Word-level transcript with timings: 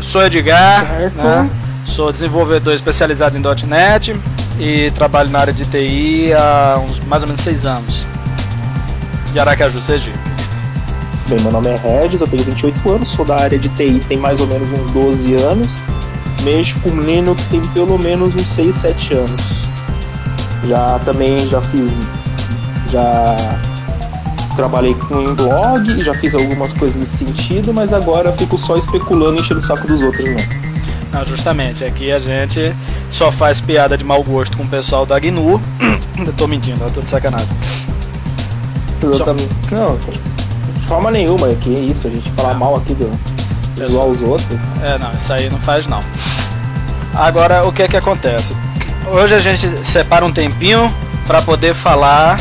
sou 0.00 0.24
Edgar, 0.24 1.12
né? 1.14 1.50
sou 1.84 2.10
desenvolvedor 2.10 2.72
especializado 2.72 3.36
em 3.36 3.42
.NET 3.66 4.18
e 4.58 4.90
trabalho 4.92 5.28
na 5.28 5.40
área 5.40 5.52
de 5.52 5.66
TI 5.66 6.32
há 6.32 6.78
uns 6.78 7.00
mais 7.00 7.22
ou 7.22 7.28
menos 7.28 7.42
seis 7.42 7.66
anos. 7.66 8.06
De 9.34 9.38
Aracaju, 9.38 9.78
Sergipe. 9.82 10.18
Bem, 11.28 11.38
meu 11.40 11.52
nome 11.52 11.68
é 11.68 11.76
Regis, 11.76 12.18
eu 12.18 12.26
tenho 12.26 12.44
28 12.44 12.90
anos, 12.90 13.10
sou 13.10 13.26
da 13.26 13.36
área 13.36 13.58
de 13.58 13.68
TI 13.68 14.00
tem 14.08 14.16
mais 14.16 14.40
ou 14.40 14.46
menos 14.46 14.68
uns 14.80 14.90
12 14.92 15.34
anos. 15.34 15.68
Mexo 16.42 16.80
com 16.80 16.98
Linux 16.98 17.44
tem 17.48 17.60
pelo 17.68 17.98
menos 17.98 18.34
uns 18.34 18.54
6, 18.54 18.74
7 18.74 19.14
anos. 19.14 19.42
Já 20.66 20.98
também 21.00 21.38
já 21.50 21.60
fiz. 21.60 21.92
Já 22.90 23.36
trabalhei 24.56 24.94
com 24.94 25.14
um 25.14 25.34
blog, 25.34 26.02
já 26.02 26.14
fiz 26.14 26.34
algumas 26.34 26.72
coisas 26.72 26.96
nesse 26.96 27.18
sentido, 27.18 27.72
mas 27.72 27.92
agora 27.92 28.32
fico 28.32 28.58
só 28.58 28.76
especulando 28.76 29.36
e 29.36 29.40
enchendo 29.40 29.60
o 29.60 29.62
saco 29.62 29.86
dos 29.86 30.02
outros, 30.02 30.24
né? 30.24 30.36
Não, 31.12 31.24
justamente, 31.24 31.84
aqui 31.84 32.10
a 32.10 32.18
gente 32.18 32.74
só 33.08 33.30
faz 33.30 33.60
piada 33.60 33.96
de 33.96 34.04
mau 34.04 34.24
gosto 34.24 34.56
com 34.56 34.64
o 34.64 34.68
pessoal 34.68 35.06
da 35.06 35.18
GNU. 35.18 35.60
eu 36.18 36.32
tô 36.32 36.46
mentindo, 36.46 36.82
eu 36.82 36.90
tô 36.90 37.00
de 37.00 37.08
sacanagem. 37.08 37.48
Exatamente. 39.02 39.54
Só... 39.68 39.76
Não, 39.76 39.96
de 39.96 40.86
forma 40.86 41.10
nenhuma, 41.10 41.48
que 41.56 41.70
isso, 41.70 42.08
a 42.08 42.10
gente 42.10 42.30
falar 42.32 42.54
mal 42.54 42.76
aqui 42.76 42.94
do, 42.94 43.10
igual 43.84 44.08
aos 44.08 44.20
outros. 44.22 44.58
É, 44.82 44.98
não, 44.98 45.10
isso 45.12 45.32
aí 45.32 45.50
não 45.50 45.60
faz 45.60 45.86
não. 45.86 46.00
Agora, 47.14 47.66
o 47.66 47.72
que 47.72 47.82
é 47.82 47.88
que 47.88 47.96
acontece? 47.96 48.54
Hoje 49.10 49.34
a 49.34 49.38
gente 49.38 49.66
separa 49.84 50.24
um 50.24 50.32
tempinho 50.32 50.92
para 51.26 51.40
poder 51.42 51.74
falar 51.74 52.38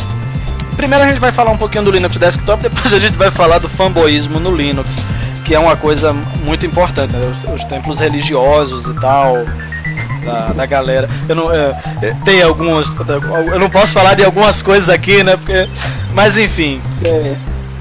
Primeiro 0.75 1.03
a 1.03 1.07
gente 1.07 1.20
vai 1.20 1.31
falar 1.31 1.52
um 1.52 1.57
pouquinho 1.57 1.84
do 1.84 1.91
Linux 1.91 2.17
Desktop, 2.17 2.61
depois 2.63 2.93
a 2.93 2.99
gente 2.99 3.16
vai 3.16 3.31
falar 3.31 3.59
do 3.59 3.70
fanboísmo 3.70 4.39
no 4.39 4.55
Linux, 4.55 5.05
que 5.43 5.55
é 5.55 5.59
uma 5.59 5.75
coisa 5.75 6.13
muito 6.43 6.66
importante, 6.66 7.13
né? 7.13 7.21
os, 7.45 7.61
os, 7.61 7.63
templos 7.66 7.99
religiosos 7.99 8.88
e 8.88 8.93
tal. 8.99 9.35
Da, 10.25 10.53
da 10.53 10.66
galera. 10.66 11.08
Eu 11.30 11.35
não, 11.35 11.53
é, 11.53 11.80
é 12.02 12.16
tem 12.25 12.41
alguns. 12.41 12.91
Eu 13.52 13.59
não 13.59 13.69
posso 13.69 13.94
falar 13.94 14.16
de 14.16 14.25
algumas 14.25 14.59
coisas 14.59 14.89
aqui, 14.89 15.23
né? 15.23 15.38
Porque, 15.38 15.69
mas 16.16 16.35
enfim. 16.35 16.81
É. 17.03 17.35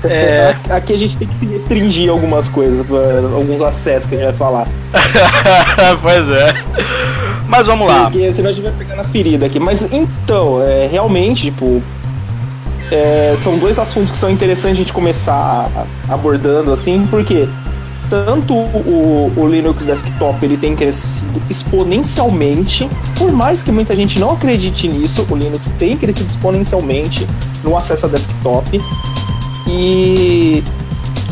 É... 0.05 0.55
Aqui 0.69 0.93
a 0.93 0.99
gente 0.99 1.17
tem 1.17 1.27
que 1.27 1.35
se 1.39 1.47
restringir 1.47 2.11
algumas 2.11 2.49
coisas, 2.49 2.85
alguns 3.33 3.61
acessos 3.63 4.07
que 4.07 4.15
a 4.15 4.19
gente 4.19 4.27
vai 4.27 4.37
falar. 4.37 4.69
pois 6.03 6.31
é. 6.31 6.49
Mas 7.49 7.67
vamos 7.67 7.89
lá. 7.89 8.11
Porque 8.11 8.33
senão 8.33 8.51
a 8.51 8.53
gente 8.53 8.65
vai 8.65 8.73
pegar 8.73 8.97
na 8.97 9.05
ferida 9.05 9.47
aqui. 9.47 9.59
Mas 9.59 9.83
então, 9.93 10.63
é, 10.63 10.87
realmente, 10.87 11.45
tipo, 11.45 11.83
é, 12.91 13.37
são 13.43 13.59
dois 13.59 13.79
assuntos 13.79 14.11
que 14.11 14.17
são 14.17 14.31
interessantes 14.31 14.73
a 14.73 14.83
gente 14.83 14.93
começar 14.93 15.71
abordando 16.09 16.73
assim, 16.73 17.07
porque 17.11 17.49
tanto 18.11 18.55
o, 18.55 19.33
o, 19.37 19.49
Linux 19.49 19.85
Desktop 19.85 20.45
ele 20.45 20.57
tem 20.57 20.77
crescido 20.77 21.43
exponencialmente, 21.49 22.89
por 23.17 23.33
mais 23.33 23.63
que 23.63 23.73
muita 23.73 23.95
gente 23.97 24.21
não 24.21 24.31
acredite 24.31 24.87
nisso, 24.87 25.27
o 25.31 25.37
Linux 25.37 25.67
tem 25.79 25.97
crescido 25.97 26.31
exponencialmente 26.31 27.27
no 27.63 27.77
acesso 27.77 28.07
a 28.07 28.09
desktop. 28.09 28.81
E 29.67 30.63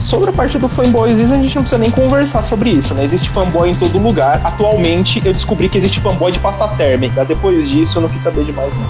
sobre 0.00 0.31
a 0.31 0.33
parte 0.33 0.59
do 0.59 0.69
fanboys, 0.69 1.31
a 1.31 1.34
gente 1.34 1.55
não 1.55 1.62
precisa 1.62 1.78
nem 1.78 1.91
conversar 1.91 2.42
sobre 2.42 2.70
isso, 2.70 2.94
né? 2.94 3.05
Existe 3.05 3.28
fanboy 3.28 3.70
em 3.70 3.75
todo 3.75 3.98
lugar. 3.98 4.41
Atualmente 4.42 5.20
eu 5.25 5.33
descobri 5.33 5.69
que 5.69 5.77
existe 5.77 6.00
fanboy 6.00 6.33
de 6.33 6.39
pasta 6.39 6.66
térmica. 6.69 7.25
Depois 7.25 7.69
disso 7.69 7.98
eu 7.98 8.03
não 8.03 8.09
quis 8.09 8.22
saber 8.22 8.44
de 8.44 8.53
mais 8.53 8.72
não. 8.75 8.89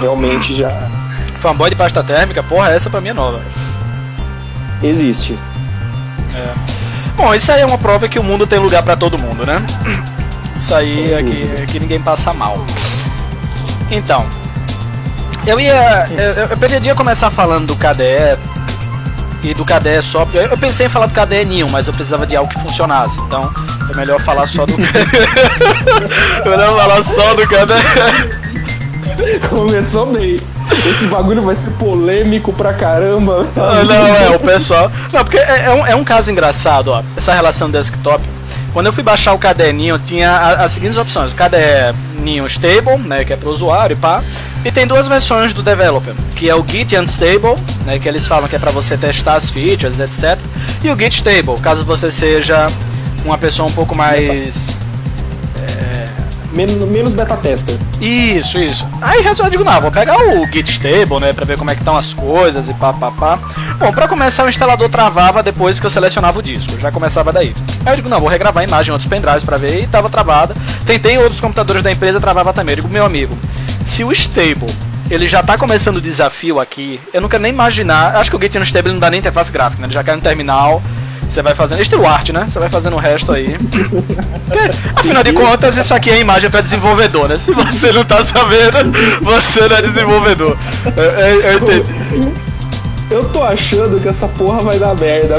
Realmente 0.00 0.54
já 0.54 0.90
fanboy 1.46 1.70
de 1.70 1.76
pasta 1.76 2.02
térmica, 2.02 2.42
porra, 2.42 2.72
essa 2.72 2.90
pra 2.90 3.00
mim 3.00 3.10
é 3.10 3.12
nova. 3.12 3.40
Existe. 4.82 5.38
É. 6.34 6.52
Bom, 7.16 7.32
isso 7.32 7.52
aí 7.52 7.60
é 7.60 7.66
uma 7.66 7.78
prova 7.78 8.08
que 8.08 8.18
o 8.18 8.24
mundo 8.24 8.48
tem 8.48 8.58
lugar 8.58 8.82
para 8.82 8.96
todo 8.96 9.16
mundo, 9.16 9.46
né? 9.46 9.64
Isso 10.56 10.74
aí 10.74 11.12
é 11.12 11.22
que, 11.22 11.62
é 11.62 11.66
que 11.66 11.78
ninguém 11.78 12.02
passa 12.02 12.32
mal. 12.32 12.58
Então, 13.92 14.26
eu 15.46 15.60
ia. 15.60 16.06
Eu, 16.10 16.48
eu 16.50 16.56
pretendia 16.56 16.96
começar 16.96 17.30
falando 17.30 17.68
do 17.68 17.76
KDE 17.76 18.36
e 19.44 19.54
do 19.54 19.64
KDE 19.64 20.02
só. 20.02 20.26
Eu 20.32 20.58
pensei 20.58 20.86
em 20.86 20.90
falar 20.90 21.06
do 21.06 21.14
KDE 21.14 21.44
Ninho, 21.44 21.70
mas 21.70 21.86
eu 21.86 21.92
precisava 21.92 22.26
de 22.26 22.34
algo 22.34 22.52
que 22.52 22.60
funcionasse. 22.60 23.20
Então 23.20 23.54
é 23.88 23.96
melhor 23.96 24.20
falar 24.20 24.48
só 24.48 24.66
do. 24.66 24.76
melhor 26.44 26.74
falar 26.76 27.04
só 27.04 27.34
do 27.34 27.46
KDE. 27.46 28.45
Começou 29.48 30.06
bem. 30.06 30.40
Esse 30.90 31.06
bagulho 31.06 31.42
vai 31.42 31.56
ser 31.56 31.70
polêmico 31.72 32.52
pra 32.52 32.72
caramba. 32.72 33.46
Ah, 33.56 33.82
não, 33.84 34.06
é, 34.06 34.36
o 34.36 34.40
pessoal. 34.40 34.90
Não, 35.12 35.24
porque 35.24 35.38
é, 35.38 35.64
é, 35.66 35.70
um, 35.72 35.86
é 35.86 35.94
um 35.94 36.04
caso 36.04 36.30
engraçado, 36.30 36.88
ó. 36.88 37.02
Essa 37.16 37.32
relação 37.32 37.70
desktop. 37.70 38.22
Quando 38.72 38.86
eu 38.86 38.92
fui 38.92 39.02
baixar 39.02 39.32
o 39.32 39.38
caderninho, 39.38 39.98
tinha 39.98 40.36
as 40.36 40.72
seguintes 40.72 40.98
opções: 40.98 41.32
o 41.32 41.34
caderninho 41.34 42.46
stable, 42.46 42.98
né, 42.98 43.24
que 43.24 43.32
é 43.32 43.36
pro 43.36 43.50
usuário 43.50 43.94
e 43.94 43.96
pá. 43.96 44.22
E 44.64 44.70
tem 44.70 44.86
duas 44.86 45.08
versões 45.08 45.52
do 45.52 45.62
developer, 45.62 46.14
que 46.34 46.50
é 46.50 46.54
o 46.54 46.64
Git 46.66 46.96
Unstable, 46.96 47.54
né, 47.84 47.98
que 47.98 48.08
eles 48.08 48.26
falam 48.26 48.48
que 48.48 48.56
é 48.56 48.58
para 48.58 48.70
você 48.70 48.96
testar 48.96 49.36
as 49.36 49.48
features, 49.48 49.98
etc. 49.98 50.38
E 50.84 50.90
o 50.90 50.98
Git 50.98 51.16
Stable, 51.16 51.60
caso 51.60 51.84
você 51.84 52.10
seja 52.10 52.66
uma 53.24 53.38
pessoa 53.38 53.68
um 53.68 53.72
pouco 53.72 53.96
mais 53.96 54.78
menos, 56.56 56.74
menos 56.88 57.12
beta 57.12 57.36
tester. 57.36 57.76
Isso, 58.00 58.58
isso. 58.58 58.88
Aí 59.02 59.24
eu 59.24 59.50
digo, 59.50 59.62
não, 59.62 59.80
vou 59.80 59.90
pegar 59.90 60.16
o 60.16 60.46
Git 60.46 60.70
stable, 60.70 61.20
né, 61.20 61.32
pra 61.32 61.44
ver 61.44 61.58
como 61.58 61.70
é 61.70 61.74
que 61.74 61.80
estão 61.80 61.96
as 61.96 62.14
coisas 62.14 62.68
e 62.68 62.74
pá, 62.74 62.92
pá, 62.92 63.10
pá. 63.10 63.38
Bom, 63.78 63.92
pra 63.92 64.08
começar 64.08 64.44
o 64.44 64.48
instalador 64.48 64.88
travava 64.88 65.42
depois 65.42 65.78
que 65.78 65.86
eu 65.86 65.90
selecionava 65.90 66.38
o 66.38 66.42
disco, 66.42 66.80
já 66.80 66.90
começava 66.90 67.32
daí. 67.32 67.54
Aí 67.84 67.92
eu 67.92 67.96
digo, 67.96 68.08
não, 68.08 68.18
vou 68.18 68.28
regravar 68.28 68.62
a 68.62 68.66
imagem 68.66 68.90
em 68.90 68.92
outros 68.92 69.08
pendrives 69.08 69.44
pra 69.44 69.58
ver, 69.58 69.82
e 69.82 69.86
tava 69.86 70.08
travada. 70.08 70.54
Tentei 70.86 71.18
outros 71.18 71.40
computadores 71.40 71.82
da 71.82 71.92
empresa, 71.92 72.18
travava 72.18 72.52
também. 72.52 72.72
Eu 72.72 72.82
digo, 72.82 72.88
meu 72.88 73.04
amigo, 73.04 73.36
se 73.84 74.02
o 74.02 74.10
stable 74.10 74.72
ele 75.08 75.28
já 75.28 75.42
tá 75.42 75.56
começando 75.56 75.96
o 75.96 76.00
desafio 76.00 76.58
aqui. 76.58 77.00
Eu 77.12 77.28
quero 77.28 77.42
nem 77.42 77.52
imaginar. 77.52 78.16
Acho 78.16 78.28
que 78.28 78.36
o 78.36 78.40
Git 78.40 78.58
no 78.58 78.64
Stable 78.64 78.92
não 78.92 78.98
dá 78.98 79.08
nem 79.08 79.20
interface 79.20 79.52
gráfica, 79.52 79.80
né? 79.80 79.86
Ele 79.86 79.94
já 79.94 80.02
cai 80.02 80.16
no 80.16 80.22
terminal. 80.22 80.82
Você 81.28 81.42
vai 81.42 81.54
fazendo. 81.54 81.82
Estilo 81.82 82.06
arte, 82.06 82.32
né? 82.32 82.46
Você 82.48 82.58
vai 82.58 82.68
fazendo 82.68 82.94
o 82.94 82.98
resto 82.98 83.32
aí. 83.32 83.56
Porque, 83.58 84.70
afinal 84.94 85.22
de 85.22 85.32
contas, 85.32 85.76
isso 85.76 85.92
aqui 85.94 86.10
é 86.10 86.20
imagem 86.20 86.48
para 86.50 86.60
desenvolvedor, 86.60 87.28
né? 87.28 87.36
Se 87.36 87.52
você 87.52 87.92
não 87.92 88.04
tá 88.04 88.24
sabendo, 88.24 88.92
você 89.22 89.68
não 89.68 89.76
é 89.76 89.82
desenvolvedor. 89.82 90.56
Eu, 90.96 91.04
eu, 91.04 91.40
eu 91.42 91.58
entendi. 91.58 92.46
Eu 93.10 93.28
tô 93.28 93.42
achando 93.42 94.00
que 94.00 94.08
essa 94.08 94.26
porra 94.28 94.62
vai 94.62 94.78
dar 94.78 94.94
merda. 94.96 95.36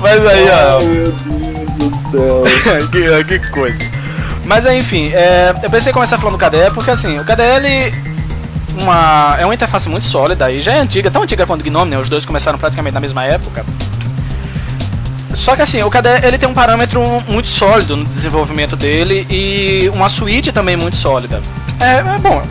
Mas 0.00 0.26
aí, 0.26 0.48
ó. 0.50 0.78
Ai, 0.78 0.86
meu 0.86 1.12
Deus 1.12 1.14
do 1.78 1.90
céu. 2.10 2.42
que, 3.24 3.38
que 3.38 3.50
coisa. 3.50 3.78
Mas 4.44 4.66
enfim, 4.66 5.12
é, 5.14 5.54
eu 5.62 5.70
pensei 5.70 5.90
em 5.90 5.94
começar 5.94 6.18
falando 6.18 6.36
do 6.36 6.44
KDE, 6.44 6.74
porque 6.74 6.90
assim, 6.90 7.16
o 7.18 7.24
KDE 7.24 7.42
ele 7.42 8.13
uma 8.80 9.36
é 9.38 9.44
uma 9.44 9.54
interface 9.54 9.88
muito 9.88 10.06
sólida 10.06 10.50
e 10.50 10.60
já 10.60 10.72
é 10.72 10.78
antiga, 10.78 11.10
tão 11.10 11.22
antiga 11.22 11.46
quanto 11.46 11.60
o 11.60 11.64
Gnome, 11.64 11.90
né? 11.90 11.98
Os 11.98 12.08
dois 12.08 12.24
começaram 12.24 12.58
praticamente 12.58 12.94
na 12.94 13.00
mesma 13.00 13.24
época. 13.24 13.64
Só 15.34 15.56
que 15.56 15.62
assim, 15.62 15.82
o 15.82 15.90
KDE 15.90 16.26
ele 16.26 16.38
tem 16.38 16.48
um 16.48 16.54
parâmetro 16.54 17.02
muito 17.26 17.48
sólido 17.48 17.96
no 17.96 18.04
desenvolvimento 18.04 18.76
dele 18.76 19.26
e 19.28 19.90
uma 19.92 20.08
suíte 20.08 20.52
também 20.52 20.76
muito 20.76 20.96
sólida. 20.96 21.42
É, 21.80 21.98
é 21.98 22.18
bom, 22.18 22.42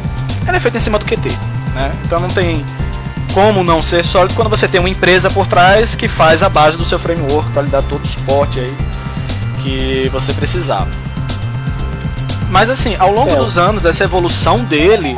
ela 0.45 0.57
é 0.57 0.59
feita 0.59 0.77
em 0.77 0.81
cima 0.81 0.99
do 0.99 1.05
QT, 1.05 1.29
né? 1.73 1.91
Então 2.05 2.19
não 2.19 2.27
tem 2.27 2.63
como 3.33 3.63
não 3.63 3.81
ser 3.81 4.05
sólido 4.05 4.35
quando 4.35 4.49
você 4.49 4.67
tem 4.67 4.79
uma 4.79 4.89
empresa 4.89 5.29
por 5.29 5.47
trás 5.47 5.95
que 5.95 6.07
faz 6.07 6.43
a 6.43 6.49
base 6.49 6.77
do 6.77 6.85
seu 6.85 6.99
framework 6.99 7.49
para 7.51 7.63
lhe 7.63 7.69
dar 7.69 7.81
todo 7.81 8.03
o 8.03 8.07
suporte 8.07 8.59
aí 8.59 8.75
que 9.63 10.09
você 10.09 10.33
precisar. 10.33 10.87
Mas 12.49 12.69
assim, 12.69 12.95
ao 12.99 13.11
longo 13.11 13.31
é. 13.31 13.35
dos 13.35 13.57
anos, 13.57 13.85
essa 13.85 14.03
evolução 14.03 14.63
dele 14.63 15.17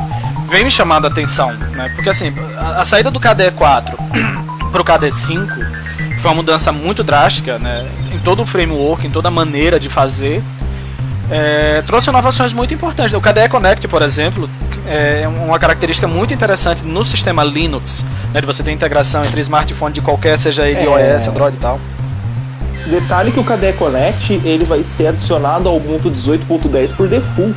vem 0.50 0.64
me 0.64 0.72
chamando 0.72 1.06
a 1.06 1.08
atenção, 1.08 1.54
né? 1.54 1.92
Porque 1.96 2.10
assim, 2.10 2.34
a, 2.58 2.82
a 2.82 2.86
saída 2.86 3.12
do 3.12 3.20
KDE 3.20 3.52
4 3.56 3.98
pro 4.72 4.84
KDE 4.84 5.12
5 5.12 5.46
foi 6.20 6.32
uma 6.32 6.36
mudança 6.36 6.72
muito 6.72 7.04
drástica, 7.04 7.60
né? 7.60 7.88
Em 8.14 8.20
todo 8.20 8.42
o 8.42 8.46
framework, 8.46 9.06
em 9.06 9.12
toda 9.12 9.28
a 9.28 9.32
maneira 9.32 9.80
de 9.80 9.90
fazer. 9.90 10.44
É, 11.30 11.84
trouxe 11.88 12.10
inovações 12.10 12.54
muito 12.54 12.74
importantes. 12.74 13.14
O 13.14 13.22
KDE 13.22 13.50
Connect, 13.50 13.88
por 13.88 14.02
exemplo, 14.02 14.50
é 14.88 15.28
uma 15.28 15.58
característica 15.58 16.08
muito 16.08 16.34
interessante 16.34 16.84
no 16.84 17.04
sistema 17.04 17.44
Linux, 17.44 18.06
né, 18.32 18.42
de 18.42 18.46
você 18.46 18.62
ter 18.62 18.72
integração 18.72 19.26
entre 19.26 19.42
smartphone 19.42 19.94
de 19.94 20.02
qualquer, 20.02 20.38
seja 20.38 20.68
ele 20.68 20.80
é... 20.80 21.14
iOS, 21.14 21.28
Android 21.28 21.58
e 21.58 21.60
tal. 21.60 21.80
Detalhe 22.88 23.32
que 23.32 23.40
o 23.40 23.44
KDE 23.44 23.74
Connect 23.74 24.34
ele 24.46 24.64
vai 24.64 24.84
ser 24.84 25.08
adicionado 25.08 25.68
ao 25.68 25.78
Ubuntu 25.78 26.12
18.10 26.12 26.96
por 26.96 27.08
default 27.08 27.56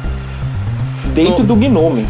dentro 1.15 1.41
no... 1.41 1.45
do 1.45 1.57
Gnome. 1.57 2.07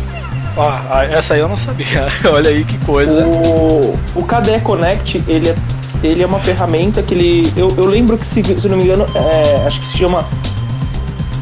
Ah, 0.59 1.05
essa 1.05 1.35
aí 1.35 1.41
eu 1.41 1.49
não 1.49 1.57
sabia. 1.57 2.07
Olha 2.33 2.51
aí 2.51 2.65
que 2.65 2.77
coisa. 2.79 3.25
O, 3.27 3.97
o 4.17 4.25
KDE 4.25 4.61
Connect, 4.63 5.23
ele 5.29 5.49
é, 5.49 5.55
ele 6.03 6.23
é 6.23 6.27
uma 6.27 6.41
ferramenta 6.41 7.03
que 7.03 7.15
ele. 7.15 7.53
Eu, 7.57 7.73
eu 7.77 7.87
lembro 7.87 8.19
que, 8.19 8.27
se, 8.27 8.43
se 8.43 8.69
não 8.69 8.77
me 8.77 8.85
engano, 8.85 9.07
é, 9.15 9.67
acho 9.67 9.81
que 9.81 9.87
se 9.87 9.99
chama. 9.99 10.27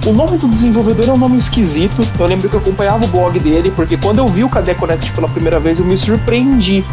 O 0.04 0.12
nome 0.12 0.38
do 0.38 0.46
desenvolvedor 0.46 1.08
é 1.08 1.12
um 1.12 1.16
nome 1.16 1.38
esquisito. 1.38 2.06
Eu 2.18 2.26
lembro 2.26 2.48
que 2.48 2.54
eu 2.54 2.60
acompanhava 2.60 3.04
o 3.04 3.08
blog 3.08 3.40
dele, 3.40 3.72
porque 3.74 3.96
quando 3.96 4.18
eu 4.18 4.28
vi 4.28 4.44
o 4.44 4.48
KDE 4.48 4.74
Connect 4.74 5.10
pela 5.12 5.28
primeira 5.28 5.58
vez, 5.58 5.80
eu 5.80 5.84
me 5.84 5.96
surpreendi. 5.96 6.84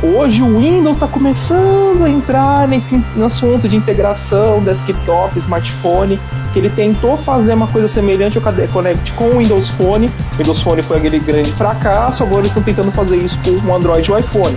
Hoje 0.00 0.44
o 0.44 0.58
Windows 0.60 0.96
está 0.96 1.08
começando 1.08 2.04
a 2.04 2.08
entrar 2.08 2.68
nesse 2.68 3.02
assunto 3.20 3.68
de 3.68 3.74
integração 3.74 4.62
desktop, 4.62 5.36
smartphone, 5.36 6.20
que 6.52 6.60
ele 6.60 6.70
tentou 6.70 7.16
fazer 7.16 7.54
uma 7.54 7.66
coisa 7.66 7.88
semelhante 7.88 8.38
ao 8.38 8.68
Connect 8.68 9.12
com 9.14 9.24
o 9.24 9.38
Windows 9.38 9.68
Phone. 9.70 10.06
O 10.06 10.36
Windows 10.36 10.62
Phone 10.62 10.82
foi 10.82 10.98
aquele 10.98 11.18
grande 11.18 11.50
fracasso, 11.50 12.22
agora 12.22 12.42
eles 12.42 12.50
estão 12.50 12.62
tentando 12.62 12.92
fazer 12.92 13.16
isso 13.16 13.36
com 13.42 13.66
o 13.66 13.74
Android 13.74 14.08
e 14.08 14.12
o 14.12 14.18
iPhone. 14.18 14.54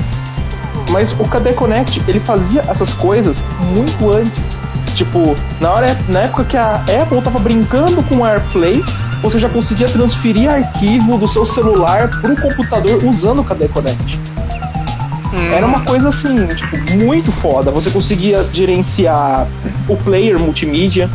Mas 0.91 1.11
o 1.13 1.27
KDE 1.27 1.55
Connect, 1.55 2.03
ele 2.07 2.19
fazia 2.19 2.61
essas 2.67 2.93
coisas 2.93 3.43
muito 3.73 4.11
antes. 4.11 4.31
Tipo, 4.93 5.35
na, 5.59 5.71
hora, 5.71 5.97
na 6.07 6.19
época 6.21 6.43
que 6.43 6.57
a 6.57 6.75
Apple 6.75 7.17
estava 7.17 7.39
brincando 7.39 8.03
com 8.03 8.17
o 8.17 8.25
AirPlay, 8.25 8.83
você 9.23 9.39
já 9.39 9.49
conseguia 9.49 9.87
transferir 9.87 10.51
arquivo 10.51 11.17
do 11.17 11.27
seu 11.27 11.47
celular 11.47 12.11
para 12.21 12.31
o 12.31 12.39
computador 12.39 13.03
usando 13.03 13.39
o 13.39 13.43
KDE 13.43 13.69
Connect. 13.69 14.19
Hum. 15.33 15.51
Era 15.51 15.65
uma 15.65 15.81
coisa 15.81 16.09
assim, 16.09 16.47
tipo, 16.47 17.05
muito 17.05 17.31
foda. 17.31 17.71
Você 17.71 17.89
conseguia 17.89 18.43
gerenciar 18.51 19.47
o 19.87 19.95
player 19.95 20.37
multimídia, 20.37 21.09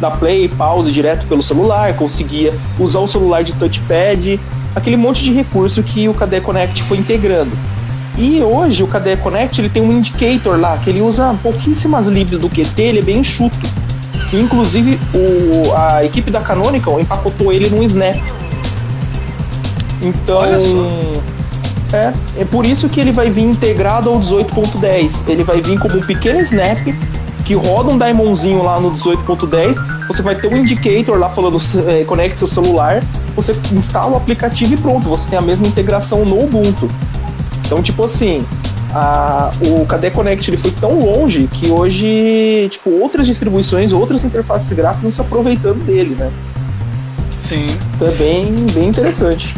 da 0.00 0.10
play 0.10 0.48
pause 0.48 0.92
direto 0.92 1.26
pelo 1.26 1.42
celular, 1.42 1.94
conseguia 1.94 2.54
usar 2.78 3.00
o 3.00 3.08
celular 3.08 3.42
de 3.42 3.52
touchpad, 3.54 4.40
aquele 4.74 4.96
monte 4.96 5.22
de 5.22 5.32
recurso 5.32 5.82
que 5.82 6.08
o 6.08 6.14
KDE 6.14 6.40
Connect 6.40 6.82
foi 6.84 6.98
integrando. 6.98 7.50
E 8.16 8.42
hoje 8.42 8.82
o 8.82 8.86
KDE 8.86 9.16
Connect 9.18 9.60
ele 9.60 9.68
tem 9.68 9.82
um 9.82 9.92
indicator 9.92 10.58
lá, 10.58 10.76
que 10.78 10.90
ele 10.90 11.00
usa 11.00 11.34
pouquíssimas 11.42 12.06
libs 12.06 12.38
do 12.38 12.48
QT, 12.48 12.82
ele 12.82 12.98
é 12.98 13.02
bem 13.02 13.18
enxuto. 13.18 13.56
Inclusive 14.32 14.98
o, 15.14 15.74
a 15.74 16.04
equipe 16.04 16.30
da 16.30 16.40
Canonical 16.40 17.00
empacotou 17.00 17.52
ele 17.52 17.70
num 17.70 17.82
Snap. 17.82 18.16
Então. 20.02 21.17
É, 21.92 22.12
é 22.42 22.44
por 22.44 22.66
isso 22.66 22.88
que 22.88 23.00
ele 23.00 23.12
vai 23.12 23.30
vir 23.30 23.44
integrado 23.44 24.10
ao 24.10 24.20
18.10. 24.20 25.28
Ele 25.28 25.42
vai 25.42 25.60
vir 25.60 25.78
como 25.78 25.96
um 25.96 26.00
pequeno 26.00 26.40
snap 26.40 26.78
que 27.44 27.54
roda 27.54 27.90
um 27.90 27.96
daemonzinho 27.96 28.62
lá 28.62 28.78
no 28.78 28.92
18.10. 28.92 30.06
Você 30.06 30.22
vai 30.22 30.34
ter 30.34 30.48
um 30.48 30.56
indicator 30.58 31.18
lá 31.18 31.30
falando 31.30 31.58
é, 31.88 32.04
conecte 32.04 32.38
seu 32.38 32.48
celular. 32.48 33.02
Você 33.34 33.52
instala 33.72 34.12
o 34.12 34.16
aplicativo 34.16 34.74
e 34.74 34.76
pronto, 34.76 35.08
você 35.08 35.28
tem 35.30 35.38
a 35.38 35.42
mesma 35.42 35.66
integração 35.66 36.24
no 36.24 36.44
Ubuntu. 36.44 36.90
Então, 37.64 37.82
tipo 37.82 38.04
assim, 38.04 38.44
a, 38.94 39.50
o 39.62 39.86
KDE 39.86 40.10
Connect 40.10 40.50
ele 40.50 40.56
foi 40.58 40.70
tão 40.72 41.00
longe 41.00 41.46
que 41.46 41.70
hoje, 41.70 42.68
tipo, 42.70 42.90
outras 42.90 43.26
distribuições, 43.26 43.92
outras 43.92 44.24
interfaces 44.24 44.70
gráficas 44.72 45.10
estão 45.10 45.24
se 45.24 45.28
aproveitando 45.28 45.84
dele, 45.84 46.14
né? 46.14 46.30
Sim. 47.38 47.66
Então 47.94 48.08
é 48.08 48.12
bem, 48.12 48.54
bem 48.74 48.88
interessante. 48.88 49.54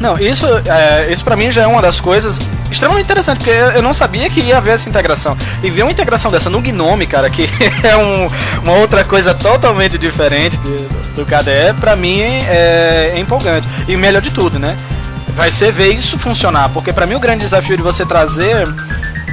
Não, 0.00 0.18
isso, 0.18 0.46
é, 0.66 1.12
isso 1.12 1.22
para 1.22 1.36
mim 1.36 1.52
já 1.52 1.62
é 1.62 1.66
uma 1.66 1.82
das 1.82 2.00
coisas 2.00 2.38
extremamente 2.70 3.04
interessante, 3.04 3.38
porque 3.38 3.50
eu 3.50 3.82
não 3.82 3.92
sabia 3.92 4.30
que 4.30 4.40
ia 4.40 4.56
haver 4.56 4.74
essa 4.74 4.88
integração. 4.88 5.36
E 5.62 5.70
ver 5.70 5.82
uma 5.82 5.92
integração 5.92 6.30
dessa 6.30 6.48
no 6.48 6.60
Gnome, 6.62 7.06
cara, 7.06 7.28
que 7.28 7.48
é 7.84 7.96
um, 7.96 8.28
uma 8.62 8.78
outra 8.78 9.04
coisa 9.04 9.34
totalmente 9.34 9.98
diferente 9.98 10.56
do, 10.56 11.16
do 11.16 11.26
KDE, 11.26 11.78
pra 11.78 11.94
mim 11.94 12.20
é, 12.20 13.12
é 13.14 13.20
empolgante. 13.20 13.68
E 13.86 13.94
melhor 13.94 14.22
de 14.22 14.30
tudo, 14.30 14.58
né? 14.58 14.74
Vai 15.36 15.50
ser 15.50 15.70
ver 15.70 15.92
isso 15.92 16.18
funcionar, 16.18 16.70
porque 16.70 16.92
para 16.92 17.06
mim 17.06 17.14
o 17.14 17.20
grande 17.20 17.44
desafio 17.44 17.76
de 17.76 17.82
você 17.82 18.04
trazer 18.06 18.66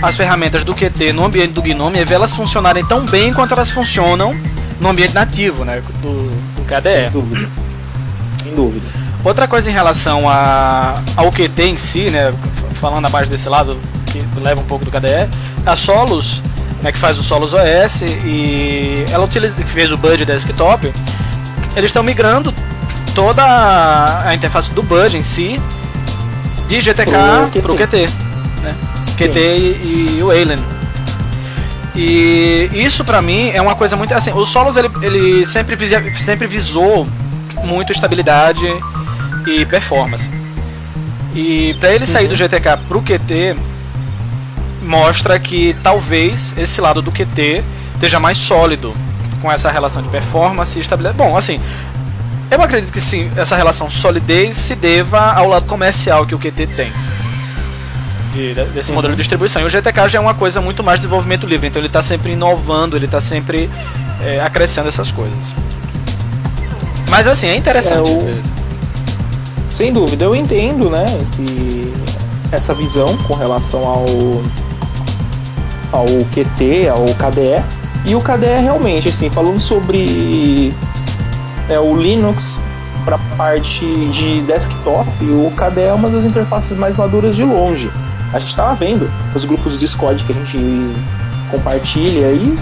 as 0.01 0.15
ferramentas 0.15 0.63
do 0.63 0.75
QT 0.75 1.13
no 1.13 1.25
ambiente 1.25 1.53
do 1.53 1.61
Gnome 1.61 1.99
é 1.99 2.05
ver 2.05 2.15
elas 2.15 2.31
funcionarem 2.33 2.85
tão 2.85 3.05
bem 3.05 3.33
quanto 3.33 3.53
elas 3.53 3.71
funcionam 3.71 4.35
no 4.79 4.89
ambiente 4.89 5.15
nativo, 5.15 5.63
né, 5.63 5.81
do, 6.01 6.29
do 6.29 6.61
KDE. 6.65 7.03
Sem 7.03 7.11
dúvida. 7.11 7.49
Sem 8.43 8.55
dúvida. 8.55 9.06
Outra 9.23 9.47
coisa 9.47 9.69
em 9.69 9.73
relação 9.73 10.29
a, 10.29 11.01
ao 11.15 11.31
QT 11.31 11.63
em 11.63 11.77
si, 11.77 12.09
né, 12.09 12.33
falando 12.79 13.05
a 13.05 13.09
mais 13.09 13.27
desse 13.27 13.49
lado, 13.49 13.77
que 14.05 14.23
leva 14.39 14.61
um 14.61 14.65
pouco 14.65 14.85
do 14.85 14.91
KDE, 14.91 15.29
a 15.65 15.75
Solos, 15.75 16.41
né, 16.81 16.91
que 16.91 16.97
faz 16.97 17.17
o 17.19 17.23
Solos 17.23 17.53
OS, 17.53 18.01
e 18.23 19.05
ela 19.11 19.25
utiliza, 19.25 19.55
que 19.55 19.69
fez 19.69 19.91
o 19.91 19.97
Bud 19.97 20.23
desktop, 20.25 20.93
eles 21.75 21.89
estão 21.89 22.03
migrando 22.03 22.53
toda 23.13 23.43
a 23.43 24.33
interface 24.33 24.71
do 24.71 24.83
Bud 24.83 25.17
em 25.17 25.23
si, 25.23 25.59
de 26.67 26.79
GTK 26.79 27.61
para 27.61 27.71
o 27.71 27.75
QT. 27.75 28.09
Né? 28.61 28.75
QT 29.17 29.39
e, 29.39 30.17
e, 30.19 30.23
o 30.23 30.29
Alien. 30.29 30.59
E 31.95 32.69
isso 32.73 33.03
para 33.03 33.21
mim 33.21 33.49
é 33.49 33.61
uma 33.61 33.75
coisa 33.75 33.95
muito 33.95 34.13
assim. 34.13 34.31
O 34.31 34.45
Solos 34.45 34.77
ele, 34.77 34.89
ele 35.01 35.45
sempre, 35.45 35.75
sempre 36.15 36.45
visou 36.45 37.07
muito 37.63 37.91
estabilidade 37.91 38.67
e 39.47 39.65
performance. 39.65 40.29
E 41.33 41.75
para 41.79 41.93
ele 41.93 42.05
sair 42.05 42.25
uhum. 42.25 42.29
do 42.29 42.35
GTK 42.35 42.77
pro 42.87 43.01
QT, 43.01 43.55
mostra 44.81 45.39
que 45.39 45.75
talvez 45.83 46.53
esse 46.57 46.81
lado 46.81 47.01
do 47.01 47.11
QT 47.11 47.63
esteja 47.93 48.19
mais 48.19 48.37
sólido 48.37 48.93
com 49.41 49.51
essa 49.51 49.71
relação 49.71 50.01
de 50.01 50.09
performance 50.09 50.77
e 50.77 50.81
estabilidade. 50.81 51.17
Bom, 51.17 51.37
assim, 51.37 51.59
eu 52.49 52.61
acredito 52.61 52.91
que 52.91 53.01
sim, 53.01 53.29
essa 53.35 53.55
relação 53.55 53.89
solidez 53.89 54.55
se 54.55 54.75
deva 54.75 55.33
ao 55.33 55.47
lado 55.47 55.65
comercial 55.65 56.25
que 56.25 56.33
o 56.33 56.39
QT 56.39 56.67
tem. 56.75 56.91
De, 58.31 58.53
desse 58.53 58.89
uhum. 58.89 58.95
modelo 58.95 59.15
de 59.15 59.19
distribuição. 59.19 59.61
E 59.61 59.65
o 59.65 59.69
GTK 59.69 60.09
já 60.09 60.17
é 60.17 60.21
uma 60.21 60.33
coisa 60.33 60.59
muito 60.61 60.83
mais 60.83 60.99
de 60.99 61.05
desenvolvimento 61.05 61.47
livre, 61.47 61.67
então 61.67 61.79
ele 61.79 61.87
está 61.87 62.03
sempre 62.03 62.33
inovando, 62.33 62.95
ele 62.95 63.05
está 63.05 63.21
sempre 63.21 63.69
é, 64.21 64.39
acrescentando 64.41 64.89
essas 64.89 65.11
coisas. 65.11 65.53
Mas 67.09 67.25
assim, 67.25 67.47
é 67.47 67.55
interessante. 67.55 68.09
É, 68.09 68.13
o... 68.13 68.56
Sem 69.77 69.93
dúvida, 69.93 70.25
eu 70.25 70.35
entendo, 70.35 70.89
né, 70.89 71.05
essa 72.51 72.73
visão 72.73 73.15
com 73.27 73.35
relação 73.35 73.85
ao, 73.85 74.05
ao 75.91 76.07
QT, 76.33 76.89
ao 76.89 77.05
KDE. 77.13 77.63
E 78.07 78.15
o 78.15 78.19
KDE 78.19 78.59
realmente, 78.59 79.09
assim, 79.09 79.29
falando 79.29 79.59
sobre 79.59 80.73
é, 81.69 81.79
o 81.79 81.95
Linux 81.95 82.57
para 83.05 83.19
parte 83.37 83.85
de 83.85 84.41
desktop, 84.41 85.07
o 85.25 85.51
KDE 85.51 85.81
é 85.81 85.93
uma 85.93 86.09
das 86.09 86.23
interfaces 86.23 86.75
mais 86.75 86.97
maduras 86.97 87.35
de 87.35 87.43
longe. 87.43 87.87
A 88.33 88.39
gente 88.39 88.49
estava 88.49 88.73
vendo 88.73 89.07
os 89.35 89.45
grupos 89.45 89.73
de 89.73 89.77
Discord 89.77 90.23
que 90.23 90.31
a 90.31 90.35
gente 90.35 90.57
compartilha 91.51 92.29
aí, 92.29 92.57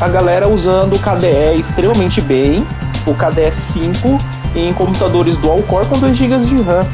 a 0.00 0.08
galera 0.08 0.48
usando 0.48 0.94
o 0.94 0.98
KDE 0.98 1.60
extremamente 1.60 2.22
bem, 2.22 2.66
o 3.06 3.12
KDE 3.12 3.52
5 3.52 4.16
em 4.54 4.72
computadores 4.72 5.36
dual-core 5.38 5.86
com 5.86 5.98
2 5.98 6.16
GB 6.16 6.38
de 6.38 6.62
RAM. 6.62 6.86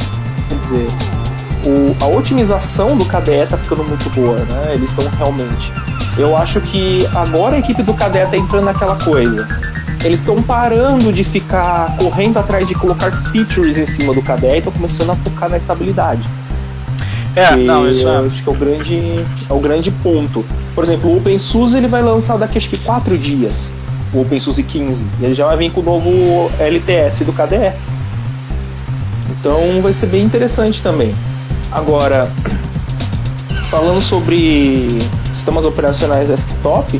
Quer 0.49 0.59
dizer, 0.59 0.87
o, 1.65 2.05
a 2.05 2.09
otimização 2.09 2.97
do 2.97 3.05
KDE 3.05 3.47
tá 3.49 3.59
ficando 3.59 3.85
muito 3.85 4.09
boa, 4.11 4.37
né? 4.37 4.75
Eles 4.75 4.91
estão 4.91 5.07
realmente. 5.19 5.73
Eu 6.17 6.37
acho 6.37 6.61
que 6.61 7.07
agora 7.15 7.57
a 7.57 7.59
equipe 7.59 7.83
do 7.83 7.95
KDE 7.95 8.31
tá 8.31 8.37
entrando 8.37 8.65
naquela 8.65 8.97
coisa. 8.97 9.47
Eles 10.03 10.21
estão 10.21 10.43
parando 10.43 11.13
de 11.13 11.23
ficar 11.23 11.95
correndo 11.99 12.39
atrás 12.39 12.67
de 12.67 12.75
colocar 12.75 13.11
features 13.31 13.77
em 13.77 13.87
cima 13.87 14.15
do 14.15 14.23
KDE 14.23 14.47
e 14.47 14.59
estão 14.59 14.73
começando 14.73 15.11
a 15.11 15.17
focar 15.17 15.51
na 15.51 15.59
estabilidade. 15.59 16.27
É, 17.37 17.55
não, 17.55 17.89
isso 17.89 18.09
é. 18.09 18.17
Acho 18.17 18.43
que 18.43 18.49
é 18.49 18.53
o 18.53 18.57
grande, 18.57 19.27
é 19.49 19.53
o 19.53 19.61
grande 19.61 19.91
ponto. 19.91 20.45
Por 20.75 20.85
exemplo, 20.85 21.11
o 21.11 21.19
OpenSUSE 21.19 21.77
ele 21.77 21.87
vai 21.87 22.03
lançar 22.03 22.37
daqui 22.39 22.59
acho 22.59 22.71
que 22.71 22.79
4 22.79 23.17
dias 23.19 23.71
o 24.13 24.21
OpenSUSE 24.23 24.63
15. 24.63 25.07
E 25.21 25.25
ele 25.25 25.35
já 25.35 25.47
vai 25.47 25.57
vir 25.57 25.73
com 25.73 25.81
o 25.81 25.85
novo 25.85 26.51
LTS 26.59 27.25
do 27.25 27.33
KDE. 27.33 27.73
Então 29.31 29.81
vai 29.83 29.93
ser 29.93 30.07
bem 30.07 30.25
interessante 30.25 30.83
também. 30.83 31.15
Agora, 31.73 32.31
falando 33.71 34.01
sobre 34.01 34.99
sistemas 35.33 35.65
operacionais 35.65 36.29
desktop, 36.29 36.99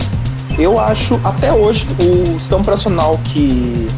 eu 0.59 0.79
acho 0.79 1.21
até 1.25 1.53
hoje 1.53 1.87
o 2.01 2.39
sistema 2.39 2.63
operacional 2.63 3.19
que 3.25 3.89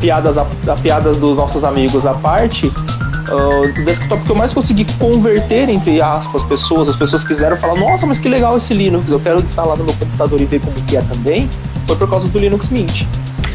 piadas 0.00 0.38
a, 0.38 0.46
a 0.68 0.76
piadas 0.76 1.18
dos 1.18 1.36
nossos 1.36 1.64
amigos 1.64 2.06
à 2.06 2.14
parte, 2.14 2.66
uh, 2.66 3.80
o 3.80 3.84
desktop 3.84 4.22
que 4.22 4.30
eu 4.30 4.36
mais 4.36 4.54
consegui 4.54 4.86
converter 4.98 5.68
entre 5.68 6.00
aspas 6.00 6.44
pessoas, 6.44 6.88
as 6.88 6.96
pessoas 6.96 7.24
quiseram 7.24 7.56
falar, 7.56 7.74
nossa, 7.74 8.06
mas 8.06 8.18
que 8.18 8.28
legal 8.28 8.56
esse 8.56 8.72
Linux, 8.72 9.10
eu 9.10 9.18
quero 9.18 9.40
instalar 9.40 9.76
no 9.76 9.84
meu 9.84 9.94
computador 9.94 10.40
e 10.40 10.44
ver 10.44 10.60
como 10.60 10.74
que 10.82 10.96
é 10.96 11.02
também 11.02 11.48
foi 11.88 11.96
por 11.96 12.08
causa 12.08 12.28
do 12.28 12.38
Linux 12.38 12.68
Mint. 12.68 13.06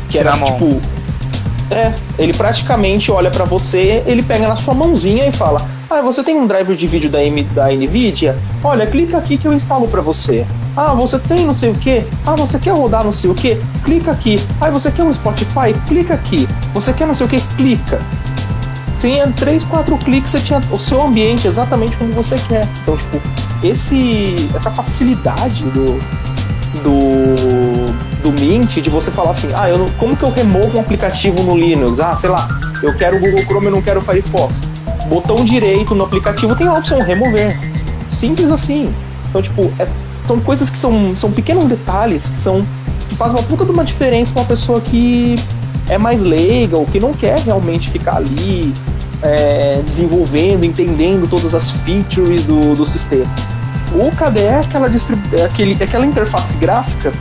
Que 0.10 0.18
era 0.18 0.34
tipo. 0.34 0.82
É, 1.72 1.94
ele 2.20 2.34
praticamente 2.34 3.12
olha 3.12 3.32
para 3.32 3.46
você, 3.46 4.04
ele 4.06 4.22
pega 4.22 4.48
na 4.48 4.56
sua 4.56 4.74
mãozinha 4.74 5.28
e 5.28 5.32
fala: 5.32 5.66
Ah, 5.90 6.02
você 6.02 6.24
tem 6.24 6.36
um 6.36 6.46
driver 6.48 6.75
de 6.75 6.88
vídeo 6.88 7.10
da, 7.10 7.24
M, 7.24 7.44
da 7.44 7.72
Nvidia? 7.72 8.38
Olha, 8.63 8.86
clica 8.86 9.18
aqui 9.18 9.38
que 9.38 9.48
eu 9.48 9.54
instalo 9.54 9.88
para 9.88 10.02
você. 10.02 10.46
Ah, 10.75 10.94
você 10.94 11.20
tem 11.20 11.46
não 11.46 11.54
sei 11.54 11.70
o 11.70 11.75
que? 11.75 12.06
Ah, 12.25 12.36
você 12.36 12.58
quer 12.58 12.72
rodar 12.72 13.04
não 13.04 13.13
sei 13.13 13.30
o 13.30 13.36
que? 13.36 13.58
Clica 13.84 14.12
aqui. 14.12 14.36
Ah, 14.60 14.70
você 14.72 14.92
quer 14.92 15.04
um 15.04 15.13
Spotify? 15.13 15.74
Clica 15.88 16.16
aqui. 16.16 16.48
Você 16.74 16.92
quer 16.92 17.06
não 17.06 17.13
sei 17.13 17.25
o 17.28 17.30
que? 17.30 17.40
Clica. 17.56 18.00
Tinha 19.00 19.28
3, 19.28 19.63
4 19.66 19.98
cliques, 19.98 20.32
você 20.32 20.40
tinha 20.40 20.62
o 20.72 20.78
seu 20.78 21.02
ambiente 21.02 21.46
exatamente 21.46 21.96
como 21.98 22.12
você 22.13 22.36
quer. 22.48 22.68
Então, 22.82 22.96
tipo, 22.98 23.22
esse, 23.62 24.36
essa 24.56 24.72
facilidade 24.72 25.63
do, 25.66 26.00
do, 26.82 27.73
do 28.24 28.32
Mint 28.32 28.80
de 28.80 28.89
você 28.89 29.12
falar 29.12 29.32
assim, 29.32 29.50
ah, 29.53 29.70
eu 29.70 29.77
não, 29.77 29.89
como 29.92 30.15
que 30.15 30.24
eu 30.24 30.32
removo 30.32 30.77
um 30.77 30.82
aplicativo 30.82 31.44
no 31.44 31.58
Linux? 31.58 32.00
Ah, 32.00 32.15
sei 32.15 32.30
lá, 32.30 32.48
eu 32.82 32.96
quero 32.98 33.18
o 33.18 33.20
Google 33.20 33.42
Chrome, 33.42 33.65
eu 33.65 33.72
não 33.72 33.82
quero 33.82 34.00
o 34.00 34.01
Firefox. 34.01 34.53
Botão 35.08 35.36
direito 35.44 35.94
no 35.94 36.06
aplicativo 36.06 36.56
tem 36.56 36.68
a 36.68 36.74
opção 36.74 37.00
remover. 37.01 37.60
Simples 38.10 38.50
assim. 38.51 38.94
Então, 39.30 39.42
tipo, 39.42 39.72
é, 39.77 39.88
são 40.25 40.39
coisas 40.39 40.70
que 40.70 40.77
são, 40.77 41.15
são 41.18 41.32
pequenos 41.32 41.65
detalhes 41.65 42.25
que 42.25 42.39
são 42.39 42.65
que 43.10 43.15
fazem 43.15 43.36
uma 43.36 43.44
puta 43.44 43.65
de 43.65 43.72
uma 43.72 43.84
diferença 43.84 44.32
pra 44.32 44.42
uma 44.42 44.48
pessoa 44.48 44.80
que 44.80 45.36
é 45.89 45.98
mais 45.98 46.22
leiga 46.22 46.77
ou 46.77 46.86
que 46.86 47.00
não 47.00 47.13
quer 47.13 47.38
realmente 47.39 47.89
ficar 47.92 48.15
ali 48.15 48.74
é, 49.22 49.82
desenvolvendo, 49.84 50.63
entendendo 50.63 51.30
todas 51.30 51.53
as 51.53 51.72
features 51.72 52.46
do, 52.46 52.74
do 52.74 52.86
sistema. 52.86 53.25
O 53.92 54.10
KDE 54.15 54.39
é 54.39 54.60
aquela, 54.60 54.88
é 54.88 55.44
aquele, 55.44 55.77
é 55.80 55.84
aquela 55.84 56.06
interface 56.06 56.56
gráfica 56.58 57.12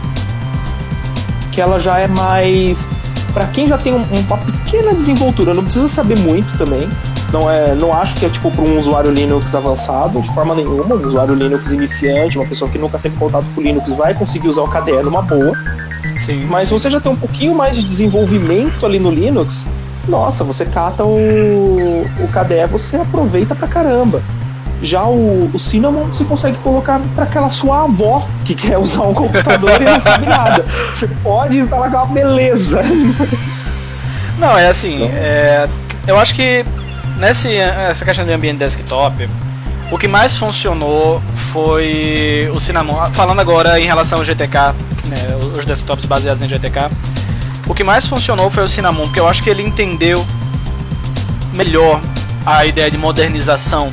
que 1.52 1.61
ela 1.61 1.78
já 1.78 2.00
é 2.00 2.09
mais 2.09 2.87
para 3.32 3.47
quem 3.47 3.66
já 3.66 3.78
tem 3.78 3.94
um, 3.94 4.02
uma 4.02 4.38
pequena 4.38 4.92
desenvoltura, 4.92 5.54
não 5.54 5.64
precisa 5.64 5.88
saber 5.88 6.18
muito 6.18 6.56
também. 6.59 6.88
Não 7.32 7.50
é, 7.50 7.75
não 7.75 7.92
acho 7.94 8.14
que 8.16 8.26
é 8.26 8.28
tipo 8.28 8.50
para 8.50 8.62
um 8.62 8.78
usuário 8.78 9.11
Linux 9.11 9.54
avançado, 9.54 10.21
de 10.21 10.28
forma 10.35 10.54
nenhuma. 10.54 10.94
Um 10.94 11.09
usuário 11.09 11.35
Linux 11.35 11.73
iniciante, 11.73 12.37
uma 12.37 12.47
pessoa 12.47 12.71
que 12.71 12.78
nunca 12.78 12.99
teve 12.99 13.16
contato 13.16 13.47
com 13.54 13.62
Linux, 13.62 13.90
vai 13.94 14.12
conseguir 14.12 14.49
usar 14.49 14.62
o 14.62 14.68
KDE 14.68 15.02
numa 15.02 15.23
boa. 15.23 15.56
Sim. 16.18 16.44
Mas 16.44 16.68
você 16.68 16.90
já 16.90 17.00
tem 17.00 17.11
um 17.11 17.16
pouquinho 17.16 17.54
mais 17.54 17.75
de 17.75 17.82
desenvolvimento 17.82 18.85
ali 18.85 18.99
no 18.99 19.11
Linux, 19.11 19.64
nossa, 20.06 20.44
você 20.44 20.66
cata 20.66 21.04
o, 21.04 22.02
o 22.02 22.28
KDE, 22.28 22.66
você 22.71 22.97
aproveita 22.97 23.54
pra 23.54 23.66
caramba. 23.68 24.23
Já 24.82 25.04
o, 25.04 25.48
o 25.54 25.58
Cinnamon 25.60 26.06
você 26.06 26.24
consegue 26.24 26.56
colocar 26.58 27.00
para 27.14 27.24
aquela 27.24 27.48
sua 27.48 27.84
avó 27.84 28.26
que 28.44 28.54
quer 28.54 28.76
usar 28.78 29.02
um 29.02 29.14
computador 29.14 29.80
e 29.80 29.84
não 29.84 30.00
sabe 30.00 30.26
nada. 30.26 30.64
Você 30.92 31.06
pode 31.06 31.58
instalar 31.58 31.88
uma 31.88 32.06
beleza. 32.06 32.82
Não, 34.38 34.58
é 34.58 34.66
assim, 34.66 35.04
é, 35.04 35.68
eu 36.06 36.18
acho 36.18 36.34
que 36.34 36.64
nesse, 37.16 37.54
essa 37.54 38.04
questão 38.04 38.24
de 38.24 38.32
ambiente 38.32 38.58
desktop, 38.58 39.28
o 39.92 39.98
que 39.98 40.08
mais 40.08 40.36
funcionou 40.36 41.22
foi 41.52 42.50
o 42.52 42.58
Cinnamon. 42.58 43.06
Falando 43.12 43.40
agora 43.40 43.78
em 43.78 43.86
relação 43.86 44.18
ao 44.18 44.24
GTK, 44.24 44.74
né, 45.06 45.16
os 45.56 45.64
desktops 45.64 46.06
baseados 46.06 46.42
em 46.42 46.48
GTK, 46.48 46.88
o 47.68 47.74
que 47.74 47.84
mais 47.84 48.06
funcionou 48.06 48.50
foi 48.50 48.64
o 48.64 48.68
Cinnamon, 48.68 49.04
porque 49.04 49.20
eu 49.20 49.28
acho 49.28 49.42
que 49.42 49.50
ele 49.50 49.62
entendeu 49.62 50.24
melhor 51.54 52.00
a 52.44 52.66
ideia 52.66 52.90
de 52.90 52.98
modernização 52.98 53.90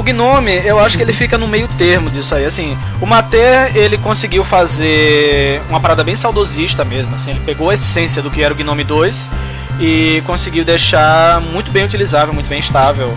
o 0.00 0.02
Gnome, 0.04 0.52
eu 0.64 0.78
acho 0.78 0.96
que 0.96 1.02
ele 1.02 1.12
fica 1.12 1.36
no 1.36 1.48
meio 1.48 1.66
termo 1.76 2.08
disso 2.08 2.34
aí. 2.34 2.44
Assim, 2.44 2.78
o 3.00 3.06
Mater, 3.06 3.76
ele 3.76 3.98
conseguiu 3.98 4.44
fazer 4.44 5.60
uma 5.68 5.80
parada 5.80 6.04
bem 6.04 6.14
saudosista 6.14 6.84
mesmo. 6.84 7.14
Assim, 7.14 7.32
ele 7.32 7.40
pegou 7.40 7.70
a 7.70 7.74
essência 7.74 8.22
do 8.22 8.30
que 8.30 8.42
era 8.42 8.54
o 8.54 8.56
Gnome 8.56 8.84
2 8.84 9.28
e 9.80 10.22
conseguiu 10.26 10.64
deixar 10.64 11.40
muito 11.40 11.70
bem 11.70 11.84
utilizável, 11.84 12.32
muito 12.32 12.48
bem 12.48 12.60
estável 12.60 13.16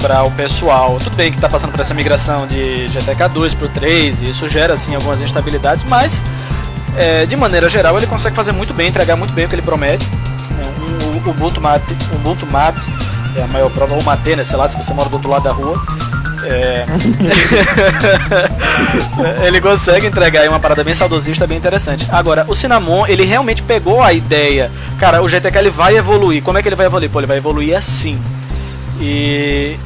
para 0.00 0.22
o 0.24 0.30
pessoal. 0.30 0.98
Tudo 1.02 1.16
bem 1.16 1.30
que 1.30 1.36
está 1.36 1.48
passando 1.48 1.70
por 1.70 1.80
essa 1.80 1.94
migração 1.94 2.46
de 2.46 2.88
GTK 2.88 3.28
2 3.28 3.54
para 3.54 3.66
o 3.66 3.68
3 3.68 4.22
e 4.22 4.30
isso 4.30 4.48
gera 4.48 4.74
assim 4.74 4.94
algumas 4.94 5.20
instabilidades, 5.20 5.84
mas 5.84 6.22
é, 6.96 7.26
de 7.26 7.36
maneira 7.36 7.68
geral 7.68 7.96
ele 7.96 8.06
consegue 8.06 8.34
fazer 8.34 8.52
muito 8.52 8.72
bem, 8.72 8.88
entregar 8.88 9.16
muito 9.16 9.32
bem 9.32 9.44
o 9.44 9.48
que 9.48 9.54
ele 9.54 9.62
promete. 9.62 10.06
O 11.24 11.30
Ubuntu 11.30 11.60
Mate, 11.60 11.96
Ubuntu 12.14 12.46
Mate 12.46 12.80
é 13.36 13.42
a 13.42 13.46
maior 13.48 13.70
prova, 13.70 13.94
ou 13.94 14.02
Mate, 14.02 14.34
né? 14.36 14.44
Sei 14.44 14.56
lá, 14.56 14.68
se 14.68 14.76
você 14.76 14.92
mora 14.94 15.08
do 15.08 15.14
outro 15.14 15.30
lado 15.30 15.44
da 15.44 15.52
rua. 15.52 15.80
É... 16.44 16.84
ele 19.46 19.60
consegue 19.60 20.06
entregar 20.06 20.42
aí 20.42 20.48
uma 20.48 20.60
parada 20.60 20.84
bem 20.84 20.94
saudosista, 20.94 21.46
bem 21.46 21.58
interessante. 21.58 22.06
Agora, 22.10 22.44
o 22.48 22.54
Cinnamon, 22.54 23.06
ele 23.06 23.24
realmente 23.24 23.62
pegou 23.62 24.02
a 24.02 24.12
ideia. 24.12 24.70
Cara, 24.98 25.22
o 25.22 25.28
GTK 25.28 25.58
ele 25.58 25.70
vai 25.70 25.96
evoluir. 25.96 26.42
Como 26.42 26.56
é 26.58 26.62
que 26.62 26.68
ele 26.68 26.76
vai 26.76 26.86
evoluir? 26.86 27.10
Pô, 27.10 27.20
ele 27.20 27.26
vai 27.26 27.38
evoluir 27.38 27.76
assim. 27.76 28.20
E. 29.00 29.76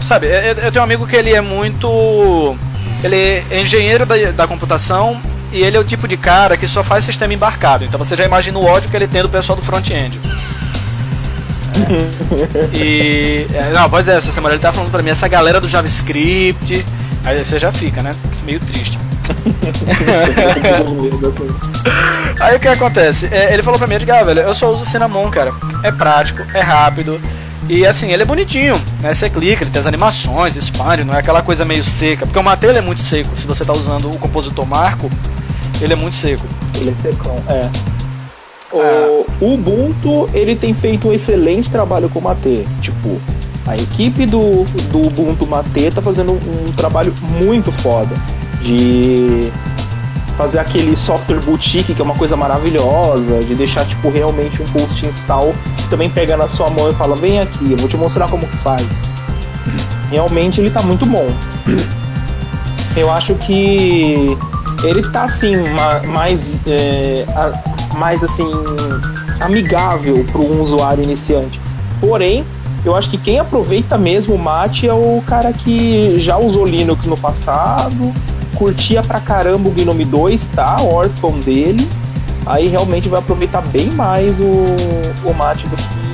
Sabe, 0.00 0.26
eu, 0.26 0.54
eu 0.54 0.72
tenho 0.72 0.80
um 0.80 0.84
amigo 0.84 1.06
que 1.06 1.16
ele 1.16 1.32
é 1.32 1.40
muito. 1.40 2.56
Ele 3.02 3.44
é 3.50 3.60
engenheiro 3.60 4.04
da, 4.04 4.14
da 4.32 4.46
computação 4.46 5.20
e 5.52 5.62
ele 5.62 5.76
é 5.76 5.80
o 5.80 5.84
tipo 5.84 6.06
de 6.06 6.16
cara 6.16 6.56
que 6.56 6.68
só 6.68 6.84
faz 6.84 7.04
sistema 7.04 7.32
embarcado. 7.32 7.84
Então 7.84 7.98
você 7.98 8.14
já 8.14 8.24
imagina 8.24 8.58
o 8.58 8.64
ódio 8.64 8.90
que 8.90 8.96
ele 8.96 9.08
tem 9.08 9.22
do 9.22 9.28
pessoal 9.28 9.56
do 9.56 9.64
front-end 9.64 10.20
e. 12.74 13.46
É, 13.52 13.70
não, 13.72 13.88
pois 13.88 14.08
é, 14.08 14.16
essa 14.16 14.32
semana 14.32 14.54
ele 14.54 14.62
tá 14.62 14.72
falando 14.72 14.90
pra 14.90 15.02
mim, 15.02 15.10
essa 15.10 15.28
galera 15.28 15.60
do 15.60 15.68
JavaScript. 15.68 16.84
Aí 17.24 17.44
você 17.44 17.58
já 17.58 17.72
fica, 17.72 18.02
né? 18.02 18.14
Meio 18.44 18.60
triste. 18.60 18.98
aí 22.40 22.56
o 22.56 22.60
que 22.60 22.68
acontece? 22.68 23.28
É, 23.30 23.52
ele 23.52 23.62
falou 23.62 23.78
pra 23.78 23.86
mim, 23.86 23.94
Edgar, 23.94 24.24
velho, 24.24 24.40
eu 24.40 24.54
só 24.54 24.72
uso 24.72 24.84
Cinnamon, 24.84 25.30
cara. 25.30 25.52
É 25.82 25.92
prático, 25.92 26.42
é 26.54 26.60
rápido. 26.60 27.20
E 27.68 27.86
assim, 27.86 28.10
ele 28.10 28.22
é 28.22 28.26
bonitinho, 28.26 28.74
né? 29.00 29.14
Você 29.14 29.30
clica, 29.30 29.62
ele 29.62 29.70
tem 29.70 29.78
as 29.78 29.86
animações, 29.86 30.56
expande, 30.56 31.04
não 31.04 31.14
é 31.14 31.18
aquela 31.18 31.42
coisa 31.42 31.64
meio 31.64 31.84
seca. 31.84 32.26
Porque 32.26 32.38
o 32.38 32.42
Matei 32.42 32.70
é 32.70 32.80
muito 32.80 33.00
seco. 33.00 33.30
Se 33.36 33.46
você 33.46 33.64
tá 33.64 33.72
usando 33.72 34.10
o 34.10 34.18
compositor 34.18 34.66
Marco, 34.66 35.08
ele 35.80 35.92
é 35.92 35.96
muito 35.96 36.16
seco. 36.16 36.44
Ele 36.74 36.90
é 36.90 36.94
secão, 36.94 37.36
é. 37.48 37.70
O 38.72 39.54
Ubuntu, 39.54 40.28
ele 40.32 40.54
tem 40.54 40.72
feito 40.72 41.08
um 41.08 41.12
excelente 41.12 41.68
trabalho 41.68 42.08
com 42.08 42.18
o 42.18 42.22
Mate. 42.22 42.66
Tipo, 42.80 43.20
a 43.66 43.76
equipe 43.76 44.26
do, 44.26 44.64
do 44.90 45.06
Ubuntu 45.06 45.46
Mate 45.46 45.90
tá 45.90 46.00
fazendo 46.00 46.32
um, 46.32 46.68
um 46.68 46.72
trabalho 46.72 47.12
muito 47.42 47.72
foda 47.72 48.14
de 48.62 49.50
fazer 50.36 50.58
aquele 50.58 50.96
software 50.96 51.40
boutique, 51.40 51.94
que 51.94 52.00
é 52.00 52.04
uma 52.04 52.14
coisa 52.14 52.36
maravilhosa, 52.36 53.40
de 53.40 53.54
deixar, 53.54 53.84
tipo, 53.84 54.08
realmente 54.08 54.62
um 54.62 54.66
post 54.66 55.04
install 55.04 55.52
que 55.76 55.88
também 55.88 56.08
pega 56.08 56.36
na 56.36 56.48
sua 56.48 56.70
mão 56.70 56.90
e 56.90 56.94
fala, 56.94 57.14
vem 57.14 57.40
aqui, 57.40 57.72
eu 57.72 57.76
vou 57.76 57.88
te 57.88 57.96
mostrar 57.96 58.28
como 58.28 58.46
que 58.46 58.56
faz. 58.58 58.86
Realmente 60.10 60.60
ele 60.60 60.70
tá 60.70 60.80
muito 60.82 61.04
bom. 61.04 61.30
Eu 62.96 63.12
acho 63.12 63.34
que 63.34 64.36
ele 64.82 65.02
tá, 65.10 65.24
assim, 65.24 65.56
mais... 66.06 66.50
É, 66.66 67.26
mais 67.96 68.22
assim 68.24 68.50
amigável 69.40 70.24
para 70.30 70.40
um 70.40 70.60
usuário 70.60 71.02
iniciante. 71.02 71.60
Porém, 72.00 72.44
eu 72.84 72.96
acho 72.96 73.10
que 73.10 73.18
quem 73.18 73.38
aproveita 73.38 73.98
mesmo 73.98 74.34
o 74.34 74.38
Mate 74.38 74.88
é 74.88 74.94
o 74.94 75.22
cara 75.26 75.52
que 75.52 76.18
já 76.18 76.38
usou 76.38 76.64
Linux 76.64 77.06
no 77.06 77.16
passado, 77.16 78.12
curtia 78.54 79.02
pra 79.02 79.20
caramba 79.20 79.68
o 79.68 79.72
Gnome 79.72 80.04
2, 80.04 80.48
tá? 80.48 80.76
órfão 80.80 81.38
dele. 81.40 81.86
Aí 82.46 82.68
realmente 82.68 83.08
vai 83.08 83.20
aproveitar 83.20 83.60
bem 83.62 83.90
mais 83.90 84.40
o, 84.40 85.28
o 85.28 85.34
Mate 85.34 85.66
do 85.68 85.76
que 85.76 86.10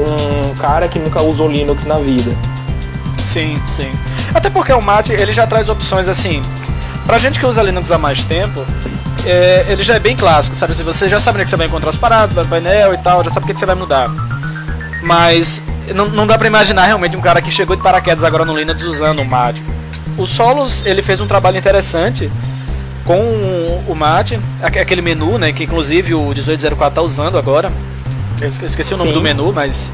um 0.00 0.54
cara 0.56 0.88
que 0.88 0.98
nunca 0.98 1.22
usou 1.22 1.48
Linux 1.48 1.84
na 1.84 1.98
vida. 1.98 2.32
Sim, 3.18 3.58
sim. 3.66 3.90
Até 4.34 4.50
porque 4.50 4.72
o 4.72 4.82
Mate 4.82 5.12
ele 5.12 5.32
já 5.32 5.46
traz 5.46 5.68
opções 5.68 6.08
assim. 6.08 6.42
Pra 7.06 7.16
gente 7.16 7.40
que 7.40 7.46
usa 7.46 7.62
Linux 7.62 7.90
há 7.90 7.98
mais 7.98 8.24
tempo, 8.24 8.64
é, 9.26 9.66
ele 9.68 9.82
já 9.82 9.94
é 9.94 9.98
bem 9.98 10.16
clássico, 10.16 10.56
sabe? 10.56 10.74
Se 10.74 10.82
você 10.82 11.08
já 11.08 11.20
sabe 11.20 11.36
onde 11.36 11.42
é 11.42 11.44
que 11.44 11.50
você 11.50 11.56
vai 11.56 11.66
encontrar 11.66 11.90
os 11.90 11.96
paradas, 11.96 12.32
vai 12.32 12.44
no 12.44 12.50
painel 12.50 12.94
e 12.94 12.98
tal, 12.98 13.24
já 13.24 13.30
sabe 13.30 13.44
o 13.44 13.46
que, 13.46 13.54
que 13.54 13.60
você 13.60 13.66
vai 13.66 13.74
mudar. 13.74 14.08
Mas 15.02 15.62
não, 15.94 16.08
não 16.08 16.26
dá 16.26 16.36
pra 16.36 16.46
imaginar 16.46 16.84
realmente 16.84 17.16
um 17.16 17.20
cara 17.20 17.40
que 17.40 17.50
chegou 17.50 17.76
de 17.76 17.82
paraquedas 17.82 18.24
agora 18.24 18.44
no 18.44 18.56
Linux 18.56 18.82
usando 18.84 19.20
o 19.20 19.24
Mate. 19.24 19.62
O 20.16 20.26
Solos, 20.26 20.84
ele 20.84 21.02
fez 21.02 21.20
um 21.20 21.26
trabalho 21.26 21.56
interessante 21.56 22.30
com 23.04 23.82
o 23.88 23.94
Mate, 23.94 24.38
aquele 24.62 25.02
menu, 25.02 25.38
né, 25.38 25.52
que 25.52 25.64
inclusive 25.64 26.14
o 26.14 26.28
1804 26.28 26.94
tá 26.94 27.02
usando 27.02 27.38
agora. 27.38 27.72
Eu 28.40 28.48
esqueci 28.48 28.94
o 28.94 28.96
nome 28.96 29.10
Sim. 29.10 29.14
do 29.14 29.22
menu, 29.22 29.52
mas 29.52 29.92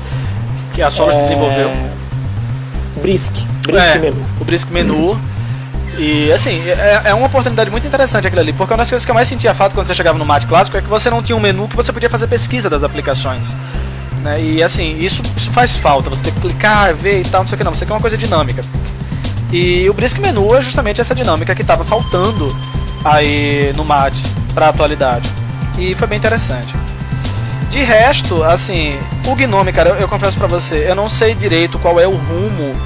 que 0.74 0.82
a 0.82 0.90
Solos 0.90 1.14
é... 1.14 1.18
desenvolveu. 1.18 1.70
Brisk. 3.00 3.34
Brisk 3.66 3.84
é, 3.84 3.98
menu. 3.98 4.26
O 4.40 4.44
Brisk 4.44 4.70
menu. 4.70 5.20
E 5.98 6.30
assim, 6.30 6.62
é, 6.68 7.02
é, 7.06 7.14
uma 7.14 7.26
oportunidade 7.26 7.70
muito 7.70 7.86
interessante 7.86 8.26
aquilo 8.26 8.42
ali, 8.42 8.52
porque 8.52 8.72
uma 8.72 8.78
das 8.78 8.90
coisas 8.90 9.04
que 9.04 9.10
eu 9.10 9.14
mais 9.14 9.26
sentia 9.26 9.54
falta 9.54 9.74
quando 9.74 9.86
você 9.86 9.94
chegava 9.94 10.18
no 10.18 10.26
Mate 10.26 10.46
clássico 10.46 10.76
é 10.76 10.82
que 10.82 10.88
você 10.88 11.08
não 11.08 11.22
tinha 11.22 11.34
um 11.34 11.40
menu 11.40 11.68
que 11.68 11.76
você 11.76 11.92
podia 11.92 12.10
fazer 12.10 12.26
pesquisa 12.26 12.68
das 12.68 12.84
aplicações. 12.84 13.56
Né? 14.22 14.42
E 14.42 14.62
assim, 14.62 14.98
isso, 14.98 15.22
isso 15.36 15.50
faz 15.52 15.76
falta, 15.76 16.10
você 16.10 16.24
tem 16.24 16.34
que 16.34 16.40
clicar, 16.40 16.94
ver 16.94 17.22
e 17.22 17.24
tal, 17.24 17.42
não 17.42 17.48
sei 17.48 17.54
o 17.54 17.58
que 17.58 17.64
não, 17.64 17.74
você 17.74 17.86
quer 17.86 17.92
uma 17.92 18.00
coisa 18.00 18.16
dinâmica. 18.16 18.62
E 19.52 19.88
o 19.88 19.94
Brisk 19.94 20.18
Menu 20.18 20.54
é 20.54 20.60
justamente 20.60 21.00
essa 21.00 21.14
dinâmica 21.14 21.54
que 21.54 21.62
estava 21.62 21.84
faltando 21.84 22.54
aí 23.04 23.72
no 23.74 23.84
Mate 23.84 24.22
para 24.52 24.66
a 24.66 24.68
atualidade. 24.70 25.32
E 25.78 25.94
foi 25.94 26.08
bem 26.08 26.18
interessante. 26.18 26.74
De 27.70 27.82
resto, 27.82 28.42
assim, 28.42 28.98
o 29.26 29.34
Gnome, 29.34 29.72
cara, 29.72 29.90
eu, 29.90 29.96
eu 29.96 30.08
confesso 30.08 30.36
para 30.36 30.46
você, 30.46 30.86
eu 30.88 30.94
não 30.94 31.08
sei 31.08 31.34
direito 31.34 31.78
qual 31.78 31.98
é 32.00 32.06
o 32.06 32.16
rumo 32.16 32.76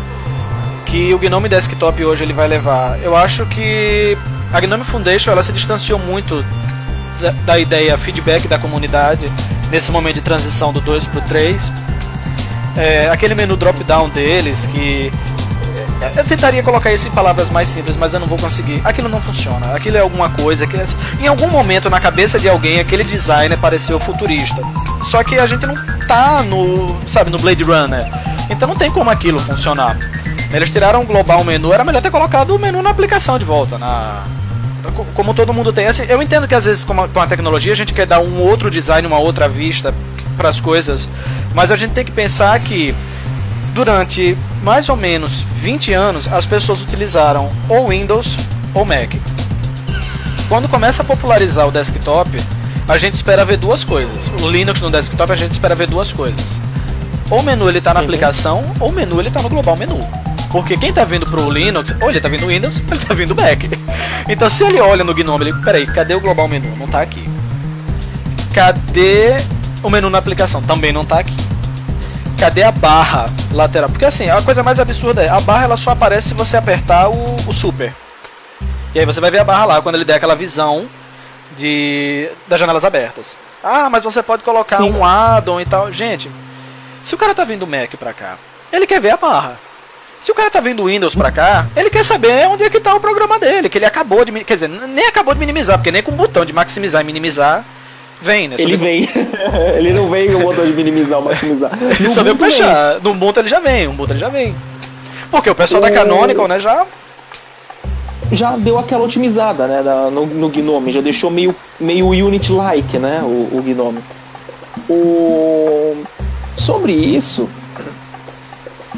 que 0.90 1.14
o 1.14 1.18
Gnome 1.18 1.49
Desktop 1.49 2.04
hoje 2.04 2.23
ele 2.25 2.32
vai 2.32 2.49
levar. 2.49 3.00
Eu 3.00 3.16
acho 3.16 3.47
que 3.47 4.18
a 4.52 4.61
Gnome 4.61 4.85
Foundation 4.85 5.30
ela 5.30 5.42
se 5.42 5.52
distanciou 5.52 5.99
muito 5.99 6.44
da, 7.20 7.30
da 7.30 7.59
ideia 7.59 7.97
feedback 7.97 8.49
da 8.49 8.59
comunidade 8.59 9.30
nesse 9.70 9.92
momento 9.92 10.16
de 10.16 10.20
transição 10.20 10.73
do 10.73 10.80
2 10.80 11.06
para 11.06 11.20
o 11.20 11.23
3. 11.23 11.73
É, 12.76 13.09
aquele 13.09 13.35
menu 13.35 13.56
drop-down 13.56 14.09
deles 14.09 14.66
que 14.66 15.12
é, 16.00 16.18
eu 16.18 16.25
tentaria 16.25 16.62
colocar 16.62 16.92
isso 16.92 17.06
em 17.06 17.11
palavras 17.12 17.50
mais 17.50 17.68
simples, 17.68 17.97
mas 17.97 18.12
eu 18.12 18.18
não 18.18 18.26
vou 18.26 18.38
conseguir. 18.38 18.80
Aquilo 18.85 19.09
não 19.09 19.20
funciona. 19.20 19.73
Aquilo 19.75 19.97
é 19.97 20.00
alguma 20.00 20.30
coisa 20.30 20.66
que 20.66 20.76
em 21.20 21.28
algum 21.28 21.49
momento 21.49 21.88
na 21.88 22.00
cabeça 22.00 22.37
de 22.37 22.49
alguém 22.49 22.80
aquele 22.80 23.04
designer 23.04 23.56
pareceu 23.59 24.00
futurista. 24.00 24.61
Só 25.09 25.23
que 25.23 25.38
a 25.38 25.47
gente 25.47 25.64
não 25.66 25.76
tá 26.09 26.42
no, 26.42 26.99
sabe, 27.06 27.30
no 27.30 27.38
Blade 27.38 27.62
Runner. 27.62 28.04
Então 28.50 28.66
não 28.66 28.76
tem 28.76 28.90
como 28.90 29.09
aquilo 29.09 29.38
funcionar. 29.38 29.97
Eles 30.52 30.71
tiraram 30.71 31.02
o 31.02 31.07
global 31.07 31.45
menu, 31.45 31.73
era 31.73 31.85
melhor 31.85 32.02
ter 32.02 32.11
colocado 32.11 32.54
o 32.54 32.59
menu 32.59 32.83
na 32.83 32.90
aplicação 32.90 33.38
de 33.38 33.45
volta, 33.45 33.78
na 33.78 34.25
como 35.14 35.35
todo 35.35 35.52
mundo 35.52 35.73
tem. 35.73 35.87
Assim, 35.87 36.04
eu 36.09 36.23
entendo 36.23 36.49
que 36.49 36.54
às 36.54 36.64
vezes 36.64 36.85
com 36.85 37.00
a, 37.00 37.09
com 37.09 37.21
a 37.21 37.26
tecnologia 37.26 37.73
a 37.73 37.76
gente 37.76 37.92
quer 37.92 38.07
dar 38.07 38.21
um 38.21 38.40
outro 38.42 38.71
design, 38.71 39.07
uma 39.07 39.19
outra 39.19 39.49
vista 39.49 39.95
para 40.37 40.49
as 40.49 40.61
coisas, 40.61 41.09
mas 41.54 41.71
a 41.71 41.76
gente 41.76 41.92
tem 41.92 42.04
que 42.04 42.12
pensar 42.12 42.59
que 42.61 42.95
durante 43.75 44.37
mais 44.62 44.88
ou 44.88 44.97
menos 44.97 45.45
20 45.57 45.92
anos 45.92 46.33
as 46.33 46.47
pessoas 46.47 46.80
utilizaram 46.80 47.50
ou 47.69 47.88
Windows 47.88 48.37
ou 48.75 48.85
Mac. 48.85 49.14
Quando 50.49 50.69
começa 50.69 51.02
a 51.02 51.04
popularizar 51.04 51.69
o 51.69 51.71
desktop, 51.71 52.30
a 52.88 52.99
gente 52.99 53.14
espera 53.14 53.45
ver 53.45 53.57
duas 53.57 53.85
coisas. 53.85 54.30
O 54.42 54.49
Linux 54.49 54.80
no 54.80 54.90
desktop 54.90 55.30
a 55.30 55.37
gente 55.37 55.52
espera 55.52 55.75
ver 55.75 55.87
duas 55.87 56.12
coisas. 56.12 56.61
Ou 57.30 57.38
o 57.38 57.42
menu 57.42 57.69
ele 57.69 57.78
está 57.78 57.95
na 57.95 58.00
uhum. 58.00 58.07
aplicação, 58.07 58.73
ou 58.80 58.88
o 58.88 58.92
menu 58.92 59.21
ele 59.21 59.28
está 59.28 59.40
no 59.40 59.49
global 59.49 59.76
menu. 59.76 60.00
Porque 60.50 60.76
quem 60.76 60.92
tá 60.92 61.04
vindo 61.04 61.25
pro 61.26 61.49
Linux, 61.49 61.95
ou 62.00 62.11
ele 62.11 62.21
tá 62.21 62.28
vindo 62.28 62.47
Windows, 62.47 62.83
ou 62.88 62.95
ele 62.95 63.04
tá 63.04 63.14
vindo 63.14 63.35
Mac. 63.35 63.62
Então 64.28 64.49
se 64.49 64.62
ele 64.62 64.80
olha 64.80 65.02
no 65.02 65.14
Gnome, 65.14 65.47
ele, 65.47 65.54
peraí, 65.62 65.87
cadê 65.87 66.14
o 66.14 66.21
global 66.21 66.47
menu? 66.47 66.76
Não 66.76 66.87
tá 66.87 67.00
aqui. 67.00 67.25
Cadê 68.54 69.37
o 69.83 69.90
menu 69.90 70.09
na 70.09 70.19
aplicação? 70.19 70.62
Também 70.62 70.92
não 70.92 71.04
tá 71.04 71.19
aqui. 71.19 71.35
Cadê 72.38 72.62
a 72.62 72.71
barra 72.71 73.26
lateral? 73.52 73.90
Porque 73.90 74.04
assim, 74.04 74.28
a 74.30 74.40
coisa 74.42 74.62
mais 74.62 74.78
absurda 74.78 75.23
é, 75.23 75.28
a 75.28 75.40
barra 75.40 75.64
ela 75.64 75.76
só 75.76 75.90
aparece 75.90 76.28
se 76.28 76.35
você 76.35 76.57
apertar 76.57 77.09
o, 77.09 77.37
o 77.47 77.52
super. 77.52 77.92
E 78.95 79.00
aí 79.00 79.07
você 79.07 79.21
vai 79.21 79.30
ver 79.30 79.40
a 79.40 79.45
barra 79.45 79.64
lá 79.64 79.83
quando 79.83 79.97
ele 79.97 80.04
der 80.04 80.14
aquela 80.14 80.37
visão 80.37 80.88
de 81.57 82.30
das 82.47 82.61
janelas 82.61 82.85
abertas. 82.85 83.38
Ah, 83.62 83.90
mas 83.90 84.04
você 84.04 84.23
pode 84.23 84.42
colocar 84.42 84.78
Sim. 84.78 84.90
um 84.90 85.04
addon 85.04 85.61
e 85.61 85.64
tal. 85.64 85.92
Gente, 85.92 86.30
se 87.02 87.14
o 87.14 87.19
cara 87.19 87.35
tá 87.35 87.45
vindo 87.45 87.66
Mac 87.66 87.95
pra 87.99 88.12
cá, 88.12 88.37
ele 88.73 88.87
quer 88.87 89.00
ver 89.00 89.11
a 89.11 89.16
barra. 89.16 89.59
Se 90.21 90.31
o 90.31 90.35
cara 90.35 90.50
tá 90.50 90.61
vindo 90.61 90.85
Windows 90.85 91.15
pra 91.15 91.33
cá, 91.33 91.67
ele 91.75 91.89
quer 91.89 92.05
saber 92.05 92.47
onde 92.47 92.62
é 92.62 92.69
que 92.69 92.79
tá 92.79 92.95
o 92.95 93.00
programa 93.00 93.39
dele, 93.39 93.71
que 93.71 93.79
ele 93.79 93.87
acabou 93.87 94.23
de. 94.23 94.33
Quer 94.45 94.55
dizer, 94.55 94.69
nem 94.69 95.07
acabou 95.07 95.33
de 95.33 95.41
minimizar, 95.41 95.79
porque 95.79 95.91
nem 95.91 96.03
com 96.03 96.12
o 96.12 96.15
botão 96.15 96.45
de 96.45 96.53
maximizar 96.53 97.00
e 97.00 97.05
minimizar 97.05 97.65
vem, 98.21 98.49
né? 98.49 98.57
Ele 98.59 98.77
vem. 98.77 99.09
ele 99.77 99.93
não 99.93 100.11
vem 100.11 100.31
com 100.31 100.39
o 100.39 100.43
botão 100.43 100.67
de 100.67 100.73
minimizar 100.73 101.19
ou 101.19 101.25
maximizar. 101.25 101.71
Ele 101.99 102.11
só 102.11 102.23
veio 102.23 102.37
fechar. 102.37 103.00
No 103.00 103.12
Ubuntu 103.12 103.41
ele 103.41 103.49
já 103.49 103.61
vem, 103.61 103.87
o 103.87 103.93
Ubuntu 103.93 104.12
ele 104.12 104.21
já 104.21 104.29
vem. 104.29 104.55
Porque 105.31 105.49
o 105.49 105.55
pessoal 105.55 105.81
o... 105.83 105.87
da 105.87 105.91
Canonical, 105.91 106.47
né, 106.47 106.61
já. 106.61 106.85
Já 108.31 108.57
deu 108.57 108.79
aquela 108.79 109.05
otimizada, 109.05 109.67
né, 109.67 109.83
no, 110.12 110.27
no 110.27 110.49
Gnome, 110.49 110.93
já 110.93 111.00
deixou 111.00 111.31
meio, 111.31 111.57
meio 111.81 112.07
Unity-like, 112.09 112.99
né, 112.99 113.21
o, 113.23 113.57
o 113.57 113.62
Gnome. 113.65 113.99
O... 114.89 116.05
Sobre 116.57 116.93
isso, 116.93 117.49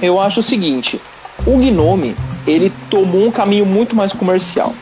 eu 0.03 0.21
acho 0.21 0.41
o 0.41 0.43
seguinte: 0.43 1.01
o 1.47 1.57
Gnome 1.59 2.15
ele 2.47 2.73
tomou 2.91 3.27
um 3.27 3.31
caminho 3.31 3.65
muito 3.65 3.95
mais 3.95 4.13
comercial. 4.13 4.75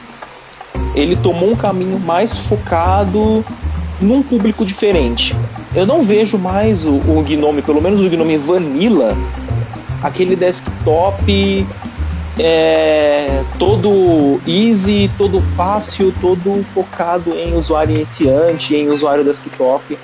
Ele 0.94 1.16
tomou 1.16 1.52
um 1.52 1.56
caminho 1.56 1.98
mais 2.00 2.36
focado 2.36 3.44
num 4.00 4.22
público 4.22 4.64
diferente. 4.64 5.36
Eu 5.74 5.86
não 5.86 6.02
vejo 6.02 6.38
mais 6.38 6.84
o, 6.84 6.90
o 6.90 7.22
Gnome, 7.26 7.62
pelo 7.62 7.80
menos 7.80 8.00
o 8.00 8.08
Gnome 8.08 8.36
Vanilla, 8.36 9.16
aquele 10.02 10.34
desktop 10.34 11.66
é, 12.38 13.42
todo 13.58 14.40
easy, 14.46 15.10
todo 15.18 15.40
fácil, 15.56 16.12
todo 16.20 16.64
focado 16.74 17.34
em 17.34 17.54
usuário 17.54 17.94
iniciante, 17.94 18.74
em 18.74 18.88
usuário 18.88 19.24
desktop. 19.24 19.98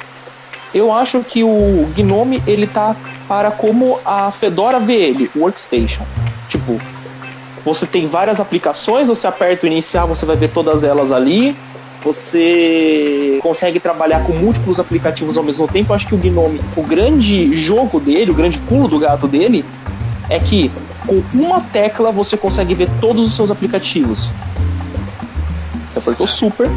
Eu 0.75 0.93
acho 0.93 1.21
que 1.21 1.43
o 1.43 1.89
Gnome 1.97 2.43
ele 2.47 2.67
tá 2.67 2.95
para 3.27 3.51
como 3.51 3.99
a 4.05 4.31
Fedora 4.31 4.79
vê 4.79 4.95
ele, 4.95 5.31
Workstation. 5.35 6.05
Você 7.65 7.87
tem 7.87 8.07
várias 8.07 8.39
aplicações, 8.39 9.09
você 9.09 9.27
aperta 9.27 9.67
o 9.67 9.69
iniciar, 9.69 10.07
você 10.07 10.25
vai 10.25 10.37
ver 10.37 10.51
todas 10.51 10.85
elas 10.85 11.11
ali. 11.11 11.57
Você 12.05 13.41
consegue 13.43 13.81
trabalhar 13.81 14.25
com 14.25 14.33
múltiplos 14.33 14.79
aplicativos 14.79 15.37
ao 15.37 15.43
mesmo 15.43 15.67
tempo. 15.67 15.91
Eu 15.91 15.97
acho 15.97 16.07
que 16.07 16.15
o 16.15 16.19
Gnome, 16.19 16.61
o 16.77 16.83
grande 16.83 17.57
jogo 17.57 17.99
dele, 17.99 18.31
o 18.31 18.35
grande 18.35 18.59
pulo 18.59 18.87
do 18.87 18.99
gato 18.99 19.27
dele, 19.27 19.65
é 20.31 20.39
que 20.39 20.71
com 21.07 21.23
uma 21.35 21.61
tecla 21.61 22.13
você 22.13 22.37
consegue 22.37 22.75
ver 22.75 22.89
todos 23.01 23.27
os 23.27 23.35
seus 23.35 23.51
aplicativos. 23.51 24.31
Você 25.93 25.99
apertou 25.99 26.29
super, 26.29 26.69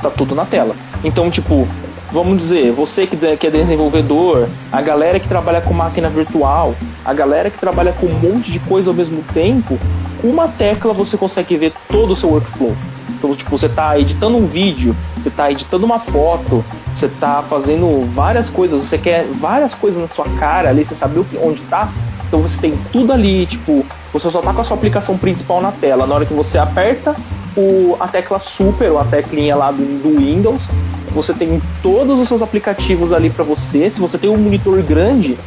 tá 0.00 0.10
tudo 0.10 0.34
na 0.34 0.44
tela. 0.44 0.76
Então, 1.02 1.30
tipo, 1.30 1.66
vamos 2.12 2.38
dizer, 2.38 2.70
você 2.70 3.06
que 3.06 3.46
é 3.46 3.50
desenvolvedor, 3.50 4.48
a 4.70 4.80
galera 4.80 5.18
que 5.18 5.28
trabalha 5.28 5.60
com 5.60 5.72
máquina 5.74 6.08
virtual, 6.08 6.74
a 7.08 7.14
galera 7.14 7.48
que 7.48 7.58
trabalha 7.58 7.90
com 7.90 8.06
um 8.06 8.18
monte 8.18 8.52
de 8.52 8.58
coisa 8.58 8.90
ao 8.90 8.94
mesmo 8.94 9.22
tempo, 9.32 9.78
com 10.20 10.28
uma 10.28 10.46
tecla 10.46 10.92
você 10.92 11.16
consegue 11.16 11.56
ver 11.56 11.72
todo 11.90 12.12
o 12.12 12.16
seu 12.16 12.28
workflow. 12.28 12.76
Então, 13.08 13.34
tipo, 13.34 13.50
você 13.50 13.64
está 13.64 13.98
editando 13.98 14.36
um 14.36 14.46
vídeo, 14.46 14.94
você 15.16 15.30
está 15.30 15.50
editando 15.50 15.86
uma 15.86 15.98
foto, 15.98 16.62
você 16.94 17.06
está 17.06 17.42
fazendo 17.42 18.06
várias 18.12 18.50
coisas, 18.50 18.84
você 18.84 18.98
quer 18.98 19.24
várias 19.24 19.72
coisas 19.72 20.02
na 20.02 20.08
sua 20.08 20.26
cara 20.38 20.68
ali, 20.68 20.84
você 20.84 20.94
sabe 20.94 21.18
onde 21.42 21.62
está. 21.62 21.90
Então 22.26 22.42
você 22.42 22.60
tem 22.60 22.78
tudo 22.92 23.10
ali, 23.10 23.46
tipo, 23.46 23.86
você 24.12 24.30
só 24.30 24.42
tá 24.42 24.52
com 24.52 24.60
a 24.60 24.64
sua 24.64 24.76
aplicação 24.76 25.16
principal 25.16 25.62
na 25.62 25.72
tela. 25.72 26.06
Na 26.06 26.14
hora 26.14 26.26
que 26.26 26.34
você 26.34 26.58
aperta 26.58 27.16
o, 27.56 27.96
a 27.98 28.06
tecla 28.06 28.38
super, 28.38 28.92
ou 28.92 28.98
a 28.98 29.04
teclinha 29.04 29.56
lá 29.56 29.70
do, 29.70 29.82
do 30.02 30.18
Windows, 30.18 30.62
você 31.10 31.32
tem 31.32 31.58
todos 31.82 32.18
os 32.18 32.28
seus 32.28 32.42
aplicativos 32.42 33.14
ali 33.14 33.30
para 33.30 33.44
você. 33.44 33.88
Se 33.88 33.98
você 33.98 34.18
tem 34.18 34.28
um 34.28 34.36
monitor 34.36 34.82
grande, 34.82 35.38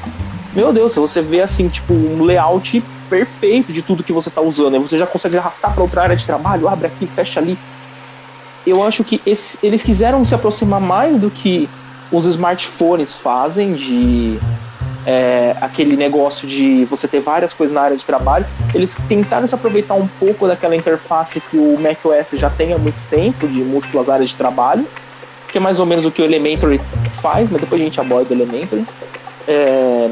meu 0.53 0.71
Deus, 0.73 0.95
você 0.95 1.21
vê 1.21 1.41
assim, 1.41 1.67
tipo, 1.69 1.93
um 1.93 2.23
layout 2.23 2.83
perfeito 3.09 3.73
de 3.73 3.81
tudo 3.81 4.03
que 4.03 4.13
você 4.13 4.29
está 4.29 4.41
usando. 4.41 4.75
Aí 4.75 4.79
você 4.79 4.97
já 4.97 5.07
consegue 5.07 5.37
arrastar 5.37 5.73
para 5.73 5.83
outra 5.83 6.03
área 6.03 6.15
de 6.15 6.25
trabalho, 6.25 6.67
abre 6.67 6.87
aqui, 6.87 7.05
fecha 7.07 7.39
ali. 7.39 7.57
Eu 8.65 8.83
acho 8.83 9.03
que 9.03 9.21
esse, 9.25 9.57
eles 9.63 9.81
quiseram 9.81 10.23
se 10.25 10.35
aproximar 10.35 10.79
mais 10.79 11.19
do 11.19 11.29
que 11.29 11.69
os 12.11 12.25
smartphones 12.25 13.13
fazem 13.13 13.73
de 13.73 14.37
é, 15.05 15.55
aquele 15.59 15.95
negócio 15.95 16.47
de 16.47 16.85
você 16.85 17.07
ter 17.07 17.19
várias 17.19 17.53
coisas 17.53 17.73
na 17.73 17.81
área 17.81 17.97
de 17.97 18.05
trabalho. 18.05 18.45
Eles 18.73 18.95
tentaram 19.09 19.47
se 19.47 19.55
aproveitar 19.55 19.95
um 19.95 20.07
pouco 20.07 20.47
daquela 20.47 20.75
interface 20.75 21.41
que 21.41 21.57
o 21.57 21.79
macOS 21.79 22.31
já 22.39 22.49
tem 22.49 22.73
há 22.73 22.77
muito 22.77 22.97
tempo 23.09 23.47
de 23.47 23.61
múltiplas 23.61 24.09
áreas 24.09 24.29
de 24.29 24.35
trabalho 24.35 24.85
que 25.51 25.57
é 25.57 25.61
mais 25.61 25.79
ou 25.79 25.85
menos 25.85 26.05
o 26.05 26.11
que 26.11 26.21
o 26.21 26.25
Elementary 26.25 26.79
faz, 27.21 27.49
mas 27.49 27.61
depois 27.61 27.81
a 27.81 27.83
gente 27.83 27.99
aborda 27.99 28.33
o 28.33 28.37
Elementary. 28.37 28.85
É... 29.47 30.09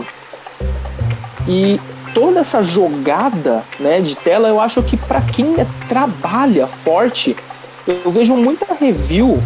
E 1.49 1.81
toda 2.13 2.41
essa 2.41 2.61
jogada 2.61 3.63
né, 3.79 3.99
de 4.01 4.13
tela, 4.15 4.47
eu 4.47 4.61
acho 4.61 4.83
que 4.83 4.95
para 4.95 5.19
quem 5.19 5.55
trabalha 5.87 6.67
forte, 6.67 7.35
eu 7.87 8.11
vejo 8.11 8.35
muita 8.35 8.71
review 8.75 9.41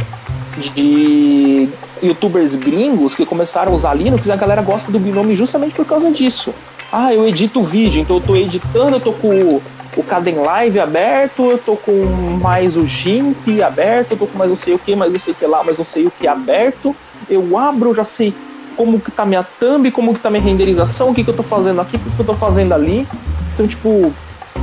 de 0.57 1.69
youtubers 2.01 2.57
gringos 2.57 3.15
que 3.15 3.25
começaram 3.25 3.71
a 3.71 3.75
usar 3.75 3.93
Linux 3.93 4.27
e 4.27 4.31
a 4.33 4.35
galera 4.35 4.61
gosta 4.61 4.91
do 4.91 4.99
Gnome 4.99 5.33
justamente 5.33 5.73
por 5.73 5.85
causa 5.85 6.11
disso. 6.11 6.53
Ah, 6.91 7.13
eu 7.13 7.25
edito 7.25 7.63
vídeo, 7.63 8.01
então 8.01 8.17
eu 8.17 8.21
tô 8.21 8.35
editando, 8.35 8.97
eu 8.97 8.99
tô 8.99 9.13
com 9.13 9.61
o 9.95 10.03
Caden 10.03 10.35
Live 10.39 10.81
aberto, 10.81 11.51
eu 11.51 11.57
tô 11.57 11.77
com 11.77 11.93
mais 12.41 12.75
o 12.75 12.85
GIMP 12.85 13.63
aberto, 13.63 14.11
eu 14.11 14.17
tô 14.17 14.27
com 14.27 14.37
mais 14.37 14.49
não 14.49 14.57
sei 14.57 14.73
o 14.73 14.79
que, 14.79 14.93
mais 14.93 15.13
não 15.13 15.19
sei 15.19 15.31
o 15.31 15.35
que 15.37 15.45
lá, 15.45 15.63
mais 15.63 15.77
não 15.77 15.85
sei 15.85 16.05
o 16.05 16.11
que 16.11 16.27
aberto. 16.27 16.93
Eu 17.29 17.57
abro, 17.57 17.95
já 17.95 18.03
sei 18.03 18.33
como 18.73 18.99
que 18.99 19.11
tá 19.11 19.25
minha 19.25 19.43
thumb, 19.43 19.89
como 19.91 20.13
que 20.13 20.19
tá 20.19 20.29
minha 20.29 20.43
renderização, 20.43 21.09
o 21.09 21.13
que 21.13 21.23
que 21.23 21.29
eu 21.29 21.35
tô 21.35 21.43
fazendo 21.43 21.79
aqui, 21.81 21.95
o 21.95 21.99
que 21.99 22.09
que 22.09 22.19
eu 22.19 22.25
tô 22.25 22.33
fazendo 22.33 22.73
ali. 22.73 23.07
Então, 23.53 23.67
tipo, 23.67 24.11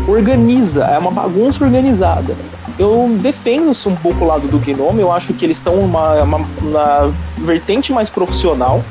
organiza, 0.07 0.85
é 0.85 0.99
uma 0.99 1.11
bagunça 1.11 1.64
organizada. 1.64 2.37
Eu 2.79 3.07
defendo 3.20 3.73
um 3.87 3.94
pouco 3.96 4.25
o 4.25 4.27
lado 4.27 4.49
do 4.49 4.59
Gnome, 4.59 5.01
eu 5.01 5.12
acho 5.12 5.35
que 5.35 5.44
eles 5.44 5.59
estão 5.59 5.75
uma 5.75 7.12
vertente 7.38 7.92
mais 7.92 8.09
profissional 8.09 8.83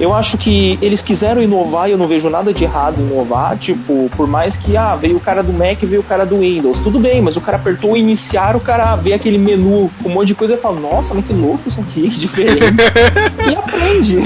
eu 0.00 0.14
acho 0.14 0.38
que 0.38 0.78
eles 0.80 1.02
quiseram 1.02 1.42
inovar 1.42 1.86
e 1.86 1.92
eu 1.92 1.98
não 1.98 2.08
vejo 2.08 2.30
nada 2.30 2.54
de 2.54 2.64
errado 2.64 2.98
em 2.98 3.06
inovar. 3.06 3.58
Tipo, 3.58 4.10
por 4.16 4.26
mais 4.26 4.56
que, 4.56 4.74
ah, 4.74 4.96
veio 4.96 5.18
o 5.18 5.20
cara 5.20 5.42
do 5.42 5.52
Mac 5.52 5.78
veio 5.82 6.00
o 6.00 6.04
cara 6.04 6.24
do 6.24 6.38
Windows. 6.38 6.80
Tudo 6.80 6.98
bem, 6.98 7.20
mas 7.20 7.36
o 7.36 7.40
cara 7.40 7.58
apertou 7.58 7.94
iniciar, 7.96 8.56
o 8.56 8.60
cara 8.60 8.96
vê 8.96 9.12
aquele 9.12 9.36
menu 9.36 9.90
com 10.02 10.08
um 10.08 10.12
monte 10.14 10.28
de 10.28 10.34
coisa 10.34 10.54
e 10.54 10.56
fala, 10.56 10.80
nossa, 10.80 11.12
mas 11.12 11.26
que 11.26 11.34
louco 11.34 11.68
isso 11.68 11.78
aqui, 11.80 12.08
que 12.08 12.18
diferente. 12.18 12.60
e 13.46 13.54
aprende. 13.54 14.16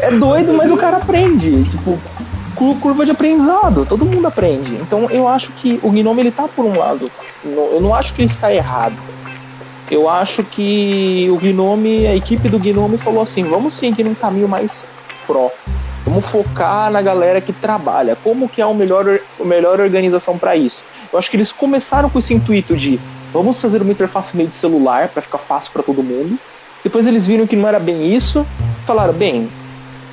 é 0.00 0.10
doido, 0.10 0.52
mas 0.52 0.70
o 0.70 0.76
cara 0.76 0.98
aprende. 0.98 1.64
Tipo, 1.64 1.98
curva 2.80 3.06
de 3.06 3.12
aprendizado, 3.12 3.86
todo 3.86 4.04
mundo 4.04 4.26
aprende. 4.26 4.74
Então 4.74 5.08
eu 5.10 5.26
acho 5.26 5.50
que 5.52 5.80
o 5.82 5.90
Gnome 5.90 6.20
ele 6.20 6.30
tá 6.30 6.46
por 6.46 6.66
um 6.66 6.78
lado. 6.78 7.10
Eu 7.42 7.80
não 7.80 7.94
acho 7.94 8.12
que 8.12 8.20
ele 8.20 8.30
está 8.30 8.52
errado 8.52 9.15
eu 9.90 10.08
acho 10.08 10.42
que 10.42 11.28
o 11.30 11.36
Gnome, 11.36 12.06
a 12.06 12.16
equipe 12.16 12.48
do 12.48 12.58
Gnome 12.58 12.98
falou 12.98 13.22
assim: 13.22 13.44
vamos 13.44 13.74
seguir 13.74 14.04
num 14.04 14.14
caminho 14.14 14.48
mais 14.48 14.86
pró. 15.26 15.50
Vamos 16.04 16.24
focar 16.26 16.90
na 16.90 17.02
galera 17.02 17.40
que 17.40 17.52
trabalha. 17.52 18.16
Como 18.22 18.48
que 18.48 18.60
é 18.60 18.64
a 18.64 18.72
melhor, 18.72 19.18
melhor 19.40 19.80
organização 19.80 20.38
para 20.38 20.56
isso? 20.56 20.84
Eu 21.12 21.18
acho 21.18 21.30
que 21.30 21.36
eles 21.36 21.52
começaram 21.52 22.08
com 22.08 22.18
esse 22.18 22.32
intuito 22.32 22.76
de 22.76 23.00
vamos 23.32 23.60
fazer 23.60 23.82
uma 23.82 23.92
interface 23.92 24.36
meio 24.36 24.48
de 24.48 24.56
celular 24.56 25.08
para 25.08 25.22
ficar 25.22 25.38
fácil 25.38 25.72
para 25.72 25.82
todo 25.82 26.02
mundo. 26.02 26.38
Depois 26.82 27.06
eles 27.06 27.26
viram 27.26 27.46
que 27.46 27.56
não 27.56 27.68
era 27.68 27.78
bem 27.78 28.14
isso, 28.14 28.46
falaram: 28.84 29.12
bem, 29.12 29.48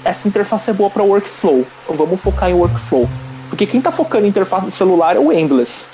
essa 0.03 0.27
interface 0.27 0.69
é 0.69 0.73
boa 0.73 0.89
para 0.89 1.03
workflow, 1.03 1.65
então 1.83 1.95
vamos 1.95 2.19
focar 2.21 2.49
em 2.49 2.53
workflow. 2.53 3.09
Porque 3.49 3.65
quem 3.65 3.81
tá 3.81 3.91
focando 3.91 4.25
em 4.25 4.29
interface 4.29 4.69
celular 4.71 5.15
é 5.15 5.19
o 5.19 5.31
Endless. 5.31 5.85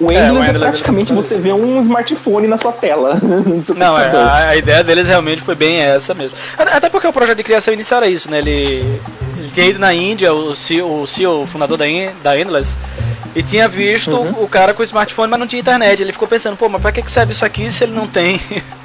O 0.00 0.12
Endless 0.12 0.28
é, 0.28 0.32
o 0.32 0.44
Endless 0.44 0.50
é 0.50 0.58
praticamente 0.58 1.12
você 1.12 1.40
vê 1.40 1.52
um 1.52 1.82
smartphone 1.82 2.46
na 2.46 2.56
sua 2.56 2.72
tela. 2.72 3.20
Não, 3.76 3.98
é, 3.98 4.10
a, 4.10 4.48
a, 4.50 4.56
ideia 4.56 4.84
deles 4.84 5.08
realmente 5.08 5.42
foi 5.42 5.56
bem 5.56 5.80
essa 5.80 6.14
mesmo. 6.14 6.36
Até 6.56 6.88
porque 6.88 7.06
o 7.06 7.12
projeto 7.12 7.38
de 7.38 7.42
criação 7.42 7.74
inicial 7.74 8.02
era 8.02 8.10
isso, 8.10 8.30
né? 8.30 8.38
Ele, 8.38 9.00
ele 9.36 9.50
tinha 9.52 9.66
ido 9.66 9.80
na 9.80 9.92
Índia, 9.92 10.32
o 10.32 10.54
CEO, 10.54 11.02
o, 11.02 11.06
CEO, 11.06 11.42
o 11.42 11.46
fundador 11.46 11.76
da, 11.76 11.84
da 12.22 12.38
Endless, 12.38 12.76
e 13.34 13.42
tinha 13.42 13.66
visto 13.66 14.12
uhum. 14.12 14.42
o 14.42 14.48
cara 14.48 14.72
com 14.72 14.82
o 14.82 14.84
smartphone, 14.84 15.30
mas 15.30 15.40
não 15.40 15.46
tinha 15.46 15.60
internet. 15.60 16.00
Ele 16.00 16.12
ficou 16.12 16.28
pensando, 16.28 16.56
pô, 16.56 16.68
mas 16.68 16.80
pra 16.80 16.92
que 16.92 17.10
serve 17.10 17.32
isso 17.32 17.44
aqui 17.44 17.68
se 17.68 17.82
ele 17.82 17.92
não 17.92 18.06
tem? 18.06 18.40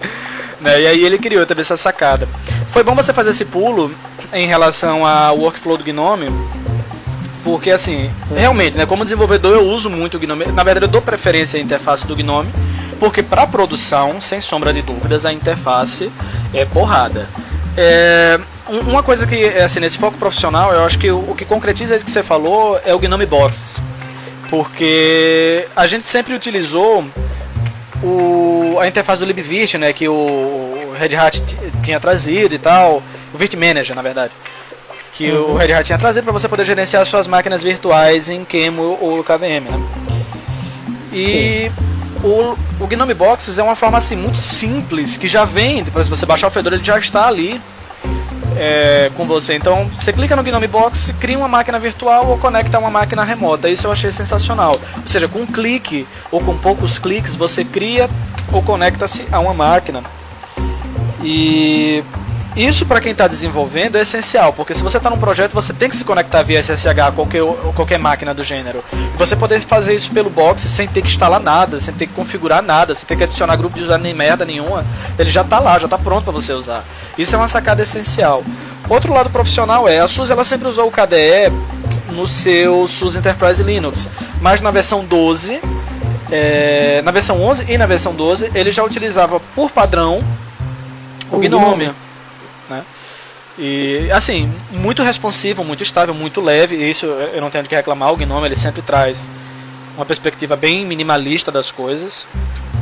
né? 0.60 0.82
E 0.82 0.88
aí 0.88 1.06
ele 1.06 1.20
criou 1.20 1.46
também 1.46 1.62
essa 1.62 1.78
sacada. 1.78 2.28
Foi 2.72 2.84
bom 2.84 2.96
você 2.96 3.14
fazer 3.14 3.30
esse 3.30 3.46
pulo 3.46 3.94
em 4.32 4.48
relação 4.48 5.06
ao 5.06 5.38
workflow 5.38 5.78
do 5.78 5.84
Gnome, 5.84 6.28
porque 7.44 7.72
assim, 7.72 8.10
realmente, 8.34 8.78
né, 8.78 8.86
como 8.86 9.04
desenvolvedor 9.04 9.54
eu 9.54 9.64
uso 9.68 9.90
muito 9.90 10.18
o 10.18 10.20
Gnome. 10.20 10.46
Na 10.48 10.64
verdade, 10.64 10.86
eu 10.86 10.90
dou 10.90 11.02
preferência 11.02 11.60
à 11.60 11.62
interface 11.62 12.08
do 12.08 12.16
Gnome, 12.16 12.50
porque 13.00 13.22
para 13.22 13.46
produção, 13.46 14.22
sem 14.22 14.40
sombra 14.40 14.72
de 14.72 14.82
dúvidas, 14.82 15.26
a 15.26 15.34
interface 15.34 16.10
é 16.54 16.64
porrada. 16.64 17.28
É, 17.76 18.40
uma 18.88 19.04
coisa 19.04 19.28
que, 19.28 19.46
assim, 19.46 19.82
nesse 19.82 19.98
foco 19.98 20.18
profissional, 20.18 20.72
eu 20.72 20.86
acho 20.86 20.98
que 20.98 21.12
o, 21.12 21.36
que 21.36 21.44
concretiza 21.44 21.96
isso 21.96 22.06
que 22.06 22.12
você 22.12 22.24
falou 22.24 22.80
é 22.86 22.94
o 22.94 23.00
Gnome 23.00 23.26
Boxes. 23.26 23.82
Porque 24.50 25.68
a 25.76 25.86
gente 25.86 26.04
sempre 26.04 26.34
utilizou 26.34 27.04
o, 28.02 28.78
a 28.80 28.88
interface 28.88 29.20
do 29.20 29.26
libvirt, 29.26 29.74
né, 29.76 29.92
que 29.92 30.08
o 30.08 30.94
Red 30.98 31.16
Hat 31.16 31.44
tinha 31.84 32.00
trazido 32.00 32.54
e 32.56 32.60
tal, 32.60 33.04
o 33.34 33.38
Virt 33.38 33.56
Manager, 33.56 33.96
na 33.96 34.02
verdade 34.02 34.32
que 35.14 35.32
uhum. 35.32 35.54
o 35.54 35.58
Red 35.58 35.74
Hat 35.74 35.86
tinha 35.86 35.98
trazido 35.98 36.24
para 36.24 36.34
você 36.34 36.50
poder 36.50 36.66
gerenciar 36.66 37.06
suas 37.06 37.28
máquinas 37.28 37.62
virtuais 37.64 38.30
em 38.30 38.44
QEMU 38.44 38.98
ou 39.00 39.24
KVM, 39.24 39.70
né? 39.70 39.88
E 41.12 41.72
o, 42.24 42.56
o 42.80 42.88
Gnome 42.88 43.14
Boxes 43.14 43.60
é 43.60 43.64
uma 43.64 43.76
forma 43.76 43.98
assim 43.98 44.16
muito 44.16 44.38
simples 44.38 45.16
que 45.16 45.28
já 45.28 45.46
vem, 45.46 45.84
depois 45.84 46.08
você 46.08 46.26
baixar 46.26 46.48
o 46.48 46.50
Fedora 46.50 46.76
ele 46.76 46.84
já 46.84 46.98
está 46.98 47.28
ali 47.28 47.62
é, 48.58 49.12
com 49.16 49.26
você. 49.26 49.56
Então 49.56 49.88
você 49.88 50.12
clica 50.12 50.36
no 50.36 50.44
Gnome 50.44 50.68
Box, 50.68 51.14
cria 51.20 51.38
uma 51.38 51.48
máquina 51.48 51.80
virtual 51.80 52.28
ou 52.28 52.38
conecta 52.38 52.78
a 52.78 52.80
uma 52.80 52.90
máquina 52.90 53.24
remota. 53.24 53.70
Isso 53.70 53.88
eu 53.88 53.92
achei 53.92 54.12
sensacional. 54.12 54.80
Ou 54.98 55.08
seja, 55.08 55.28
com 55.28 55.40
um 55.40 55.46
clique 55.46 56.08
ou 56.32 56.42
com 56.42 56.58
poucos 56.58 56.98
cliques 57.00 57.36
você 57.36 57.64
cria 57.64 58.10
ou 58.52 58.62
conecta-se 58.64 59.26
a 59.32 59.40
uma 59.40 59.54
máquina. 59.54 60.02
E 61.24 62.04
isso 62.56 62.86
para 62.86 63.02
quem 63.02 63.12
está 63.14 63.28
desenvolvendo 63.28 63.98
é 63.98 64.02
essencial, 64.02 64.54
porque 64.54 64.76
se 64.76 64.84
você 64.84 64.98
está 64.98 65.10
num 65.10 65.18
projeto, 65.18 65.54
você 65.54 65.74
tem 65.74 65.90
que 65.90 65.96
se 65.96 66.04
conectar 66.04 66.44
via 66.44 66.62
SSH 66.62 67.00
a 67.00 67.12
qualquer, 67.12 67.44
qualquer 67.76 67.98
máquina 67.98 68.34
do 68.34 68.44
gênero. 68.44 68.84
E 68.94 69.18
você 69.18 69.36
poder 69.36 69.60
fazer 69.62 69.96
isso 69.96 70.12
pelo 70.12 70.30
box 70.30 70.62
sem 70.62 70.88
ter 70.88 71.02
que 71.02 71.08
instalar 71.08 71.40
nada, 71.40 71.80
sem 71.80 71.94
ter 71.94 72.06
que 72.06 72.14
configurar 72.14 72.62
nada, 72.62 72.94
sem 72.94 73.06
ter 73.08 73.16
que 73.16 73.24
adicionar 73.24 73.56
grupo 73.56 73.76
de 73.76 73.84
usuário 73.84 74.04
nem 74.04 74.14
merda 74.14 74.46
nenhuma. 74.46 74.86
Ele 75.18 75.32
já 75.32 75.42
está 75.42 75.60
lá, 75.60 75.80
já 75.80 75.86
está 75.86 75.98
pronto 75.98 76.26
para 76.26 76.34
você 76.34 76.54
usar. 76.54 76.84
Isso 77.18 77.36
é 77.36 77.38
uma 77.40 77.48
sacada 77.48 77.82
essencial. 77.82 78.44
Outro 78.88 79.14
lado 79.14 79.32
profissional 79.32 79.88
é, 79.88 80.00
a 80.00 80.08
SUSE 80.08 80.32
ela 80.32 80.46
sempre 80.46 80.68
usou 80.68 80.88
o 80.88 80.92
KDE 80.92 81.52
no 82.12 82.28
seu 82.28 82.88
SUSE 82.88 83.18
Enterprise 83.18 83.64
Linux, 83.64 84.08
mas 84.40 84.62
na 84.62 84.70
versão 84.70 85.04
12, 85.04 85.60
é, 86.32 87.02
na 87.04 87.10
versão 87.10 87.42
11 87.42 87.66
e 87.68 87.78
na 87.80 87.88
versão 87.88 88.14
12, 88.14 88.52
ele 88.54 88.72
já 88.72 88.84
utilizava 88.84 89.40
por 89.56 89.72
padrão 89.72 90.24
o 91.32 91.40
Gnome. 91.40 91.88
Né? 91.88 91.96
E 93.58 94.10
assim, 94.12 94.52
muito 94.72 95.04
responsivo, 95.04 95.64
muito 95.64 95.84
estável, 95.84 96.14
muito 96.14 96.42
leve, 96.42 96.76
isso 96.76 97.06
eu 97.06 97.40
não 97.40 97.52
tenho 97.52 97.64
que 97.66 97.76
reclamar, 97.76 98.12
o 98.12 98.18
Gnome 98.18 98.48
ele 98.48 98.56
sempre 98.56 98.82
traz 98.82 99.30
uma 99.96 100.06
perspectiva 100.06 100.56
bem 100.56 100.86
minimalista 100.86 101.52
das 101.52 101.72
coisas 101.72 102.26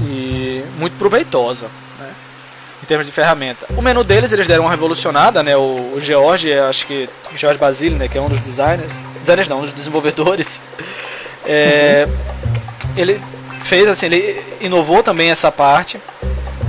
e 0.01 0.63
muito 0.77 0.97
proveitosa, 0.97 1.67
né? 1.99 2.09
Em 2.81 2.85
termos 2.85 3.05
de 3.05 3.11
ferramenta. 3.11 3.65
O 3.75 3.81
menu 3.81 4.01
deles 4.03 4.31
eles 4.31 4.47
deram 4.47 4.63
uma 4.63 4.71
revolucionada, 4.71 5.43
né? 5.43 5.57
O, 5.57 5.93
o 5.95 5.99
George, 5.99 6.53
acho 6.53 6.87
que 6.87 7.09
o 7.33 7.37
George 7.37 7.59
Basile, 7.59 7.95
né, 7.95 8.07
que 8.07 8.17
é 8.17 8.21
um 8.21 8.29
dos 8.29 8.39
designers, 8.39 8.93
designers 9.19 9.49
não, 9.49 9.59
um 9.59 9.61
dos 9.61 9.73
desenvolvedores, 9.73 10.61
é, 11.45 12.07
ele 12.95 13.21
fez 13.63 13.89
assim, 13.89 14.05
ele 14.05 14.41
inovou 14.61 15.03
também 15.03 15.29
essa 15.29 15.51
parte 15.51 15.99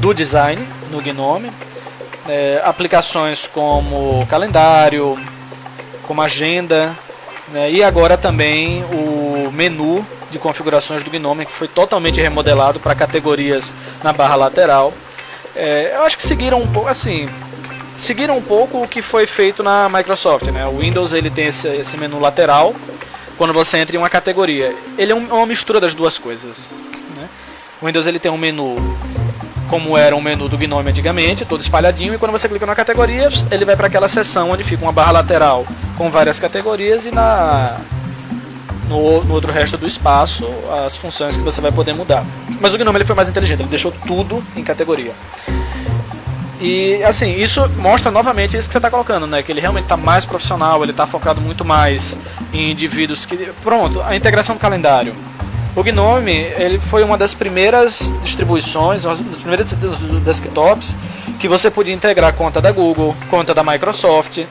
do 0.01 0.13
design 0.13 0.67
no 0.91 1.01
Gnome 1.01 1.53
é, 2.29 2.61
aplicações 2.65 3.47
como 3.47 4.27
calendário, 4.27 5.19
como 6.07 6.23
agenda, 6.23 6.97
né, 7.49 7.71
e 7.71 7.83
agora 7.83 8.17
também 8.17 8.85
o 8.85 9.51
menu 9.53 10.07
de 10.31 10.39
configurações 10.39 11.03
do 11.03 11.11
Gnome 11.11 11.47
que 11.47 11.53
foi 11.53 11.69
totalmente 11.69 12.21
remodelado 12.21 12.81
para 12.81 12.95
categorias 12.95 13.75
na 14.03 14.13
barra 14.13 14.37
lateral. 14.37 14.93
É, 15.55 15.93
eu 15.95 16.05
acho 16.05 16.17
que 16.17 16.23
seguiram 16.23 16.61
um 16.61 16.67
pouco 16.67 16.89
assim, 16.89 17.29
seguiram 17.97 18.37
um 18.39 18.43
pouco 18.43 18.83
o 18.83 18.89
que 18.89 19.03
foi 19.03 19.27
feito 19.27 19.63
na 19.63 19.89
Microsoft, 19.89 20.47
né? 20.47 20.67
O 20.67 20.79
Windows 20.79 21.13
ele 21.13 21.31
tem 21.31 21.47
esse, 21.49 21.69
esse 21.69 21.97
menu 21.97 22.19
lateral 22.19 22.75
quando 23.37 23.53
você 23.53 23.79
entra 23.79 23.97
em 23.97 23.99
uma 23.99 24.09
categoria. 24.09 24.75
Ele 24.97 25.13
é 25.13 25.15
uma 25.15 25.47
mistura 25.47 25.81
das 25.81 25.95
duas 25.95 26.19
coisas. 26.19 26.69
Né? 27.17 27.29
O 27.81 27.87
Windows 27.87 28.07
ele 28.07 28.19
tem 28.19 28.31
um 28.31 28.39
menu 28.39 28.77
como 29.73 29.97
era 29.97 30.15
um 30.15 30.21
menu 30.21 30.51
do 30.51 30.59
Gnome 30.59 30.91
antigamente, 30.91 31.47
todo 31.47 31.63
espalhadinho, 31.63 32.13
e 32.13 32.19
quando 32.19 32.31
você 32.31 32.47
clica 32.47 32.67
na 32.67 32.75
categoria, 32.75 33.31
ele 33.51 33.65
vai 33.65 33.75
para 33.75 33.87
aquela 33.87 34.07
seção 34.07 34.51
onde 34.51 34.63
fica 34.63 34.83
uma 34.83 34.93
barra 34.93 35.13
lateral 35.13 35.67
com 35.97 36.11
várias 36.11 36.39
categorias 36.39 37.07
e 37.07 37.11
na 37.11 37.79
no, 38.87 39.25
no, 39.25 39.33
outro 39.33 39.51
resto 39.51 39.79
do 39.79 39.87
espaço 39.87 40.47
as 40.85 40.99
funções 40.99 41.39
que 41.39 41.43
você 41.43 41.63
vai 41.63 41.73
poder 41.73 41.95
mudar. 41.95 42.23
Mas 42.61 42.75
o 42.75 42.77
Gnome 42.77 42.99
ele 42.99 43.07
foi 43.07 43.17
mais 43.17 43.31
inteligente, 43.31 43.61
ele 43.61 43.71
deixou 43.71 43.91
tudo 44.07 44.43
em 44.55 44.63
categoria. 44.63 45.13
E 46.61 47.03
assim, 47.03 47.35
isso 47.41 47.67
mostra 47.79 48.11
novamente 48.11 48.55
isso 48.55 48.69
que 48.69 48.73
você 48.73 48.79
está 48.79 48.91
colocando, 48.91 49.27
né? 49.27 49.43
Que 49.43 49.53
ele 49.53 49.61
realmente 49.63 49.85
está 49.85 49.97
mais 49.97 50.27
profissional, 50.27 50.83
ele 50.83 50.93
está 50.93 51.07
focado 51.07 51.41
muito 51.41 51.65
mais 51.65 52.19
em 52.53 52.71
indivíduos 52.71 53.25
que. 53.25 53.39
Pronto, 53.63 54.03
a 54.03 54.15
integração 54.15 54.55
do 54.55 54.59
calendário. 54.59 55.15
O 55.75 55.83
Gnome 55.83 56.33
ele 56.33 56.79
foi 56.79 57.03
uma 57.03 57.17
das 57.17 57.33
primeiras 57.33 58.13
distribuições, 58.23 59.05
uma 59.05 59.15
das 59.15 59.39
primeiras 59.39 59.73
desktops 60.23 60.95
que 61.41 61.49
você 61.49 61.71
podia 61.71 61.95
integrar 61.95 62.35
conta 62.35 62.61
da 62.61 62.71
Google, 62.71 63.17
conta 63.31 63.55
da 63.55 63.65
Microsoft, 63.65 64.45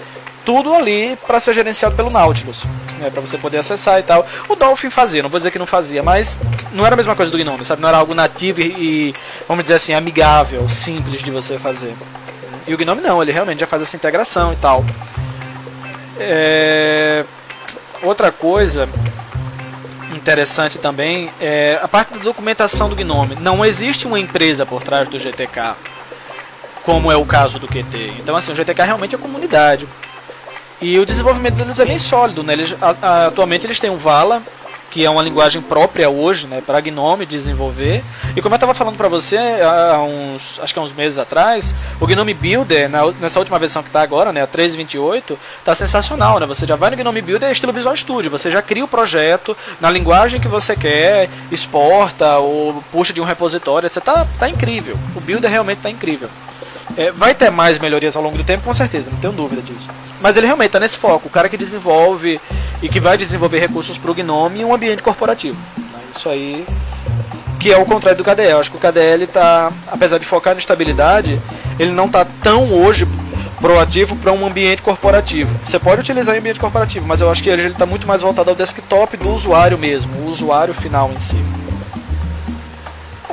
tudo 0.44 0.74
ali 0.74 1.18
para 1.28 1.40
ser 1.40 1.54
gerenciado 1.54 1.96
pelo 1.96 2.10
Nautilus, 2.10 2.64
né, 3.00 3.12
para 3.12 3.22
você 3.22 3.38
poder 3.38 3.60
acessar 3.60 4.00
e 4.00 4.04
tal. 4.04 4.26
O 4.50 4.56
Dolphin 4.56 4.90
fazia, 4.90 5.22
não 5.22 5.30
vou 5.30 5.40
dizer 5.40 5.52
que 5.52 5.60
não 5.60 5.68
fazia, 5.68 6.02
mas 6.02 6.40
não 6.74 6.86
era 6.86 6.96
a 6.96 6.98
mesma 6.98 7.16
coisa 7.16 7.32
do 7.32 7.38
Gnome, 7.38 7.64
sabe? 7.64 7.82
Não 7.82 7.90
era 7.90 8.00
algo 8.00 8.16
nativo 8.16 8.60
e, 8.60 9.14
vamos 9.48 9.64
dizer 9.64 9.76
assim, 9.76 9.94
amigável, 9.94 10.68
simples 10.68 11.22
de 11.22 11.30
você 11.30 11.60
fazer. 11.60 11.94
E 12.68 12.74
o 12.74 12.78
Gnome 12.78 13.02
não, 13.02 13.22
ele 13.22 13.32
realmente 13.32 13.60
já 13.60 13.68
faz 13.68 13.84
essa 13.84 13.96
integração 13.96 14.54
e 14.54 14.56
tal. 14.56 14.84
É... 16.20 17.24
Outra 18.02 18.32
coisa 18.32 18.90
interessante 20.22 20.78
também 20.78 21.32
é 21.42 21.80
a 21.82 21.88
parte 21.88 22.14
da 22.14 22.20
documentação 22.20 22.88
do 22.88 22.96
Gnome. 22.96 23.36
Não 23.36 23.66
existe 23.66 24.06
uma 24.06 24.20
empresa 24.20 24.66
por 24.66 24.84
trás 24.84 25.10
do 25.10 25.20
GTK, 25.20 25.76
como 26.84 27.12
é 27.12 27.18
o 27.18 27.26
caso 27.26 27.58
do 27.58 27.68
QT. 27.68 28.14
Então, 28.20 28.36
assim, 28.36 28.52
o 28.52 28.56
GTK 28.56 28.84
realmente 28.84 29.16
é 29.16 29.18
comunidade. 29.18 29.88
E 30.80 30.98
o 31.00 31.06
desenvolvimento 31.06 31.56
deles 31.56 31.80
é 31.80 31.86
bem 31.86 31.98
sólido. 31.98 32.44
Né? 32.44 32.54
Eles, 32.54 32.76
atualmente 33.02 33.66
eles 33.66 33.80
têm 33.80 33.90
um 33.90 33.98
Vala, 33.98 34.42
que 34.92 35.06
é 35.06 35.10
uma 35.10 35.24
linguagem 35.24 35.62
própria 35.62 36.10
hoje, 36.10 36.46
né, 36.46 36.62
para 36.64 36.80
Gnome 36.82 37.26
desenvolver. 37.26 38.04
E 38.36 38.42
como 38.42 38.54
eu 38.54 38.58
estava 38.58 38.74
falando 38.74 38.98
para 38.98 39.08
você 39.08 39.38
há 39.38 40.02
uns, 40.04 40.60
acho 40.62 40.74
que 40.74 40.80
há 40.80 40.84
uns 40.84 40.92
meses 40.92 41.18
atrás, 41.18 41.74
o 42.00 42.06
Gnome 42.06 42.34
Builder, 42.34 42.90
na, 42.90 43.10
nessa 43.14 43.40
última 43.40 43.58
versão 43.58 43.82
que 43.82 43.90
está 43.90 44.02
agora, 44.02 44.34
né, 44.34 44.44
a 44.44 44.48
3.28, 44.48 45.38
está 45.60 45.74
sensacional, 45.74 46.40
né? 46.40 46.46
Você 46.46 46.68
já 46.68 46.76
vai 46.76 46.92
no 46.92 46.98
Gnome 46.98 47.22
Builder 47.22 47.50
estilo 47.52 47.72
Visual 47.72 47.96
Studio, 47.96 48.30
você 48.30 48.52
já 48.52 48.62
cria 48.62 48.84
o 48.84 48.88
projeto 48.88 49.56
na 49.80 49.90
linguagem 49.90 50.42
que 50.42 50.48
você 50.48 50.76
quer, 50.76 51.30
exporta 51.50 52.38
ou 52.38 52.84
puxa 52.92 53.14
de 53.14 53.22
um 53.22 53.26
repositório, 53.26 53.88
etc. 53.88 54.04
Tá, 54.04 54.28
tá 54.38 54.50
incrível. 54.50 54.98
O 55.16 55.22
Builder 55.22 55.50
realmente 55.50 55.78
está 55.78 55.90
incrível. 55.90 56.30
É, 56.98 57.12
vai 57.12 57.34
ter 57.34 57.50
mais 57.50 57.80
melhorias 57.80 58.16
ao 58.16 58.24
longo 58.24 58.38
do 58.38 58.44
tempo, 58.44 58.64
com 58.64 58.74
certeza, 58.74 59.10
não 59.10 59.20
tenho 59.20 59.34
dúvida 59.34 59.62
disso. 59.62 59.90
Mas 60.20 60.38
ele 60.38 60.46
realmente 60.46 60.68
está 60.68 60.80
nesse 60.80 60.98
foco, 60.98 61.28
o 61.28 61.32
cara 61.32 61.48
que 61.50 61.58
desenvolve 61.58 62.40
e 62.82 62.90
que 62.90 63.00
vai 63.00 63.18
desenvolver 63.18 63.60
recursos 63.60 63.98
para 63.98 64.12
o 64.12 64.14
Gnome 64.14 64.62
em 64.62 64.66
um 64.66 64.74
ambiente 64.74 65.02
corporativo. 65.02 65.58
Isso 66.16 66.28
aí 66.30 66.66
que 67.62 67.72
é 67.72 67.78
o 67.78 67.86
contrário 67.86 68.18
do 68.18 68.24
KDE. 68.24 68.50
Eu 68.50 68.60
acho 68.60 68.72
que 68.72 68.78
o 68.78 68.80
KDE 68.80 69.24
está, 69.24 69.72
apesar 69.88 70.18
de 70.18 70.26
focar 70.26 70.56
na 70.56 70.60
estabilidade, 70.60 71.40
ele 71.80 71.92
não 71.92 72.08
está 72.08 72.26
tão 72.26 72.74
hoje 72.74 73.08
proativo 73.62 74.16
para 74.16 74.32
um 74.32 74.46
ambiente 74.46 74.82
corporativo. 74.82 75.56
Você 75.64 75.78
pode 75.78 76.02
utilizar 76.02 76.36
em 76.36 76.40
ambiente 76.40 76.60
corporativo, 76.60 77.06
mas 77.08 77.22
eu 77.22 77.30
acho 77.30 77.44
que 77.44 77.50
ele 77.50 77.68
está 77.68 77.86
muito 77.86 78.08
mais 78.08 78.24
voltado 78.24 78.50
ao 78.50 78.56
desktop 78.56 79.16
do 79.16 79.30
usuário 79.30 79.78
mesmo, 79.78 80.12
o 80.22 80.32
usuário 80.32 80.74
final 80.74 81.12
em 81.12 81.20
si. 81.20 81.38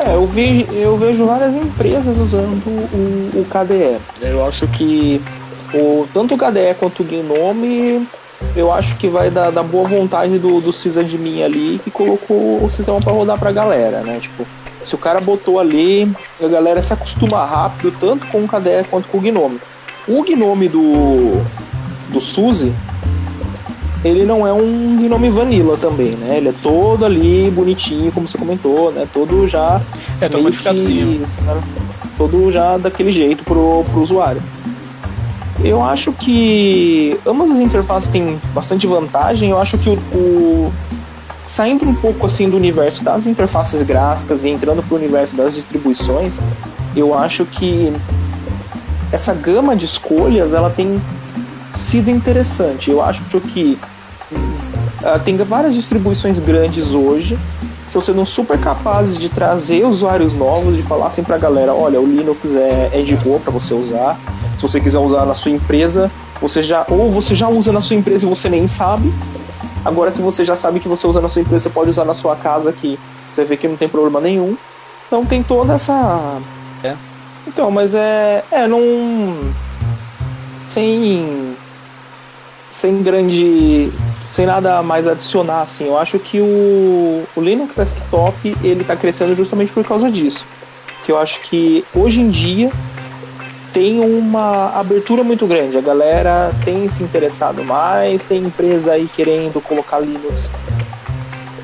É, 0.04 0.14
eu, 0.14 0.26
vi, 0.26 0.68
eu 0.72 0.96
vejo 0.96 1.26
várias 1.26 1.54
empresas 1.54 2.18
usando 2.18 2.62
o, 2.66 3.40
o 3.40 3.44
KDE. 3.44 3.98
Eu 4.20 4.46
acho 4.46 4.66
que 4.68 5.20
o, 5.74 6.06
tanto 6.14 6.34
o 6.34 6.38
KDE 6.38 6.74
quanto 6.78 7.02
o 7.02 7.04
Gnome 7.04 8.06
eu 8.54 8.72
acho 8.72 8.96
que 8.96 9.08
vai 9.08 9.30
da, 9.30 9.50
da 9.50 9.62
boa 9.62 9.88
vontade 9.88 10.38
do, 10.38 10.60
do 10.60 10.72
sysadmin 10.72 11.42
ali 11.42 11.80
que 11.82 11.90
colocou 11.90 12.64
o 12.64 12.70
sistema 12.70 13.00
para 13.00 13.12
rodar 13.12 13.38
pra 13.38 13.50
galera, 13.50 14.00
né? 14.00 14.20
Tipo, 14.20 14.46
se 14.84 14.94
o 14.94 14.98
cara 14.98 15.20
botou 15.20 15.58
ali, 15.58 16.10
a 16.40 16.46
galera 16.46 16.80
se 16.80 16.92
acostuma 16.92 17.44
rápido 17.44 17.92
tanto 17.98 18.26
com 18.28 18.44
o 18.44 18.48
KDE 18.48 18.84
quanto 18.88 19.08
com 19.08 19.18
o 19.18 19.20
Gnome. 19.20 19.60
O 20.06 20.22
Gnome 20.22 20.68
do, 20.68 21.42
do 22.10 22.20
SUSE, 22.20 22.72
ele 24.04 24.24
não 24.24 24.46
é 24.46 24.52
um 24.52 24.96
Gnome 24.96 25.28
Vanilla 25.28 25.76
também, 25.76 26.12
né? 26.12 26.36
Ele 26.36 26.50
é 26.50 26.54
todo 26.62 27.04
ali 27.04 27.50
bonitinho, 27.50 28.12
como 28.12 28.26
você 28.26 28.38
comentou, 28.38 28.92
né? 28.92 29.06
Todo 29.12 29.46
já. 29.46 29.80
É, 30.20 30.28
todo 30.28 30.42
modificadozinho. 30.42 31.26
Todo 32.16 32.52
já 32.52 32.78
daquele 32.78 33.12
jeito 33.12 33.44
pro, 33.44 33.84
pro 33.90 34.00
usuário. 34.00 34.42
Eu 35.64 35.82
acho 35.82 36.12
que 36.12 37.18
ambas 37.26 37.50
as 37.50 37.58
interfaces 37.58 38.08
têm 38.08 38.38
bastante 38.54 38.86
vantagem. 38.86 39.50
Eu 39.50 39.58
acho 39.58 39.76
que 39.78 39.90
o, 39.90 39.92
o 40.14 40.72
saindo 41.44 41.84
um 41.84 41.94
pouco 41.94 42.26
assim 42.26 42.48
do 42.48 42.56
universo 42.56 43.02
das 43.02 43.26
interfaces 43.26 43.82
gráficas 43.82 44.44
e 44.44 44.48
entrando 44.48 44.80
para 44.80 44.94
o 44.94 44.98
universo 44.98 45.34
das 45.34 45.54
distribuições, 45.54 46.38
eu 46.94 47.18
acho 47.18 47.44
que 47.44 47.92
essa 49.10 49.34
gama 49.34 49.74
de 49.74 49.84
escolhas 49.84 50.52
ela 50.52 50.70
tem 50.70 51.00
sido 51.88 52.10
interessante. 52.10 52.90
Eu 52.90 53.02
acho 53.02 53.22
que 53.24 53.78
uh, 54.32 55.18
tem 55.24 55.36
várias 55.36 55.74
distribuições 55.74 56.38
grandes 56.38 56.90
hoje 56.90 57.38
estão 57.86 58.02
sendo 58.02 58.26
super 58.26 58.58
capazes 58.60 59.16
de 59.16 59.30
trazer 59.30 59.86
usuários 59.86 60.34
novos, 60.34 60.76
de 60.76 60.82
falar 60.82 61.06
assim 61.06 61.22
para 61.22 61.36
a 61.36 61.38
galera, 61.38 61.72
olha, 61.72 61.98
o 61.98 62.06
Linux 62.06 62.54
é, 62.54 62.90
é 62.92 63.02
de 63.02 63.16
boa 63.16 63.40
para 63.40 63.50
você 63.50 63.72
usar. 63.72 64.18
Se 64.56 64.62
você 64.62 64.78
quiser 64.78 64.98
usar 64.98 65.24
na 65.24 65.34
sua 65.34 65.50
empresa, 65.50 66.10
você 66.40 66.62
já 66.62 66.84
ou 66.88 67.10
você 67.10 67.34
já 67.34 67.48
usa 67.48 67.72
na 67.72 67.80
sua 67.80 67.96
empresa 67.96 68.26
e 68.26 68.28
você 68.28 68.48
nem 68.50 68.68
sabe, 68.68 69.10
Agora 69.84 70.10
que 70.10 70.20
você 70.20 70.44
já 70.44 70.56
sabe 70.56 70.80
que 70.80 70.88
você 70.88 71.06
usa 71.06 71.20
na 71.20 71.28
sua 71.28 71.42
empresa, 71.42 71.62
você 71.64 71.70
pode 71.70 71.90
usar 71.90 72.04
na 72.04 72.14
sua 72.14 72.36
casa 72.36 72.70
aqui. 72.70 72.98
Você 73.34 73.44
vê 73.44 73.56
que 73.56 73.68
não 73.68 73.76
tem 73.76 73.88
problema 73.88 74.20
nenhum. 74.20 74.56
Então 75.06 75.24
tem 75.24 75.42
toda 75.42 75.74
essa. 75.74 76.38
É. 76.82 76.94
Então, 77.46 77.70
mas 77.70 77.94
é. 77.94 78.44
É, 78.50 78.66
não. 78.66 78.80
Sem. 80.68 81.56
Sem 82.78 83.02
grande. 83.02 83.92
Sem 84.30 84.46
nada 84.46 84.80
mais 84.84 85.08
adicionar, 85.08 85.62
assim. 85.62 85.88
Eu 85.88 85.98
acho 85.98 86.16
que 86.20 86.40
o, 86.40 87.24
o 87.34 87.40
Linux 87.40 87.74
Desktop 87.74 88.56
ele 88.62 88.84
tá 88.84 88.94
crescendo 88.94 89.34
justamente 89.34 89.72
por 89.72 89.84
causa 89.84 90.08
disso. 90.08 90.46
Que 91.04 91.10
eu 91.10 91.18
acho 91.18 91.40
que 91.40 91.84
hoje 91.92 92.20
em 92.20 92.30
dia 92.30 92.70
tem 93.72 93.98
uma 93.98 94.78
abertura 94.78 95.24
muito 95.24 95.44
grande. 95.44 95.76
A 95.76 95.80
galera 95.80 96.52
tem 96.64 96.88
se 96.88 97.02
interessado 97.02 97.64
mais, 97.64 98.22
tem 98.22 98.44
empresa 98.44 98.92
aí 98.92 99.08
querendo 99.08 99.60
colocar 99.60 99.98
Linux 99.98 100.48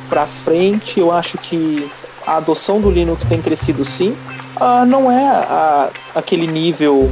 para 0.09 0.27
frente. 0.27 0.98
Eu 0.98 1.12
acho 1.12 1.38
que 1.38 1.88
a 2.27 2.38
adoção 2.38 2.81
do 2.81 2.90
Linux 2.90 3.24
tem 3.24 3.40
crescido 3.40 3.85
sim. 3.85 4.16
Ah, 4.57 4.85
não 4.85 5.12
é 5.12 5.29
a, 5.29 5.90
aquele 6.12 6.48
nível 6.48 7.09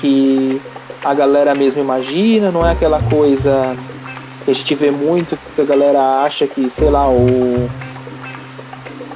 que 0.00 0.58
a 1.06 1.14
galera 1.14 1.54
mesmo 1.54 1.80
imagina, 1.80 2.50
não 2.50 2.66
é 2.66 2.72
aquela 2.72 3.00
coisa 3.00 3.76
que 4.44 4.50
a 4.50 4.54
gente 4.54 4.74
vê 4.74 4.90
muito, 4.90 5.38
que 5.54 5.60
a 5.60 5.64
galera 5.64 6.22
acha 6.22 6.48
que, 6.48 6.68
sei 6.68 6.90
lá, 6.90 7.08
o 7.08 7.68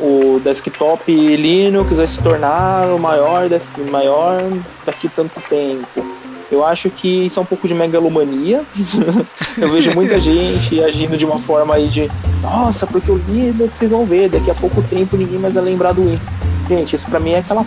o 0.03 0.41
desktop 0.43 1.13
Linux 1.13 1.97
vai 1.97 2.07
se 2.07 2.23
tornar 2.23 2.87
o 2.87 2.99
maior, 2.99 3.47
maior 3.91 4.41
daqui 4.87 5.11
tanto 5.11 5.39
tempo. 5.43 6.07
Eu 6.51 6.65
acho 6.65 6.89
que 6.89 7.27
isso 7.27 7.39
é 7.39 7.43
um 7.43 7.47
pouco 7.47 7.69
de 7.69 7.75
megalomania. 7.75 8.63
eu 9.59 9.69
vejo 9.69 9.93
muita 9.95 10.19
gente 10.19 10.83
agindo 10.83 11.19
de 11.19 11.25
uma 11.25 11.39
forma 11.41 11.75
aí 11.75 11.89
de 11.89 12.11
nossa, 12.41 12.87
porque 12.87 13.11
o 13.11 13.21
Linux 13.29 13.79
vocês 13.79 13.91
vão 13.91 14.07
ver, 14.07 14.31
daqui 14.31 14.51
a 14.51 14.55
pouco 14.55 14.81
tempo 14.83 15.19
ninguém 15.19 15.39
mais 15.39 15.53
vai 15.53 15.65
lembrar 15.65 15.93
do 15.93 16.03
Windows. 16.03 16.50
Gente, 16.71 16.95
isso 16.95 17.07
pra 17.09 17.19
mim 17.19 17.33
é, 17.33 17.39
aquela 17.39 17.67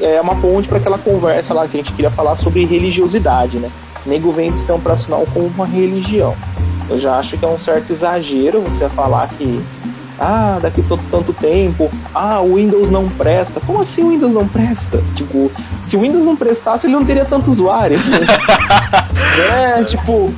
é 0.00 0.20
uma 0.20 0.34
ponte 0.34 0.66
para 0.66 0.78
aquela 0.78 0.98
conversa 0.98 1.54
lá 1.54 1.68
que 1.68 1.76
a 1.76 1.80
gente 1.80 1.92
queria 1.92 2.10
falar 2.10 2.34
sobre 2.34 2.64
religiosidade, 2.64 3.58
né? 3.58 3.70
Nego 4.04 4.32
vem 4.32 4.50
sistema 4.50 4.76
operacional 4.76 5.24
como 5.32 5.46
uma 5.46 5.64
religião. 5.64 6.34
Eu 6.88 6.98
já 6.98 7.16
acho 7.16 7.38
que 7.38 7.44
é 7.44 7.48
um 7.48 7.60
certo 7.60 7.92
exagero 7.92 8.60
você 8.60 8.88
falar 8.88 9.28
que 9.28 9.62
ah, 10.18 10.58
daqui 10.60 10.82
todo 10.82 11.00
tanto 11.12 11.32
tempo, 11.32 11.88
ah, 12.12 12.40
o 12.40 12.56
Windows 12.56 12.90
não 12.90 13.08
presta. 13.08 13.60
Como 13.60 13.82
assim 13.82 14.02
o 14.02 14.08
Windows 14.08 14.34
não 14.34 14.48
presta? 14.48 15.00
Tipo, 15.14 15.48
se 15.86 15.96
o 15.96 16.00
Windows 16.00 16.24
não 16.24 16.34
prestasse, 16.34 16.88
ele 16.88 16.94
não 16.94 17.04
teria 17.04 17.24
tanto 17.24 17.52
usuário. 17.52 18.00
é, 19.54 19.84
tipo. 19.84 20.34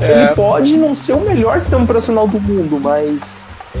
É... 0.00 0.22
Ele 0.22 0.28
pode 0.34 0.74
não 0.78 0.96
ser 0.96 1.12
o 1.12 1.20
melhor 1.20 1.60
sistema 1.60 1.84
operacional 1.84 2.26
do 2.26 2.40
mundo, 2.40 2.80
mas 2.82 3.37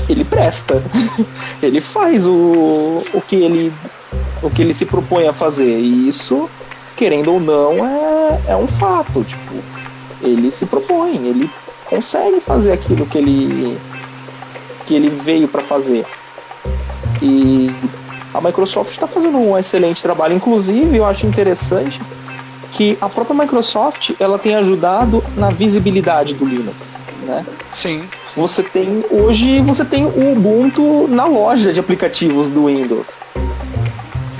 ele 0.08 0.24
presta. 0.24 0.82
ele 1.62 1.80
faz 1.80 2.26
o, 2.26 3.02
o 3.12 3.20
que 3.26 3.36
ele 3.36 3.72
o 4.42 4.50
que 4.50 4.62
ele 4.62 4.74
se 4.74 4.84
propõe 4.84 5.26
a 5.26 5.32
fazer. 5.32 5.78
E 5.78 6.08
isso, 6.08 6.48
querendo 6.96 7.32
ou 7.32 7.40
não, 7.40 7.84
é, 7.84 8.40
é 8.48 8.56
um 8.56 8.66
fato. 8.66 9.24
Tipo, 9.24 9.54
ele 10.22 10.50
se 10.50 10.66
propõe, 10.66 11.16
ele 11.16 11.50
consegue 11.86 12.40
fazer 12.40 12.72
aquilo 12.72 13.06
que 13.06 13.18
ele 13.18 13.78
que 14.86 14.94
ele 14.94 15.10
veio 15.10 15.46
para 15.46 15.62
fazer. 15.62 16.06
E 17.20 17.70
a 18.32 18.40
Microsoft 18.40 18.92
está 18.92 19.06
fazendo 19.06 19.36
um 19.36 19.58
excelente 19.58 20.00
trabalho. 20.00 20.34
Inclusive, 20.34 20.96
eu 20.96 21.04
acho 21.04 21.26
interessante 21.26 22.00
que 22.72 22.96
a 23.00 23.08
própria 23.08 23.36
Microsoft 23.36 24.12
ela 24.18 24.38
tem 24.38 24.54
ajudado 24.54 25.22
na 25.36 25.50
visibilidade 25.50 26.34
do 26.34 26.44
Linux, 26.44 26.76
né? 27.24 27.44
Sim. 27.74 28.04
Você 28.36 28.62
tem 28.62 29.04
hoje 29.10 29.60
você 29.60 29.84
tem 29.84 30.04
o 30.04 30.32
Ubuntu 30.32 31.08
na 31.08 31.24
loja 31.24 31.72
de 31.72 31.80
aplicativos 31.80 32.50
do 32.50 32.66
Windows. 32.66 33.06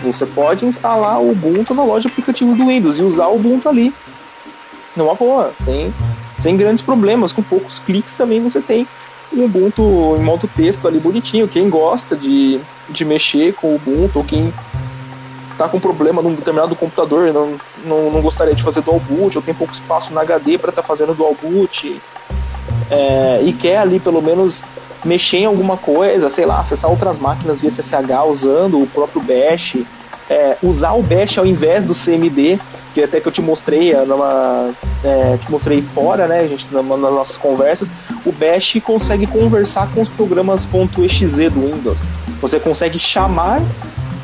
Você 0.03 0.25
pode 0.27 0.65
instalar 0.65 1.21
o 1.21 1.31
Ubuntu 1.31 1.75
na 1.75 1.83
loja 1.83 2.03
de 2.03 2.09
aplicativos 2.09 2.57
do 2.57 2.67
Windows 2.67 2.99
e 2.99 3.03
usar 3.03 3.27
o 3.27 3.37
Ubuntu 3.37 3.69
ali. 3.69 3.93
Numa 4.97 5.15
boa, 5.15 5.53
tem 5.65 5.93
sem 6.39 6.57
grandes 6.57 6.83
problemas, 6.83 7.33
com 7.33 7.43
poucos 7.43 7.79
cliques 7.81 8.15
também 8.15 8.41
você 8.41 8.61
tem 8.61 8.87
o 9.33 9.45
Ubuntu 9.45 9.83
em 10.17 10.23
modo 10.23 10.49
texto 10.49 10.87
ali 10.87 10.99
bonitinho. 10.99 11.49
Quem 11.49 11.69
gosta 11.69 12.17
de, 12.17 12.61
de 12.89 13.05
mexer 13.05 13.55
com 13.55 13.69
o 13.69 13.75
Ubuntu, 13.77 14.19
ou 14.19 14.25
quem 14.25 14.53
tá 15.57 15.69
com 15.69 15.81
problema 15.81 16.23
num 16.23 16.35
determinado 16.35 16.77
computador, 16.77 17.33
não, 17.33 17.59
não, 17.85 18.11
não 18.11 18.21
gostaria 18.23 18.55
de 18.55 18.63
fazer 18.63 18.81
dual 18.81 19.01
boot, 19.01 19.37
ou 19.37 19.43
tem 19.43 19.53
pouco 19.53 19.73
espaço 19.73 20.13
no 20.13 20.21
HD 20.21 20.57
para 20.57 20.71
estar 20.71 20.83
tá 20.83 20.89
fazendo 20.89 21.15
dual 21.15 21.37
boot, 21.41 22.01
é, 22.91 23.41
e 23.43 23.53
quer 23.53 23.79
ali 23.79 23.99
pelo 24.01 24.23
menos 24.23 24.63
mexer 25.05 25.39
em 25.39 25.45
alguma 25.47 25.77
coisa, 25.77 26.29
sei 26.31 26.45
lá, 26.45 26.61
acessar 26.61 26.91
outras 26.91 27.19
máquinas 27.19 27.61
via 27.61 27.71
SSH 27.71 28.27
usando 28.29 28.83
o 28.83 28.87
próprio 28.87 29.23
Bash, 29.23 29.77
é, 30.29 30.57
usar 30.63 30.93
o 30.93 31.03
Bash 31.03 31.39
ao 31.39 31.47
invés 31.47 31.85
do 31.85 31.95
CMD, 31.95 32.59
que 32.93 33.03
até 33.03 33.21
que 33.21 33.29
eu 33.29 33.33
te 33.33 33.41
mostrei 33.41 33.93
é, 33.93 34.05
numa, 34.05 34.71
é, 35.05 35.37
te 35.37 35.51
mostrei 35.51 35.81
fora, 35.81 36.27
né, 36.27 36.47
gente, 36.49 36.67
nas 36.73 36.85
nossas 36.85 37.37
conversas, 37.37 37.89
o 38.25 38.33
Bash 38.33 38.81
consegue 38.85 39.27
conversar 39.27 39.89
com 39.93 40.03
os 40.03 40.09
programas 40.11 40.67
.exe 40.99 41.49
do 41.49 41.61
Windows. 41.61 41.99
Você 42.41 42.61
consegue 42.61 42.99
chamar 42.99 43.63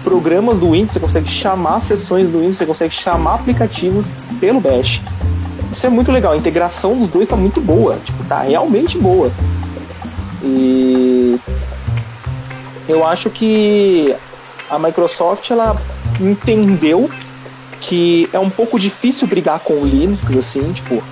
programas 0.03 0.59
do 0.59 0.73
Windows, 0.73 0.93
você 0.93 1.01
consegue 1.01 1.29
chamar 1.29 1.81
sessões 1.81 2.29
do 2.29 2.41
Windows, 2.41 2.59
você 2.59 2.67
consegue 2.67 2.95
chamar 2.95 3.37
aplicativos 3.37 4.07
pelo 4.39 4.61
Bash. 4.61 5.01
Isso 5.75 5.87
é 5.87 5.91
muito 5.91 6.13
legal, 6.13 6.33
a 6.33 6.37
integração 6.37 6.97
dos 6.97 7.09
dois 7.09 7.25
está 7.25 7.35
muito 7.35 7.61
boa, 7.61 7.99
tipo, 8.05 8.23
tá 8.25 8.43
realmente 8.43 8.97
boa. 8.97 9.31
E 10.41 11.37
eu 12.89 13.05
acho 13.05 13.29
que 13.29 14.15
a 14.71 14.79
Microsoft 14.79 15.51
ela 15.51 15.77
entendeu 16.21 17.11
que 17.81 18.29
é 18.33 18.39
um 18.39 18.49
pouco 18.49 18.79
difícil 18.79 19.27
brigar 19.27 19.59
com 19.59 19.75
o 19.75 19.85
Linux, 19.85 20.37
assim, 20.37 20.73
tipo, 20.73 21.03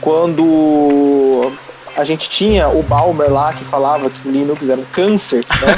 quando 0.00 1.50
a 1.96 2.04
gente 2.04 2.30
tinha 2.30 2.68
o 2.68 2.80
Balmer 2.80 3.30
lá 3.30 3.52
que 3.52 3.64
falava 3.64 4.08
que 4.08 4.28
o 4.28 4.30
Linux 4.30 4.68
era 4.68 4.80
um 4.80 4.84
câncer, 4.84 5.44
né? 5.50 5.76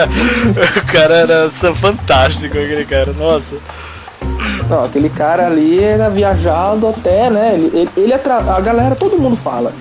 o 0.82 0.86
cara 0.92 1.14
era 1.14 1.50
fantástico, 1.50 2.56
aquele 2.56 2.86
cara, 2.86 3.12
nossa. 3.12 3.56
Não, 4.68 4.84
aquele 4.84 5.08
cara 5.08 5.46
ali 5.46 5.82
era 5.82 6.08
viajado 6.08 6.88
até, 6.88 7.30
né? 7.30 7.54
Ele, 7.54 7.70
ele, 7.74 7.90
ele 7.96 8.12
atra... 8.12 8.36
A 8.36 8.60
galera, 8.60 8.94
todo 8.94 9.18
mundo 9.18 9.36
fala. 9.36 9.72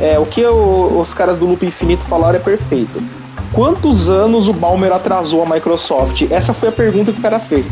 É, 0.00 0.18
o 0.18 0.26
que 0.26 0.44
os 0.44 1.14
caras 1.14 1.38
do 1.38 1.46
Loop 1.46 1.64
Infinito 1.64 2.02
falaram 2.04 2.36
é 2.36 2.42
perfeito 2.42 3.00
quantos 3.54 4.10
anos 4.10 4.48
o 4.48 4.52
Balmer 4.52 4.92
atrasou 4.92 5.42
a 5.42 5.46
Microsoft? 5.46 6.22
Essa 6.30 6.52
foi 6.52 6.68
a 6.68 6.72
pergunta 6.72 7.12
que 7.12 7.18
o 7.18 7.22
cara 7.22 7.38
fez. 7.38 7.64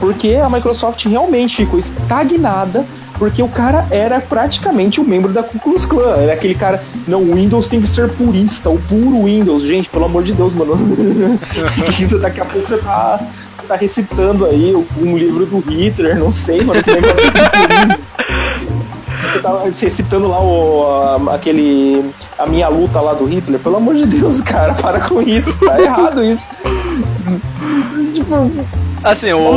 Porque 0.00 0.34
a 0.34 0.48
Microsoft 0.48 1.04
realmente 1.04 1.56
ficou 1.56 1.78
estagnada 1.78 2.84
porque 3.18 3.42
o 3.42 3.48
cara 3.48 3.86
era 3.90 4.20
praticamente 4.20 5.00
um 5.00 5.04
membro 5.04 5.32
da 5.32 5.42
Ku 5.42 5.58
Klux 5.58 5.86
Klan. 5.86 6.16
Era 6.16 6.34
aquele 6.34 6.54
cara, 6.54 6.82
não, 7.08 7.22
o 7.22 7.34
Windows 7.34 7.66
tem 7.66 7.80
que 7.80 7.86
ser 7.86 8.10
purista, 8.10 8.68
o 8.68 8.78
puro 8.78 9.24
Windows. 9.24 9.62
Gente, 9.62 9.88
pelo 9.88 10.04
amor 10.04 10.22
de 10.22 10.34
Deus, 10.34 10.52
mano. 10.52 10.76
daqui 12.20 12.40
a 12.40 12.44
pouco 12.44 12.68
você 12.68 12.76
tá, 12.76 13.20
tá 13.66 13.76
recitando 13.76 14.46
aí 14.46 14.74
um 14.74 15.16
livro 15.16 15.44
do 15.46 15.58
Hitler, 15.58 16.18
não 16.18 16.30
sei, 16.30 16.62
mano, 16.62 16.82
que 16.82 16.90
negócio 16.90 17.26
é 17.28 18.16
você 19.36 19.42
tava 19.42 19.58
você 19.70 19.90
citando 19.90 20.28
lá 20.28 20.40
o, 20.40 21.28
a, 21.28 21.34
aquele. 21.34 22.10
A 22.38 22.46
minha 22.46 22.68
luta 22.68 23.00
lá 23.00 23.14
do 23.14 23.24
Hitler. 23.24 23.60
Pelo 23.60 23.76
amor 23.76 23.94
de 23.94 24.06
Deus, 24.06 24.40
cara, 24.40 24.74
para 24.74 25.00
com 25.00 25.20
isso. 25.22 25.52
Tá 25.58 25.80
errado 25.80 26.22
isso. 26.24 26.44
tipo, 28.14 28.50
Assim, 29.02 29.32
o 29.32 29.38
o. 29.38 29.56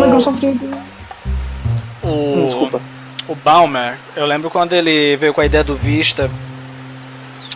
O, 2.01 2.45
Desculpa. 2.45 2.81
o 3.27 3.35
Balmer, 3.35 3.97
eu 4.15 4.25
lembro 4.25 4.49
quando 4.49 4.71
ele 4.73 5.17
veio 5.17 5.33
com 5.33 5.41
a 5.41 5.45
ideia 5.45 5.63
do 5.63 5.75
Vista. 5.75 6.29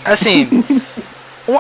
Assim. 0.03 0.63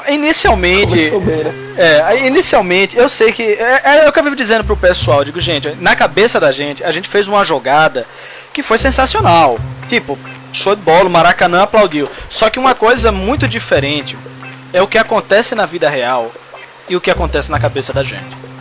inicialmente. 0.07 1.11
Né? 1.11 1.53
É, 1.77 2.27
inicialmente, 2.27 2.97
eu 2.97 3.09
sei 3.09 3.31
que. 3.31 3.43
É, 3.43 4.05
é 4.05 4.09
o 4.09 4.11
que 4.11 4.19
eu 4.19 4.23
vivo 4.23 4.35
dizendo 4.35 4.63
pro 4.63 4.77
pessoal, 4.77 5.23
digo, 5.23 5.39
gente, 5.39 5.69
na 5.79 5.95
cabeça 5.95 6.39
da 6.39 6.51
gente, 6.51 6.83
a 6.83 6.91
gente 6.91 7.09
fez 7.09 7.27
uma 7.27 7.43
jogada 7.43 8.05
que 8.53 8.63
foi 8.63 8.77
sensacional. 8.77 9.59
Tipo, 9.87 10.17
show 10.53 10.75
de 10.75 10.81
bola, 10.81 11.05
o 11.05 11.09
Maracanã 11.09 11.63
aplaudiu. 11.63 12.09
Só 12.29 12.49
que 12.49 12.59
uma 12.59 12.75
coisa 12.75 13.11
muito 13.11 13.47
diferente 13.47 14.17
é 14.71 14.81
o 14.81 14.87
que 14.87 14.97
acontece 14.97 15.55
na 15.55 15.65
vida 15.65 15.89
real 15.89 16.31
e 16.87 16.95
o 16.95 17.01
que 17.01 17.11
acontece 17.11 17.51
na 17.51 17.59
cabeça 17.59 17.91
da 17.91 18.03
gente. 18.03 18.52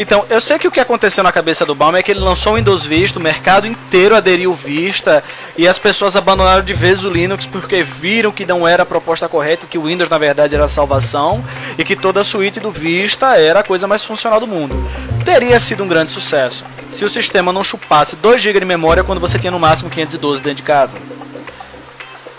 Então, 0.00 0.24
eu 0.30 0.40
sei 0.40 0.60
que 0.60 0.68
o 0.68 0.70
que 0.70 0.78
aconteceu 0.78 1.24
na 1.24 1.32
cabeça 1.32 1.66
do 1.66 1.74
Baum 1.74 1.96
é 1.96 2.02
que 2.04 2.12
ele 2.12 2.20
lançou 2.20 2.52
o 2.52 2.56
Windows 2.56 2.86
Vista, 2.86 3.18
o 3.18 3.22
mercado 3.22 3.66
inteiro 3.66 4.14
aderiu 4.14 4.54
Vista 4.54 5.24
e 5.56 5.66
as 5.66 5.76
pessoas 5.76 6.14
abandonaram 6.14 6.62
de 6.62 6.72
vez 6.72 7.04
o 7.04 7.10
Linux 7.10 7.46
porque 7.46 7.82
viram 7.82 8.30
que 8.30 8.46
não 8.46 8.66
era 8.66 8.84
a 8.84 8.86
proposta 8.86 9.28
correta 9.28 9.64
e 9.64 9.68
que 9.68 9.76
o 9.76 9.86
Windows 9.86 10.08
na 10.08 10.16
verdade 10.16 10.54
era 10.54 10.66
a 10.66 10.68
salvação 10.68 11.44
e 11.76 11.84
que 11.84 11.96
toda 11.96 12.20
a 12.20 12.24
suíte 12.24 12.60
do 12.60 12.70
Vista 12.70 13.36
era 13.36 13.58
a 13.58 13.64
coisa 13.64 13.88
mais 13.88 14.04
funcional 14.04 14.38
do 14.38 14.46
mundo. 14.46 14.76
Teria 15.24 15.58
sido 15.58 15.82
um 15.82 15.88
grande 15.88 16.12
sucesso 16.12 16.64
se 16.92 17.04
o 17.04 17.10
sistema 17.10 17.52
não 17.52 17.64
chupasse 17.64 18.14
2 18.14 18.40
GB 18.40 18.60
de 18.60 18.66
memória 18.66 19.02
quando 19.02 19.18
você 19.18 19.36
tinha 19.36 19.50
no 19.50 19.58
máximo 19.58 19.90
512 19.90 20.40
dentro 20.40 20.58
de 20.58 20.62
casa. 20.62 20.96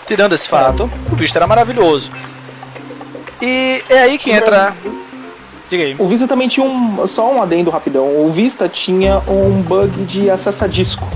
Tirando 0.06 0.32
esse 0.32 0.48
fato, 0.48 0.90
o 1.12 1.14
Vista 1.14 1.38
era 1.38 1.46
maravilhoso. 1.46 2.10
E 3.42 3.84
é 3.90 3.98
aí 3.98 4.16
que 4.16 4.30
entra. 4.30 4.74
Diga 5.70 5.84
aí. 5.84 5.96
O 5.98 6.06
Vista 6.06 6.26
também 6.26 6.48
tinha 6.48 6.66
um. 6.66 7.06
Só 7.06 7.32
um 7.32 7.40
adendo 7.40 7.70
rapidão. 7.70 8.26
O 8.26 8.28
Vista 8.28 8.68
tinha 8.68 9.22
um 9.28 9.62
bug 9.62 10.04
de 10.04 10.28
acesso 10.28 10.64
a 10.64 10.66
disco. 10.66 11.08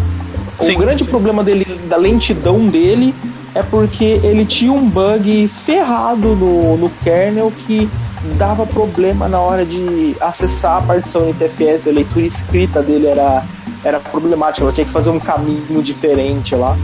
Sim, 0.60 0.76
o 0.76 0.78
grande 0.78 1.02
sim. 1.02 1.10
problema 1.10 1.42
dele, 1.42 1.64
da 1.88 1.96
lentidão 1.96 2.64
dele, 2.68 3.12
é 3.52 3.62
porque 3.64 4.04
ele 4.22 4.46
tinha 4.46 4.72
um 4.72 4.88
bug 4.88 5.48
ferrado 5.66 6.36
no, 6.36 6.76
no 6.76 6.88
kernel 7.02 7.52
que 7.66 7.90
dava 8.36 8.64
problema 8.64 9.28
na 9.28 9.40
hora 9.40 9.64
de 9.66 10.14
acessar 10.20 10.78
a 10.78 10.82
partição 10.82 11.28
NTFS. 11.28 11.88
A 11.88 11.90
leitura 11.90 12.24
escrita 12.24 12.80
dele 12.80 13.08
era, 13.08 13.44
era 13.82 13.98
problemática. 13.98 14.64
Ela 14.64 14.72
tinha 14.72 14.86
que 14.86 14.92
fazer 14.92 15.10
um 15.10 15.18
caminho 15.18 15.82
diferente 15.82 16.54
lá. 16.54 16.76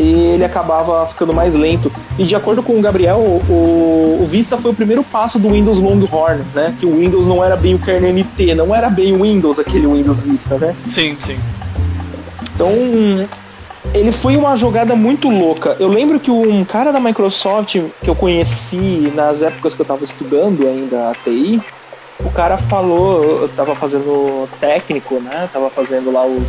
Ele 0.00 0.44
acabava 0.44 1.06
ficando 1.06 1.34
mais 1.34 1.54
lento. 1.54 1.92
E 2.18 2.24
de 2.24 2.34
acordo 2.34 2.62
com 2.62 2.78
o 2.78 2.80
Gabriel, 2.80 3.18
o, 3.18 4.18
o 4.22 4.26
Vista 4.26 4.56
foi 4.56 4.70
o 4.70 4.74
primeiro 4.74 5.04
passo 5.04 5.38
do 5.38 5.50
Windows 5.50 5.78
Longhorn, 5.78 6.42
né? 6.54 6.74
Que 6.80 6.86
o 6.86 6.96
Windows 6.98 7.26
não 7.26 7.44
era 7.44 7.54
bem 7.54 7.74
o 7.74 7.78
kernel 7.78 8.14
NT, 8.14 8.54
não 8.54 8.74
era 8.74 8.88
bem 8.88 9.12
o 9.12 9.22
Windows, 9.22 9.58
aquele 9.58 9.86
Windows 9.86 10.20
Vista, 10.20 10.56
né? 10.56 10.74
Sim, 10.86 11.16
sim. 11.20 11.38
Então, 12.54 12.70
ele 13.92 14.12
foi 14.12 14.36
uma 14.36 14.56
jogada 14.56 14.94
muito 14.94 15.28
louca. 15.28 15.76
Eu 15.78 15.88
lembro 15.88 16.18
que 16.18 16.30
um 16.30 16.64
cara 16.64 16.92
da 16.92 17.00
Microsoft 17.00 17.76
que 18.02 18.08
eu 18.08 18.14
conheci 18.14 19.12
nas 19.14 19.42
épocas 19.42 19.74
que 19.74 19.82
eu 19.82 19.86
tava 19.86 20.04
estudando 20.04 20.66
ainda 20.66 21.10
a 21.10 21.14
TI, 21.14 21.60
o 22.20 22.30
cara 22.30 22.56
falou, 22.56 23.42
eu 23.42 23.48
tava 23.48 23.74
fazendo 23.74 24.48
técnico, 24.60 25.20
né? 25.20 25.48
Tava 25.52 25.70
fazendo 25.70 26.12
lá 26.12 26.24
os, 26.24 26.48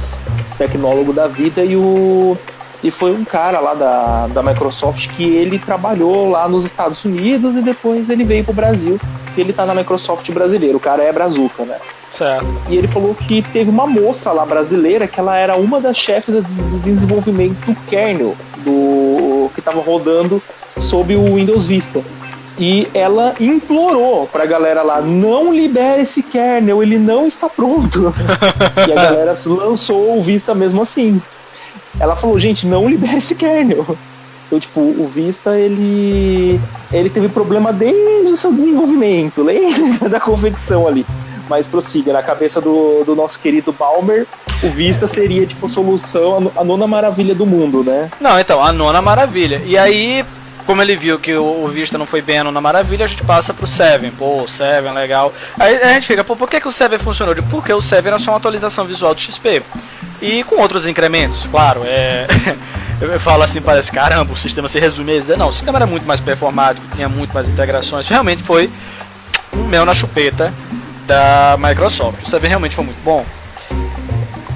os 0.50 0.56
tecnólogos 0.58 1.16
da 1.16 1.28
vida 1.28 1.64
e 1.64 1.76
o 1.76 2.38
e 2.84 2.90
foi 2.90 3.12
um 3.14 3.24
cara 3.24 3.60
lá 3.60 3.74
da, 3.74 4.28
da 4.28 4.42
Microsoft 4.42 5.10
que 5.10 5.24
ele 5.24 5.60
trabalhou 5.60 6.30
lá 6.30 6.48
nos 6.48 6.66
Estados 6.66 7.04
Unidos 7.06 7.56
e 7.56 7.62
depois 7.62 8.10
ele 8.10 8.24
veio 8.24 8.44
pro 8.44 8.54
Brasil. 8.54 9.00
E 9.38 9.42
ele 9.42 9.54
tá 9.54 9.66
na 9.66 9.76
Microsoft 9.76 10.30
brasileiro, 10.32 10.78
o 10.78 10.82
cara 10.82 11.04
é 11.04 11.14
brazuca, 11.14 11.64
né? 11.64 11.78
Certo. 12.10 12.46
E 12.70 12.76
ele 12.76 12.88
falou 12.88 13.16
que 13.16 13.42
teve 13.42 13.70
uma 13.70 13.88
moça 13.88 14.32
lá 14.32 14.46
brasileira 14.46 15.08
que 15.08 15.20
ela 15.20 15.38
era 15.38 15.56
uma 15.56 15.80
das 15.80 15.96
chefes 15.96 16.36
do 16.36 16.80
desenvolvimento 16.80 17.66
do 17.66 17.76
kernel 17.88 18.36
do 18.58 19.50
que 19.54 19.60
estava 19.60 19.80
rodando 19.80 20.42
sob 20.78 21.16
o 21.16 21.36
Windows 21.36 21.66
Vista. 21.66 22.02
E 22.60 22.88
ela 22.94 23.34
implorou 23.40 24.28
pra 24.28 24.46
galera 24.46 24.82
lá: 24.82 25.02
não 25.02 25.54
libere 25.54 26.02
esse 26.02 26.22
kernel, 26.22 26.84
ele 26.84 26.98
não 26.98 27.26
está 27.26 27.48
pronto. 27.48 28.14
e 28.88 28.92
a 28.92 28.96
galera 28.96 29.38
lançou 29.46 30.18
o 30.18 30.22
Vista 30.22 30.54
mesmo 30.54 30.82
assim. 30.82 31.22
Ela 32.00 32.16
falou: 32.16 32.40
gente, 32.40 32.66
não 32.68 32.88
libere 32.90 33.18
esse 33.18 33.36
kernel. 33.36 33.98
Então, 34.48 34.60
tipo, 34.60 34.82
o 34.82 35.08
Vista, 35.08 35.58
ele, 35.58 36.60
ele 36.92 37.10
teve 37.10 37.30
problema 37.30 37.72
desde 37.72 38.32
o 38.32 38.36
seu 38.36 38.52
desenvolvimento, 38.52 39.42
lembra 39.44 40.10
da 40.10 40.20
confecção 40.20 40.88
ali. 40.88 41.06
Mas 41.50 41.68
prossiga, 41.68 42.12
na 42.14 42.22
cabeça 42.22 42.60
do, 42.62 43.04
do 43.06 43.16
nosso 43.16 43.40
querido 43.40 43.72
Balmer, 43.74 44.26
o 44.64 44.70
Vista 44.70 45.08
seria, 45.08 45.46
tipo, 45.46 45.66
a 45.66 45.70
solução, 45.70 46.36
a 46.36 46.40
no- 46.42 46.52
a 46.58 46.64
nona 46.64 46.86
maravilha 46.88 47.34
do 47.36 47.46
mundo, 47.46 47.84
né? 47.84 48.10
Não, 48.20 48.38
então, 48.40 48.62
a 48.64 48.72
nona 48.74 49.02
maravilha. 49.02 49.62
E 49.66 49.78
aí, 49.78 50.24
como 50.66 50.82
ele 50.82 50.96
viu 50.98 51.18
que 51.20 51.34
o, 51.36 51.68
Vista 51.70 51.98
não 51.98 52.06
foi 52.06 52.22
bem 52.22 52.40
a 52.40 52.44
nona 52.44 52.60
maravilha, 52.62 53.06
a 53.06 53.08
gente 53.08 53.24
passa 53.24 53.54
pro 53.54 53.68
Seven. 53.68 54.12
Pô, 54.12 54.44
o 54.44 54.48
Seven, 54.50 54.94
legal. 54.94 55.34
Aí 55.60 55.76
a 55.82 55.94
gente 55.94 56.08
fica, 56.08 56.24
pô, 56.26 56.36
por 56.36 56.50
que, 56.50 56.60
que 56.62 56.68
o 56.68 56.72
Seven 56.72 57.00
funcionou? 57.00 57.34
Digo, 57.34 57.48
Porque 57.50 57.74
o 57.74 57.82
Seven 57.82 58.10
era 58.14 58.20
só 58.20 58.32
uma 58.32 58.38
atualização 58.38 58.86
visual 58.86 59.14
do 59.14 59.20
XP. 59.20 59.62
E 60.22 60.44
com 60.44 60.56
outros 60.62 60.88
incrementos, 60.88 61.48
claro, 61.50 61.82
é. 61.86 62.26
Eu 63.02 63.20
falo 63.20 63.42
assim, 63.42 63.60
parece, 63.60 63.92
caramba, 63.92 64.32
o 64.32 64.38
sistema 64.38 64.68
se 64.70 64.80
resume 64.80 65.14
a 65.16 65.20
dizer, 65.20 65.36
não, 65.36 65.50
o 65.50 65.54
sistema 65.54 65.80
era 65.80 65.88
muito 65.88 66.06
mais 66.06 66.20
performático, 66.20 66.86
tinha 66.94 67.10
muito 67.10 67.34
mais 67.34 67.50
integrações, 67.50 68.08
realmente 68.08 68.44
foi 68.44 68.70
um 69.52 69.64
mel 69.64 69.86
na 69.86 69.96
chupeta 69.96 70.54
da 71.08 71.58
Microsoft. 71.60 72.24
O 72.24 72.30
Seven 72.30 72.48
realmente 72.50 72.76
foi 72.76 72.86
muito 72.86 73.02
bom. 73.04 73.26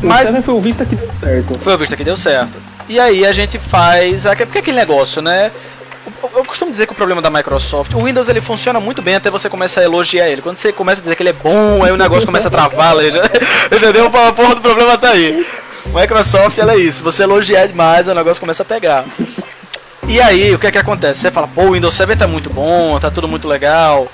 O 0.04 0.06
Mas- 0.08 0.28
Seven 0.28 0.43
foi 0.43 0.54
o 0.54 0.62
Vista 0.62 0.86
que 0.86 0.95
deu 0.95 1.10
certo. 1.19 1.60
Foi 1.60 1.73
o 1.73 1.78
Vista 1.80 1.97
que 1.97 2.04
deu 2.04 2.15
certo. 2.15 2.62
E 2.88 2.99
aí 2.99 3.25
a 3.25 3.34
gente 3.34 3.58
faz. 3.58 4.25
Porque 4.45 4.60
aquele 4.60 4.78
negócio, 4.78 5.21
né? 5.23 5.51
Eu- 6.34 6.46
costumo 6.46 6.72
dizer 6.72 6.86
que 6.86 6.91
o 6.94 6.96
problema 6.96 7.22
da 7.22 7.30
Microsoft, 7.30 7.94
o 7.94 8.04
Windows 8.04 8.30
ele 8.30 8.41
funciona 8.41 8.80
muito 8.80 9.02
bem 9.02 9.15
até 9.15 9.30
você 9.30 9.50
começar 9.50 9.82
a 9.82 9.84
elogiar 9.84 10.28
ele. 10.30 10.41
Quando 10.41 10.58
você 10.58 10.72
começa 10.72 11.02
a 11.02 11.04
dizer 11.04 11.15
que 11.15 11.24
ele 11.24 11.30
é 11.30 11.34
bom, 11.34 11.84
aí 11.84 11.91
o 11.91 11.98
negócio 11.98 12.26
começa 12.26 12.48
a 12.48 12.52
travar, 12.52 12.96
já, 13.12 13.24
entendeu? 13.76 14.06
A 14.08 14.32
porra 14.32 14.56
do 14.56 14.62
problema 14.62 14.98
tá 14.98 15.10
aí. 15.10 15.46
Microsoft 15.94 16.58
ela 16.58 16.74
é 16.74 16.78
isso, 16.78 17.04
você 17.04 17.24
elogiar 17.24 17.68
demais, 17.68 18.08
o 18.08 18.13
negócio 18.13 18.39
começa 18.39 18.63
a 18.63 18.65
pegar. 18.65 19.06
E 20.08 20.22
aí, 20.22 20.54
o 20.54 20.60
que 20.60 20.68
é 20.68 20.72
que 20.72 20.78
acontece? 20.78 21.20
Você 21.22 21.32
fala, 21.32 21.48
pô, 21.48 21.63
o 21.63 21.72
Windows 21.72 21.96
7 21.96 22.15
tá 22.15 22.28
muito 22.28 22.50
bom, 22.50 23.00
tá 23.00 23.10
tudo 23.10 23.28
muito 23.28 23.48
legal. 23.48 24.08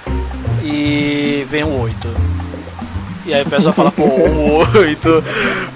E 0.63 1.45
vem 1.49 1.63
o 1.63 1.81
8. 1.81 2.07
E 3.31 3.33
aí 3.33 3.43
o 3.43 3.49
pessoal 3.49 3.73
fala, 3.73 3.89
pô, 3.93 4.03
o 4.03 4.77
8, 4.77 5.23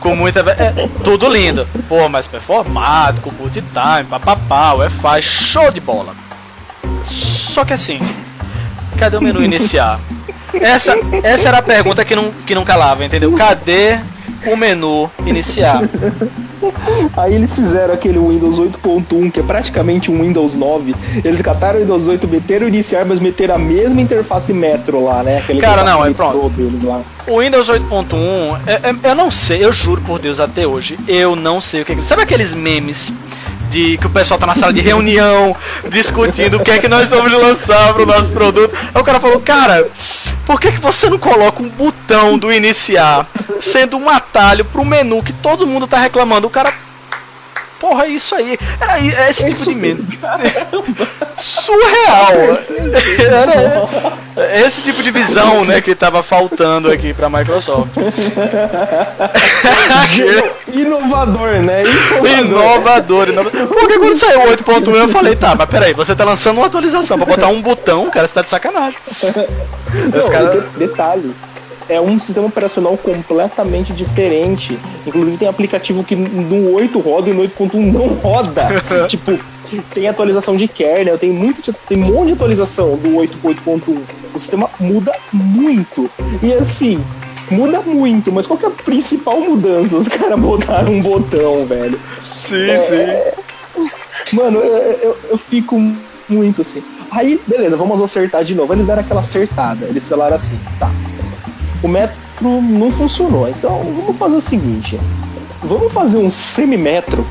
com 0.02 0.14
muita. 0.14 0.42
É, 0.42 0.90
tudo 1.06 1.30
lindo. 1.30 1.66
Pô, 1.88 2.10
mas 2.10 2.28
performado, 2.28 3.22
com 3.22 3.30
boot 3.30 3.54
time, 3.54 4.04
papapá, 4.10 4.74
Wi-Fi, 4.74 5.22
show 5.22 5.72
de 5.72 5.80
bola. 5.80 6.14
Só 7.06 7.64
que 7.64 7.72
assim, 7.72 7.98
cadê 9.00 9.16
o 9.16 9.22
menu 9.22 9.42
iniciar? 9.42 10.02
Essa, 10.54 10.98
essa 11.24 11.48
era 11.48 11.60
a 11.60 11.62
pergunta 11.62 12.04
que 12.04 12.14
não, 12.14 12.30
que 12.30 12.54
não 12.54 12.66
calava, 12.66 13.06
entendeu? 13.06 13.32
Cadê 13.32 14.00
o 14.46 14.58
menu 14.58 15.10
iniciar? 15.26 15.80
Aí 17.18 17.34
eles 17.34 17.54
fizeram 17.54 17.94
aquele 17.94 18.20
Windows 18.20 18.58
8.1, 18.58 19.32
que 19.32 19.40
é 19.40 19.44
praticamente 19.44 20.12
um 20.12 20.22
Windows 20.22 20.54
9. 20.54 20.96
Eles 21.24 21.42
cataram 21.42 21.80
o 21.80 21.82
Windows 21.82 22.08
8, 22.08 22.28
meteram 22.28 22.66
o 22.66 22.70
iniciar, 22.70 23.06
mas 23.06 23.20
meteram 23.20 23.56
a 23.56 23.60
mesma 23.60 24.02
interface 24.02 24.54
Metro 24.54 25.04
lá, 25.04 25.24
né? 25.24 25.38
Aquele 25.40 25.62
Cara, 25.62 25.84
não, 25.84 26.06
é 26.06 26.12
pronto. 26.12 26.52
O 27.28 27.40
Windows 27.40 27.70
8.1, 27.70 28.58
é- 28.68 28.90
é- 28.90 29.12
eu 29.12 29.16
não 29.16 29.32
sei, 29.32 29.64
eu 29.66 29.72
juro 29.72 30.02
por 30.02 30.20
Deus 30.20 30.40
até 30.40 30.68
hoje, 30.68 30.98
eu 31.08 31.36
não 31.36 31.60
sei 31.60 31.82
o 31.82 31.86
que 31.86 31.94
é. 31.94 32.02
Sabe 32.02 32.22
aqueles 32.22 32.54
memes 32.54 33.12
de 33.70 33.98
que 33.98 34.06
o 34.06 34.10
pessoal 34.10 34.40
tá 34.40 34.46
na 34.46 34.56
sala 34.56 34.72
de 34.72 34.80
reunião 34.82 35.56
discutindo 35.90 36.58
o 36.58 36.60
que 36.64 36.72
é 36.72 36.80
que 36.80 36.88
nós 36.88 37.10
vamos 37.10 37.32
lançar 37.32 37.94
pro 37.94 38.06
nosso 38.06 38.32
produto? 38.32 38.74
Aí 38.94 39.02
o 39.02 39.04
cara 39.04 39.20
falou, 39.20 39.40
cara, 39.40 39.88
por 40.46 40.60
que, 40.60 40.72
que 40.72 40.80
você 40.80 41.10
não 41.10 41.18
coloca 41.18 41.62
um 41.64 41.70
botão 41.70 42.38
do 42.38 42.52
iniciar 42.52 43.28
sendo 43.66 43.98
um 43.98 44.10
atalho 44.10 44.64
pro 44.66 44.86
menu 44.86 45.22
que 45.24 45.34
todo 45.34 45.68
mundo 45.68 45.88
tá 45.88 45.98
reclamando? 46.00 46.48
O 46.48 46.50
cara. 46.50 46.74
Porra, 47.80 48.06
é 48.06 48.10
isso 48.10 48.34
aí. 48.34 48.58
I- 49.02 49.14
é 49.14 49.30
esse 49.30 49.46
tipo 49.50 49.64
de 49.66 49.76
meme. 49.76 50.08
Surreal. 51.38 52.58
Era 53.20 53.88
esse 54.66 54.82
tipo 54.82 55.04
de 55.04 55.12
visão, 55.12 55.66
né, 55.66 55.82
que 55.82 55.94
tava 55.94 56.24
faltando 56.24 56.90
aqui 56.90 57.14
pra 57.14 57.30
Microsoft. 57.30 57.92
Inovador, 60.74 61.52
né? 61.62 61.84
Inovador. 61.84 62.40
Inovador, 62.40 63.30
inovador. 63.30 63.68
Porque 63.68 64.00
quando 64.00 64.18
saiu 64.18 64.42
o 64.42 64.48
8.1 64.56 64.96
eu 64.96 65.10
falei, 65.10 65.36
tá, 65.36 65.56
mas 65.56 65.70
peraí, 65.70 65.94
você 65.94 66.16
tá 66.16 66.24
lançando 66.24 66.58
uma 66.58 66.68
atualização 66.68 67.18
pra 67.18 67.26
botar 67.26 67.48
um 67.48 67.62
botão, 67.62 68.10
cara, 68.10 68.28
você 68.28 68.34
tá 68.34 68.42
de 68.42 68.50
sacanagem. 68.50 68.98
Não, 69.94 70.62
de- 70.62 70.68
detalhe. 70.80 71.36
É 71.88 72.00
um 72.02 72.20
sistema 72.20 72.48
operacional 72.48 72.98
completamente 72.98 73.94
diferente. 73.94 74.78
Inclusive 75.06 75.38
tem 75.38 75.48
aplicativo 75.48 76.04
que 76.04 76.16
no 76.16 76.74
8 76.74 77.00
roda 77.00 77.30
e 77.30 77.34
no 77.34 77.44
8.1 77.44 77.92
não 77.92 78.08
roda. 78.08 78.68
tipo, 79.08 79.38
tem 79.94 80.08
atualização 80.08 80.56
de 80.56 80.68
kernel, 80.68 81.18
tem 81.18 81.32
muito, 81.32 81.74
tem 81.88 82.04
um 82.04 82.14
monte 82.14 82.28
de 82.28 82.34
atualização 82.34 82.96
do 82.98 83.16
8 83.16 83.38
para 83.38 83.52
8.1. 83.52 84.00
O 84.34 84.40
sistema 84.40 84.70
muda 84.80 85.14
muito. 85.32 86.10
E 86.42 86.54
assim, 86.54 87.04
muda 87.50 87.82
muito, 87.82 88.32
mas 88.32 88.48
qual 88.48 88.58
que 88.58 88.66
é 88.66 88.70
a 88.70 88.72
principal 88.72 89.40
mudança? 89.40 89.98
Os 89.98 90.08
caras 90.08 90.40
botaram 90.40 90.92
um 90.92 91.02
botão, 91.02 91.66
velho. 91.66 92.00
Sim, 92.36 92.70
é, 92.70 92.78
sim. 92.80 92.96
É... 92.96 93.34
Mano, 94.34 94.60
eu, 94.60 94.76
eu, 94.76 95.18
eu, 95.32 95.38
fico 95.38 95.80
muito 96.28 96.62
assim. 96.62 96.82
Aí, 97.12 97.40
beleza, 97.48 97.78
vamos 97.78 98.02
acertar 98.02 98.44
de 98.44 98.56
novo. 98.56 98.74
Eles 98.74 98.88
deram 98.88 99.02
aquela 99.02 99.22
acertada. 99.22 99.86
Eles 99.86 100.08
falaram 100.08 100.36
assim, 100.36 100.60
tá. 100.80 100.92
O 101.84 101.88
metro 101.88 102.16
não 102.42 102.92
funcionou, 102.92 103.50
então 103.50 103.84
vamos 103.96 104.18
fazer 104.18 104.36
o 104.36 104.42
seguinte. 104.42 105.00
Vamos 105.64 105.92
fazer 105.92 106.18
um 106.18 106.30
semi-metro 106.30 107.26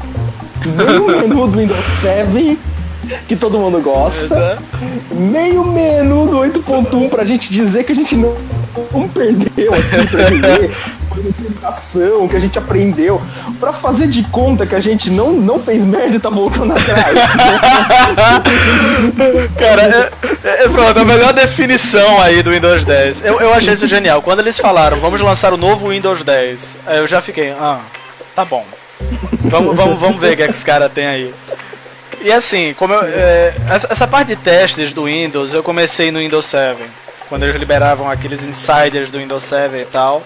meio 0.66 1.07
menu 1.20 1.47
do 1.49 1.59
Windows 1.59 1.84
7 2.01 2.59
que 3.26 3.36
todo 3.36 3.59
mundo 3.59 3.80
gosta, 3.80 4.59
meio 5.11 5.64
menu 5.64 6.26
do 6.26 6.38
8.1 6.38 7.09
pra 7.09 7.24
gente 7.24 7.52
dizer 7.52 7.84
que 7.84 7.92
a 7.92 7.94
gente 7.94 8.16
não, 8.16 8.34
não 8.92 9.09
perdeu 9.09 9.72
assim 9.74 10.07
pra 10.07 10.30
dizer 10.30 10.70
explicação 11.64 12.28
que 12.28 12.36
a 12.36 12.40
gente 12.40 12.59
aprendeu 12.59 13.20
pra 13.59 13.72
fazer 13.72 14.09
de 14.09 14.22
conta 14.24 14.66
que 14.66 14.74
a 14.74 14.80
gente 14.80 15.11
não, 15.11 15.32
não 15.32 15.59
fez 15.59 15.84
merda 15.84 16.16
e 16.16 16.20
tá 16.20 16.28
voltando 16.28 16.72
atrás. 16.72 17.18
Cara, 19.59 19.82
é, 19.82 20.11
é, 20.44 20.64
é, 20.64 20.68
pronto, 20.68 20.98
a 20.98 21.05
melhor 21.05 21.32
definição 21.32 22.20
aí 22.20 22.42
do 22.42 22.50
Windows 22.50 22.84
10. 22.84 23.24
Eu, 23.24 23.40
eu 23.40 23.52
achei 23.52 23.74
isso 23.74 23.86
genial. 23.86 24.20
Quando 24.22 24.40
eles 24.40 24.59
falaram, 24.59 25.00
vamos 25.00 25.20
lançar 25.20 25.52
o 25.52 25.57
novo 25.57 25.90
Windows 25.90 26.22
10, 26.22 26.76
eu 26.96 27.07
já 27.07 27.22
fiquei, 27.22 27.50
ah, 27.50 27.80
tá 28.34 28.44
bom. 28.44 28.64
Vamos, 29.44 29.76
vamos, 29.76 30.00
vamos 30.00 30.18
ver 30.18 30.32
o 30.32 30.36
que, 30.36 30.42
é 30.42 30.46
que 30.46 30.52
esse 30.52 30.64
cara 30.64 30.88
tem 30.88 31.07
aí. 31.07 31.34
E 32.25 32.33
assim, 32.33 32.75
como 32.79 32.95
eu, 32.95 33.03
é, 33.03 33.55
essa, 33.68 34.07
parte 34.07 34.29
de 34.29 34.37
testes 34.37 34.95
do 34.95 35.05
Windows, 35.05 35.53
eu 35.53 35.62
comecei 35.62 36.11
no 36.11 36.20
Windows 36.20 36.47
7, 36.47 36.81
quando 37.29 37.43
eles 37.43 37.57
liberavam 37.57 38.09
aqueles 38.09 38.47
insiders 38.47 39.11
do 39.11 39.18
Windows 39.18 39.43
7 39.43 39.77
e 39.77 39.85
tal. 39.85 40.22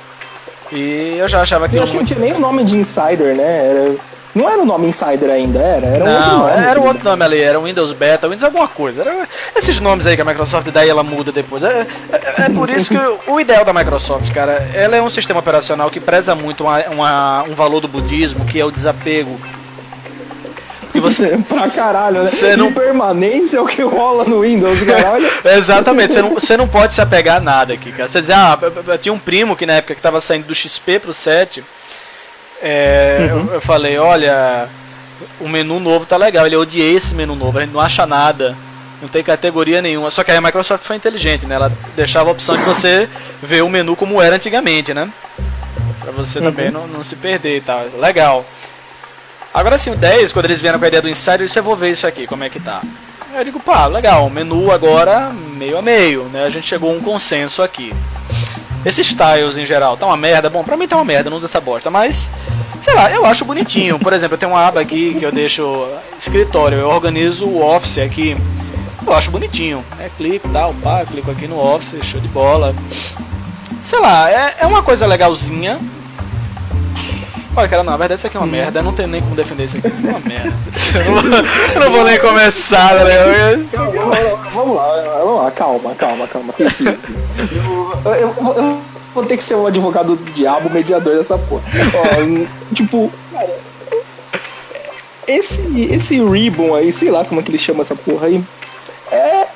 E 0.70 1.16
eu 1.18 1.26
já 1.26 1.42
achava 1.42 1.66
aquilo 1.66 1.82
eu 1.82 1.86
muito... 1.88 1.99
não 1.99 2.07
tinha 2.07 2.20
nem 2.20 2.32
o 2.34 2.38
nome 2.38 2.62
de 2.62 2.76
insider, 2.76 3.34
né? 3.34 3.70
Era... 3.70 3.96
Não 4.34 4.49
era 4.49 4.62
o 4.62 4.64
nome 4.64 4.86
Insider 4.86 5.30
ainda, 5.30 5.59
era? 5.59 5.86
Era 5.86 6.05
não, 6.05 6.14
outro 6.14 6.38
nome. 6.38 6.66
Era 6.66 6.80
outro 6.80 7.05
nome 7.05 7.24
ali, 7.24 7.40
era 7.40 7.59
Windows 7.59 7.92
Beta, 7.92 8.28
Windows 8.28 8.44
alguma 8.44 8.68
coisa. 8.68 9.01
Era 9.03 9.26
esses 9.57 9.80
nomes 9.80 10.07
aí 10.07 10.14
que 10.14 10.22
a 10.22 10.24
Microsoft 10.24 10.70
dá 10.70 10.86
e 10.86 10.88
ela 10.88 11.03
muda 11.03 11.32
depois. 11.32 11.62
É, 11.64 11.86
é, 12.12 12.42
é 12.42 12.49
por 12.51 12.70
isso 12.70 12.90
que 12.90 13.30
o 13.30 13.40
ideal 13.40 13.64
da 13.64 13.72
Microsoft, 13.72 14.30
cara, 14.32 14.68
ela 14.72 14.94
é 14.94 15.03
um 15.03 15.11
sistema 15.11 15.40
operacional 15.40 15.90
que 15.90 15.99
preza 15.99 16.36
muito 16.36 16.62
uma, 16.62 16.78
uma, 16.84 17.42
um 17.44 17.55
valor 17.55 17.80
do 17.80 17.88
budismo, 17.88 18.44
que 18.44 18.61
é 18.61 18.64
o 18.64 18.70
desapego. 18.70 19.40
Você. 21.01 21.38
pra 21.49 21.68
caralho, 21.68 22.22
né? 22.22 22.26
Você 22.26 22.57
não... 22.57 22.72
Permanência 22.72 23.59
é 23.59 23.61
o 23.61 23.66
que 23.66 23.82
rola 23.82 24.24
no 24.24 24.40
Windows, 24.42 24.82
caralho. 24.82 25.28
Exatamente, 25.44 26.12
você 26.12 26.22
não, 26.22 26.34
você 26.34 26.57
não 26.57 26.68
pode 26.68 26.94
se 26.94 27.01
apegar 27.01 27.36
a 27.38 27.40
nada 27.40 27.74
aqui, 27.74 27.90
cara. 27.92 28.09
Você 28.09 28.20
dizer, 28.20 28.34
ah, 28.34 28.59
eu 28.86 28.99
tinha 28.99 29.12
um 29.12 29.18
primo 29.18 29.57
que 29.57 29.66
na 29.66 29.74
época 29.74 29.94
que 29.94 30.01
tava 30.01 30.20
saindo 30.20 30.46
do 30.46 30.55
XP 30.55 30.99
pro 31.01 31.12
7 31.12 31.64
é, 32.61 33.30
uhum. 33.32 33.46
eu, 33.46 33.55
eu, 33.55 33.61
falei, 33.61 33.99
olha, 33.99 34.68
o 35.40 35.49
menu 35.49 35.78
novo 35.80 36.07
tá 36.07 36.16
legal. 36.16 36.46
Ele 36.46 36.57
odiei 36.57 36.96
esse 36.96 37.14
menu 37.14 37.34
novo, 37.34 37.59
a 37.59 37.61
gente 37.62 37.72
não 37.72 37.80
acha 37.80 38.07
nada. 38.07 38.57
Não 39.01 39.09
tem 39.09 39.22
categoria 39.22 39.80
nenhuma. 39.80 40.11
Só 40.11 40.24
que 40.24 40.30
aí 40.30 40.36
a 40.36 40.40
Microsoft 40.40 40.84
foi 40.84 40.96
inteligente, 40.96 41.46
né? 41.46 41.55
Ela 41.55 41.72
deixava 41.94 42.28
a 42.28 42.32
opção 42.32 42.57
de 42.57 42.64
você 42.64 43.09
ver 43.40 43.62
o 43.62 43.68
menu 43.68 43.94
como 43.94 44.20
era 44.20 44.36
antigamente, 44.36 44.92
né? 44.92 45.09
Pra 46.01 46.11
você 46.11 46.38
uhum. 46.38 46.46
também 46.46 46.70
não, 46.70 46.86
não 46.88 47.05
se 47.05 47.14
perder 47.14 47.59
e 47.59 47.61
tal. 47.61 47.86
Legal. 47.99 48.44
Agora 49.53 49.78
sim, 49.78 49.90
o 49.90 49.96
10, 49.96 50.32
quando 50.32 50.44
eles 50.44 50.61
vieram 50.61 50.78
com 50.78 50.84
a 50.84 50.88
ideia 50.88 51.03
do 51.03 51.09
Insider, 51.09 51.40
eu 51.40 51.46
disse, 51.46 51.59
eu 51.59 51.62
vou 51.62 51.74
ver 51.76 51.90
isso 51.90 52.07
aqui, 52.07 52.26
como 52.26 52.44
é 52.44 52.51
que 52.51 52.61
tá. 52.61 52.82
Eu 53.34 53.44
digo, 53.44 53.61
pá, 53.61 53.86
legal, 53.86 54.28
menu 54.30 54.70
agora 54.70 55.30
meio 55.30 55.78
a 55.78 55.82
meio, 55.82 56.24
né? 56.24 56.44
A 56.44 56.51
gente 56.51 56.66
chegou 56.66 56.90
a 56.90 56.94
um 56.94 57.01
consenso 57.01 57.62
aqui. 57.62 57.92
Esses 58.84 59.09
tiles 59.09 59.57
em 59.57 59.66
geral, 59.66 59.96
tá 59.96 60.07
uma 60.07 60.16
merda. 60.16 60.49
Bom, 60.49 60.62
pra 60.62 60.76
mim 60.76 60.86
tá 60.86 60.96
uma 60.96 61.05
merda, 61.05 61.28
não 61.28 61.36
uso 61.36 61.46
essa 61.46 61.61
bosta, 61.61 61.90
mas. 61.90 62.28
Sei 62.80 62.94
lá, 62.94 63.11
eu 63.11 63.26
acho 63.26 63.44
bonitinho. 63.44 63.99
Por 63.99 64.12
exemplo, 64.12 64.34
eu 64.34 64.38
tenho 64.38 64.53
uma 64.53 64.66
aba 64.66 64.80
aqui 64.80 65.16
que 65.18 65.24
eu 65.24 65.32
deixo 65.32 65.88
escritório, 66.18 66.78
eu 66.78 66.88
organizo 66.88 67.46
o 67.46 67.62
Office 67.62 67.99
aqui. 67.99 68.36
Eu 69.05 69.12
acho 69.12 69.30
bonitinho. 69.30 69.84
É, 69.99 70.09
clico, 70.16 70.49
tal, 70.49 70.72
pá, 70.74 71.05
clico 71.05 71.30
aqui 71.30 71.46
no 71.46 71.59
Office, 71.59 71.96
show 72.05 72.20
de 72.20 72.28
bola. 72.28 72.74
Sei 73.82 73.99
lá, 73.99 74.30
é, 74.30 74.57
é 74.61 74.66
uma 74.66 74.82
coisa 74.82 75.07
legalzinha. 75.07 75.78
Olha, 77.59 77.68
cara, 77.68 77.82
não, 77.82 77.90
na 77.90 77.96
verdade 77.96 78.20
isso 78.20 78.26
aqui 78.28 78.36
é 78.36 78.40
uma 78.40 78.46
merda, 78.46 78.78
eu 78.78 78.84
não 78.84 78.92
tenho 78.92 79.09
nem 79.09 79.20
como 79.20 79.34
defender 79.34 79.64
isso 79.64 79.78
aqui, 79.78 79.88
isso 79.88 80.06
é 80.06 80.11
uma 80.11 80.20
merda. 80.20 80.52
eu, 80.94 81.12
não 81.12 81.22
vou, 81.22 81.40
eu 81.74 81.80
não 81.80 81.90
vou 81.90 82.04
nem 82.04 82.20
começar, 82.20 82.94
né? 83.04 83.66
Vamos 84.54 84.76
lá, 84.76 85.18
vamos 85.24 85.42
lá, 85.42 85.50
calma, 85.50 85.92
calma, 85.96 86.28
calma. 86.28 86.54
Eu, 88.04 88.14
eu, 88.14 88.54
eu, 88.54 88.78
vou 89.12 89.24
ter 89.24 89.36
que 89.36 89.42
ser 89.42 89.56
um 89.56 89.66
advogado 89.66 90.14
do 90.14 90.32
diabo, 90.32 90.70
mediador 90.70 91.16
dessa 91.16 91.36
porra. 91.36 91.64
Ó, 91.96 92.46
tipo, 92.76 93.11
cara, 93.32 93.59
esse, 95.26 95.61
esse 95.90 96.22
ribbon 96.22 96.76
aí, 96.76 96.92
sei 96.92 97.11
lá 97.11 97.24
como 97.24 97.40
é 97.40 97.42
que 97.42 97.50
ele 97.50 97.59
chama 97.59 97.82
essa 97.82 97.96
porra 97.96 98.28
aí, 98.28 98.44
é, 99.11 99.16
é, 99.16 99.48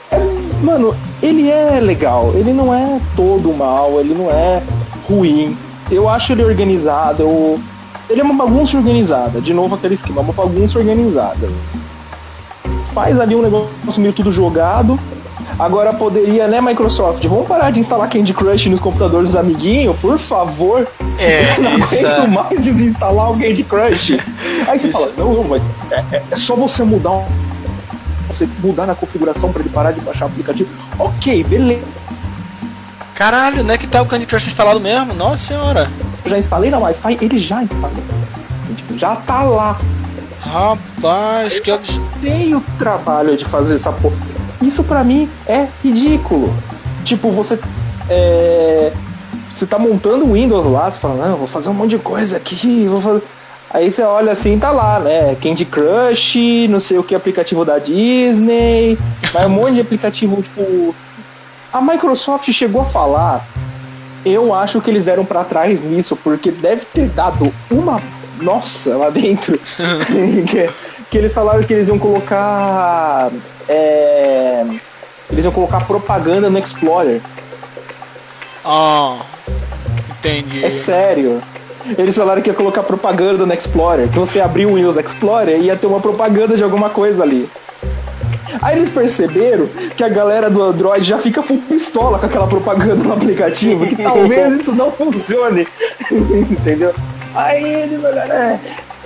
Mano, 0.61 0.93
ele 1.23 1.49
é 1.49 1.79
legal, 1.79 2.33
ele 2.35 2.53
não 2.53 2.75
é 2.75 3.01
todo 3.15 3.53
mal, 3.53 4.01
ele 4.01 4.13
não 4.13 4.29
é 4.29 4.61
ruim. 5.09 5.57
Eu 5.89 6.09
acho 6.09 6.33
ele 6.33 6.43
organizado, 6.43 7.23
eu, 7.23 7.61
ele 8.13 8.21
é 8.21 8.25
uma 8.25 8.35
bagunça 8.35 8.77
organizada. 8.77 9.41
De 9.41 9.55
novo 9.55 9.75
aquele 9.75 9.95
esquema, 9.95 10.21
uma 10.21 10.33
bagunça 10.33 10.79
organizada. 10.79 11.49
Faz 12.93 13.19
ali 13.19 13.35
um 13.35 13.43
negócio 13.43 14.01
meio 14.01 14.13
tudo 14.13 14.31
jogado. 14.31 14.99
Agora 15.59 15.93
poderia, 15.93 16.47
né, 16.47 16.61
Microsoft? 16.61 17.25
Vamos 17.27 17.47
parar 17.47 17.71
de 17.71 17.81
instalar 17.81 18.09
Candy 18.09 18.33
Crush 18.33 18.67
nos 18.69 18.81
computadores 18.81 19.29
dos 19.29 19.37
amiguinhos, 19.37 19.99
por 19.99 20.19
favor. 20.19 20.87
É, 21.19 21.57
eu 21.57 21.63
não 21.65 21.79
isso 21.79 22.07
aguento 22.07 22.25
é... 22.25 22.27
mais 22.27 22.65
desinstalar 22.65 23.31
o 23.31 23.39
Candy 23.39 23.65
Crush. 23.65 24.19
Aí 24.67 24.79
você 24.79 24.89
isso. 24.89 24.99
fala, 24.99 25.13
não, 25.17 25.35
não, 25.35 25.45
mas 25.45 25.63
é, 25.91 26.05
é, 26.17 26.23
é 26.31 26.37
só 26.37 26.55
você 26.55 26.85
mudar 26.85 27.13
um... 27.13 27.25
você 28.27 28.49
mudar 28.63 28.87
na 28.87 28.95
configuração 28.95 29.53
para 29.53 29.61
ele 29.61 29.71
parar 29.71 29.93
de 29.93 30.01
baixar 30.01 30.27
o 30.27 30.29
aplicativo. 30.29 30.71
Ok, 30.99 31.45
beleza. 31.45 31.83
Caralho, 33.15 33.63
né 33.63 33.77
que 33.79 33.87
tá 33.87 34.03
o 34.03 34.07
Candy 34.07 34.27
Crush 34.27 34.49
instalado 34.49 34.81
mesmo? 34.81 35.15
Nossa 35.15 35.39
senhora. 35.39 35.89
Eu 36.25 36.31
já 36.31 36.39
instalei 36.39 36.71
na 36.71 36.79
Wi-Fi, 36.79 37.19
ele 37.21 37.39
já 37.39 37.63
instalou. 37.63 38.03
Tipo, 38.77 38.99
já 38.99 39.17
tá 39.17 39.43
lá. 39.43 39.79
Rapaz, 40.41 41.57
eu 41.57 41.63
que 41.63 41.71
eu 41.71 41.81
tenho 42.21 42.61
trabalho 42.79 43.37
de 43.37 43.45
fazer 43.45 43.75
essa 43.75 43.93
porra. 43.93 44.17
Isso 44.61 44.83
pra 44.83 45.05
mim 45.05 45.29
é 45.47 45.67
ridículo. 45.83 46.55
Tipo, 47.05 47.31
você. 47.31 47.59
É, 48.09 48.93
você 49.55 49.67
tá 49.67 49.79
montando 49.79 50.25
o 50.25 50.33
Windows 50.33 50.67
lá, 50.67 50.91
você 50.91 50.99
fala, 50.99 51.29
não, 51.29 51.37
vou 51.37 51.47
fazer 51.47 51.69
um 51.69 51.75
monte 51.75 51.91
de 51.91 51.99
coisa 51.99 52.37
aqui, 52.37 52.87
vou 52.89 53.01
fazer. 53.01 53.23
Aí 53.71 53.91
você 53.91 54.03
olha 54.03 54.33
assim, 54.33 54.59
tá 54.59 54.71
lá, 54.71 54.99
né? 54.99 55.37
Candy 55.41 55.65
Crush, 55.65 56.69
não 56.69 56.81
sei 56.81 56.99
o 56.99 57.03
que, 57.03 57.15
aplicativo 57.15 57.65
da 57.65 57.79
Disney, 57.79 58.99
mas 59.33 59.47
um 59.47 59.51
monte 59.51 59.75
de 59.75 59.81
aplicativo, 59.81 60.43
tipo. 60.43 60.95
A 61.73 61.81
Microsoft 61.81 62.51
chegou 62.53 62.83
a 62.83 62.85
falar 62.85 63.47
eu 64.25 64.55
acho 64.55 64.81
que 64.81 64.91
eles 64.91 65.05
deram 65.05 65.25
para 65.25 65.45
trás 65.45 65.83
nisso, 65.83 66.17
porque 66.17 66.51
deve 66.51 66.85
ter 66.87 67.09
dado 67.09 67.53
uma 67.71 68.01
nossa 68.41 68.97
lá 68.97 69.11
dentro. 69.11 69.59
que, 70.49 70.71
que, 71.11 71.19
eles 71.19 71.35
falaram 71.35 71.63
que 71.63 71.73
eles 71.73 71.89
iam 71.89 71.99
colocar. 71.99 73.31
É, 73.69 74.65
eles 75.31 75.45
iam 75.45 75.53
colocar 75.53 75.85
propaganda 75.87 76.49
no 76.49 76.59
Explorer. 76.59 77.21
Ah, 78.65 79.19
entendi. 80.19 80.65
É 80.65 80.71
sério. 80.71 81.41
Eles 81.99 82.15
falaram 82.15 82.41
que 82.41 82.49
ia 82.49 82.55
colocar 82.55 82.85
propaganda 82.85 83.45
no 83.45 83.53
Explorer, 83.53 84.09
que 84.09 84.19
você 84.19 84.41
abriu 84.41 84.71
o 84.71 84.75
Windows 84.75 84.97
Explorer 84.97 85.59
e 85.59 85.65
ia 85.65 85.77
ter 85.77 85.89
uma 85.89 85.99
propaganda 85.99 86.57
de 86.57 86.63
alguma 86.63 86.91
coisa 86.91 87.25
ali. 87.25 87.51
Aí 88.61 88.77
eles 88.77 88.91
perceberam 88.91 89.67
que 89.97 90.05
a 90.05 90.09
galera 90.09 90.51
do 90.51 90.63
Android 90.63 91.05
já 91.07 91.19
fica 91.19 91.43
full 91.43 91.63
pistola 91.69 92.19
com 92.19 92.27
aquela 92.27 92.47
propaganda 92.47 92.97
no 92.97 93.13
aplicativo, 93.13 93.87
que 93.87 94.03
talvez 94.03 94.61
isso 94.61 94.73
não 94.73 94.91
funcione. 94.91 95.67
Entendeu? 96.11 96.95
Aí 97.35 97.65
eles 97.65 98.05
olharam, 98.05 98.35
é, 98.35 98.61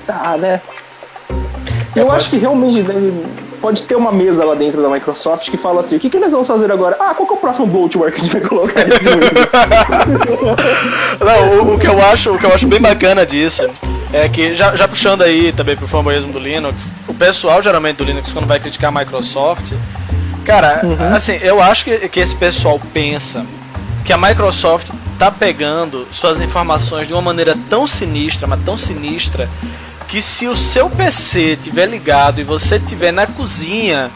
tá, 0.06 0.36
né? 0.36 0.60
Eu 1.94 2.10
acho 2.10 2.28
que 2.28 2.36
realmente 2.36 2.82
deve, 2.82 3.22
pode 3.60 3.82
ter 3.82 3.94
uma 3.96 4.12
mesa 4.12 4.44
lá 4.44 4.54
dentro 4.54 4.80
da 4.82 4.88
Microsoft 4.88 5.50
que 5.50 5.56
fala 5.56 5.80
assim: 5.80 5.96
o 5.96 6.00
que, 6.00 6.08
que 6.10 6.16
eles 6.16 6.32
vão 6.32 6.44
fazer 6.44 6.70
agora? 6.70 6.96
Ah, 7.00 7.14
qual 7.14 7.26
que 7.26 7.34
é 7.34 7.36
o 7.36 7.40
próximo 7.40 7.66
bloatware 7.66 8.12
que 8.12 8.18
a 8.20 8.24
gente 8.24 8.32
vai 8.32 8.40
colocar 8.40 8.84
nesse 8.84 9.08
Não, 11.20 11.58
o, 11.58 11.74
o, 11.74 11.78
que 11.78 11.86
eu 11.86 12.00
acho, 12.04 12.34
o 12.34 12.38
que 12.38 12.46
eu 12.46 12.52
acho 12.52 12.66
bem 12.66 12.80
bacana 12.80 13.26
disso 13.26 13.68
é 14.12 14.28
que, 14.28 14.54
já, 14.54 14.76
já 14.76 14.86
puxando 14.86 15.22
aí 15.22 15.52
também 15.52 15.76
pro 15.76 15.88
fanboyismo 15.88 16.32
do 16.32 16.38
Linux, 16.38 16.92
o 17.08 17.14
pessoal 17.14 17.60
geralmente 17.62 17.96
do 17.96 18.04
Linux, 18.04 18.32
quando 18.32 18.46
vai 18.46 18.60
criticar 18.60 18.94
a 18.94 18.98
Microsoft, 19.00 19.72
cara, 20.44 20.80
uhum. 20.84 21.14
assim, 21.14 21.38
eu 21.42 21.60
acho 21.60 21.84
que, 21.84 22.08
que 22.08 22.20
esse 22.20 22.34
pessoal 22.34 22.80
pensa 22.92 23.44
que 24.04 24.12
a 24.12 24.16
Microsoft 24.16 24.90
tá 25.18 25.30
pegando 25.30 26.06
suas 26.12 26.40
informações 26.40 27.08
de 27.08 27.12
uma 27.12 27.22
maneira 27.22 27.56
tão 27.68 27.86
sinistra, 27.86 28.46
mas 28.46 28.62
tão 28.64 28.78
sinistra, 28.78 29.48
que 30.08 30.22
se 30.22 30.46
o 30.46 30.56
seu 30.56 30.88
PC 30.88 31.56
tiver 31.56 31.86
ligado 31.86 32.40
e 32.40 32.44
você 32.44 32.78
tiver 32.78 33.12
na 33.12 33.26
cozinha, 33.26 34.10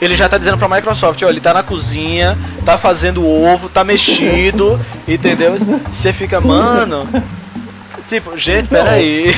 ele 0.00 0.14
já 0.14 0.28
tá 0.28 0.38
dizendo 0.38 0.58
pra 0.58 0.68
Microsoft, 0.68 1.22
ó, 1.22 1.28
ele 1.28 1.40
tá 1.40 1.54
na 1.54 1.62
cozinha, 1.62 2.36
tá 2.64 2.76
fazendo 2.76 3.26
ovo, 3.26 3.68
tá 3.68 3.84
mexido, 3.84 4.78
entendeu? 5.06 5.56
Você 5.92 6.12
fica, 6.12 6.40
mano. 6.40 7.08
Tipo, 8.08 8.36
gente, 8.36 8.68
peraí. 8.68 9.34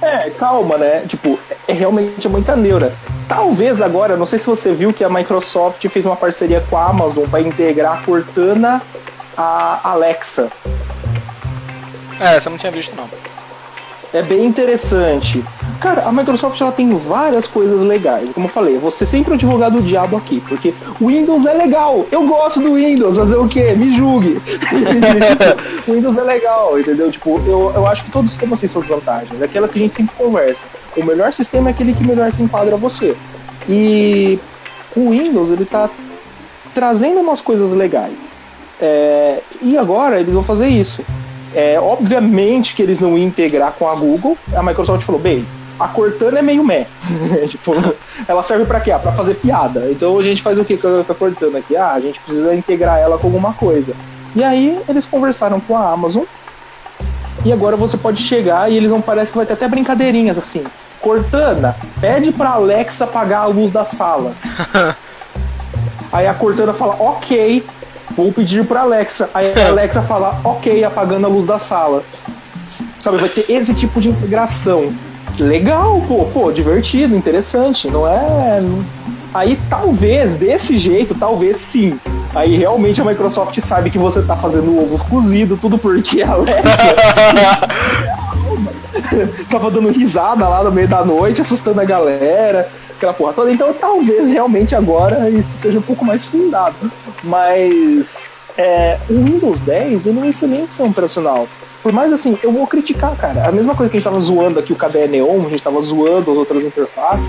É, 0.00 0.30
calma, 0.30 0.76
né? 0.78 1.04
Tipo, 1.06 1.38
é 1.68 1.72
realmente 1.72 2.28
muita 2.28 2.56
neura. 2.56 2.92
Talvez 3.28 3.80
agora, 3.80 4.16
não 4.16 4.26
sei 4.26 4.38
se 4.38 4.46
você 4.46 4.72
viu 4.72 4.92
que 4.92 5.04
a 5.04 5.08
Microsoft 5.08 5.86
fez 5.88 6.04
uma 6.04 6.16
parceria 6.16 6.62
com 6.68 6.76
a 6.76 6.86
Amazon 6.86 7.28
para 7.28 7.40
integrar 7.40 7.98
a 7.98 8.02
Cortana 8.02 8.82
a 9.36 9.80
Alexa. 9.84 10.48
É, 12.20 12.36
essa 12.36 12.48
eu 12.48 12.50
não 12.50 12.58
tinha 12.58 12.72
visto 12.72 12.94
não. 12.94 13.08
É 14.12 14.20
bem 14.20 14.44
interessante. 14.44 15.42
Cara, 15.80 16.02
a 16.02 16.12
Microsoft 16.12 16.60
ela 16.60 16.70
tem 16.70 16.94
várias 16.96 17.48
coisas 17.48 17.80
legais. 17.80 18.30
Como 18.32 18.46
eu 18.46 18.50
falei, 18.50 18.76
você 18.76 19.06
sempre 19.06 19.30
é 19.30 19.32
o 19.32 19.34
advogado 19.34 19.80
do 19.80 19.82
diabo 19.82 20.16
aqui, 20.16 20.40
porque 20.46 20.74
o 21.00 21.06
Windows 21.06 21.46
é 21.46 21.54
legal. 21.54 22.06
Eu 22.12 22.26
gosto 22.26 22.60
do 22.60 22.74
Windows, 22.74 23.16
fazer 23.16 23.36
o 23.36 23.48
quê? 23.48 23.72
Me 23.72 23.96
julgue. 23.96 24.40
o 25.88 25.92
Windows 25.94 26.18
é 26.18 26.22
legal, 26.22 26.78
entendeu? 26.78 27.10
Tipo, 27.10 27.40
eu, 27.46 27.72
eu 27.74 27.86
acho 27.86 28.04
que 28.04 28.10
todos 28.10 28.30
sistemas 28.30 28.60
têm 28.60 28.68
suas 28.68 28.86
vantagens. 28.86 29.40
É 29.40 29.44
aquela 29.46 29.66
que 29.66 29.78
a 29.78 29.82
gente 29.82 29.94
sempre 29.94 30.14
conversa. 30.16 30.64
O 30.94 31.04
melhor 31.04 31.32
sistema 31.32 31.70
é 31.70 31.72
aquele 31.72 31.94
que 31.94 32.06
melhor 32.06 32.30
se 32.32 32.42
enquadra 32.42 32.74
a 32.74 32.78
você. 32.78 33.16
E 33.66 34.38
o 34.94 35.10
Windows, 35.10 35.50
ele 35.50 35.64
tá 35.64 35.88
trazendo 36.74 37.18
umas 37.20 37.40
coisas 37.40 37.70
legais. 37.72 38.26
É, 38.78 39.40
e 39.62 39.78
agora 39.78 40.20
eles 40.20 40.34
vão 40.34 40.44
fazer 40.44 40.68
isso. 40.68 41.02
É, 41.54 41.78
obviamente 41.78 42.74
que 42.74 42.82
eles 42.82 43.00
não 43.00 43.18
iam 43.18 43.26
integrar 43.26 43.72
com 43.72 43.88
a 43.88 43.94
Google. 43.94 44.36
A 44.54 44.62
Microsoft 44.62 45.04
falou, 45.04 45.20
bem, 45.20 45.46
a 45.78 45.88
Cortana 45.88 46.38
é 46.38 46.42
meio 46.42 46.64
meh. 46.64 46.86
tipo, 47.48 47.74
ela 48.26 48.42
serve 48.42 48.64
para 48.64 48.80
quê? 48.80 48.90
Ah, 48.90 48.98
pra 48.98 49.12
fazer 49.12 49.34
piada. 49.34 49.88
Então 49.90 50.18
a 50.18 50.22
gente 50.22 50.42
faz 50.42 50.58
o 50.58 50.64
que 50.64 50.76
com 50.76 51.00
a 51.00 51.14
Cortana 51.14 51.58
aqui? 51.58 51.76
Ah, 51.76 51.92
a 51.92 52.00
gente 52.00 52.20
precisa 52.20 52.54
integrar 52.54 52.98
ela 52.98 53.18
com 53.18 53.26
alguma 53.26 53.52
coisa. 53.52 53.94
E 54.34 54.42
aí 54.42 54.78
eles 54.88 55.04
conversaram 55.04 55.60
com 55.60 55.76
a 55.76 55.90
Amazon. 55.90 56.24
E 57.44 57.52
agora 57.52 57.76
você 57.76 57.96
pode 57.96 58.22
chegar 58.22 58.70
e 58.70 58.76
eles 58.76 58.90
vão 58.90 59.00
parece 59.00 59.32
que 59.32 59.36
vai 59.36 59.46
ter 59.46 59.54
até 59.54 59.66
brincadeirinhas 59.66 60.38
assim. 60.38 60.62
Cortana, 61.00 61.74
pede 62.00 62.30
pra 62.30 62.50
Alexa 62.50 63.04
apagar 63.04 63.42
a 63.42 63.46
luz 63.46 63.72
da 63.72 63.84
sala. 63.84 64.30
aí 66.12 66.26
a 66.28 66.34
Cortana 66.34 66.72
fala, 66.72 66.94
ok, 67.00 67.64
Vou 68.16 68.32
pedir 68.32 68.64
pra 68.64 68.80
Alexa. 68.80 69.30
Aí 69.32 69.52
a 69.52 69.68
Alexa 69.68 70.02
fala, 70.02 70.40
ok, 70.44 70.84
apagando 70.84 71.26
a 71.26 71.28
luz 71.28 71.44
da 71.44 71.58
sala. 71.58 72.02
Sabe, 72.98 73.18
vai 73.18 73.28
ter 73.28 73.50
esse 73.50 73.74
tipo 73.74 74.00
de 74.00 74.10
integração. 74.10 74.92
Legal, 75.38 76.02
pô, 76.06 76.26
pô, 76.26 76.52
divertido, 76.52 77.16
interessante, 77.16 77.90
não 77.90 78.06
é. 78.06 78.62
Aí 79.34 79.58
talvez, 79.68 80.34
desse 80.34 80.78
jeito, 80.78 81.14
talvez 81.14 81.56
sim. 81.56 81.98
Aí 82.34 82.56
realmente 82.56 83.00
a 83.00 83.04
Microsoft 83.04 83.58
sabe 83.60 83.90
que 83.90 83.98
você 83.98 84.22
tá 84.22 84.36
fazendo 84.36 84.78
ovo 84.78 85.02
cozido, 85.06 85.56
tudo 85.56 85.78
porque 85.78 86.22
a 86.22 86.32
Alexa 86.32 86.94
tava 89.50 89.70
dando 89.70 89.90
risada 89.90 90.46
lá 90.48 90.62
no 90.62 90.70
meio 90.70 90.88
da 90.88 91.04
noite, 91.04 91.40
assustando 91.40 91.80
a 91.80 91.84
galera 91.84 92.68
aquela 93.02 93.12
porra 93.12 93.32
toda. 93.32 93.50
Então 93.50 93.74
talvez 93.74 94.28
realmente 94.28 94.74
agora 94.74 95.28
isso 95.28 95.50
seja 95.60 95.78
um 95.78 95.82
pouco 95.82 96.04
mais 96.04 96.24
fundado. 96.24 96.74
Mas 97.24 98.24
é, 98.56 98.98
o 99.10 99.14
Windows 99.14 99.60
10 99.60 100.06
ele 100.06 100.14
não 100.14 100.22
é 100.22 100.26
um 100.26 100.30
excelente 100.30 100.68
sistema 100.68 100.90
operacional. 100.90 101.48
Por 101.82 101.92
mais 101.92 102.12
assim, 102.12 102.38
eu 102.44 102.52
vou 102.52 102.64
criticar, 102.66 103.16
cara. 103.16 103.48
A 103.48 103.50
mesma 103.50 103.74
coisa 103.74 103.90
que 103.90 103.96
a 103.96 104.00
gente 104.00 104.08
tava 104.08 104.20
zoando 104.20 104.60
aqui 104.60 104.72
o 104.72 104.76
KDE 104.76 105.08
Neon, 105.08 105.46
a 105.46 105.48
gente 105.48 105.62
tava 105.62 105.80
zoando 105.82 106.30
as 106.30 106.36
outras 106.36 106.64
interfaces, 106.64 107.28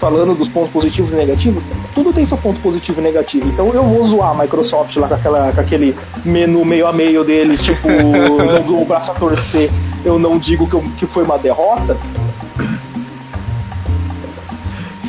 falando 0.00 0.34
dos 0.34 0.48
pontos 0.48 0.72
positivos 0.72 1.12
e 1.12 1.16
negativos, 1.16 1.62
tudo 1.94 2.12
tem 2.12 2.26
seu 2.26 2.36
ponto 2.36 2.58
positivo 2.60 3.00
e 3.00 3.04
negativo. 3.04 3.48
Então 3.48 3.72
eu 3.72 3.84
vou 3.84 4.04
zoar 4.04 4.32
a 4.32 4.42
Microsoft 4.42 4.96
lá 4.96 5.06
com, 5.06 5.14
aquela, 5.14 5.52
com 5.52 5.60
aquele 5.60 5.96
menu 6.24 6.64
meio 6.64 6.88
a 6.88 6.92
meio 6.92 7.22
deles, 7.22 7.62
tipo, 7.62 7.86
o 8.68 8.84
braço 8.84 9.12
a 9.12 9.14
torcer, 9.14 9.70
eu 10.04 10.18
não 10.18 10.38
digo 10.38 10.68
que, 10.68 10.74
eu, 10.74 10.84
que 10.98 11.06
foi 11.06 11.22
uma 11.22 11.38
derrota. 11.38 11.96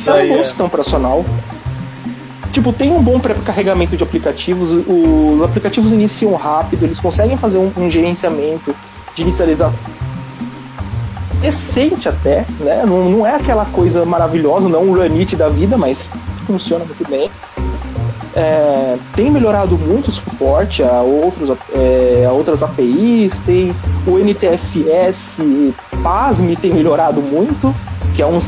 Isso 0.06 0.10
é 0.10 0.22
um 0.22 0.28
bom 0.28 0.44
sistema 0.44 0.66
operacional. 0.66 1.24
Tipo, 2.52 2.72
tem 2.72 2.92
um 2.92 3.02
bom 3.02 3.18
pré-carregamento 3.18 3.96
de 3.96 4.02
aplicativos, 4.02 4.70
os 4.70 5.42
aplicativos 5.42 5.92
iniciam 5.92 6.34
rápido, 6.34 6.84
eles 6.84 6.98
conseguem 6.98 7.36
fazer 7.36 7.58
um, 7.58 7.70
um 7.76 7.90
gerenciamento 7.90 8.74
de 9.14 9.22
inicialização 9.22 9.74
decente 11.40 12.08
até, 12.08 12.46
né? 12.60 12.84
Não, 12.86 13.10
não 13.10 13.26
é 13.26 13.34
aquela 13.34 13.64
coisa 13.66 14.04
maravilhosa, 14.04 14.68
não 14.68 14.84
um 14.84 14.94
runit 14.94 15.36
da 15.36 15.48
vida, 15.48 15.76
mas 15.76 16.08
funciona 16.46 16.84
muito 16.84 17.08
bem. 17.08 17.30
É, 18.34 18.96
tem 19.14 19.30
melhorado 19.30 19.76
muito 19.78 20.08
o 20.08 20.12
suporte 20.12 20.82
a, 20.82 21.00
outros, 21.02 21.56
é, 21.74 22.26
a 22.26 22.32
outras 22.32 22.62
APIs, 22.62 23.38
tem 23.40 23.74
o 24.06 24.18
NTFS, 24.18 25.40
pasme, 26.02 26.56
tem 26.56 26.72
melhorado 26.72 27.20
muito, 27.20 27.74
que 28.14 28.22
é 28.22 28.26
um 28.26 28.40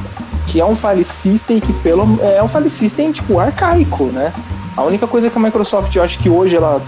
que 0.51 0.61
é 0.61 0.65
um 0.65 0.75
file 0.75 1.05
system 1.05 1.61
que 1.61 1.73
pelo 1.75 2.19
é 2.23 2.43
um 2.43 2.49
file 2.49 2.71
system 2.71 3.13
tipo 3.13 3.39
arcaico, 3.39 4.07
né? 4.07 4.33
A 4.77 4.83
única 4.83 5.07
coisa 5.07 5.29
que 5.29 5.37
a 5.37 5.41
Microsoft, 5.41 5.95
eu 5.95 6.03
acho 6.03 6.19
que 6.19 6.29
hoje 6.29 6.57
ela 6.57 6.81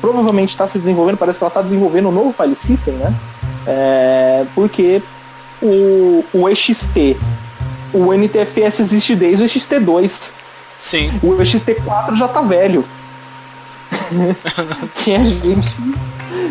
provavelmente 0.00 0.50
está 0.50 0.66
se 0.66 0.78
desenvolvendo, 0.78 1.16
parece 1.16 1.38
que 1.38 1.44
ela 1.44 1.48
está 1.50 1.62
desenvolvendo 1.62 2.08
um 2.08 2.12
novo 2.12 2.32
file 2.32 2.56
system, 2.56 2.94
né? 2.94 3.14
É, 3.66 4.44
porque 4.54 5.02
o, 5.62 6.24
o 6.32 6.48
EXT, 6.48 7.16
o 7.92 8.12
NTFS 8.12 8.80
existe 8.80 9.16
desde 9.16 9.44
o 9.44 9.46
EXT2. 9.46 10.30
Sim. 10.78 11.10
O 11.22 11.36
EXT4 11.36 12.16
já 12.16 12.28
tá 12.28 12.42
velho. 12.42 12.84
Que 14.96 15.14
a 15.14 15.22
gente 15.22 15.74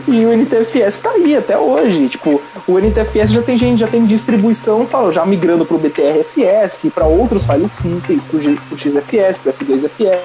e 0.08 0.26
o 0.26 0.34
NTFS 0.34 1.00
tá 1.00 1.12
aí 1.12 1.36
até 1.36 1.58
hoje. 1.58 2.10
Tipo, 2.10 2.42
o 2.68 2.80
NTFS 2.80 3.32
já 3.32 3.42
tem 3.42 3.58
gente, 3.58 3.80
já 3.80 3.88
tem 3.88 4.06
distribuição, 4.06 4.86
fala, 4.86 5.12
já 5.12 5.26
migrando 5.26 5.66
pro 5.66 5.78
BTRFS, 5.78 6.90
para 6.94 7.06
outros 7.06 7.46
file 7.46 7.70
systems, 7.70 8.26
pro, 8.26 8.40
G, 8.40 8.58
pro 8.68 8.78
XFS, 8.78 9.38
pro 9.42 9.54
F2FS. 9.54 10.20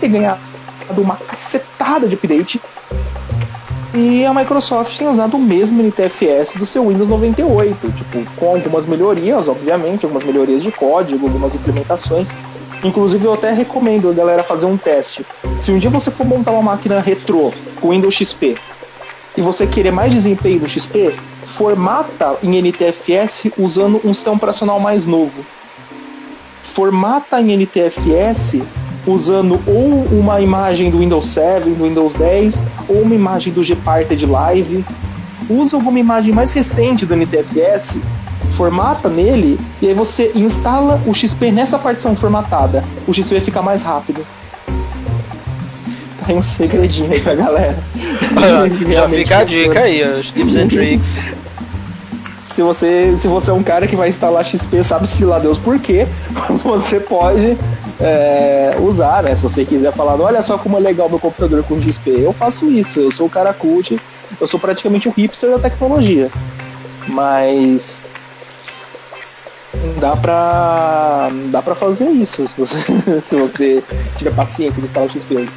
Tem 0.00 0.10
ganhado 0.10 0.40
uma 0.96 1.16
cacetada 1.16 2.06
de 2.06 2.14
update. 2.14 2.60
E 3.94 4.24
a 4.24 4.32
Microsoft 4.32 4.96
tem 4.96 5.08
usado 5.08 5.36
o 5.36 5.40
mesmo 5.40 5.82
NTFS 5.82 6.56
do 6.56 6.66
seu 6.66 6.86
Windows 6.86 7.08
98, 7.08 7.92
tipo, 7.92 8.24
com 8.36 8.54
algumas 8.54 8.86
melhorias, 8.86 9.48
obviamente, 9.48 10.04
algumas 10.04 10.24
melhorias 10.24 10.62
de 10.62 10.70
código, 10.70 11.26
algumas 11.26 11.54
implementações 11.54 12.28
Inclusive, 12.84 13.24
eu 13.24 13.34
até 13.34 13.52
recomendo 13.52 14.08
a 14.08 14.12
galera 14.12 14.42
fazer 14.42 14.66
um 14.66 14.76
teste. 14.76 15.26
Se 15.60 15.72
um 15.72 15.78
dia 15.78 15.90
você 15.90 16.10
for 16.10 16.24
montar 16.24 16.52
uma 16.52 16.62
máquina 16.62 17.00
retrô 17.00 17.52
com 17.80 17.90
Windows 17.90 18.14
XP 18.14 18.56
e 19.36 19.40
você 19.40 19.66
querer 19.66 19.90
mais 19.90 20.12
desempenho 20.12 20.60
do 20.60 20.68
XP, 20.68 21.12
formata 21.42 22.36
em 22.42 22.56
NTFS 22.60 23.50
usando 23.58 24.00
um 24.04 24.14
sistema 24.14 24.36
operacional 24.36 24.78
mais 24.78 25.06
novo. 25.06 25.44
Formata 26.74 27.40
em 27.40 27.52
NTFS 27.56 28.62
usando 29.06 29.60
ou 29.66 30.04
uma 30.18 30.40
imagem 30.40 30.90
do 30.90 30.98
Windows 30.98 31.26
7, 31.28 31.70
do 31.70 31.84
Windows 31.84 32.12
10, 32.14 32.54
ou 32.88 33.02
uma 33.02 33.14
imagem 33.14 33.52
do 33.52 33.62
Gparted 33.64 34.24
Live. 34.24 34.84
Usa 35.50 35.76
alguma 35.76 35.98
imagem 35.98 36.32
mais 36.32 36.52
recente 36.52 37.06
do 37.06 37.14
NTFS 37.16 37.98
formata 38.58 39.08
nele 39.08 39.56
e 39.80 39.86
aí 39.86 39.94
você 39.94 40.32
instala 40.34 41.00
o 41.06 41.14
XP 41.14 41.52
nessa 41.52 41.78
partição 41.78 42.16
formatada. 42.16 42.82
O 43.06 43.14
XP 43.14 43.40
fica 43.40 43.62
mais 43.62 43.82
rápido. 43.82 44.26
Tá 46.18 46.26
aí 46.26 46.34
um 46.34 46.42
segredinho 46.42 47.12
aí 47.12 47.20
pra 47.20 47.36
galera. 47.36 47.78
Já 48.92 49.08
fica 49.08 49.38
a 49.38 49.44
dica 49.44 49.80
aí, 49.80 50.02
os 50.02 50.32
tips 50.32 50.56
and 50.56 50.68
tricks. 50.68 51.22
Se 52.54 52.62
você, 52.62 53.16
se 53.22 53.28
você 53.28 53.52
é 53.52 53.54
um 53.54 53.62
cara 53.62 53.86
que 53.86 53.94
vai 53.94 54.08
instalar 54.08 54.44
XP, 54.44 54.82
sabe-se 54.82 55.24
lá 55.24 55.38
Deus 55.38 55.56
por 55.58 55.78
quê, 55.78 56.08
você 56.64 56.98
pode 56.98 57.56
é, 58.00 58.76
usar, 58.80 59.22
né? 59.22 59.36
Se 59.36 59.44
você 59.44 59.64
quiser 59.64 59.92
falar, 59.92 60.20
olha 60.20 60.42
só 60.42 60.58
como 60.58 60.76
é 60.76 60.80
legal 60.80 61.08
meu 61.08 61.20
computador 61.20 61.62
com 61.62 61.80
XP. 61.80 62.10
Eu 62.10 62.32
faço 62.32 62.68
isso, 62.68 62.98
eu 62.98 63.12
sou 63.12 63.28
o 63.28 63.30
cara 63.30 63.54
cult, 63.54 63.96
eu 64.40 64.48
sou 64.48 64.58
praticamente 64.58 65.08
o 65.08 65.12
hipster 65.12 65.50
da 65.50 65.60
tecnologia. 65.60 66.32
Mas 67.06 68.02
dá 70.00 70.16
pra 70.16 71.30
dá 71.50 71.62
pra 71.62 71.74
fazer 71.74 72.10
isso 72.10 72.48
se 72.48 72.60
você, 72.60 72.76
se 73.20 73.36
você 73.36 73.84
tiver 74.16 74.34
paciência 74.34 74.80
de 74.80 74.88
instalar 74.88 75.08
o 75.08 75.12
XP 75.12 75.48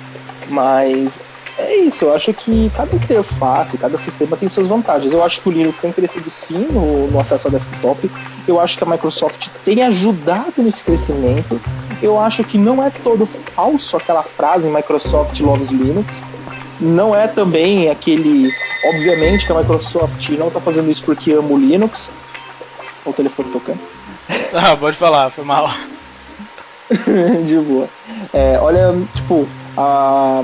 mas 0.49 1.19
é 1.57 1.75
isso, 1.75 2.05
eu 2.05 2.15
acho 2.15 2.33
que 2.33 2.71
cada 2.75 2.95
interface, 2.95 3.77
cada 3.77 3.97
sistema 3.97 4.35
tem 4.35 4.49
suas 4.49 4.67
vantagens. 4.67 5.11
Eu 5.13 5.23
acho 5.23 5.41
que 5.41 5.49
o 5.49 5.51
Linux 5.51 5.79
tem 5.79 5.91
crescido 5.91 6.29
sim 6.29 6.67
no, 6.71 7.07
no 7.07 7.19
acesso 7.19 7.47
ao 7.47 7.51
desktop. 7.51 8.09
Eu 8.47 8.59
acho 8.59 8.77
que 8.77 8.83
a 8.83 8.87
Microsoft 8.87 9.47
tem 9.63 9.83
ajudado 9.83 10.53
nesse 10.57 10.83
crescimento. 10.83 11.59
eu 12.01 12.19
acho 12.19 12.43
que 12.43 12.57
não 12.57 12.83
é 12.83 12.89
todo 12.89 13.25
falso 13.25 13.95
aquela 13.95 14.23
frase 14.23 14.67
Microsoft 14.67 15.39
loves 15.39 15.69
Linux. 15.69 16.23
Não 16.79 17.15
é 17.15 17.27
também 17.27 17.89
aquele. 17.89 18.49
Obviamente 18.85 19.45
que 19.45 19.51
a 19.51 19.55
Microsoft 19.55 20.29
não 20.29 20.47
está 20.47 20.59
fazendo 20.59 20.89
isso 20.89 21.03
porque 21.03 21.31
ama 21.31 21.49
o 21.49 21.57
Linux. 21.57 22.09
O 23.05 23.13
telefone 23.13 23.51
tocando. 23.51 23.79
Ah, 24.53 24.75
pode 24.75 24.97
falar, 24.97 25.29
foi 25.29 25.43
mal. 25.43 25.71
de 27.45 27.57
boa. 27.57 27.87
É, 28.33 28.57
olha, 28.61 28.93
tipo, 29.15 29.47
a 29.77 30.43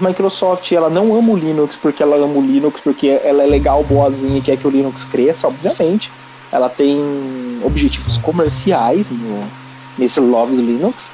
Microsoft 0.00 0.70
ela 0.72 0.90
não 0.90 1.14
ama 1.16 1.32
o 1.32 1.36
Linux 1.36 1.76
porque 1.76 2.02
ela 2.02 2.16
ama 2.16 2.38
o 2.38 2.42
Linux, 2.42 2.80
porque 2.80 3.20
ela 3.22 3.42
é 3.42 3.46
legal, 3.46 3.82
boazinha 3.84 4.38
e 4.38 4.42
quer 4.42 4.56
que 4.56 4.66
o 4.66 4.70
Linux 4.70 5.04
cresça, 5.04 5.46
obviamente. 5.46 6.10
Ela 6.50 6.68
tem 6.68 7.60
objetivos 7.62 8.16
comerciais 8.18 9.10
no, 9.10 9.44
nesse 9.98 10.18
Loves 10.18 10.58
Linux, 10.58 11.10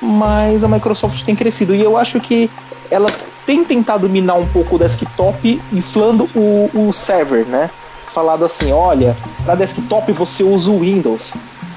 mas 0.00 0.64
a 0.64 0.68
Microsoft 0.68 1.22
tem 1.24 1.36
crescido 1.36 1.74
e 1.74 1.82
eu 1.82 1.96
acho 1.96 2.20
que 2.20 2.50
ela 2.90 3.08
tem 3.44 3.64
tentado 3.64 4.08
minar 4.08 4.38
um 4.38 4.46
pouco 4.46 4.76
o 4.76 4.78
desktop 4.78 5.60
inflando 5.72 6.28
o, 6.34 6.70
o 6.74 6.92
server, 6.92 7.46
né? 7.46 7.70
Falado 8.18 8.44
assim, 8.44 8.72
olha, 8.72 9.16
para 9.44 9.54
desktop 9.54 10.10
você 10.10 10.42
usa 10.42 10.68
o 10.72 10.80
Windows. 10.80 11.32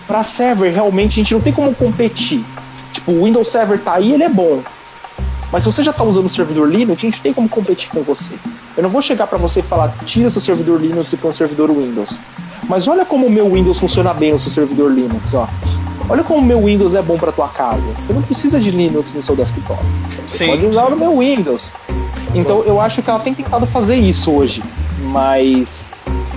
Para 0.07 0.23
server 0.23 0.73
realmente 0.73 1.11
a 1.11 1.15
gente 1.23 1.35
não 1.35 1.39
tem 1.39 1.53
como 1.53 1.71
competir. 1.75 2.43
Tipo, 2.91 3.11
o 3.11 3.25
Windows 3.25 3.47
Server 3.47 3.77
tá 3.77 3.93
aí, 3.93 4.11
ele 4.11 4.23
é 4.23 4.27
bom. 4.27 4.59
Mas 5.51 5.63
se 5.63 5.71
você 5.71 5.83
já 5.83 5.91
está 5.91 6.03
usando 6.03 6.25
o 6.25 6.29
servidor 6.29 6.67
Linux, 6.67 6.97
a 6.97 7.01
gente 7.05 7.21
tem 7.21 7.31
como 7.31 7.47
competir 7.47 7.91
com 7.91 8.01
você. 8.01 8.33
Eu 8.75 8.81
não 8.81 8.89
vou 8.89 9.03
chegar 9.03 9.27
para 9.27 9.37
você 9.37 9.59
e 9.59 9.61
falar, 9.61 9.93
tira 10.03 10.31
seu 10.31 10.41
servidor 10.41 10.81
Linux 10.81 11.13
e 11.13 11.17
põe 11.17 11.29
um 11.29 11.33
servidor 11.35 11.69
Windows. 11.69 12.17
Mas 12.67 12.87
olha 12.87 13.05
como 13.05 13.27
o 13.27 13.29
meu 13.29 13.47
Windows 13.53 13.77
funciona 13.77 14.11
bem 14.11 14.33
no 14.33 14.39
seu 14.39 14.51
servidor 14.51 14.91
Linux, 14.91 15.35
ó. 15.35 15.47
Olha 16.09 16.23
como 16.23 16.39
o 16.39 16.43
meu 16.43 16.65
Windows 16.65 16.95
é 16.95 17.03
bom 17.03 17.19
para 17.19 17.31
tua 17.31 17.49
casa. 17.49 17.85
Você 18.07 18.13
não 18.13 18.23
precisa 18.23 18.59
de 18.59 18.71
Linux 18.71 19.13
no 19.13 19.21
seu 19.21 19.35
desktop. 19.35 19.79
Você 20.27 20.45
sim, 20.45 20.47
pode 20.47 20.65
usar 20.65 20.87
sim. 20.87 20.93
o 20.93 20.97
meu 20.97 21.19
Windows. 21.19 21.71
Então 22.33 22.63
eu 22.63 22.81
acho 22.81 23.03
que 23.03 23.09
ela 23.11 23.19
tem 23.19 23.35
tentado 23.35 23.67
fazer 23.67 23.95
isso 23.95 24.31
hoje. 24.31 24.63
Mas 25.03 25.90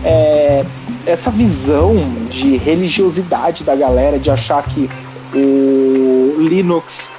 é, 0.04 0.64
essa 1.06 1.30
visão 1.30 1.96
de 2.30 2.56
religiosidade 2.56 3.64
da 3.64 3.74
galera, 3.74 4.18
de 4.18 4.30
achar 4.30 4.62
que 4.62 4.90
o 5.34 6.36
Linux 6.38 7.10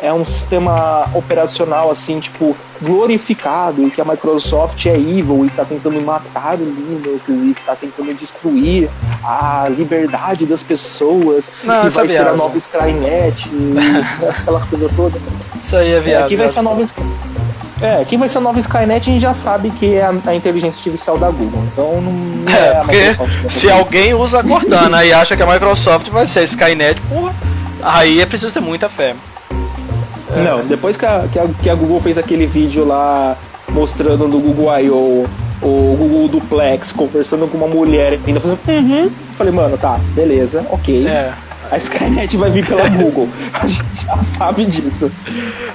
é 0.00 0.12
um 0.12 0.24
sistema 0.24 1.08
operacional 1.14 1.90
assim, 1.90 2.20
tipo, 2.20 2.54
glorificado 2.82 3.86
e 3.86 3.90
que 3.90 4.00
a 4.00 4.04
Microsoft 4.04 4.84
é 4.84 4.94
evil 4.94 5.44
e 5.44 5.48
está 5.48 5.64
tentando 5.64 6.00
matar 6.02 6.58
o 6.58 6.64
Linux 6.64 7.22
e 7.28 7.50
está 7.50 7.74
tentando 7.74 8.12
destruir 8.14 8.90
a 9.24 9.66
liberdade 9.70 10.44
das 10.44 10.62
pessoas, 10.62 11.50
Não, 11.64 11.82
que 11.82 11.88
vai 11.88 12.04
é 12.04 12.08
ser 12.08 12.28
a 12.28 12.34
nova 12.34 12.58
Skynet, 12.58 13.48
e 13.48 13.74
aquelas 14.28 14.64
coisas 14.64 14.94
todas. 14.94 15.22
Isso 15.62 15.76
aí 15.76 15.92
é 15.92 16.00
viável. 16.00 16.36
É, 16.36 16.36
vai 16.36 16.48
ser 16.50 16.58
a 16.58 16.62
nova 16.62 16.82
é, 17.80 18.04
quem 18.04 18.18
vai 18.18 18.28
ser 18.28 18.38
a 18.38 18.40
nova 18.40 18.58
Skynet 18.58 19.08
a 19.08 19.12
gente 19.12 19.20
já 19.20 19.34
sabe 19.34 19.70
que 19.70 19.94
é 19.94 20.02
a, 20.02 20.12
a 20.26 20.34
inteligência 20.34 20.78
artificial 20.78 21.18
da 21.18 21.30
Google. 21.30 21.62
Então 21.70 22.00
não 22.00 22.50
é, 22.50 23.08
é 23.08 23.14
porque 23.14 23.50
se 23.50 23.70
alguém 23.70 24.14
usa 24.14 24.40
a 24.40 24.42
Cortana 24.42 25.04
e 25.04 25.12
acha 25.12 25.36
que 25.36 25.42
a 25.42 25.46
Microsoft 25.46 26.08
vai 26.08 26.26
ser 26.26 26.40
a 26.40 26.44
Skynet, 26.44 27.00
porra, 27.02 27.34
aí 27.82 28.20
é 28.20 28.26
preciso 28.26 28.52
ter 28.52 28.60
muita 28.60 28.88
fé. 28.88 29.14
É. 30.34 30.42
Não, 30.42 30.64
depois 30.64 30.96
que 30.96 31.04
a, 31.04 31.24
que 31.30 31.38
a, 31.38 31.46
que, 31.62 31.70
a, 31.70 31.74
Google 31.74 32.00
fez 32.00 32.18
aquele 32.18 32.46
vídeo 32.46 32.84
lá 32.84 33.36
mostrando 33.70 34.26
no 34.26 34.40
Google 34.40 34.76
I.O. 34.80 35.26
o 35.62 35.96
Google 35.96 36.28
Duplex 36.28 36.92
conversando 36.92 37.46
com 37.46 37.58
uma 37.58 37.68
mulher 37.68 38.18
ainda 38.26 38.40
fazendo 38.40 38.58
uhum. 38.66 39.10
Falei, 39.36 39.52
mano, 39.52 39.76
tá, 39.76 39.98
beleza, 40.14 40.66
ok. 40.70 41.06
É. 41.06 41.32
A 41.70 41.78
Skynet 41.78 42.36
vai 42.36 42.50
vir 42.50 42.66
pela 42.66 42.88
Google. 42.88 43.28
A 43.52 43.66
gente 43.66 44.04
já 44.04 44.16
sabe 44.16 44.66
disso. 44.66 45.10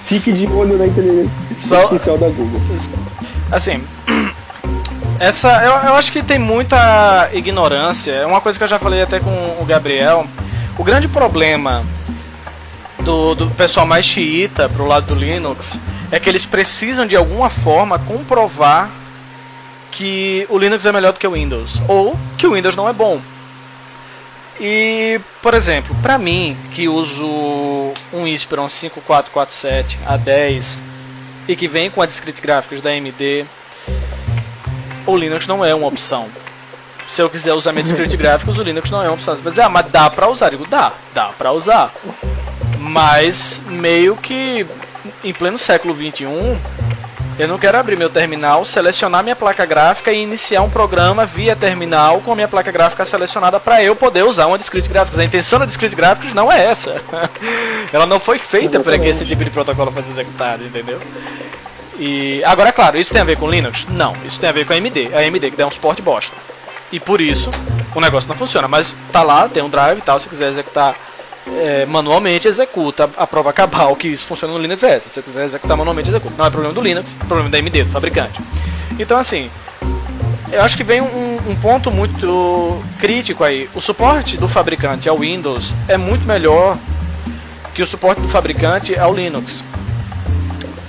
Fique 0.05 0.31
de 0.31 0.47
olho 0.47 0.77
na 0.77 0.87
inteligência 0.87 1.77
artificial 1.77 2.17
da 2.17 2.27
Google. 2.29 2.61
Assim, 3.51 3.83
essa 5.19 5.49
eu, 5.63 5.71
eu 5.89 5.95
acho 5.95 6.11
que 6.11 6.23
tem 6.23 6.39
muita 6.39 7.29
ignorância. 7.33 8.11
É 8.11 8.25
uma 8.25 8.41
coisa 8.41 8.57
que 8.57 8.63
eu 8.63 8.67
já 8.67 8.79
falei 8.79 9.01
até 9.01 9.19
com 9.19 9.57
o 9.59 9.65
Gabriel. 9.65 10.25
O 10.77 10.83
grande 10.83 11.07
problema 11.07 11.83
do, 13.01 13.35
do 13.35 13.47
pessoal 13.51 13.85
mais 13.85 14.05
xiita 14.05 14.69
pro 14.69 14.87
lado 14.87 15.13
do 15.13 15.15
Linux 15.15 15.79
é 16.11 16.19
que 16.19 16.29
eles 16.29 16.45
precisam 16.45 17.05
de 17.05 17.15
alguma 17.15 17.49
forma 17.49 17.99
comprovar 17.99 18.89
que 19.91 20.45
o 20.49 20.57
Linux 20.57 20.85
é 20.85 20.91
melhor 20.91 21.11
do 21.11 21.19
que 21.19 21.27
o 21.27 21.31
Windows 21.31 21.81
ou 21.87 22.17
que 22.37 22.47
o 22.47 22.53
Windows 22.53 22.75
não 22.75 22.87
é 22.87 22.93
bom. 22.93 23.19
E, 24.64 25.20
por 25.41 25.55
exemplo, 25.55 25.95
para 26.03 26.20
mim 26.20 26.55
que 26.72 26.88
uso 26.88 27.26
um 28.14 28.28
Inspiron 28.28 28.70
5447 28.70 29.97
A10 30.05 30.80
e 31.47 31.55
que 31.55 31.68
vem 31.68 31.89
com 31.89 31.99
a 31.99 32.05
discrete 32.05 32.39
gráficos 32.39 32.80
da 32.80 32.91
AMD, 32.91 33.47
o 35.07 35.18
Linux 35.18 35.47
não 35.47 35.66
é 35.66 35.74
uma 35.74 35.88
opção. 35.88 36.30
Se 37.07 37.24
eu 37.24 37.30
quiser 37.30 37.53
usar 37.53 37.72
minha 37.72 37.84
discrete 37.84 38.16
gráficos, 38.18 38.59
o 38.59 38.62
Linux 38.62 38.91
não 38.91 39.01
é 39.01 39.07
uma 39.07 39.16
opção. 39.16 39.36
Você 39.36 39.41
vai 39.41 39.51
dizer, 39.51 39.64
ah, 39.64 39.70
mas 39.70 39.89
dá 39.89 40.12
pra 40.12 40.30
usar. 40.30 40.45
Eu 40.45 40.51
digo, 40.51 40.68
dá, 40.68 40.93
dá 41.12 41.30
pra 41.30 41.51
usar. 41.51 41.91
Mas 42.78 43.64
meio 43.68 44.16
que 44.16 44.64
em 45.24 45.34
pleno 45.34 45.57
século 45.57 45.95
21, 45.95 46.55
eu 47.39 47.47
não 47.47 47.57
quero 47.57 47.77
abrir 47.77 47.95
meu 47.95 48.09
terminal, 48.09 48.63
selecionar 48.65 49.23
minha 49.23 49.36
placa 49.36 49.65
gráfica 49.65 50.11
e 50.11 50.21
iniciar 50.21 50.61
um 50.61 50.69
programa 50.69 51.25
via 51.25 51.55
terminal 51.55 52.21
com 52.21 52.32
a 52.32 52.36
minha 52.36 52.47
placa 52.47 52.71
gráfica 52.71 53.05
selecionada 53.05 53.59
para 53.59 53.84
eu 53.84 53.95
poder 53.95 54.23
usar 54.23 54.47
uma 54.47 54.57
discrete 54.57 54.89
gráficos. 54.89 55.17
A 55.17 55.23
intenção 55.23 55.59
da 55.59 55.65
discrete 55.65 55.95
gráficos 55.95 56.34
não 56.34 56.51
é 56.51 56.65
essa. 56.65 57.01
Ela 57.91 58.05
não 58.05 58.19
foi 58.19 58.38
feita 58.38 58.79
para 58.79 58.97
que 58.99 59.07
esse 59.07 59.25
tipo 59.25 59.43
de 59.43 59.49
protocolo 59.49 59.91
fosse 59.91 60.11
executado, 60.11 60.63
entendeu? 60.63 60.99
E 61.97 62.43
agora, 62.43 62.69
é 62.69 62.71
claro, 62.71 62.97
isso 62.97 63.13
tem 63.13 63.21
a 63.21 63.25
ver 63.25 63.38
com 63.38 63.49
Linux? 63.49 63.86
Não, 63.89 64.15
isso 64.25 64.39
tem 64.39 64.49
a 64.49 64.53
ver 64.53 64.65
com 64.65 64.73
a 64.73 64.75
AMD. 64.75 65.11
A 65.13 65.19
AMD 65.19 65.51
que 65.51 65.57
dá 65.57 65.67
um 65.67 65.71
suporte 65.71 66.01
bosta. 66.01 66.36
E 66.91 66.99
por 66.99 67.21
isso 67.21 67.49
o 67.95 68.01
negócio 68.01 68.27
não 68.27 68.36
funciona. 68.36 68.67
Mas 68.67 68.95
tá 69.11 69.23
lá, 69.23 69.47
tem 69.47 69.63
um 69.63 69.69
drive 69.69 69.99
e 69.99 70.01
tal, 70.01 70.19
se 70.19 70.27
quiser 70.27 70.49
executar 70.49 70.95
é, 71.47 71.85
manualmente 71.85 72.47
executa 72.47 73.09
a 73.17 73.25
prova 73.25 73.51
cabal 73.51 73.95
que 73.95 74.07
isso 74.07 74.25
funciona 74.25 74.53
no 74.53 74.59
Linux 74.59 74.83
é 74.83 74.95
essa. 74.95 75.09
Se 75.09 75.19
eu 75.19 75.23
quiser 75.23 75.43
executar 75.43 75.75
manualmente, 75.75 76.09
executa. 76.09 76.35
Não 76.37 76.45
é 76.45 76.49
problema 76.49 76.73
do 76.73 76.81
Linux, 76.81 77.15
é 77.19 77.25
problema 77.25 77.49
da 77.49 77.57
AMD, 77.57 77.83
do 77.83 77.89
fabricante. 77.89 78.39
Então, 78.99 79.17
assim, 79.17 79.49
eu 80.51 80.61
acho 80.61 80.77
que 80.77 80.83
vem 80.83 81.01
um, 81.01 81.37
um, 81.47 81.55
ponto 81.55 81.91
muito 81.91 82.81
crítico 82.99 83.43
aí. 83.43 83.69
O 83.73 83.81
suporte 83.81 84.37
do 84.37 84.47
fabricante 84.47 85.07
ao 85.07 85.17
Windows 85.17 85.73
é 85.87 85.97
muito 85.97 86.25
melhor 86.25 86.77
que 87.73 87.81
o 87.81 87.85
suporte 87.85 88.21
do 88.21 88.27
fabricante 88.27 88.97
ao 88.97 89.13
Linux. 89.13 89.63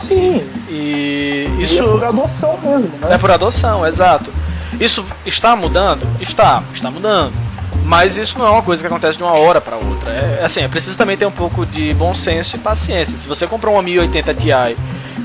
Sim. 0.01 0.41
E 0.69 1.47
isso. 1.61 1.75
E 1.75 1.79
é 1.79 1.83
por 1.83 2.05
adoção 2.05 2.59
mesmo, 2.61 2.99
né? 3.01 3.15
É 3.15 3.19
por 3.19 3.31
adoção, 3.31 3.87
exato. 3.87 4.33
Isso 4.81 5.05
está 5.25 5.55
mudando? 5.55 6.07
Está, 6.21 6.63
está 6.75 6.91
mudando. 6.91 7.33
Mas 7.93 8.17
isso 8.17 8.39
não 8.39 8.47
é 8.47 8.49
uma 8.49 8.63
coisa 8.63 8.83
que 8.83 8.87
acontece 8.87 9.19
de 9.19 9.23
uma 9.23 9.35
hora 9.39 9.61
para 9.61 9.77
outra. 9.77 10.11
É 10.11 10.43
assim, 10.43 10.63
é 10.63 10.69
preciso 10.69 10.97
também 10.97 11.15
ter 11.15 11.27
um 11.27 11.31
pouco 11.31 11.67
de 11.67 11.93
bom 11.93 12.15
senso 12.15 12.57
e 12.57 12.59
paciência. 12.59 13.19
Se 13.19 13.29
você 13.29 13.47
comprou 13.47 13.75
uma 13.75 13.83
1080 13.83 14.33
Ti 14.33 14.49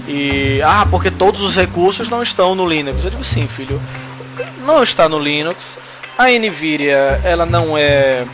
e 0.06 0.62
ah, 0.62 0.86
porque 0.92 1.10
todos 1.10 1.40
os 1.40 1.56
recursos 1.56 2.10
não 2.10 2.22
estão 2.22 2.56
no 2.56 2.68
Linux. 2.68 3.06
Eu 3.06 3.10
digo 3.10 3.24
sim, 3.24 3.48
filho. 3.48 3.82
Não 4.66 4.84
está 4.84 5.08
no 5.08 5.18
Linux. 5.18 5.78
A 6.18 6.28
Nvidia, 6.28 7.22
ela 7.24 7.46
não 7.46 7.78
é, 7.78 8.26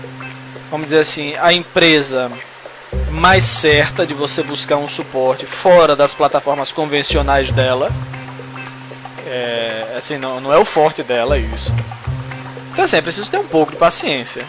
vamos 0.71 0.87
dizer 0.87 1.01
assim, 1.01 1.35
a 1.39 1.53
empresa 1.53 2.31
mais 3.11 3.43
certa 3.43 4.03
de 4.03 4.15
você 4.15 4.41
buscar 4.41 4.77
um 4.77 4.87
suporte 4.87 5.45
fora 5.45 5.95
das 5.95 6.11
plataformas 6.11 6.71
convencionais 6.71 7.51
dela. 7.51 7.91
É, 9.27 9.93
assim, 9.95 10.17
não, 10.17 10.41
não 10.41 10.51
é 10.51 10.57
o 10.57 10.65
forte 10.65 11.03
dela 11.03 11.37
isso. 11.37 11.71
Então 12.73 12.85
assim, 12.85 12.97
é 12.97 13.01
preciso 13.01 13.29
ter 13.29 13.37
um 13.37 13.47
pouco 13.47 13.71
de 13.71 13.77
paciência 13.77 14.45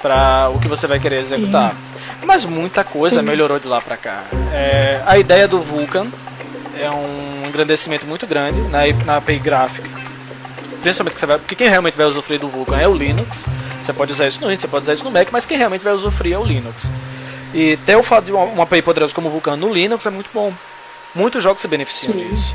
para 0.00 0.48
o 0.48 0.58
que 0.58 0.68
você 0.68 0.86
vai 0.86 0.98
querer 0.98 1.20
executar. 1.20 1.72
Sim. 1.72 1.76
Mas 2.24 2.44
muita 2.44 2.84
coisa 2.84 3.20
Sim. 3.20 3.26
melhorou 3.26 3.58
de 3.58 3.66
lá 3.66 3.80
para 3.80 3.96
cá. 3.96 4.24
É, 4.52 5.02
a 5.04 5.18
ideia 5.18 5.46
do 5.48 5.60
Vulkan 5.60 6.06
é 6.78 6.90
um 6.90 7.46
engrandecimento 7.48 8.06
muito 8.06 8.26
grande 8.26 8.60
na, 8.62 8.80
na 9.04 9.16
API 9.16 9.38
gráfica. 9.38 9.88
Principalmente 10.82 11.14
que 11.14 11.20
você 11.20 11.26
vai, 11.26 11.38
porque 11.38 11.54
quem 11.54 11.68
realmente 11.68 11.96
vai 11.96 12.06
usufruir 12.06 12.40
do 12.40 12.48
Vulkan 12.48 12.78
é 12.78 12.88
o 12.88 12.94
Linux. 12.94 13.44
Você 13.82 13.92
pode 13.92 14.12
usar 14.12 14.28
isso 14.28 14.40
no 14.40 14.46
Windows, 14.46 14.62
você 14.62 14.68
pode 14.68 14.82
usar 14.84 14.94
isso 14.94 15.04
no 15.04 15.10
Mac, 15.10 15.28
mas 15.30 15.44
quem 15.44 15.58
realmente 15.58 15.82
vai 15.82 15.92
usufruir 15.92 16.34
é 16.34 16.38
o 16.38 16.44
Linux. 16.44 16.90
E 17.52 17.76
ter 17.78 17.96
o 17.96 18.02
fato 18.02 18.26
de 18.26 18.32
uma, 18.32 18.44
uma 18.44 18.62
API 18.62 18.82
poderosa 18.82 19.14
como 19.14 19.28
o 19.28 19.30
Vulkan 19.30 19.56
no 19.56 19.72
Linux 19.72 20.06
é 20.06 20.10
muito 20.10 20.30
bom. 20.32 20.52
Muitos 21.14 21.42
jogos 21.42 21.60
se 21.60 21.68
beneficiam 21.68 22.12
Sim. 22.12 22.28
disso. 22.28 22.54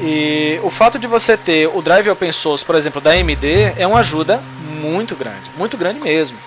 E 0.00 0.60
o 0.62 0.70
fato 0.70 0.98
de 0.98 1.06
você 1.06 1.36
ter 1.36 1.68
o 1.68 1.82
drive 1.82 2.08
open 2.08 2.30
source, 2.32 2.64
por 2.64 2.74
exemplo, 2.74 3.00
da 3.00 3.10
AMD, 3.10 3.74
é 3.76 3.86
uma 3.86 4.00
ajuda 4.00 4.40
muito 4.80 5.16
grande, 5.16 5.50
muito 5.56 5.76
grande 5.76 6.00
mesmo. 6.00 6.38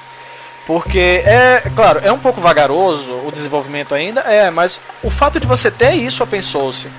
Porque 0.66 1.22
é, 1.26 1.64
claro, 1.76 2.00
é 2.04 2.12
um 2.12 2.20
pouco 2.20 2.40
vagaroso 2.40 3.12
o 3.26 3.32
desenvolvimento 3.32 3.94
ainda, 3.94 4.22
é, 4.22 4.50
mas 4.50 4.80
o 5.04 5.10
fato 5.10 5.40
de 5.40 5.48
você 5.48 5.70
ter 5.70 5.94
isso 5.96 6.24
open 6.24 6.42
source, 6.42 6.90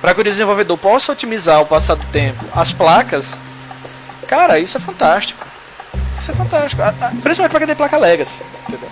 para 0.00 0.14
que 0.14 0.20
o 0.20 0.24
desenvolvedor 0.24 0.76
possa 0.78 1.12
otimizar 1.12 1.60
o 1.60 1.66
passar 1.66 1.96
do 1.96 2.06
tempo, 2.06 2.44
as 2.54 2.72
placas, 2.72 3.38
cara, 4.28 4.58
isso 4.58 4.76
é 4.76 4.80
fantástico. 4.80 5.46
Isso 6.20 6.30
é 6.30 6.34
fantástico. 6.34 6.82
Principalmente 7.22 7.50
para 7.50 7.58
quem 7.58 7.66
tem 7.66 7.76
placa 7.76 7.96
Legacy, 7.96 8.42
entendeu? 8.68 8.90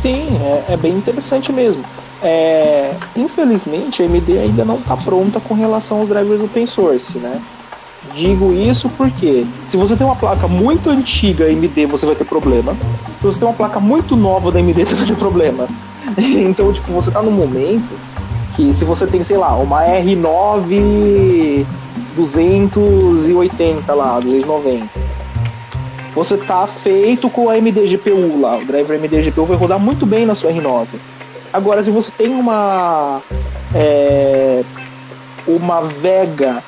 Sim, 0.00 0.38
é, 0.68 0.74
é 0.74 0.76
bem 0.76 0.92
interessante 0.92 1.52
mesmo. 1.52 1.84
É, 2.24 2.94
infelizmente, 3.14 4.02
a 4.02 4.06
AMD 4.06 4.38
ainda 4.38 4.64
não 4.64 4.76
está 4.76 4.96
pronta 4.96 5.38
com 5.40 5.52
relação 5.52 6.00
aos 6.00 6.08
drivers 6.08 6.40
open 6.40 6.66
source, 6.66 7.18
né? 7.18 7.38
Digo 8.14 8.52
isso 8.54 8.88
porque 8.96 9.44
se 9.68 9.76
você 9.76 9.94
tem 9.94 10.06
uma 10.06 10.16
placa 10.16 10.48
muito 10.48 10.88
antiga 10.88 11.44
AMD, 11.44 11.84
você 11.86 12.06
vai 12.06 12.14
ter 12.14 12.24
problema. 12.24 12.74
Se 13.20 13.26
você 13.26 13.38
tem 13.38 13.46
uma 13.46 13.54
placa 13.54 13.78
muito 13.78 14.16
nova 14.16 14.50
da 14.50 14.58
AMD, 14.58 14.72
você 14.86 14.94
vai 14.94 15.06
ter 15.06 15.16
problema. 15.16 15.68
Então, 16.18 16.72
tipo, 16.72 16.92
você 16.92 17.10
tá 17.10 17.22
num 17.22 17.30
momento 17.30 17.98
que 18.54 18.72
se 18.74 18.84
você 18.84 19.06
tem, 19.06 19.24
sei 19.24 19.36
lá, 19.36 19.56
uma 19.56 19.82
R9 19.84 21.64
280 22.14 23.94
lá, 23.94 24.20
290. 24.20 24.86
Você 26.14 26.36
tá 26.36 26.66
feito 26.66 27.28
com 27.28 27.50
a 27.50 27.54
AMD 27.54 27.96
GPU 27.96 28.40
lá, 28.40 28.56
o 28.56 28.64
driver 28.64 29.00
AMD 29.00 29.30
GPU 29.30 29.44
vai 29.44 29.56
rodar 29.56 29.80
muito 29.80 30.06
bem 30.06 30.24
na 30.24 30.34
sua 30.34 30.52
R9. 30.52 30.86
Agora, 31.54 31.84
se 31.84 31.90
você 31.92 32.10
tem 32.10 32.34
uma 32.34 33.22
é, 33.72 34.64
uma 35.46 35.82
Vega 35.82 36.60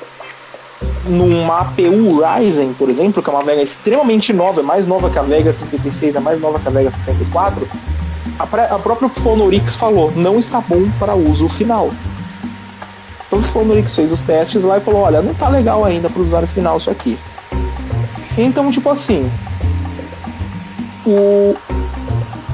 numa 1.05 1.59
APU 1.59 2.21
Ryzen, 2.21 2.71
por 2.71 2.89
exemplo, 2.89 3.21
que 3.21 3.29
é 3.29 3.33
uma 3.33 3.43
Vega 3.43 3.61
extremamente 3.61 4.31
nova, 4.31 4.61
é 4.61 4.63
mais 4.63 4.87
nova 4.87 5.09
que 5.09 5.19
a 5.19 5.23
Vega 5.23 5.51
56, 5.51 6.15
é 6.15 6.19
mais 6.21 6.39
nova 6.39 6.57
que 6.57 6.69
a 6.69 6.71
Vega 6.71 6.89
64, 6.89 7.67
a, 8.39 8.43
a 8.43 8.79
própria 8.79 9.09
Fonorix 9.09 9.75
falou, 9.75 10.09
não 10.15 10.39
está 10.39 10.61
bom 10.61 10.89
para 10.97 11.15
uso 11.15 11.49
final. 11.49 11.91
Então 13.27 13.39
o 13.39 13.43
Fonorix 13.43 13.93
fez 13.93 14.09
os 14.09 14.21
testes 14.21 14.63
lá 14.63 14.77
e 14.77 14.81
falou, 14.81 15.01
olha, 15.01 15.21
não 15.21 15.33
está 15.33 15.49
legal 15.49 15.83
ainda 15.83 16.09
para 16.09 16.21
o 16.21 16.23
usuário 16.23 16.47
final 16.47 16.77
isso 16.77 16.89
aqui. 16.89 17.19
Então, 18.37 18.71
tipo 18.71 18.89
assim, 18.89 19.29
o, 21.05 21.57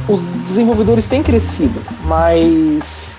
os 0.08 0.22
desenvolvedores 0.48 1.06
têm 1.06 1.24
crescido, 1.24 1.82
mas 2.06 3.16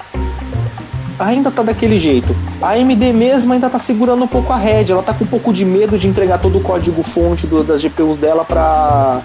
ainda 1.19 1.51
tá 1.51 1.63
daquele 1.63 1.99
jeito. 1.99 2.35
A 2.61 2.73
AMD 2.73 3.13
mesmo 3.13 3.53
ainda 3.53 3.71
tá 3.71 3.79
segurando 3.79 4.25
um 4.25 4.29
pouco 4.29 4.53
a 4.53 4.57
rédea, 4.57 4.95
ela 4.95 5.03
tá 5.03 5.15
com 5.15 5.25
um 5.25 5.29
pouco 5.29 5.53
de 5.53 5.65
medo 5.65 5.99
de 5.99 6.09
entregar 6.09 6.39
todo 6.39 6.59
o 6.59 6.61
código 6.61 7.03
fonte 7.03 7.47
do, 7.47 7.63
das 7.63 7.81
GPUs 7.83 8.19
dela 8.19 8.45
para 8.45 9.23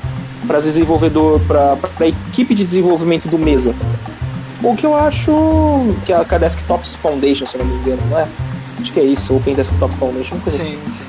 para 0.47 0.61
desenvolvedor, 0.61 1.39
para 1.41 1.77
a 1.99 2.07
equipe 2.07 2.55
de 2.55 2.63
desenvolvimento 2.63 3.27
do 3.27 3.37
Mesa. 3.37 3.75
O 4.63 4.75
que 4.75 4.85
eu 4.85 4.95
acho 4.95 5.31
que 6.05 6.11
a, 6.13 6.21
a 6.21 6.37
Desktops 6.37 6.95
Foundation, 6.95 7.45
se 7.45 7.57
não 7.57 7.65
me 7.65 7.75
engano, 7.75 8.01
não 8.09 8.19
é? 8.19 8.27
Acho 8.81 8.91
que 8.91 8.99
é 8.99 9.03
isso, 9.03 9.35
Open 9.35 9.53
Desktop 9.53 9.93
Foundation. 9.95 10.37
Sim, 10.45 10.77
assim. 10.87 10.89
sim. 10.89 11.03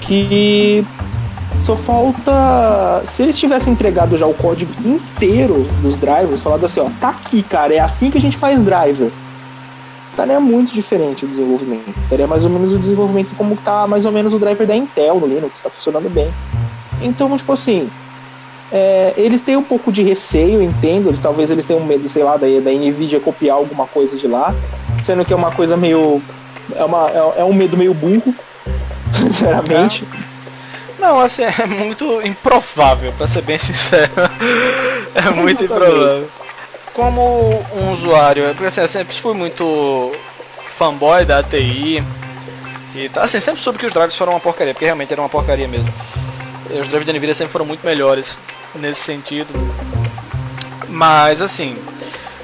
Que 0.00 0.86
só 1.64 1.76
falta. 1.76 3.02
Se 3.04 3.22
eles 3.22 3.38
tivessem 3.38 3.72
entregado 3.72 4.16
já 4.16 4.26
o 4.26 4.34
código 4.34 4.72
inteiro 4.84 5.66
dos 5.82 5.96
drivers, 5.96 6.42
falado 6.42 6.66
assim, 6.66 6.80
ó, 6.80 6.88
tá 7.00 7.10
aqui, 7.10 7.42
cara, 7.42 7.74
é 7.74 7.78
assim 7.78 8.10
que 8.10 8.18
a 8.18 8.20
gente 8.20 8.36
faz 8.36 8.62
driver 8.62 9.10
estaria 10.14 10.38
muito 10.38 10.72
diferente 10.72 11.24
o 11.24 11.28
desenvolvimento. 11.28 11.92
Estaria 12.04 12.26
mais 12.26 12.44
ou 12.44 12.50
menos 12.50 12.72
o 12.72 12.78
desenvolvimento 12.78 13.34
como 13.36 13.56
tá 13.56 13.86
mais 13.86 14.04
ou 14.04 14.12
menos 14.12 14.32
o 14.32 14.38
driver 14.38 14.66
da 14.66 14.74
Intel 14.74 15.18
no 15.18 15.26
Linux, 15.26 15.56
está 15.56 15.68
funcionando 15.68 16.08
bem. 16.08 16.32
Então, 17.02 17.36
tipo 17.36 17.52
assim, 17.52 17.90
é, 18.72 19.12
eles 19.16 19.42
têm 19.42 19.56
um 19.56 19.62
pouco 19.62 19.92
de 19.92 20.02
receio, 20.02 20.62
entendo. 20.62 21.08
Eles, 21.08 21.20
talvez 21.20 21.50
eles 21.50 21.66
tenham 21.66 21.84
medo, 21.84 22.08
sei 22.08 22.22
lá, 22.22 22.36
da, 22.36 22.46
da 22.46 22.70
Nvidia 22.70 23.20
copiar 23.20 23.56
alguma 23.56 23.86
coisa 23.86 24.16
de 24.16 24.26
lá, 24.26 24.54
sendo 25.04 25.24
que 25.24 25.32
é 25.32 25.36
uma 25.36 25.50
coisa 25.50 25.76
meio. 25.76 26.22
É, 26.74 26.84
uma, 26.84 27.10
é, 27.10 27.40
é 27.40 27.44
um 27.44 27.52
medo 27.52 27.76
meio 27.76 27.92
burro, 27.92 28.34
sinceramente. 29.20 30.06
É. 30.30 30.33
Não, 31.04 31.20
assim, 31.20 31.42
é 31.42 31.66
muito 31.66 32.26
improvável, 32.26 33.12
para 33.12 33.26
ser 33.26 33.42
bem 33.42 33.58
sincero. 33.58 34.10
é 35.14 35.30
muito 35.30 35.62
improvável 35.62 36.30
como 36.94 37.60
um 37.74 37.90
usuário, 37.90 38.44
porque 38.54 38.66
assim, 38.66 38.80
eu 38.80 38.88
sempre 38.88 39.14
fui 39.20 39.34
muito 39.34 40.12
fanboy 40.76 41.26
da 41.26 41.40
ATI. 41.40 42.02
E 42.94 43.08
tá, 43.08 43.22
assim, 43.22 43.38
sempre 43.38 43.60
soube 43.60 43.78
que 43.78 43.84
os 43.84 43.92
drives 43.92 44.16
foram 44.16 44.32
uma 44.32 44.40
porcaria, 44.40 44.72
porque 44.72 44.84
realmente 44.86 45.12
era 45.12 45.20
uma 45.20 45.28
porcaria 45.28 45.68
mesmo. 45.68 45.92
Os 46.70 46.88
drives 46.88 47.06
da 47.06 47.12
Nvidia 47.12 47.34
sempre 47.34 47.52
foram 47.52 47.66
muito 47.66 47.84
melhores 47.84 48.38
nesse 48.74 49.00
sentido. 49.00 49.52
Mas 50.88 51.42
assim, 51.42 51.76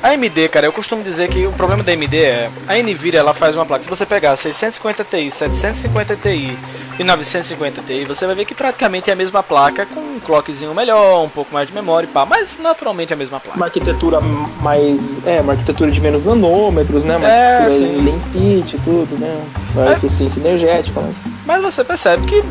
a 0.03 0.09
AMD, 0.09 0.49
cara, 0.49 0.67
eu 0.67 0.73
costumo 0.73 1.03
dizer 1.03 1.29
que 1.29 1.47
o 1.47 1.53
problema 1.53 1.83
da 1.83 1.93
AMD 1.93 2.17
é 2.17 2.51
a 2.67 2.75
Nvidia 2.75 3.21
ela 3.21 3.35
faz 3.35 3.55
uma 3.55 3.67
placa. 3.67 3.83
Se 3.83 3.89
você 3.89 4.07
pegar 4.07 4.35
650 4.35 5.05
Ti, 5.05 5.31
750 5.31 6.17
Ti 6.17 6.59
e 6.99 7.05
950 7.05 7.83
Ti, 7.83 8.05
você 8.07 8.27
vai 8.27 8.35
ver 8.35 8.45
que 8.47 8.55
praticamente 8.55 9.11
é 9.11 9.13
a 9.13 9.17
mesma 9.17 9.43
placa 9.43 9.85
com 9.85 10.01
um 10.01 10.21
clockzinho 10.21 10.75
melhor, 10.75 11.25
um 11.25 11.29
pouco 11.29 11.53
mais 11.53 11.69
de 11.69 11.75
memória 11.75 12.07
e 12.07 12.11
pá, 12.11 12.25
mas 12.25 12.59
naturalmente 12.59 13.13
é 13.13 13.15
a 13.15 13.17
mesma 13.17 13.39
placa. 13.39 13.57
Uma 13.57 13.67
arquitetura 13.67 14.21
mais, 14.63 15.27
é, 15.27 15.41
uma 15.41 15.53
arquitetura 15.53 15.91
de 15.91 16.01
menos 16.01 16.25
nanômetros, 16.25 17.05
né? 17.05 17.17
Uma 17.17 17.29
é, 17.29 17.59
arquitetura 17.59 17.93
slim 17.93 18.21
fit, 18.33 18.79
tudo, 18.83 19.19
né? 19.19 19.45
Uma 19.75 19.91
é. 19.91 19.93
eficiência 19.93 20.41
energética, 20.41 21.01
mas... 21.01 21.17
mas 21.45 21.63
você 21.63 21.85
percebe 21.85 22.27
que 22.27 22.43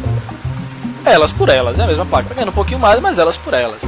elas 1.04 1.32
por 1.32 1.50
elas, 1.50 1.80
é 1.80 1.84
a 1.84 1.88
mesma 1.88 2.06
placa, 2.06 2.30
tá 2.30 2.36
ganhando 2.36 2.50
um 2.50 2.54
pouquinho 2.54 2.80
mais, 2.80 3.00
mas 3.00 3.18
elas 3.18 3.38
por 3.38 3.54
elas. 3.54 3.82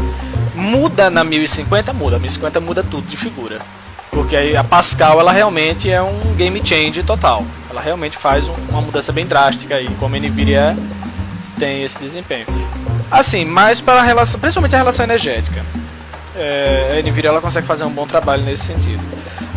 Muda 0.61 1.09
na 1.09 1.23
1050? 1.23 1.91
Muda. 1.93 2.15
A 2.15 2.19
1050 2.19 2.59
muda 2.59 2.83
tudo 2.83 3.07
de 3.07 3.17
figura. 3.17 3.59
Porque 4.11 4.55
a 4.57 4.63
Pascal 4.63 5.19
ela 5.19 5.31
realmente 5.31 5.89
é 5.89 6.01
um 6.01 6.35
game 6.35 6.61
change 6.63 7.01
total. 7.03 7.45
Ela 7.69 7.81
realmente 7.81 8.17
faz 8.17 8.47
um, 8.47 8.53
uma 8.69 8.81
mudança 8.81 9.11
bem 9.11 9.25
drástica 9.25 9.75
aí, 9.75 9.89
como 9.99 10.15
a 10.15 10.19
Nvidia 10.19 10.77
tem 11.57 11.83
esse 11.83 11.97
desempenho. 11.97 12.45
Assim, 13.09 13.45
mais 13.45 13.79
para 13.79 13.99
a 14.01 14.03
relação, 14.03 14.39
principalmente 14.39 14.75
a 14.75 14.79
relação 14.79 15.05
energética. 15.05 15.61
É, 16.35 16.99
a 16.99 17.09
Nvidia 17.09 17.29
ela 17.29 17.41
consegue 17.41 17.65
fazer 17.65 17.83
um 17.83 17.91
bom 17.91 18.05
trabalho 18.05 18.43
nesse 18.43 18.65
sentido. 18.65 19.01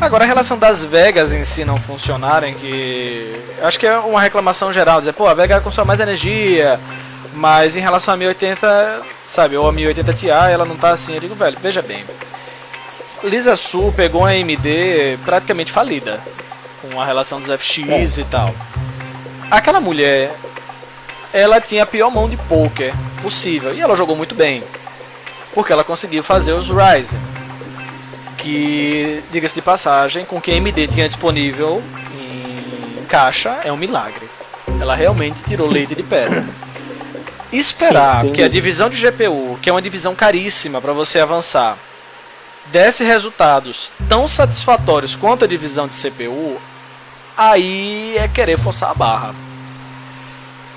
Agora 0.00 0.24
a 0.24 0.26
relação 0.26 0.58
das 0.58 0.84
Vegas 0.84 1.32
em 1.32 1.44
si 1.44 1.64
não 1.64 1.78
funcionarem, 1.78 2.54
que 2.54 3.34
acho 3.62 3.78
que 3.78 3.86
é 3.86 3.98
uma 3.98 4.20
reclamação 4.20 4.72
geral, 4.72 5.00
dizer, 5.00 5.12
pô, 5.12 5.26
a 5.26 5.34
Vega 5.34 5.60
consome 5.60 5.86
mais 5.88 6.00
energia, 6.00 6.78
mas 7.34 7.76
em 7.76 7.80
relação 7.80 8.14
a 8.14 8.16
1080 8.16 9.02
sabe? 9.34 9.56
Ou 9.56 9.68
a 9.68 9.72
1080 9.72 10.12
Ti, 10.14 10.30
ela 10.30 10.64
não 10.64 10.76
tá 10.76 10.90
assim. 10.90 11.14
Eu 11.14 11.20
digo, 11.20 11.34
velho, 11.34 11.58
veja 11.60 11.82
bem. 11.82 12.04
Lisa 13.22 13.56
Su 13.56 13.92
pegou 13.94 14.22
uma 14.22 14.30
AMD 14.30 15.18
praticamente 15.24 15.72
falida. 15.72 16.20
Com 16.80 17.00
a 17.00 17.04
relação 17.04 17.40
dos 17.40 17.50
FX 17.60 18.18
é. 18.18 18.20
e 18.20 18.24
tal. 18.24 18.54
Aquela 19.50 19.80
mulher, 19.80 20.34
ela 21.32 21.60
tinha 21.60 21.82
a 21.82 21.86
pior 21.86 22.10
mão 22.10 22.28
de 22.28 22.36
poker 22.36 22.94
possível. 23.20 23.74
E 23.74 23.80
ela 23.80 23.96
jogou 23.96 24.14
muito 24.16 24.34
bem. 24.34 24.62
Porque 25.52 25.72
ela 25.72 25.82
conseguiu 25.82 26.22
fazer 26.22 26.52
os 26.52 26.70
Ryzen. 26.70 27.20
Que, 28.38 29.22
diga-se 29.32 29.54
de 29.54 29.62
passagem, 29.62 30.24
com 30.24 30.40
que 30.40 30.50
a 30.50 30.54
AMD 30.54 30.86
tinha 30.88 31.08
disponível 31.08 31.82
em 32.12 33.04
caixa, 33.06 33.58
é 33.64 33.72
um 33.72 33.76
milagre. 33.76 34.28
Ela 34.80 34.94
realmente 34.94 35.42
tirou 35.44 35.70
leite 35.70 35.94
de 35.94 36.02
pedra 36.02 36.44
esperar 37.58 38.24
que 38.26 38.42
a 38.42 38.48
divisão 38.48 38.88
de 38.88 39.00
GPU, 39.00 39.58
que 39.60 39.68
é 39.68 39.72
uma 39.72 39.82
divisão 39.82 40.14
caríssima 40.14 40.80
para 40.80 40.92
você 40.92 41.20
avançar, 41.20 41.76
desse 42.66 43.04
resultados 43.04 43.92
tão 44.08 44.26
satisfatórios 44.26 45.14
quanto 45.14 45.44
a 45.44 45.48
divisão 45.48 45.86
de 45.86 45.94
CPU, 45.94 46.58
aí 47.36 48.16
é 48.16 48.28
querer 48.28 48.58
forçar 48.58 48.90
a 48.90 48.94
barra. 48.94 49.34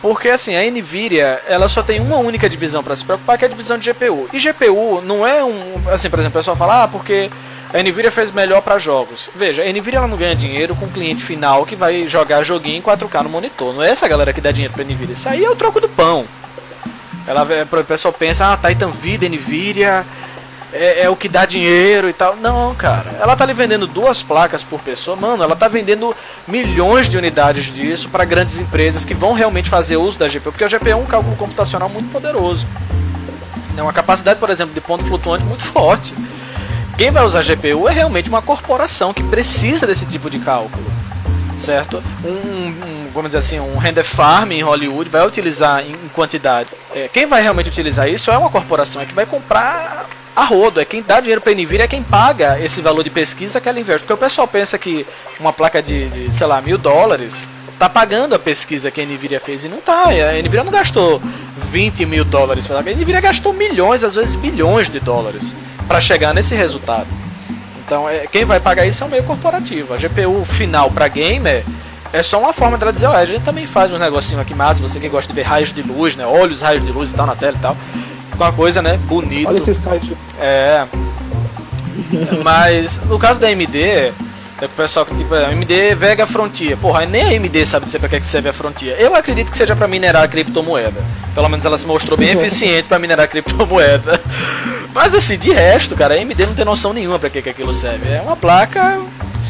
Porque 0.01 0.29
assim, 0.29 0.55
a 0.55 0.69
Nvidia, 0.69 1.41
ela 1.47 1.67
só 1.67 1.81
tem 1.81 1.99
uma 1.99 2.17
única 2.17 2.47
divisão 2.47 2.83
para 2.83 2.95
se 2.95 3.03
preocupar, 3.03 3.37
que 3.37 3.45
é 3.45 3.47
a 3.47 3.51
divisão 3.51 3.77
de 3.77 3.91
GPU. 3.91 4.29
E 4.31 4.39
GPU 4.39 5.01
não 5.01 5.25
é 5.25 5.43
um, 5.43 5.81
assim, 5.91 6.09
por 6.09 6.19
exemplo, 6.19 6.37
o 6.37 6.39
pessoal 6.39 6.55
fala, 6.55 6.83
ah, 6.83 6.87
porque 6.87 7.29
a 7.73 7.81
Nvidia 7.81 8.11
fez 8.11 8.31
melhor 8.31 8.61
para 8.61 8.77
jogos. 8.77 9.29
Veja, 9.35 9.63
a 9.63 9.65
Nvidia 9.65 9.97
ela 9.97 10.07
não 10.07 10.17
ganha 10.17 10.35
dinheiro 10.35 10.75
com 10.75 10.85
o 10.85 10.89
cliente 10.89 11.23
final 11.23 11.65
que 11.65 11.75
vai 11.75 12.03
jogar 12.03 12.43
joguinho 12.43 12.77
em 12.77 12.81
4K 12.81 13.23
no 13.23 13.29
monitor. 13.29 13.73
Não 13.73 13.83
é 13.83 13.89
essa 13.89 14.07
galera 14.07 14.31
que 14.31 14.39
dá 14.39 14.51
dinheiro 14.51 14.73
para 14.73 14.83
Nvidia. 14.83 15.13
Isso 15.13 15.27
aí 15.27 15.43
é 15.43 15.49
o 15.49 15.55
troco 15.55 15.81
do 15.81 15.89
pão. 15.89 16.25
Ela, 17.27 17.43
o 17.43 17.83
pessoal 17.83 18.13
pensa, 18.13 18.53
ah, 18.53 18.57
Titan 18.57 18.89
Vida, 18.89 19.27
Nvidia 19.27 20.05
é, 20.71 21.03
é, 21.03 21.09
o 21.09 21.15
que 21.15 21.29
dá 21.29 21.45
dinheiro 21.45 22.09
e 22.09 22.13
tal. 22.13 22.35
Não, 22.35 22.73
cara. 22.75 23.15
Ela 23.19 23.35
tá 23.35 23.45
lhe 23.45 23.53
vendendo 23.53 23.87
duas 23.87 24.21
placas 24.21 24.63
por 24.63 24.79
pessoa. 24.81 25.15
Mano, 25.15 25.43
ela 25.43 25.55
tá 25.55 25.67
vendendo 25.67 26.15
milhões 26.47 27.09
de 27.09 27.17
unidades 27.17 27.73
disso 27.73 28.09
para 28.09 28.25
grandes 28.25 28.57
empresas 28.57 29.05
que 29.05 29.13
vão 29.13 29.33
realmente 29.33 29.69
fazer 29.69 29.97
uso 29.97 30.19
da 30.19 30.27
GPU. 30.27 30.51
Porque 30.51 30.63
a 30.63 30.67
GPU 30.67 30.89
é 30.89 30.95
um 30.95 31.05
cálculo 31.05 31.35
computacional 31.35 31.89
muito 31.89 32.11
poderoso. 32.11 32.65
É 33.75 33.81
uma 33.81 33.93
capacidade, 33.93 34.39
por 34.39 34.49
exemplo, 34.49 34.73
de 34.73 34.81
ponto 34.81 35.05
flutuante 35.05 35.45
muito 35.45 35.63
forte. 35.63 36.13
Quem 36.97 37.11
vai 37.11 37.23
usar 37.23 37.43
GPU 37.43 37.87
é 37.87 37.93
realmente 37.93 38.27
uma 38.27 38.41
corporação 38.41 39.13
que 39.13 39.21
precisa 39.23 39.85
desse 39.85 40.05
tipo 40.05 40.29
de 40.29 40.39
cálculo. 40.39 40.96
Certo? 41.59 42.03
Um, 42.23 42.29
um 42.29 43.07
vamos 43.13 43.29
dizer 43.29 43.39
assim, 43.39 43.59
um 43.59 43.77
render 43.77 44.03
farm 44.03 44.51
em 44.51 44.61
Hollywood 44.61 45.09
vai 45.09 45.25
utilizar 45.25 45.83
em 45.83 45.95
quantidade. 46.13 46.69
É, 46.93 47.07
quem 47.07 47.25
vai 47.25 47.41
realmente 47.41 47.69
utilizar 47.69 48.07
isso 48.07 48.29
é 48.29 48.37
uma 48.37 48.49
corporação, 48.49 49.01
é 49.01 49.05
que 49.05 49.13
vai 49.13 49.25
comprar 49.25 50.07
a 50.35 50.43
rodo, 50.45 50.79
é 50.79 50.85
quem 50.85 51.01
dá 51.01 51.19
dinheiro 51.19 51.41
para 51.41 51.51
a 51.51 51.55
Nvidia, 51.55 51.85
é 51.85 51.87
quem 51.87 52.03
paga 52.03 52.59
esse 52.59 52.79
valor 52.79 53.03
de 53.03 53.09
pesquisa 53.09 53.59
que 53.59 53.67
ela 53.67 53.79
investe. 53.79 54.01
Porque 54.01 54.13
o 54.13 54.17
pessoal 54.17 54.47
pensa 54.47 54.77
que 54.77 55.05
uma 55.39 55.51
placa 55.51 55.81
de, 55.81 56.07
de 56.09 56.33
sei 56.33 56.45
lá, 56.45 56.61
mil 56.61 56.77
dólares 56.77 57.47
tá 57.79 57.89
pagando 57.89 58.35
a 58.35 58.39
pesquisa 58.39 58.91
que 58.91 59.01
a 59.01 59.05
Nvidia 59.05 59.39
fez 59.39 59.63
e 59.63 59.67
não 59.67 59.81
tá. 59.81 60.09
A 60.09 60.39
Nvidia 60.39 60.63
não 60.63 60.71
gastou 60.71 61.19
20 61.71 62.05
mil 62.05 62.23
dólares, 62.23 62.69
a 62.69 62.81
Nvidia 62.81 63.19
gastou 63.19 63.51
milhões, 63.51 64.03
às 64.03 64.13
vezes 64.13 64.35
bilhões 64.35 64.89
de 64.89 64.99
dólares 64.99 65.55
para 65.87 65.99
chegar 65.99 66.33
nesse 66.35 66.53
resultado. 66.53 67.07
Então, 67.87 68.07
é, 68.09 68.27
quem 68.27 68.43
vai 68.43 68.59
pagar 68.59 68.85
isso 68.85 69.01
é 69.01 69.07
o 69.07 69.09
meio 69.09 69.23
corporativo. 69.23 69.93
A 69.93 69.97
GPU 69.97 70.43
final 70.43 70.91
para 70.91 71.07
gamer 71.07 71.63
é 72.11 72.21
só 72.21 72.37
uma 72.37 72.51
forma 72.51 72.77
dela 72.77 72.91
dizer, 72.91 73.07
ó, 73.07 73.13
a 73.13 73.23
gente 73.23 73.45
também 73.45 73.65
faz 73.65 73.93
um 73.93 73.97
negocinho 73.97 74.41
aqui 74.41 74.53
massa, 74.53 74.81
você 74.81 74.99
que 74.99 75.07
gosta 75.07 75.31
de 75.31 75.33
ver 75.33 75.43
raios 75.43 75.73
de 75.73 75.81
luz, 75.83 76.13
né? 76.17 76.25
Olha 76.25 76.51
os 76.51 76.61
raios 76.61 76.85
de 76.85 76.91
luz 76.91 77.11
e 77.11 77.13
tal 77.13 77.25
na 77.25 77.33
tela 77.33 77.55
e 77.55 77.59
tal. 77.61 77.77
Uma 78.35 78.51
coisa, 78.51 78.81
né, 78.81 78.97
bonito. 79.03 79.47
Olha 79.47 79.57
esse 79.57 79.73
site. 79.73 80.17
É. 80.37 80.85
Mas 82.43 82.97
no 83.05 83.17
caso 83.17 83.39
da 83.39 83.47
AMD, 83.47 84.13
é 84.61 84.65
o 84.65 84.69
pessoal 84.69 85.05
que 85.05 85.15
tipo, 85.15 85.33
AMD 85.33 85.95
Vega 85.95 86.25
Frontier. 86.25 86.77
Porra, 86.77 87.05
nem 87.05 87.21
a 87.21 87.27
AMD 87.27 87.65
sabe 87.65 87.85
dizer 87.85 87.99
pra 87.99 88.09
que, 88.09 88.15
é 88.15 88.19
que 88.19 88.25
serve 88.25 88.49
a 88.49 88.53
Frontier. 88.53 88.95
Eu 88.99 89.15
acredito 89.15 89.51
que 89.51 89.57
seja 89.57 89.75
para 89.75 89.87
minerar 89.87 90.23
a 90.23 90.27
criptomoeda. 90.27 91.03
Pelo 91.35 91.49
menos 91.49 91.65
ela 91.65 91.77
se 91.77 91.85
mostrou 91.85 92.17
bem 92.17 92.29
eficiente 92.29 92.87
para 92.87 92.99
minerar 92.99 93.25
a 93.25 93.27
criptomoeda. 93.27 94.19
Mas 94.93 95.13
assim, 95.13 95.37
de 95.37 95.51
resto, 95.51 95.95
cara, 95.95 96.15
a 96.15 96.17
AMD 96.17 96.45
não 96.45 96.55
tem 96.55 96.65
noção 96.65 96.91
nenhuma 96.91 97.19
pra 97.19 97.29
que, 97.29 97.41
que 97.41 97.49
aquilo 97.49 97.73
serve. 97.73 98.09
É 98.09 98.21
uma 98.21 98.35
placa, 98.35 98.99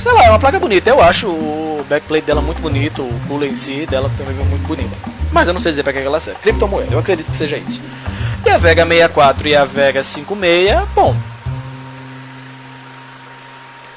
sei 0.02 0.12
lá, 0.12 0.26
é 0.26 0.30
uma 0.30 0.40
placa 0.40 0.60
bonita. 0.60 0.90
Eu 0.90 1.02
acho 1.02 1.28
o 1.28 1.86
backplate 1.88 2.26
dela 2.26 2.42
muito 2.42 2.62
bonito, 2.62 3.02
o 3.02 3.22
cooler 3.28 3.50
em 3.50 3.56
si 3.56 3.86
dela 3.86 4.12
também 4.18 4.36
é 4.38 4.44
muito 4.44 4.68
bonito. 4.68 4.92
Mas 5.32 5.48
eu 5.48 5.54
não 5.54 5.62
sei 5.62 5.72
dizer 5.72 5.84
pra 5.84 5.94
que, 5.94 6.02
que 6.02 6.06
ela 6.06 6.20
serve. 6.20 6.40
Criptomoeda, 6.42 6.94
eu 6.94 7.00
acredito 7.00 7.32
que 7.32 7.38
seja 7.38 7.56
isso. 7.56 7.82
E 8.46 8.50
a 8.50 8.58
Vega 8.58 8.86
64 8.86 9.48
e 9.48 9.56
a 9.56 9.64
Vega 9.64 10.04
56, 10.04 10.88
bom, 10.94 11.16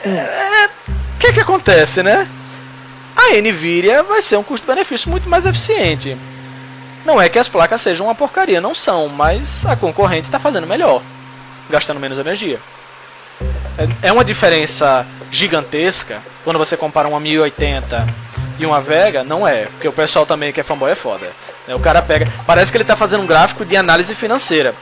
é, 0.02 0.68
o 0.88 0.99
que 1.21 1.35
que 1.35 1.41
acontece, 1.41 2.03
né? 2.03 2.27
A 3.14 3.41
Nvidia 3.41 4.03
vai 4.03 4.23
ser 4.23 4.37
um 4.39 4.43
custo-benefício 4.43 5.11
muito 5.11 5.29
mais 5.29 5.45
eficiente. 5.45 6.16
Não 7.05 7.21
é 7.21 7.29
que 7.29 7.39
as 7.39 7.49
placas 7.49 7.81
sejam 7.81 8.07
uma 8.07 8.14
porcaria, 8.14 8.61
não 8.61 8.75
são, 8.75 9.09
mas 9.09 9.66
a 9.66 9.77
concorrente 9.77 10.29
está 10.29 10.39
fazendo 10.39 10.66
melhor, 10.66 11.03
gastando 11.68 12.01
menos 12.01 12.18
energia. 12.18 12.59
É, 13.79 14.09
é 14.09 14.12
uma 14.12 14.25
diferença 14.25 15.07
gigantesca 15.31 16.18
quando 16.43 16.59
você 16.59 16.77
compara 16.77 17.07
uma 17.07 17.21
1080 17.21 18.07
e 18.59 18.66
uma 18.66 18.81
Vega, 18.81 19.23
não 19.23 19.47
é, 19.47 19.66
porque 19.66 19.89
o 19.89 19.93
pessoal 19.93 20.27
também 20.27 20.53
que 20.53 20.61
é 20.61 20.64
fanboy 20.64 20.91
é 20.91 20.95
foda. 20.95 21.31
O 21.68 21.79
cara 21.79 22.03
pega, 22.03 22.27
parece 22.47 22.73
que 22.73 22.77
ele 22.77 22.85
está 22.85 22.97
fazendo 22.97 23.23
um 23.23 23.27
gráfico 23.27 23.64
de 23.64 23.77
análise 23.77 24.14
financeira. 24.14 24.75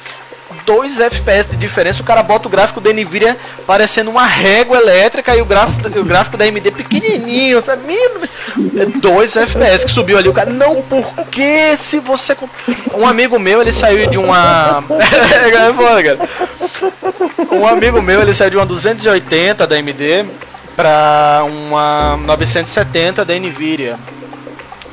2 0.64 1.00
FPS 1.00 1.50
de 1.50 1.56
diferença, 1.56 2.02
o 2.02 2.04
cara 2.04 2.22
bota 2.22 2.48
o 2.48 2.50
gráfico 2.50 2.80
da 2.80 2.92
Nvidia 2.92 3.36
parecendo 3.66 4.10
uma 4.10 4.24
régua 4.24 4.78
elétrica 4.78 5.36
e 5.36 5.42
o 5.42 5.44
gráfico, 5.44 5.98
o 5.98 6.04
gráfico 6.04 6.36
da 6.36 6.44
AMD 6.44 6.70
pequenininho, 6.70 7.60
sabe? 7.60 7.82
2 9.00 9.36
é 9.36 9.42
FPS 9.42 9.84
que 9.84 9.90
subiu 9.90 10.16
ali, 10.18 10.28
o 10.28 10.32
cara, 10.32 10.50
não, 10.50 10.82
porque 10.82 11.76
se 11.76 11.98
você... 12.00 12.36
Um 12.94 13.06
amigo 13.06 13.38
meu, 13.38 13.60
ele 13.60 13.72
saiu 13.72 14.08
de 14.08 14.18
uma... 14.18 14.82
É 17.50 17.54
um 17.54 17.66
amigo 17.66 18.00
meu, 18.00 18.22
ele 18.22 18.32
saiu 18.32 18.50
de 18.50 18.56
uma 18.56 18.66
280 18.66 19.66
da 19.66 19.76
AMD 19.76 20.26
para 20.74 21.44
uma 21.44 22.16
970 22.18 23.24
da 23.24 23.34
Nvidia. 23.34 23.98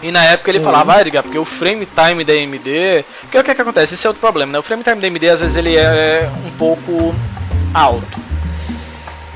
E 0.02 0.12
na 0.12 0.24
época 0.24 0.52
ele 0.52 0.60
uhum. 0.60 0.66
falava, 0.66 0.96
ah, 0.96 1.02
Edgar, 1.02 1.24
porque 1.24 1.38
o 1.38 1.46
frame 1.46 1.88
time 1.88 2.24
da 2.24 2.34
AMD. 2.34 3.06
Porque 3.22 3.40
o 3.40 3.44
que, 3.44 3.52
é 3.52 3.56
que 3.56 3.62
acontece? 3.62 3.94
Esse 3.94 4.06
é 4.06 4.10
outro 4.10 4.22
problema, 4.22 4.52
né? 4.52 4.60
O 4.60 4.64
frame 4.64 4.84
time 4.84 5.00
da 5.00 5.08
AMD 5.08 5.30
às 5.30 5.40
vezes 5.40 5.58
ele 5.58 5.76
é 5.76 6.30
um 6.46 6.52
pouco 6.52 7.14
alto. 7.74 8.26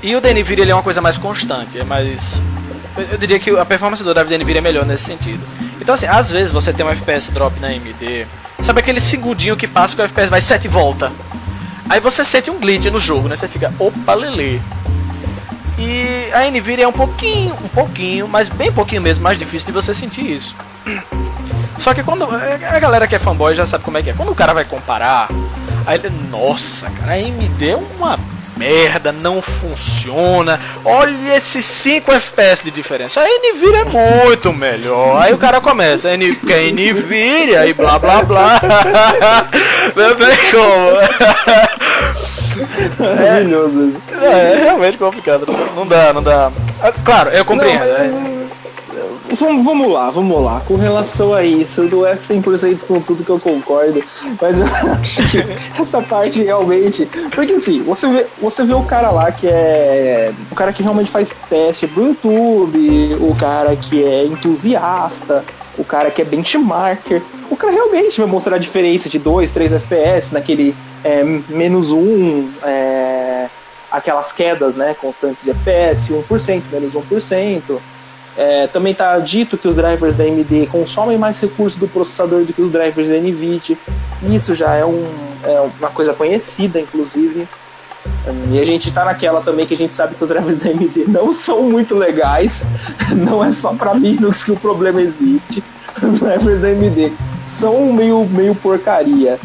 E 0.01 0.15
o 0.15 0.21
da 0.21 0.31
Nvidia 0.31 0.63
ele 0.63 0.71
é 0.71 0.75
uma 0.75 0.83
coisa 0.83 1.01
mais 1.01 1.17
constante, 1.17 1.77
é 1.77 1.83
mais. 1.83 2.41
Eu 3.11 3.17
diria 3.17 3.39
que 3.39 3.49
a 3.49 3.65
performance 3.65 4.03
do 4.03 4.13
drive 4.13 4.29
da 4.29 4.37
Nvidia 4.37 4.59
é 4.59 4.61
melhor 4.61 4.85
nesse 4.85 5.03
sentido. 5.03 5.43
Então, 5.81 5.95
assim, 5.95 6.07
às 6.07 6.31
vezes 6.31 6.51
você 6.51 6.71
tem 6.71 6.85
um 6.85 6.89
FPS 6.89 7.31
drop 7.31 7.59
na 7.59 7.67
AMD. 7.67 8.27
Sabe 8.61 8.79
aquele 8.79 8.99
segundinho 8.99 9.57
que 9.57 9.67
passa 9.67 9.95
que 9.95 10.01
o 10.01 10.05
FPS 10.05 10.29
vai 10.29 10.41
7 10.41 10.65
e 10.65 10.67
volta? 10.67 11.11
Aí 11.89 11.99
você 11.99 12.23
sente 12.23 12.51
um 12.51 12.59
glitch 12.59 12.85
no 12.85 12.99
jogo, 12.99 13.27
né? 13.27 13.35
Você 13.35 13.47
fica, 13.47 13.73
opa, 13.79 14.13
lele. 14.13 14.61
E 15.79 16.29
a 16.33 16.49
Nvidia 16.51 16.83
é 16.83 16.87
um 16.87 16.91
pouquinho, 16.91 17.55
um 17.63 17.69
pouquinho, 17.69 18.27
mas 18.27 18.49
bem 18.49 18.69
pouquinho 18.71 19.01
mesmo, 19.01 19.23
mais 19.23 19.39
difícil 19.39 19.67
de 19.67 19.71
você 19.71 19.93
sentir 19.93 20.29
isso. 20.29 20.53
Só 21.79 21.93
que 21.93 22.03
quando 22.03 22.25
a 22.25 22.79
galera 22.79 23.07
que 23.07 23.15
é 23.15 23.19
fanboy 23.19 23.55
já 23.55 23.65
sabe 23.65 23.85
como 23.85 23.97
é 23.97 24.03
que 24.03 24.09
é. 24.09 24.13
Quando 24.13 24.29
o 24.29 24.35
cara 24.35 24.53
vai 24.53 24.65
comparar, 24.65 25.29
aí 25.87 25.97
ele, 25.97 26.13
nossa, 26.29 26.89
cara, 26.89 27.13
a 27.13 27.15
AMD 27.15 27.69
é 27.69 27.75
uma 27.75 28.19
merda, 28.57 29.13
não 29.13 29.41
funciona. 29.41 30.59
Olha 30.83 31.37
esses 31.37 31.63
5 31.63 32.11
FPS 32.11 32.61
de 32.61 32.71
diferença. 32.71 33.21
A 33.21 33.23
Nvidia 33.23 33.79
é 33.79 33.85
muito 33.85 34.51
melhor. 34.51 35.21
Aí 35.21 35.33
o 35.33 35.37
cara 35.37 35.61
começa, 35.61 36.09
que 36.17 36.53
é 36.53 36.69
Nvidia 36.69 37.65
e 37.65 37.73
blá 37.73 37.97
blá 37.97 38.21
blá. 38.21 38.59
Não 39.95 40.15
tem 40.15 40.37
como. 40.51 42.38
Maravilhoso. 42.99 43.93
É, 44.21 44.25
é, 44.25 44.55
realmente 44.63 44.97
complicado. 44.97 45.45
Não 45.75 45.85
dá, 45.85 46.13
não 46.13 46.23
dá. 46.23 46.51
Ah, 46.81 46.91
claro, 47.03 47.29
eu 47.29 47.45
compreendo. 47.45 47.79
Não, 47.79 47.85
é. 47.85 48.39
Vamos, 49.37 49.63
vamos 49.63 49.91
lá, 49.91 50.09
vamos 50.09 50.43
lá. 50.43 50.61
Com 50.61 50.75
relação 50.75 51.33
a 51.33 51.43
isso, 51.43 51.83
não 51.83 52.05
é 52.05 52.15
100% 52.15 52.79
com 52.87 52.99
tudo 52.99 53.23
que 53.23 53.29
eu 53.29 53.39
concordo, 53.39 54.03
mas 54.41 54.59
eu 54.59 54.65
acho 54.99 55.21
que 55.29 55.81
essa 55.81 56.01
parte 56.01 56.41
realmente. 56.41 57.07
Porque 57.33 57.53
assim, 57.53 57.83
você 57.83 58.07
vê, 58.07 58.25
você 58.41 58.65
vê 58.65 58.73
o 58.73 58.83
cara 58.83 59.11
lá 59.11 59.31
que 59.31 59.47
é. 59.47 60.33
O 60.51 60.55
cara 60.55 60.73
que 60.73 60.81
realmente 60.81 61.11
faz 61.11 61.35
teste 61.49 61.87
pro 61.87 62.07
YouTube, 62.07 63.17
o 63.21 63.35
cara 63.35 63.75
que 63.75 64.03
é 64.03 64.25
entusiasta, 64.25 65.45
o 65.79 65.85
cara 65.85 66.11
que 66.11 66.21
é 66.21 66.25
benchmarker. 66.25 67.21
O 67.49 67.55
cara 67.55 67.73
realmente 67.73 68.19
vai 68.19 68.29
mostrar 68.29 68.57
a 68.57 68.59
diferença 68.59 69.09
de 69.09 69.17
2, 69.17 69.49
3 69.49 69.73
FPS 69.73 70.33
naquele 70.33 70.75
é, 71.03 71.23
menos 71.23 71.89
1, 71.91 72.51
é, 72.63 73.47
aquelas 73.89 74.31
quedas 74.33 74.75
né, 74.75 74.95
constantes 74.99 75.43
de 75.43 75.51
FPS, 75.51 76.11
1%, 76.11 76.61
menos 76.71 76.93
1%. 76.93 77.79
É, 78.37 78.67
também 78.67 78.91
está 78.91 79.17
dito 79.19 79.57
que 79.57 79.67
os 79.67 79.75
drivers 79.75 80.15
da 80.15 80.23
AMD 80.23 80.67
consomem 80.71 81.17
mais 81.17 81.39
recursos 81.39 81.79
do 81.79 81.87
processador 81.87 82.43
do 82.43 82.53
que 82.53 82.61
os 82.61 82.71
drivers 82.71 83.09
da 83.09 83.15
NVIDIA. 83.15 83.77
Isso 84.29 84.53
já 84.53 84.75
é, 84.75 84.85
um, 84.85 85.05
é 85.43 85.59
uma 85.79 85.89
coisa 85.89 86.13
conhecida, 86.13 86.79
inclusive. 86.79 87.47
E 88.51 88.59
a 88.59 88.65
gente 88.65 88.89
está 88.89 89.05
naquela 89.05 89.41
também 89.41 89.65
que 89.65 89.73
a 89.73 89.77
gente 89.77 89.93
sabe 89.93 90.15
que 90.15 90.23
os 90.23 90.29
drivers 90.29 90.57
da 90.57 90.69
AMD 90.69 91.05
não 91.07 91.33
são 91.33 91.63
muito 91.63 91.95
legais. 91.95 92.63
Não 93.15 93.43
é 93.43 93.51
só 93.51 93.73
para 93.73 93.93
Linux 93.93 94.43
que 94.43 94.51
o 94.51 94.55
problema 94.55 95.01
existe. 95.01 95.63
Os 96.01 96.19
drivers 96.19 96.61
da 96.61 96.67
AMD 96.67 97.11
são 97.59 97.91
meio, 97.91 98.25
meio 98.29 98.55
porcaria 98.55 99.39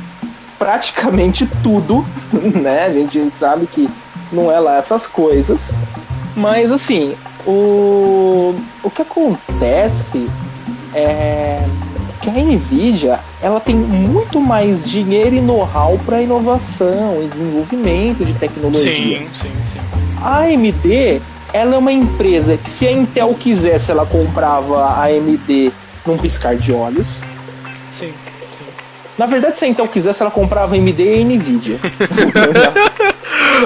praticamente 0.59 1.47
tudo, 1.63 2.05
né? 2.33 2.87
A 2.87 2.93
gente 2.93 3.31
sabe 3.31 3.67
que 3.67 3.89
não 4.33 4.51
é 4.51 4.59
lá 4.59 4.77
essas 4.77 5.07
coisas. 5.07 5.73
Mas 6.37 6.73
assim, 6.73 7.15
o, 7.47 8.55
o 8.83 8.91
que 8.91 9.03
acontece 9.03 10.29
é 10.95 11.59
que 12.25 12.31
a 12.31 12.43
Nvidia 12.43 13.21
ela 13.43 13.61
tem 13.61 13.75
muito 13.75 14.41
mais 14.41 14.83
dinheiro 14.85 15.37
e 15.37 15.41
know-how 15.41 15.99
para 16.07 16.23
inovação 16.23 17.23
e 17.23 17.29
desenvolvimento 17.29 18.25
de 18.25 18.33
tecnologia. 18.35 19.19
Sim, 19.19 19.29
sim, 19.33 19.53
sim. 19.67 19.79
A 20.23 20.39
AMD 20.41 21.21
ela 21.53 21.75
é 21.75 21.79
uma 21.79 21.93
empresa 21.93 22.57
que 22.57 22.71
se 22.71 22.87
a 22.87 22.93
Intel 22.93 23.35
quisesse 23.35 23.91
ela 23.91 24.07
comprava 24.07 24.87
a 24.87 25.05
AMD 25.05 25.73
num 26.07 26.17
piscar 26.17 26.57
de 26.57 26.73
olhos. 26.73 27.23
Sim. 27.93 28.13
Na 29.17 29.27
verdade, 29.27 29.59
se 29.59 29.65
a 29.65 29.69
Intel 29.69 29.87
quisesse, 29.87 30.23
ela 30.23 30.31
comprava 30.31 30.75
AMD 30.75 31.01
e 31.01 31.25
Nvidia. 31.25 31.79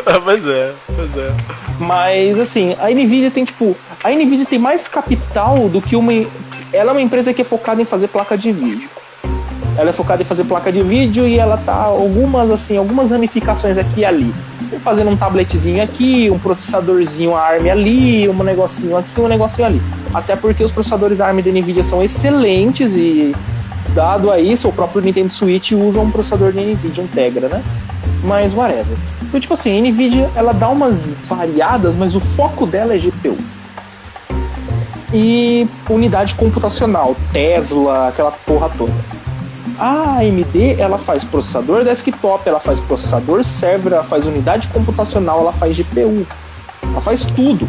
ah, 0.04 0.20
pois 0.22 0.46
é, 0.46 0.74
pois 0.94 1.16
é. 1.16 1.32
Mas 1.78 2.38
assim, 2.38 2.76
a 2.78 2.90
Nvidia 2.90 3.30
tem 3.30 3.44
tipo. 3.44 3.74
A 4.04 4.10
Nvidia 4.10 4.44
tem 4.44 4.58
mais 4.58 4.86
capital 4.86 5.68
do 5.68 5.80
que 5.80 5.96
uma. 5.96 6.12
Ela 6.72 6.90
é 6.90 6.92
uma 6.92 7.00
empresa 7.00 7.32
que 7.32 7.42
é 7.42 7.44
focada 7.44 7.80
em 7.80 7.84
fazer 7.84 8.08
placa 8.08 8.36
de 8.36 8.52
vídeo. 8.52 8.88
Ela 9.76 9.90
é 9.90 9.92
focada 9.92 10.22
em 10.22 10.26
fazer 10.26 10.44
placa 10.44 10.72
de 10.72 10.82
vídeo 10.82 11.26
e 11.26 11.38
ela 11.38 11.56
tá 11.56 11.74
algumas 11.74 12.50
assim, 12.50 12.76
algumas 12.76 13.10
ramificações 13.10 13.78
aqui 13.78 14.00
e 14.00 14.04
ali. 14.04 14.34
Fazendo 14.82 15.10
um 15.10 15.16
tabletzinho 15.16 15.82
aqui, 15.82 16.28
um 16.30 16.38
processadorzinho 16.38 17.34
ARM 17.34 17.70
ali, 17.70 18.28
um 18.28 18.42
negocinho 18.42 18.96
aqui, 18.96 19.20
um 19.20 19.28
negocinho 19.28 19.66
ali. 19.66 19.80
Até 20.12 20.36
porque 20.36 20.62
os 20.62 20.72
processadores 20.72 21.20
ARM 21.20 21.40
da 21.40 21.50
Nvidia 21.50 21.84
são 21.84 22.02
excelentes 22.02 22.92
e 22.94 23.34
dado 23.94 24.30
a 24.30 24.38
isso, 24.38 24.68
o 24.68 24.72
próprio 24.72 25.00
Nintendo 25.00 25.32
Switch 25.32 25.72
usa 25.72 26.00
um 26.00 26.10
processador 26.10 26.52
de 26.52 26.60
NVIDIA 26.60 27.04
Integra, 27.04 27.48
né? 27.48 27.62
Mas 28.24 28.52
whatever. 28.52 28.96
Então, 29.22 29.40
tipo 29.40 29.54
assim, 29.54 29.78
a 29.78 29.80
NVIDIA 29.80 30.28
ela 30.34 30.52
dá 30.52 30.68
umas 30.68 30.96
variadas, 31.26 31.94
mas 31.94 32.14
o 32.14 32.20
foco 32.20 32.66
dela 32.66 32.94
é 32.94 32.98
GPU. 32.98 33.36
E 35.12 35.66
unidade 35.88 36.34
computacional, 36.34 37.16
Tesla, 37.32 38.08
aquela 38.08 38.30
porra 38.30 38.70
toda. 38.76 38.92
A 39.78 40.18
AMD 40.18 40.76
ela 40.78 40.98
faz 40.98 41.22
processador 41.24 41.84
desktop, 41.84 42.48
ela 42.48 42.58
faz 42.58 42.80
processador 42.80 43.44
server, 43.44 43.92
ela 43.92 44.04
faz 44.04 44.26
unidade 44.26 44.66
computacional, 44.68 45.40
ela 45.40 45.52
faz 45.52 45.76
GPU. 45.76 46.26
Ela 46.82 47.00
faz 47.00 47.24
tudo. 47.24 47.68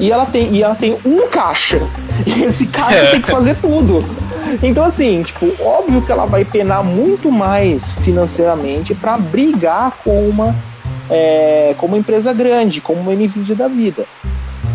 E 0.00 0.10
ela 0.10 0.26
tem, 0.26 0.54
e 0.54 0.62
ela 0.62 0.74
tem 0.74 0.98
um 1.04 1.28
caixa. 1.28 1.80
E 2.26 2.42
esse 2.42 2.66
caixa 2.66 2.96
é. 2.96 3.10
tem 3.12 3.20
que 3.20 3.30
fazer 3.30 3.56
tudo. 3.56 4.04
Então, 4.62 4.82
assim, 4.82 5.22
tipo, 5.22 5.52
óbvio 5.62 6.00
que 6.02 6.10
ela 6.10 6.24
vai 6.24 6.44
penar 6.44 6.82
muito 6.82 7.30
mais 7.30 7.92
financeiramente 7.92 8.94
para 8.94 9.18
brigar 9.18 9.92
com 10.02 10.28
uma 10.28 10.54
é, 11.10 11.74
como 11.78 11.94
uma 11.94 11.98
empresa 11.98 12.32
grande, 12.32 12.80
como 12.80 13.00
uma 13.00 13.12
Nvidia 13.12 13.54
da 13.54 13.68
vida. 13.68 14.04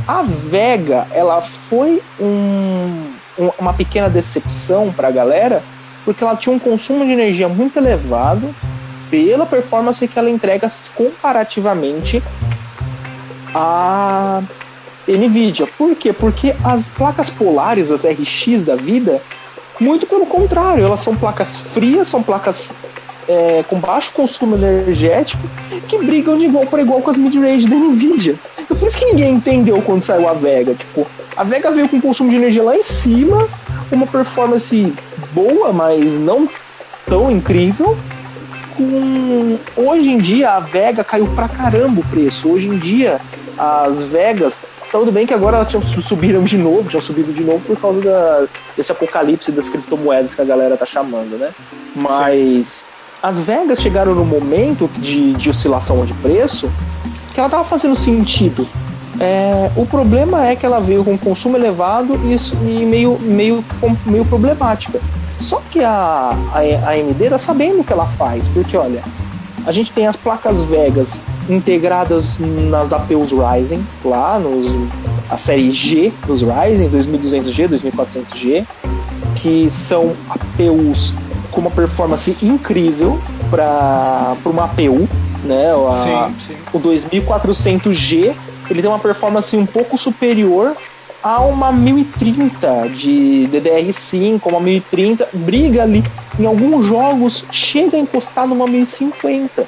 A 0.07 0.21
Vega, 0.21 1.07
ela 1.11 1.41
foi 1.69 2.01
um, 2.19 3.13
um, 3.39 3.51
uma 3.57 3.73
pequena 3.73 4.09
decepção 4.09 4.91
para 4.91 5.07
a 5.07 5.11
galera, 5.11 5.63
porque 6.03 6.23
ela 6.23 6.35
tinha 6.35 6.53
um 6.53 6.59
consumo 6.59 7.05
de 7.05 7.11
energia 7.11 7.47
muito 7.47 7.77
elevado 7.77 8.53
pela 9.09 9.45
performance 9.45 10.05
que 10.07 10.19
ela 10.19 10.29
entrega 10.29 10.69
comparativamente 10.95 12.21
a 13.53 14.41
Nvidia. 15.07 15.67
Por 15.77 15.95
quê? 15.95 16.11
Porque 16.11 16.55
as 16.63 16.87
placas 16.87 17.29
polares, 17.29 17.91
as 17.91 18.03
RX 18.03 18.63
da 18.63 18.75
vida, 18.75 19.21
muito 19.79 20.05
pelo 20.05 20.25
contrário, 20.25 20.83
elas 20.83 21.01
são 21.01 21.15
placas 21.15 21.57
frias, 21.57 22.07
são 22.07 22.21
placas 22.21 22.73
é, 23.27 23.63
com 23.67 23.79
baixo 23.79 24.11
consumo 24.13 24.55
energético 24.55 25.47
que 25.87 25.97
brigam 25.99 26.37
de 26.37 26.45
igual 26.45 26.65
para 26.65 26.81
igual 26.81 27.01
com 27.01 27.11
as 27.11 27.17
mid-range 27.17 27.67
da 27.67 27.75
Nvidia. 27.75 28.35
Então, 28.63 28.77
por 28.77 28.87
isso 28.87 28.97
que 28.97 29.05
ninguém 29.05 29.35
entendeu 29.35 29.81
quando 29.81 30.01
saiu 30.01 30.27
a 30.27 30.33
Vega. 30.33 30.73
Tipo, 30.73 31.05
a 31.35 31.43
Vega 31.43 31.71
veio 31.71 31.89
com 31.89 31.99
consumo 31.99 32.29
de 32.29 32.37
energia 32.37 32.63
lá 32.63 32.75
em 32.75 32.83
cima, 32.83 33.47
uma 33.91 34.07
performance 34.07 34.93
boa, 35.33 35.73
mas 35.73 36.13
não 36.13 36.49
tão 37.05 37.29
incrível. 37.29 37.97
Com... 38.75 39.59
Hoje 39.75 40.09
em 40.09 40.17
dia 40.17 40.51
a 40.51 40.59
Vega 40.59 41.03
caiu 41.03 41.27
pra 41.35 41.47
caramba 41.47 42.01
o 42.01 42.05
preço. 42.05 42.49
Hoje 42.49 42.67
em 42.67 42.77
dia 42.77 43.19
as 43.57 44.01
Vegas 44.03 44.59
tudo 44.99 45.11
bem 45.11 45.25
que 45.25 45.33
agora 45.33 45.57
elas 45.57 45.69
tinham, 45.69 45.81
subiram 45.81 46.43
de 46.43 46.55
novo, 46.55 46.87
tinham 46.87 47.01
subido 47.01 47.33
de 47.33 47.43
novo 47.43 47.59
por 47.65 47.79
causa 47.79 47.99
da, 47.99 48.45
desse 48.77 48.91
apocalipse 48.91 49.51
das 49.51 49.67
criptomoedas 49.67 50.35
que 50.35 50.41
a 50.41 50.45
galera 50.45 50.77
tá 50.77 50.85
chamando, 50.85 51.35
né? 51.35 51.51
Mas 51.95 52.49
sim, 52.49 52.63
sim. 52.63 52.83
as 53.21 53.39
Vegas 53.39 53.79
chegaram 53.79 54.13
no 54.13 54.23
momento 54.23 54.87
de, 54.99 55.33
de 55.33 55.49
oscilação 55.49 56.05
de 56.05 56.13
preço 56.13 56.71
que 57.33 57.39
ela 57.39 57.49
tava 57.49 57.63
fazendo 57.63 57.95
sentido. 57.95 58.67
É, 59.19 59.71
o 59.75 59.85
problema 59.85 60.47
é 60.47 60.55
que 60.55 60.65
ela 60.65 60.79
veio 60.79 61.03
com 61.03 61.17
consumo 61.17 61.55
elevado 61.55 62.13
e, 62.25 62.35
e 62.67 62.85
meio, 62.85 63.17
meio, 63.21 63.63
meio 64.05 64.25
problemática. 64.25 64.99
Só 65.39 65.61
que 65.69 65.83
a, 65.83 66.31
a, 66.53 66.59
a 66.59 66.91
AMD 66.91 67.29
tá 67.29 67.37
sabendo 67.37 67.81
o 67.81 67.83
que 67.83 67.93
ela 67.93 68.05
faz, 68.05 68.47
porque 68.47 68.77
olha, 68.77 69.03
a 69.65 69.71
gente 69.71 69.91
tem 69.91 70.07
as 70.07 70.15
placas 70.15 70.61
Vegas 70.61 71.09
integradas 71.49 72.37
nas 72.39 72.93
APUs 72.93 73.31
Ryzen, 73.31 73.85
lá 74.03 74.39
nos 74.39 74.71
a 75.29 75.37
série 75.37 75.71
G 75.71 76.11
dos 76.25 76.41
Ryzen, 76.41 76.89
2200G, 76.89 77.69
2400G, 77.69 78.65
que 79.35 79.69
são 79.71 80.13
APUs 80.29 81.13
com 81.51 81.61
uma 81.61 81.71
performance 81.71 82.35
incrível 82.41 83.19
para 83.55 84.35
uma 84.45 84.65
APU, 84.65 85.07
né? 85.43 85.65
A, 85.91 85.95
sim, 85.95 86.35
sim. 86.39 86.55
O 86.73 86.79
2400G 86.79 88.33
ele 88.69 88.81
tem 88.81 88.89
uma 88.89 88.99
performance 88.99 89.55
um 89.55 89.65
pouco 89.65 89.97
superior 89.97 90.75
a 91.21 91.39
uma 91.41 91.71
1030 91.71 92.89
de 92.89 93.47
DDR5, 93.51 94.41
uma 94.45 94.59
1030, 94.59 95.29
briga 95.33 95.83
ali 95.83 96.03
em 96.39 96.45
alguns 96.45 96.85
jogos, 96.85 97.45
chega 97.51 97.95
a 97.95 97.99
encostar 97.99 98.47
numa 98.47 98.67
1050 98.67 99.67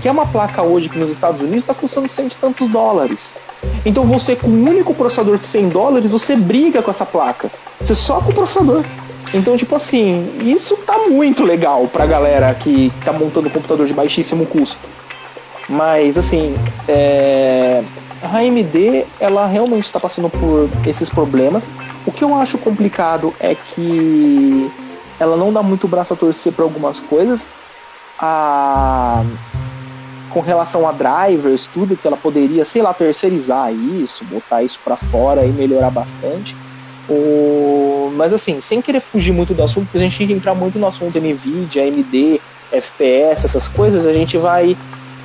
que 0.00 0.08
é 0.08 0.12
uma 0.12 0.26
placa 0.26 0.62
hoje 0.62 0.88
que 0.88 0.96
nos 0.96 1.10
Estados 1.10 1.40
Unidos 1.40 1.60
está 1.60 1.74
custando 1.74 2.08
cento 2.08 2.32
e 2.32 2.36
tantos 2.36 2.70
dólares. 2.70 3.32
Então 3.84 4.04
você, 4.04 4.36
com 4.36 4.46
um 4.46 4.68
único 4.68 4.94
processador 4.94 5.36
de 5.36 5.46
100 5.46 5.68
dólares, 5.70 6.10
você 6.10 6.36
briga 6.36 6.80
com 6.80 6.90
essa 6.92 7.04
placa. 7.04 7.50
Você 7.80 7.94
só 7.94 8.20
com 8.20 8.30
o 8.30 8.34
processador. 8.34 8.84
Então, 9.34 9.56
tipo 9.56 9.74
assim, 9.74 10.38
isso 10.40 10.76
tá 10.78 10.98
muito 11.08 11.42
legal 11.42 11.86
pra 11.88 12.06
galera 12.06 12.54
que 12.54 12.92
tá 13.04 13.12
montando 13.12 13.48
um 13.48 13.50
computador 13.50 13.86
de 13.86 13.92
baixíssimo 13.92 14.46
custo. 14.46 14.78
Mas, 15.68 16.16
assim, 16.16 16.54
é... 16.86 17.82
a 18.22 18.38
AMD, 18.38 19.04
ela 19.18 19.46
realmente 19.46 19.86
está 19.86 19.98
passando 19.98 20.30
por 20.30 20.68
esses 20.86 21.08
problemas. 21.08 21.64
O 22.06 22.12
que 22.12 22.22
eu 22.22 22.34
acho 22.34 22.56
complicado 22.58 23.34
é 23.40 23.54
que 23.54 24.70
ela 25.18 25.36
não 25.36 25.52
dá 25.52 25.62
muito 25.62 25.88
braço 25.88 26.14
a 26.14 26.16
torcer 26.16 26.52
para 26.52 26.64
algumas 26.64 27.00
coisas. 27.00 27.46
A 28.18 29.24
com 30.36 30.40
relação 30.40 30.86
a 30.86 30.92
drivers, 30.92 31.66
tudo 31.66 31.96
que 31.96 32.06
ela 32.06 32.16
poderia, 32.16 32.62
sei 32.62 32.82
lá, 32.82 32.92
terceirizar 32.92 33.72
isso, 33.72 34.22
botar 34.26 34.62
isso 34.62 34.78
para 34.84 34.94
fora 34.94 35.46
e 35.46 35.50
melhorar 35.50 35.90
bastante. 35.90 36.54
O... 37.08 38.12
Mas 38.16 38.32
assim, 38.32 38.60
sem 38.60 38.82
querer 38.82 39.00
fugir 39.00 39.32
muito 39.32 39.54
do 39.54 39.62
assunto, 39.62 39.84
porque 39.84 39.98
a 39.98 40.00
gente 40.00 40.32
entrar 40.32 40.54
muito 40.54 40.78
no 40.78 40.86
assunto 40.86 41.20
NVIDIA, 41.20 41.84
AMD, 41.84 42.40
FPS, 42.72 43.46
essas 43.46 43.68
coisas, 43.68 44.06
a 44.06 44.12
gente 44.12 44.36
vai 44.36 44.76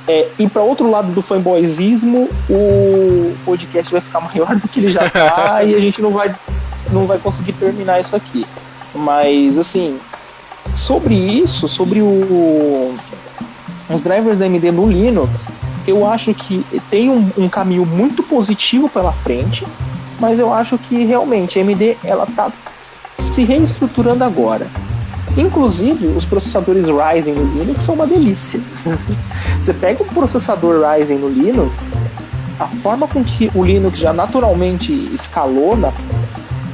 é, 0.06 0.28
ir 0.38 0.48
para 0.48 0.62
outro 0.62 0.90
lado 0.90 1.12
do 1.12 1.22
fanboyzismo, 1.22 2.28
o 2.48 3.34
podcast 3.44 3.90
vai 3.90 4.00
ficar 4.00 4.20
maior 4.20 4.56
do 4.56 4.68
que 4.68 4.80
ele 4.80 4.92
já 4.92 5.08
tá 5.08 5.62
e 5.64 5.74
a 5.74 5.80
gente 5.80 6.00
não 6.00 6.10
vai, 6.10 6.34
não 6.90 7.06
vai 7.06 7.18
conseguir 7.18 7.52
terminar 7.52 8.00
isso 8.00 8.14
aqui. 8.14 8.46
Mas 8.94 9.58
assim, 9.58 9.98
sobre 10.76 11.14
isso, 11.14 11.68
sobre 11.68 12.00
o 12.00 12.94
os 13.90 14.02
drivers 14.02 14.38
da 14.38 14.46
AMD 14.46 14.72
no 14.72 14.86
Linux, 14.86 15.46
eu 15.86 16.06
acho 16.06 16.32
que 16.32 16.64
tem 16.90 17.10
um, 17.10 17.30
um, 17.36 17.48
caminho 17.48 17.84
muito 17.84 18.22
positivo 18.22 18.88
pela 18.88 19.12
frente, 19.12 19.66
mas 20.22 20.38
eu 20.38 20.54
acho 20.54 20.78
que 20.78 21.04
realmente 21.04 21.58
a 21.58 21.62
AMD 21.62 21.98
ela 22.04 22.24
tá 22.24 22.52
se 23.18 23.42
reestruturando 23.42 24.22
agora. 24.22 24.68
Inclusive, 25.36 26.06
os 26.06 26.24
processadores 26.24 26.86
Ryzen 26.86 27.34
no 27.34 27.58
Linux 27.58 27.82
são 27.82 27.96
uma 27.96 28.06
delícia. 28.06 28.60
Você 29.60 29.74
pega 29.74 30.04
um 30.04 30.06
processador 30.06 30.80
Ryzen 30.86 31.18
no 31.18 31.28
Linux, 31.28 31.72
a 32.60 32.68
forma 32.68 33.08
com 33.08 33.24
que 33.24 33.50
o 33.52 33.64
Linux 33.64 33.98
já 33.98 34.12
naturalmente 34.12 34.92
escalou 35.12 35.76
na, 35.76 35.92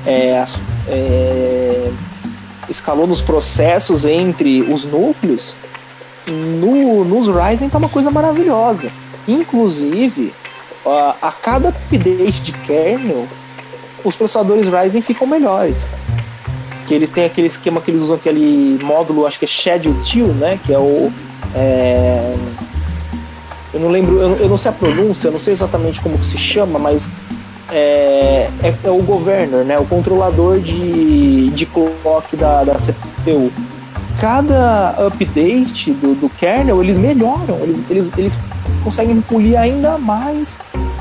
é, 0.04 0.44
é, 0.86 1.90
escalou 2.68 3.06
nos 3.06 3.22
processos 3.22 4.04
entre 4.04 4.60
os 4.60 4.84
núcleos, 4.84 5.54
no, 6.26 7.02
nos 7.02 7.28
Ryzen 7.28 7.70
tá 7.70 7.78
uma 7.78 7.88
coisa 7.88 8.10
maravilhosa. 8.10 8.90
Inclusive, 9.26 10.34
a, 10.90 11.16
a 11.20 11.32
cada 11.32 11.68
update 11.68 12.40
de 12.40 12.52
kernel, 12.52 13.26
os 14.04 14.14
processadores 14.14 14.68
Ryzen 14.68 15.02
ficam 15.02 15.26
melhores. 15.26 15.88
Que 16.86 16.94
eles 16.94 17.10
têm 17.10 17.24
aquele 17.24 17.48
esquema 17.48 17.80
que 17.80 17.90
eles 17.90 18.02
usam 18.02 18.16
aquele 18.16 18.78
módulo, 18.82 19.26
acho 19.26 19.38
que 19.38 19.44
é 19.44 19.48
Schedule 19.48 19.94
2, 19.94 20.36
né? 20.36 20.58
Que 20.64 20.72
é 20.72 20.78
o. 20.78 21.12
É, 21.54 22.34
eu 23.74 23.80
não 23.80 23.88
lembro, 23.88 24.18
eu, 24.18 24.36
eu, 24.36 24.48
não 24.48 24.56
sei 24.56 24.70
a 24.70 24.74
pronúncia, 24.74 25.28
eu 25.28 25.32
não 25.32 25.40
sei 25.40 25.52
exatamente 25.52 26.00
como 26.00 26.16
se 26.24 26.38
chama, 26.38 26.78
mas 26.78 27.10
é, 27.70 28.48
é, 28.62 28.74
é, 28.84 28.90
o 28.90 29.02
governor, 29.02 29.64
né? 29.64 29.78
O 29.78 29.84
controlador 29.84 30.58
de, 30.58 31.50
de 31.50 31.66
clock 31.66 32.34
da, 32.36 32.64
da 32.64 32.74
CPU 32.74 33.52
cada 34.20 34.90
update 35.06 35.92
do, 35.92 36.14
do 36.14 36.28
kernel, 36.28 36.82
eles 36.82 36.98
melhoram, 36.98 37.56
eles, 37.62 37.76
eles, 37.88 38.18
eles 38.18 38.34
conseguem 38.88 39.20
polir 39.20 39.58
ainda 39.58 39.98
mais 39.98 40.48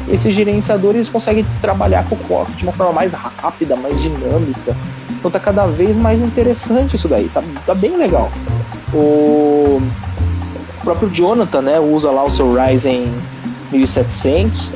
esses 0.09 0.35
gerenciadores 0.35 1.07
conseguem 1.07 1.45
trabalhar 1.61 2.03
com 2.09 2.15
o 2.15 2.17
clock 2.17 2.51
de 2.51 2.63
uma 2.63 2.73
forma 2.73 2.91
mais 2.91 3.13
rápida, 3.13 3.77
mais 3.77 3.97
dinâmica. 4.01 4.75
Então 5.11 5.31
tá 5.31 5.39
cada 5.39 5.65
vez 5.65 5.95
mais 5.97 6.19
interessante 6.21 6.97
isso 6.97 7.07
daí, 7.07 7.29
tá, 7.29 7.41
tá 7.65 7.73
bem 7.73 7.95
legal. 7.95 8.29
O 8.93 9.81
próprio 10.83 11.09
Jonathan, 11.09 11.61
né, 11.61 11.79
usa 11.79 12.11
lá 12.11 12.25
o 12.25 12.29
seu 12.29 12.53
Ryzen 12.53 13.07
1700 13.71 14.69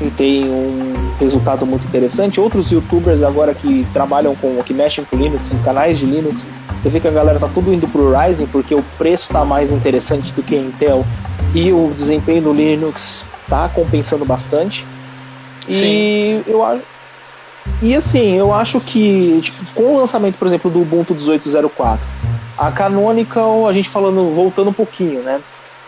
e 0.00 0.10
tem 0.10 0.44
um 0.48 0.94
resultado 1.18 1.66
muito 1.66 1.84
interessante. 1.86 2.40
Outros 2.40 2.70
youtubers 2.70 3.24
agora 3.24 3.52
que 3.52 3.84
trabalham 3.92 4.34
com, 4.36 4.62
que 4.62 4.72
mexem 4.72 5.04
com 5.04 5.16
Linux, 5.16 5.42
canais 5.64 5.98
de 5.98 6.06
Linux, 6.06 6.44
você 6.80 6.88
vê 6.88 7.00
que 7.00 7.08
a 7.08 7.12
galera 7.12 7.40
tá 7.40 7.48
tudo 7.52 7.74
indo 7.74 7.88
pro 7.88 8.12
Ryzen 8.12 8.46
porque 8.46 8.76
o 8.76 8.82
preço 8.96 9.28
tá 9.28 9.44
mais 9.44 9.72
interessante 9.72 10.32
do 10.32 10.42
que 10.42 10.54
a 10.54 10.60
Intel 10.60 11.04
e 11.54 11.72
o 11.72 11.92
desempenho 11.96 12.42
do 12.42 12.52
Linux 12.52 13.24
tá 13.48 13.68
compensando 13.68 14.24
bastante. 14.24 14.84
Sim. 15.70 15.84
E 15.84 16.44
eu 16.46 16.64
acho. 16.64 16.82
E 17.82 17.94
assim, 17.94 18.34
eu 18.34 18.52
acho 18.52 18.80
que 18.80 19.40
tipo, 19.42 19.64
com 19.74 19.94
o 19.94 19.96
lançamento, 19.98 20.36
por 20.36 20.48
exemplo, 20.48 20.70
do 20.70 20.80
Ubuntu 20.80 21.14
18.04, 21.14 21.98
a 22.56 22.70
Canonical, 22.72 23.68
a 23.68 23.72
gente 23.72 23.88
falando, 23.88 24.34
voltando 24.34 24.70
um 24.70 24.72
pouquinho, 24.72 25.22
né? 25.22 25.40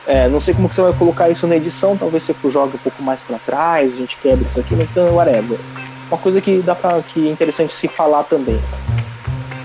É, 0.07 0.29
não 0.29 0.41
sei 0.41 0.55
como 0.55 0.69
que 0.69 0.75
você 0.75 0.83
vai 0.83 0.93
colocar 0.93 1.29
isso 1.29 1.47
na 1.47 1.57
edição, 1.57 1.97
talvez 1.97 2.25
você 2.25 2.35
jogue 2.51 2.77
um 2.77 2.79
pouco 2.79 3.03
mais 3.03 3.21
para 3.21 3.39
trás, 3.39 3.93
a 3.93 3.97
gente 3.97 4.17
quebra 4.17 4.47
isso 4.47 4.59
aqui, 4.59 4.75
mas 4.75 4.91
então, 4.91 5.15
whatever. 5.15 5.59
Uma 6.09 6.19
coisa 6.19 6.41
que 6.41 6.59
dá 6.59 6.75
pra, 6.75 7.01
que 7.03 7.29
é 7.29 7.31
interessante 7.31 7.75
se 7.75 7.87
falar 7.87 8.25
também. 8.25 8.61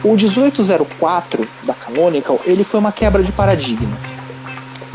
O 0.03 0.15
1804 0.15 1.47
da 1.63 1.73
Canonical, 1.73 2.39
ele 2.45 2.63
foi 2.63 2.79
uma 2.79 2.91
quebra 2.91 3.23
de 3.23 3.31
paradigma. 3.31 3.97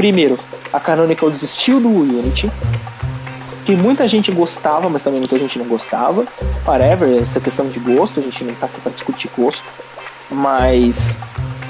Primeiro, 0.01 0.39
a 0.73 0.81
Canonical 0.81 1.29
desistiu 1.29 1.79
do 1.79 1.91
Unity, 1.91 2.51
que 3.67 3.77
muita 3.77 4.09
gente 4.09 4.33
gostava, 4.33 4.89
mas 4.89 5.03
também 5.03 5.21
muita 5.21 5.39
gente 5.39 5.59
não 5.59 5.67
gostava. 5.67 6.25
Whatever, 6.67 7.23
essa 7.23 7.39
questão 7.39 7.69
de 7.69 7.79
gosto, 7.79 8.19
a 8.19 8.23
gente 8.23 8.43
não 8.43 8.55
tá 8.55 8.65
aqui 8.65 8.81
para 8.81 8.93
discutir 8.93 9.29
gosto. 9.37 9.63
Mas 10.31 11.15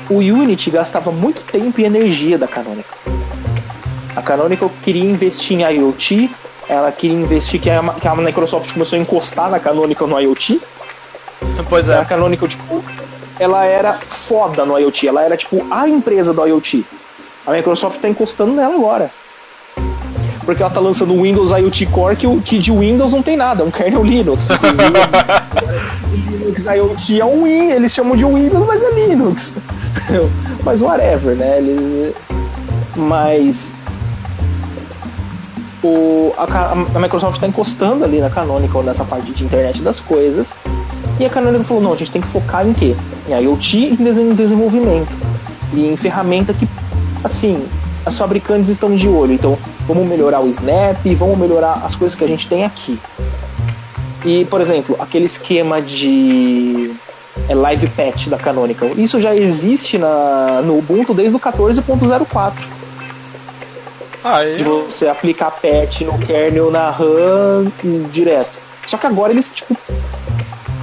o 0.09 0.18
Unity 0.18 0.70
gastava 0.70 1.11
muito 1.11 1.43
tempo 1.43 1.81
e 1.81 1.85
energia 1.85 2.39
da 2.39 2.47
Canonical. 2.47 2.99
A 4.14 4.22
Canonical 4.22 4.70
queria 4.85 5.03
investir 5.03 5.59
em 5.59 5.64
IoT, 5.64 6.31
ela 6.68 6.93
queria 6.93 7.16
investir, 7.16 7.61
que 7.61 7.68
a, 7.68 7.83
que 7.95 8.07
a 8.07 8.14
Microsoft 8.14 8.72
começou 8.72 8.97
a 8.97 9.03
encostar 9.03 9.51
na 9.51 9.59
Canonical 9.59 10.07
no 10.07 10.20
IoT. 10.20 10.61
Pois 11.68 11.89
é. 11.89 11.99
A 11.99 12.05
Canonical, 12.05 12.47
tipo, 12.47 12.85
ela 13.41 13.64
era 13.64 13.93
foda 13.93 14.64
no 14.64 14.78
IoT, 14.78 15.09
ela 15.09 15.24
era 15.24 15.37
tipo 15.37 15.66
a 15.68 15.89
empresa 15.89 16.33
do 16.33 16.47
IoT. 16.47 16.87
A 17.51 17.53
Microsoft 17.53 18.01
tá 18.01 18.09
encostando 18.09 18.53
nela 18.53 18.77
agora. 18.77 19.11
Porque 20.45 20.63
ela 20.63 20.71
tá 20.71 20.79
lançando 20.79 21.13
o 21.13 21.23
Windows 21.23 21.51
IoT 21.51 21.87
Core 21.87 22.15
que, 22.15 22.41
que 22.43 22.59
de 22.61 22.71
Windows 22.71 23.13
não 23.13 23.23
tem 23.23 23.37
nada, 23.37 23.65
é 23.65 23.67
um 23.67 23.73
kernel 23.73 24.05
Linux. 24.05 24.47
Linux 26.31 26.65
IoT 26.73 27.21
é 27.21 27.25
um 27.25 27.43
Win, 27.43 27.71
eles 27.73 27.93
chamam 27.93 28.17
de 28.17 28.25
Windows, 28.25 28.65
mas 28.69 28.81
é 28.81 28.91
Linux. 28.93 29.55
mas 30.63 30.81
whatever, 30.81 31.35
né? 31.35 32.13
Mas 32.95 33.73
o, 35.83 36.33
a, 36.39 36.45
a 36.95 36.99
Microsoft 37.01 37.35
está 37.35 37.49
encostando 37.49 38.05
ali 38.05 38.21
na 38.21 38.31
Canonical 38.31 38.85
nessa 38.85 39.05
parte 39.05 39.33
de 39.33 39.43
internet 39.43 39.83
das 39.83 39.99
coisas. 39.99 40.55
E 41.19 41.25
a 41.27 41.29
Canonical 41.29 41.65
falou, 41.65 41.83
não, 41.83 41.93
a 41.95 41.97
gente 41.97 42.13
tem 42.13 42.23
que 42.23 42.29
focar 42.29 42.65
em 42.65 42.73
quê? 42.73 42.95
Em 43.29 43.33
IoT 43.43 43.77
e 43.77 43.97
em 44.01 44.35
desenvolvimento. 44.35 45.11
E 45.73 45.89
em 45.89 45.97
ferramenta 45.97 46.55
que, 46.55 46.69
assim, 47.25 47.66
as 48.05 48.16
fabricantes 48.16 48.68
estão 48.68 48.95
de 48.95 49.09
olho. 49.09 49.33
Então, 49.33 49.59
vamos 49.87 50.09
melhorar 50.09 50.41
o 50.41 50.49
Snap, 50.49 51.05
vamos 51.16 51.39
melhorar 51.39 51.83
as 51.85 51.95
coisas 51.95 52.16
que 52.16 52.25
a 52.25 52.29
gente 52.29 52.49
tem 52.49 52.64
aqui. 52.64 52.99
E, 54.25 54.45
por 54.47 54.61
exemplo, 54.61 54.97
aquele 54.99 55.27
esquema 55.27 55.81
de 55.81 56.93
é, 57.49 57.55
live 57.55 57.87
patch 57.89 58.29
da 58.29 58.37
Canonical. 58.37 58.91
Isso 58.97 59.21
já 59.21 59.35
existe 59.35 59.97
na, 59.97 60.61
no 60.62 60.79
Ubuntu 60.79 61.14
desde 61.14 61.37
o 61.37 61.41
14.04. 61.41 62.53
Ah, 64.23 64.45
eu... 64.45 64.57
De 64.57 64.62
você 64.64 65.09
aplicar 65.09 65.51
patch 65.51 66.03
no 66.03 66.18
kernel 66.18 66.71
na 66.71 66.91
RAM 66.91 67.73
direto. 68.12 68.59
Só 68.87 68.99
que 68.99 69.07
agora 69.07 69.33
eles, 69.33 69.49
tipo, 69.49 69.77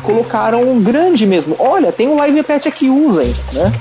colocaram 0.01 0.63
um 0.63 0.81
grande 0.81 1.25
mesmo. 1.25 1.55
Olha, 1.59 1.91
tem 1.91 2.07
um 2.07 2.15
live 2.15 2.41
patch 2.41 2.65
aqui, 2.65 2.89
usem, 2.89 3.33
né? 3.53 3.71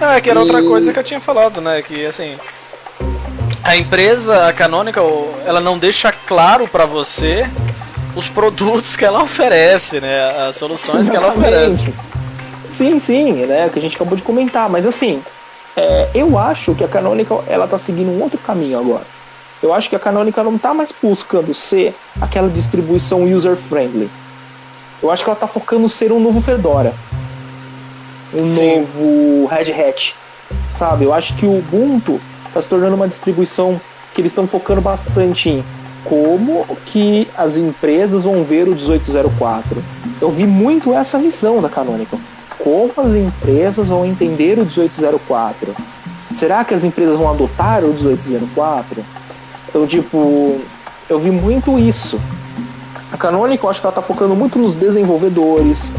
É, 0.00 0.20
que 0.20 0.30
era 0.30 0.40
e... 0.40 0.42
outra 0.42 0.62
coisa 0.62 0.92
que 0.92 0.98
eu 0.98 1.04
tinha 1.04 1.20
falado, 1.20 1.60
né? 1.60 1.82
Que 1.82 2.06
assim. 2.06 2.36
A 3.62 3.76
empresa, 3.76 4.46
a 4.46 4.52
Canonical, 4.52 5.34
ela 5.44 5.60
não 5.60 5.78
deixa 5.78 6.12
claro 6.12 6.68
para 6.68 6.86
você 6.86 7.48
os 8.14 8.28
produtos 8.28 8.96
que 8.96 9.04
ela 9.04 9.22
oferece, 9.22 10.00
né? 10.00 10.48
As 10.48 10.56
soluções 10.56 11.08
Exatamente. 11.08 11.10
que 11.10 11.44
ela 11.46 11.68
oferece. 11.68 11.94
Sim, 12.72 12.98
sim, 12.98 13.32
né? 13.46 13.68
Que 13.72 13.78
a 13.78 13.82
gente 13.82 13.96
acabou 13.96 14.16
de 14.16 14.22
comentar, 14.22 14.68
mas 14.68 14.86
assim, 14.86 15.22
é, 15.76 16.08
eu 16.14 16.38
acho 16.38 16.74
que 16.74 16.84
a 16.84 16.88
Canonical 16.88 17.44
ela 17.46 17.66
tá 17.66 17.76
seguindo 17.76 18.10
um 18.10 18.22
outro 18.22 18.38
caminho 18.38 18.78
agora. 18.78 19.04
Eu 19.62 19.72
acho 19.74 19.88
que 19.88 19.96
a 19.96 19.98
Canonical 19.98 20.44
não 20.44 20.56
está 20.56 20.72
mais 20.72 20.92
buscando 21.02 21.52
ser 21.52 21.94
aquela 22.20 22.48
distribuição 22.48 23.24
user-friendly. 23.24 24.10
Eu 25.02 25.10
acho 25.10 25.24
que 25.24 25.30
ela 25.30 25.36
está 25.36 25.46
focando 25.46 25.88
ser 25.88 26.12
um 26.12 26.20
novo 26.20 26.40
Fedora. 26.40 26.94
Um 28.32 28.48
Sim. 28.48 28.80
novo 28.80 29.46
Red 29.46 29.72
Hat. 29.72 30.14
Sabe? 30.74 31.04
Eu 31.04 31.12
acho 31.12 31.34
que 31.36 31.46
o 31.46 31.58
Ubuntu 31.58 32.20
está 32.46 32.60
se 32.60 32.68
tornando 32.68 32.94
uma 32.94 33.08
distribuição 33.08 33.80
que 34.14 34.20
eles 34.20 34.32
estão 34.32 34.46
focando 34.46 34.80
bastante 34.80 35.48
em 35.48 35.64
como 36.04 36.64
que 36.86 37.28
as 37.36 37.56
empresas 37.56 38.22
vão 38.22 38.44
ver 38.44 38.68
o 38.68 38.74
1804. 38.74 39.82
Eu 40.20 40.30
vi 40.30 40.46
muito 40.46 40.92
essa 40.94 41.18
visão 41.18 41.60
da 41.60 41.68
Canonical 41.68 42.18
como 42.66 42.92
as 42.96 43.14
empresas 43.14 43.86
vão 43.86 44.04
entender 44.04 44.58
o 44.58 44.64
1804. 44.64 45.72
Será 46.36 46.64
que 46.64 46.74
as 46.74 46.82
empresas 46.82 47.16
vão 47.16 47.30
adotar 47.30 47.84
o 47.84 47.92
1804? 47.92 49.04
Então, 49.68 49.86
tipo, 49.86 50.60
eu 51.08 51.20
vi 51.20 51.30
muito 51.30 51.78
isso. 51.78 52.20
A 53.12 53.16
Canonical, 53.16 53.70
acho 53.70 53.80
que 53.80 53.86
ela 53.86 53.92
está 53.92 54.02
focando 54.02 54.34
muito 54.34 54.58
nos 54.58 54.74
desenvolvedores, 54.74 55.90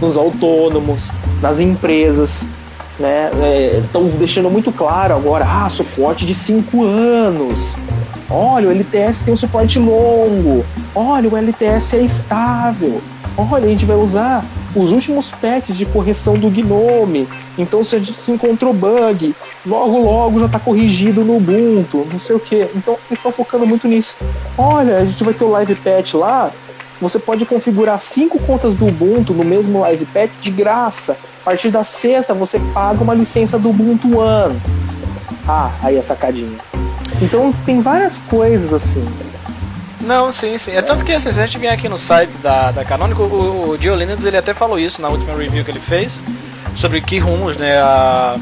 nos 0.00 0.16
autônomos, 0.16 1.00
nas 1.40 1.60
empresas, 1.60 2.44
né? 2.98 3.30
Estão 3.84 4.06
é, 4.06 4.18
deixando 4.18 4.50
muito 4.50 4.72
claro 4.72 5.14
agora, 5.14 5.44
ah, 5.44 5.68
suporte 5.68 6.24
de 6.26 6.34
5 6.34 6.84
anos. 6.84 7.74
Olha, 8.30 8.68
o 8.68 8.70
LTS 8.70 9.22
tem 9.22 9.34
um 9.34 9.36
suporte 9.36 9.78
longo. 9.78 10.64
Olha, 10.94 11.28
o 11.28 11.36
LTS 11.36 11.94
é 11.94 12.02
estável. 12.02 13.00
Olha, 13.36 13.66
a 13.66 13.68
gente 13.68 13.84
vai 13.84 13.96
usar 13.96 14.44
os 14.74 14.90
últimos 14.90 15.30
patches 15.30 15.76
de 15.76 15.84
correção 15.86 16.34
do 16.34 16.50
Gnome. 16.50 17.28
Então, 17.56 17.84
se 17.84 17.96
a 17.96 17.98
gente 17.98 18.20
se 18.20 18.32
encontrou 18.32 18.72
bug, 18.72 19.34
logo 19.64 19.98
logo 19.98 20.40
já 20.40 20.46
está 20.46 20.58
corrigido 20.58 21.24
no 21.24 21.36
Ubuntu, 21.36 22.06
não 22.10 22.18
sei 22.18 22.36
o 22.36 22.40
que. 22.40 22.68
Então, 22.74 22.94
eles 23.06 23.18
estão 23.18 23.30
focando 23.30 23.66
muito 23.66 23.86
nisso. 23.86 24.16
Olha, 24.58 24.98
a 24.98 25.04
gente 25.04 25.22
vai 25.22 25.34
ter 25.34 25.44
o 25.44 25.50
live 25.50 25.74
patch 25.76 26.14
lá. 26.14 26.50
Você 27.00 27.18
pode 27.18 27.44
configurar 27.44 28.00
cinco 28.00 28.38
contas 28.38 28.74
do 28.74 28.86
Ubuntu 28.86 29.32
no 29.32 29.44
mesmo 29.44 29.80
live 29.80 30.06
patch 30.06 30.30
de 30.40 30.50
graça. 30.50 31.16
A 31.42 31.44
partir 31.44 31.70
da 31.70 31.84
sexta, 31.84 32.32
você 32.32 32.58
paga 32.72 33.02
uma 33.02 33.14
licença 33.14 33.58
do 33.58 33.70
Ubuntu 33.70 34.18
One. 34.18 34.60
Ah, 35.46 35.70
aí 35.82 35.98
a 35.98 36.02
sacadinha. 36.02 36.58
Então, 37.20 37.52
tem 37.66 37.80
várias 37.80 38.18
coisas 38.18 38.72
assim. 38.72 39.06
Não, 40.00 40.30
sim, 40.30 40.56
sim. 40.58 40.72
É 40.72 40.82
tanto 40.82 41.04
que 41.04 41.12
assim, 41.12 41.32
se 41.32 41.40
a 41.40 41.46
gente 41.46 41.58
vier 41.58 41.72
aqui 41.72 41.88
no 41.88 41.98
site 41.98 42.32
da, 42.42 42.70
da 42.70 42.84
Canonical, 42.84 43.26
o, 43.26 43.70
o 43.70 43.76
Linux 43.76 44.24
ele 44.24 44.36
até 44.36 44.52
falou 44.54 44.78
isso 44.78 45.00
na 45.00 45.08
última 45.08 45.34
review 45.34 45.64
que 45.64 45.70
ele 45.70 45.80
fez 45.80 46.22
sobre 46.76 47.00
que 47.00 47.18
rumos 47.18 47.56
né, 47.56 47.78
a, 47.78 48.36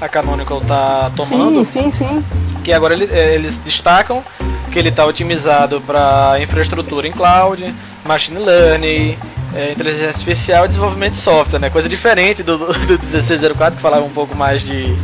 a 0.00 0.08
Canonical 0.08 0.60
tá 0.60 1.10
tomando. 1.16 1.64
Sim, 1.64 1.90
sim, 1.90 1.92
sim. 1.92 2.24
Que 2.62 2.72
agora 2.72 2.94
ele, 2.94 3.08
é, 3.10 3.34
eles 3.34 3.56
destacam 3.58 4.22
que 4.70 4.78
ele 4.78 4.88
está 4.88 5.04
otimizado 5.04 5.80
para 5.80 6.38
infraestrutura 6.40 7.06
em 7.06 7.12
cloud, 7.12 7.74
machine 8.04 8.38
learning, 8.38 9.18
é, 9.54 9.72
inteligência 9.72 10.08
artificial 10.08 10.64
e 10.64 10.68
desenvolvimento 10.68 11.12
de 11.12 11.18
software, 11.18 11.58
né? 11.58 11.70
Coisa 11.70 11.88
diferente 11.88 12.42
do, 12.42 12.56
do 12.58 12.98
1604 12.98 13.76
que 13.76 13.82
falava 13.82 14.04
um 14.04 14.10
pouco 14.10 14.36
mais 14.36 14.62
de 14.62 14.96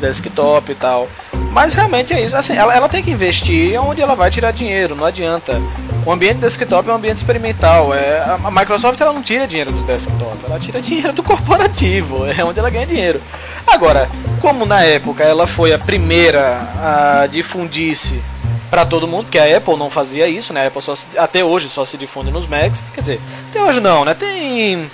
desktop 0.00 0.70
e 0.70 0.74
tal. 0.74 1.08
Mas 1.52 1.74
realmente 1.74 2.12
é 2.12 2.24
isso. 2.24 2.36
Assim, 2.36 2.54
ela, 2.54 2.74
ela 2.74 2.88
tem 2.88 3.02
que 3.02 3.10
investir 3.10 3.80
onde 3.80 4.00
ela 4.00 4.14
vai 4.14 4.30
tirar 4.30 4.52
dinheiro, 4.52 4.94
não 4.94 5.04
adianta. 5.04 5.60
O 6.06 6.12
ambiente 6.12 6.38
desktop 6.38 6.88
é 6.88 6.92
um 6.92 6.96
ambiente 6.96 7.18
experimental. 7.18 7.92
É, 7.92 8.20
a 8.42 8.50
Microsoft 8.50 9.00
ela 9.00 9.12
não 9.12 9.22
tira 9.22 9.46
dinheiro 9.46 9.72
do 9.72 9.82
desktop, 9.82 10.36
ela 10.44 10.58
tira 10.58 10.80
dinheiro 10.80 11.12
do 11.12 11.22
corporativo, 11.22 12.24
é 12.30 12.44
onde 12.44 12.58
ela 12.58 12.70
ganha 12.70 12.86
dinheiro. 12.86 13.20
Agora, 13.66 14.08
como 14.40 14.64
na 14.64 14.82
época 14.82 15.24
ela 15.24 15.46
foi 15.46 15.72
a 15.72 15.78
primeira 15.78 16.60
a 16.76 17.26
difundir-se 17.26 18.22
para 18.70 18.86
todo 18.86 19.08
mundo, 19.08 19.28
que 19.30 19.38
a 19.38 19.56
Apple 19.56 19.76
não 19.76 19.90
fazia 19.90 20.28
isso, 20.28 20.52
né? 20.52 20.64
A 20.64 20.66
Apple 20.68 20.82
só, 20.82 20.94
até 21.18 21.44
hoje 21.44 21.68
só 21.68 21.84
se 21.84 21.96
difunde 21.98 22.30
nos 22.30 22.46
Macs. 22.46 22.82
Quer 22.94 23.00
dizer, 23.00 23.20
até 23.50 23.62
hoje 23.62 23.80
não, 23.80 24.04
né? 24.04 24.14
Tem 24.14 24.90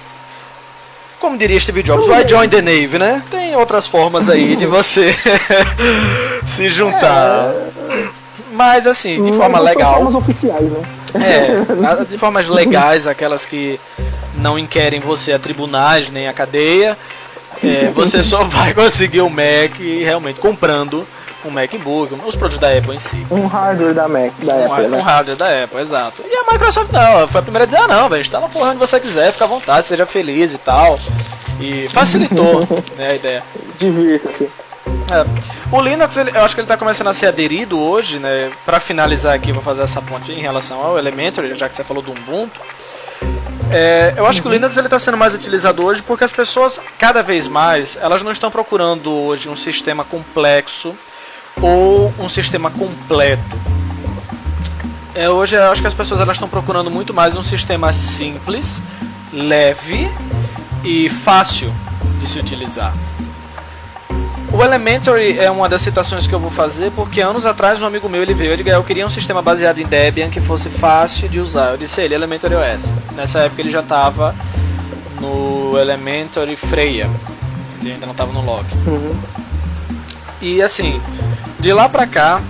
como 1.20 1.36
diria 1.36 1.59
Steve 1.59 1.82
Jobs, 1.82 2.07
why 2.07 2.28
join 2.28 2.48
the 2.48 2.61
Navy, 2.61 2.98
né? 2.98 3.23
Tem 3.31 3.57
outras 3.57 3.86
formas 3.86 4.28
aí 4.28 4.55
de 4.55 4.66
você 4.66 5.15
se 6.47 6.69
juntar. 6.69 7.53
É... 7.53 8.09
Mas 8.53 8.86
assim, 8.86 9.23
de 9.23 9.32
forma 9.32 9.59
legal. 9.59 9.94
formas 9.94 10.15
oficiais, 10.15 10.70
né? 10.70 10.82
É, 11.15 12.05
de 12.09 12.19
formas 12.19 12.48
legais, 12.48 13.07
aquelas 13.07 13.47
que 13.47 13.81
não 14.35 14.59
inquerem 14.59 15.01
você 15.01 15.32
a 15.32 15.39
tribunais 15.39 16.11
nem 16.11 16.28
a 16.28 16.32
cadeia. 16.32 16.97
É, 17.62 17.90
você 17.94 18.23
só 18.23 18.44
vai 18.44 18.73
conseguir 18.74 19.23
o 19.23 19.31
Mac 19.31 19.78
realmente 19.78 20.39
comprando 20.39 21.07
um 21.47 21.51
MacBook, 21.51 22.14
os 22.14 22.36
produtos 22.36 22.59
da 22.59 22.77
Apple 22.77 22.97
em 22.97 22.98
si. 22.98 23.27
Um 23.31 23.47
hardware 23.47 23.94
da 23.94 24.09
Mac, 24.09 24.32
da 24.43 24.55
um, 24.55 24.73
Apple, 24.73 24.89
né? 24.89 24.98
Um 24.98 25.02
hardware 25.02 25.36
da 25.36 25.64
Apple, 25.64 25.81
exato. 25.81 26.23
E 26.28 26.36
a 26.36 26.52
Microsoft 26.52 26.93
não, 26.93 27.28
foi 27.28 27.40
a 27.40 27.43
primeira 27.43 27.64
a 27.64 27.66
dizer, 27.66 27.78
ah 27.78 27.89
não, 27.89 28.09
velho, 28.09 28.23
instala 28.23 28.48
porra 28.48 28.70
onde 28.70 28.78
você 28.78 28.98
quiser, 29.01 29.32
fica 29.32 29.44
à 29.44 29.48
vontade, 29.48 29.86
seja 29.86 30.06
feliz 30.06 30.55
e 30.55 30.59
tal. 30.59 30.97
E 31.60 31.89
facilitou 31.89 32.60
né, 32.97 33.12
a 33.12 33.14
ideia. 33.14 33.43
Divirta-se. 33.78 34.51
É. 35.10 35.24
O 35.70 35.81
Linux, 35.81 36.16
ele, 36.16 36.31
eu 36.35 36.43
acho 36.43 36.55
que 36.55 36.60
ele 36.60 36.66
está 36.66 36.77
começando 36.77 37.09
a 37.09 37.14
ser 37.14 37.27
aderido 37.27 37.78
hoje, 37.78 38.18
né? 38.18 38.51
Para 38.64 38.81
finalizar 38.81 39.35
aqui, 39.35 39.52
vou 39.52 39.62
fazer 39.62 39.82
essa 39.82 40.02
ponte 40.02 40.31
em 40.32 40.40
relação 40.40 40.81
ao 40.81 40.98
Elementary, 40.98 41.55
já 41.55 41.68
que 41.68 41.74
você 41.74 41.85
falou 41.85 42.02
do 42.02 42.12
Ubuntu. 42.12 42.60
É, 43.73 44.14
eu 44.16 44.27
acho 44.27 44.40
que 44.40 44.47
o 44.47 44.51
Linux 44.51 44.77
está 44.77 44.98
sendo 44.98 45.16
mais 45.16 45.35
utilizado 45.35 45.85
hoje 45.85 46.01
porque 46.01 46.23
as 46.23 46.32
pessoas, 46.32 46.81
cada 46.98 47.20
vez 47.20 47.48
mais, 47.48 47.98
elas 48.01 48.23
não 48.23 48.31
estão 48.31 48.51
procurando 48.51 49.12
hoje 49.12 49.48
um 49.48 49.56
sistema 49.56 50.05
complexo 50.05 50.94
ou 51.61 52.12
um 52.19 52.28
sistema 52.28 52.70
completo. 52.70 53.57
É, 55.15 55.31
hoje 55.31 55.57
eu 55.57 55.70
acho 55.70 55.81
que 55.81 55.87
as 55.87 55.95
pessoas 55.95 56.20
elas 56.20 56.37
estão 56.37 56.49
procurando 56.49 56.91
muito 56.91 57.15
mais 57.15 57.37
um 57.37 57.43
sistema 57.43 57.93
simples, 57.93 58.83
leve 59.33 60.11
e 60.85 61.09
fácil 61.09 61.73
de 62.20 62.27
se 62.27 62.39
utilizar. 62.39 62.95
O 64.53 64.62
Elementary 64.62 65.39
é 65.39 65.51
uma 65.51 65.69
das 65.69 65.83
citações 65.83 66.27
que 66.27 66.35
eu 66.35 66.39
vou 66.39 66.51
fazer 66.51 66.91
porque 66.93 67.20
anos 67.20 67.45
atrás 67.45 67.81
um 67.83 67.87
amigo 67.87 68.09
meu 68.09 68.23
ele 68.23 68.33
veio 68.33 68.51
e 68.51 68.53
disse 68.53 68.77
eu 68.77 68.85
queria 68.85 69.07
um 69.07 69.11
sistema 69.11 69.43
baseado 69.43 69.78
em 69.78 69.87
Debian 69.87 70.31
que 70.31 70.41
fosse 70.41 70.69
fácil 70.69 71.28
de 71.28 71.41
usar. 71.41 71.73
Eu 71.73 71.77
disse 71.77 72.01
ele 72.01 72.15
Elementary 72.15 72.55
OS. 72.55 72.95
Nessa 73.15 73.41
época 73.41 73.61
ele 73.62 73.70
já 73.70 73.81
estava 73.81 74.35
no 75.20 75.78
Elementary 75.78 76.57
Freya. 76.57 77.11
Ele 77.81 77.93
ainda 77.93 78.07
não 78.07 78.12
estava 78.12 78.33
no 78.33 78.43
Loki. 78.43 78.77
Uhum. 78.87 79.16
E 80.40 80.62
assim, 80.62 81.00
de 81.58 81.72
lá 81.72 81.88
pra 81.88 82.06
cá, 82.06 82.40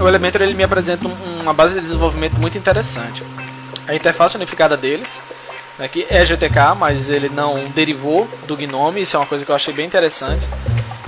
o 0.00 0.08
Elementor 0.08 0.42
ele 0.42 0.54
me 0.54 0.64
apresenta 0.64 1.06
um, 1.06 1.40
uma 1.42 1.54
base 1.54 1.74
de 1.74 1.80
desenvolvimento 1.80 2.38
muito 2.38 2.58
interessante. 2.58 3.22
A 3.86 3.94
interface 3.94 4.36
unificada 4.36 4.76
deles, 4.76 5.20
né, 5.78 5.88
que 5.88 6.06
é 6.08 6.24
GTK, 6.24 6.74
mas 6.78 7.08
ele 7.08 7.28
não 7.28 7.68
derivou 7.70 8.28
do 8.46 8.56
Gnome, 8.56 9.02
isso 9.02 9.16
é 9.16 9.20
uma 9.20 9.26
coisa 9.26 9.44
que 9.44 9.50
eu 9.50 9.54
achei 9.54 9.72
bem 9.72 9.86
interessante. 9.86 10.48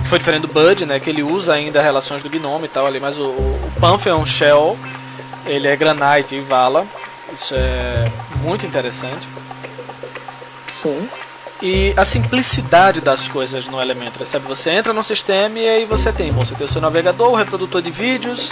Foi 0.05 0.19
diferente 0.19 0.41
do 0.43 0.47
Bud, 0.47 0.85
né, 0.85 0.99
que 0.99 1.09
ele 1.09 1.23
usa 1.23 1.53
ainda 1.53 1.81
relações 1.81 2.21
do 2.21 2.29
Gnome 2.29 2.65
e 2.65 2.69
tal 2.69 2.85
ali, 2.85 2.99
mas 2.99 3.17
o, 3.17 3.25
o 3.25 3.73
Pantheon 3.79 4.25
Shell, 4.25 4.77
ele 5.45 5.67
é 5.67 5.75
Granite 5.75 6.35
e 6.35 6.41
Vala. 6.41 6.85
Isso 7.33 7.55
é 7.55 8.11
muito 8.41 8.65
interessante. 8.65 9.27
Sim. 10.67 11.09
E 11.63 11.93
a 11.95 12.03
simplicidade 12.03 12.99
das 12.99 13.29
coisas 13.29 13.65
no 13.67 13.81
Elementor, 13.81 14.27
sabe? 14.27 14.45
Você 14.49 14.69
entra 14.69 14.91
no 14.91 15.01
sistema 15.01 15.57
e 15.57 15.69
aí 15.69 15.85
você 15.85 16.11
tem, 16.11 16.29
você 16.29 16.53
tem 16.53 16.65
o 16.65 16.69
seu 16.69 16.81
navegador, 16.81 17.31
o 17.31 17.35
reprodutor 17.35 17.81
de 17.81 17.89
vídeos, 17.89 18.51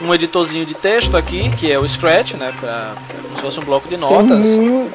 um 0.00 0.14
editorzinho 0.14 0.64
de 0.64 0.72
texto 0.72 1.18
aqui, 1.18 1.50
que 1.50 1.70
é 1.70 1.78
o 1.78 1.86
Scratch, 1.86 2.32
né? 2.32 2.54
Pra, 2.58 2.94
como 3.20 3.36
se 3.36 3.42
fosse 3.42 3.60
um 3.60 3.62
bloco 3.62 3.86
de 3.90 3.98
notas. 3.98 4.42
Sim. 4.42 4.88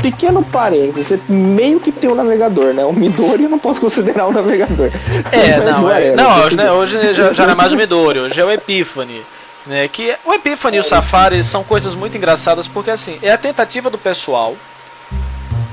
Pequeno 0.00 0.44
parênteses, 0.44 1.08
você 1.08 1.20
meio 1.28 1.80
que 1.80 1.90
tem 1.90 2.08
um 2.08 2.14
navegador, 2.14 2.72
né? 2.72 2.84
O 2.84 2.92
Midori 2.92 3.42
eu 3.42 3.50
não 3.50 3.58
posso 3.58 3.80
considerar 3.80 4.28
um 4.28 4.32
navegador. 4.32 4.92
É, 5.32 5.58
Mas, 5.58 5.80
não, 5.80 5.90
é, 5.90 6.14
não, 6.14 6.44
hoje, 6.44 6.56
né, 6.56 6.70
hoje 6.70 7.14
já, 7.14 7.32
já 7.32 7.46
não 7.46 7.54
é 7.54 7.56
mais 7.56 7.72
o 7.72 7.76
Midori, 7.76 8.20
hoje 8.20 8.40
é 8.40 8.44
o 8.44 8.50
Epiphany. 8.52 9.24
Né, 9.66 9.88
que 9.88 10.14
o 10.24 10.32
Epiphany 10.32 10.76
e 10.76 10.80
o 10.80 10.84
Safari 10.84 11.42
são 11.42 11.64
coisas 11.64 11.96
muito 11.96 12.16
engraçadas 12.16 12.68
porque 12.68 12.92
assim, 12.92 13.18
é 13.20 13.32
a 13.32 13.38
tentativa 13.38 13.90
do 13.90 13.98
pessoal 13.98 14.54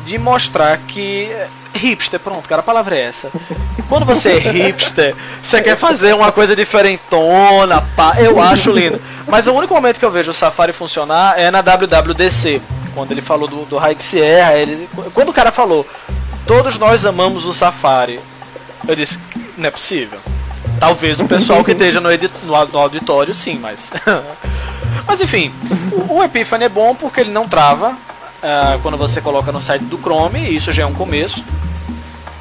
de 0.05 0.17
mostrar 0.17 0.77
que 0.79 1.29
hipster, 1.73 2.19
pronto, 2.19 2.47
cara, 2.47 2.61
a 2.61 2.63
palavra 2.63 2.95
é 2.95 3.01
essa. 3.01 3.31
Quando 3.89 4.05
você 4.05 4.33
é 4.33 4.39
hipster, 4.39 5.15
você 5.41 5.61
quer 5.61 5.75
fazer 5.75 6.13
uma 6.13 6.31
coisa 6.31 6.55
diferentona, 6.55 7.81
pá, 7.95 8.15
eu 8.19 8.41
acho 8.41 8.71
lindo. 8.71 9.01
Mas 9.27 9.47
o 9.47 9.53
único 9.53 9.73
momento 9.73 9.99
que 9.99 10.05
eu 10.05 10.11
vejo 10.11 10.31
o 10.31 10.33
Safari 10.33 10.73
funcionar 10.73 11.39
é 11.39 11.49
na 11.49 11.61
WWDC, 11.61 12.61
quando 12.93 13.11
ele 13.11 13.21
falou 13.21 13.47
do, 13.47 13.65
do 13.65 13.77
High 13.77 13.95
Sierra, 13.99 14.55
ele, 14.55 14.87
quando 15.13 15.29
o 15.29 15.33
cara 15.33 15.51
falou, 15.51 15.85
todos 16.45 16.77
nós 16.77 17.05
amamos 17.05 17.45
o 17.45 17.53
Safari, 17.53 18.19
eu 18.87 18.95
disse, 18.95 19.19
não 19.57 19.67
é 19.67 19.71
possível. 19.71 20.19
Talvez 20.79 21.19
o 21.19 21.25
pessoal 21.25 21.63
que 21.63 21.71
esteja 21.71 22.01
no, 22.01 22.09
no, 22.09 22.67
no 22.67 22.79
auditório, 22.79 23.33
sim, 23.33 23.57
mas. 23.57 23.91
mas 25.07 25.21
enfim, 25.21 25.51
o, 25.91 26.15
o 26.15 26.23
Epiphany 26.23 26.65
é 26.65 26.69
bom 26.69 26.93
porque 26.93 27.21
ele 27.21 27.31
não 27.31 27.47
trava, 27.47 27.95
uh, 28.43 28.79
quando 28.81 28.97
você 28.97 29.21
coloca 29.21 29.51
no 29.51 29.61
site 29.61 29.85
do 29.85 29.97
Chrome, 29.97 30.39
e 30.39 30.57
isso 30.57 30.71
já 30.71 30.83
é 30.83 30.85
um 30.85 30.93
começo. 30.93 31.43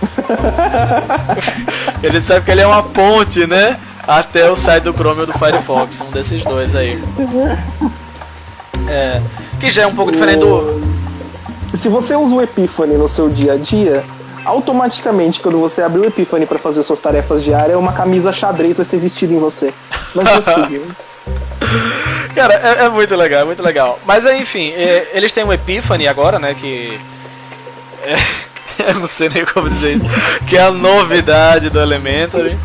ele 2.03 2.21
sabe 2.21 2.45
que 2.45 2.51
ele 2.51 2.61
é 2.61 2.67
uma 2.67 2.83
ponte, 2.83 3.47
né? 3.47 3.79
Até 4.07 4.51
o 4.51 4.57
site 4.57 4.85
do 4.85 4.93
Chrome 4.93 5.21
ou 5.21 5.27
do 5.27 5.33
Firefox, 5.33 6.01
um 6.01 6.11
desses 6.11 6.45
dois 6.45 6.75
aí. 6.75 7.03
É, 8.89 9.23
que 9.61 9.71
já 9.71 9.83
é 9.83 9.87
um 9.87 9.95
pouco 9.95 10.11
diferente 10.11 10.41
do. 10.41 10.83
Se 11.81 11.89
você 11.89 12.17
usa 12.17 12.35
o 12.35 12.43
Epiphany 12.43 12.97
no 12.97 13.09
seu 13.09 13.31
dia 13.31 13.53
a 13.53 13.57
dia, 13.57 14.05
automaticamente 14.45 15.41
quando 15.41 15.59
você 15.59 15.83
abrir 15.83 16.01
o 16.01 16.05
Epiphany 16.05 16.47
para 16.47 16.59
fazer 16.59 16.83
suas 16.83 17.01
tarefas 17.01 17.43
diárias, 17.43 17.79
uma 17.79 17.93
camisa 17.93 18.33
xadrez 18.33 18.77
vai 18.77 18.85
ser 18.85 18.99
vestida 18.99 19.33
em 19.33 19.39
você. 19.39 19.73
Mas 20.15 20.29
eu 20.35 20.43
Cara, 22.35 22.55
é, 22.55 22.85
é, 22.85 22.89
muito 22.89 23.15
legal, 23.15 23.43
é 23.43 23.45
muito 23.45 23.63
legal. 23.63 23.99
Mas 24.05 24.25
enfim, 24.25 24.71
é, 24.71 25.11
eles 25.13 25.33
têm 25.33 25.45
um 25.45 25.53
Epiphany 25.53 26.07
agora, 26.09 26.39
né? 26.39 26.55
Que. 26.55 26.99
É, 28.03 28.89
eu 28.91 29.01
não 29.01 29.09
sei 29.09 29.29
nem 29.29 29.45
como 29.45 29.69
dizer 29.69 29.97
isso. 29.97 30.07
Que 30.47 30.57
é 30.57 30.63
a 30.63 30.71
novidade 30.71 31.71
do 31.71 31.81
Elementary. 31.81 32.57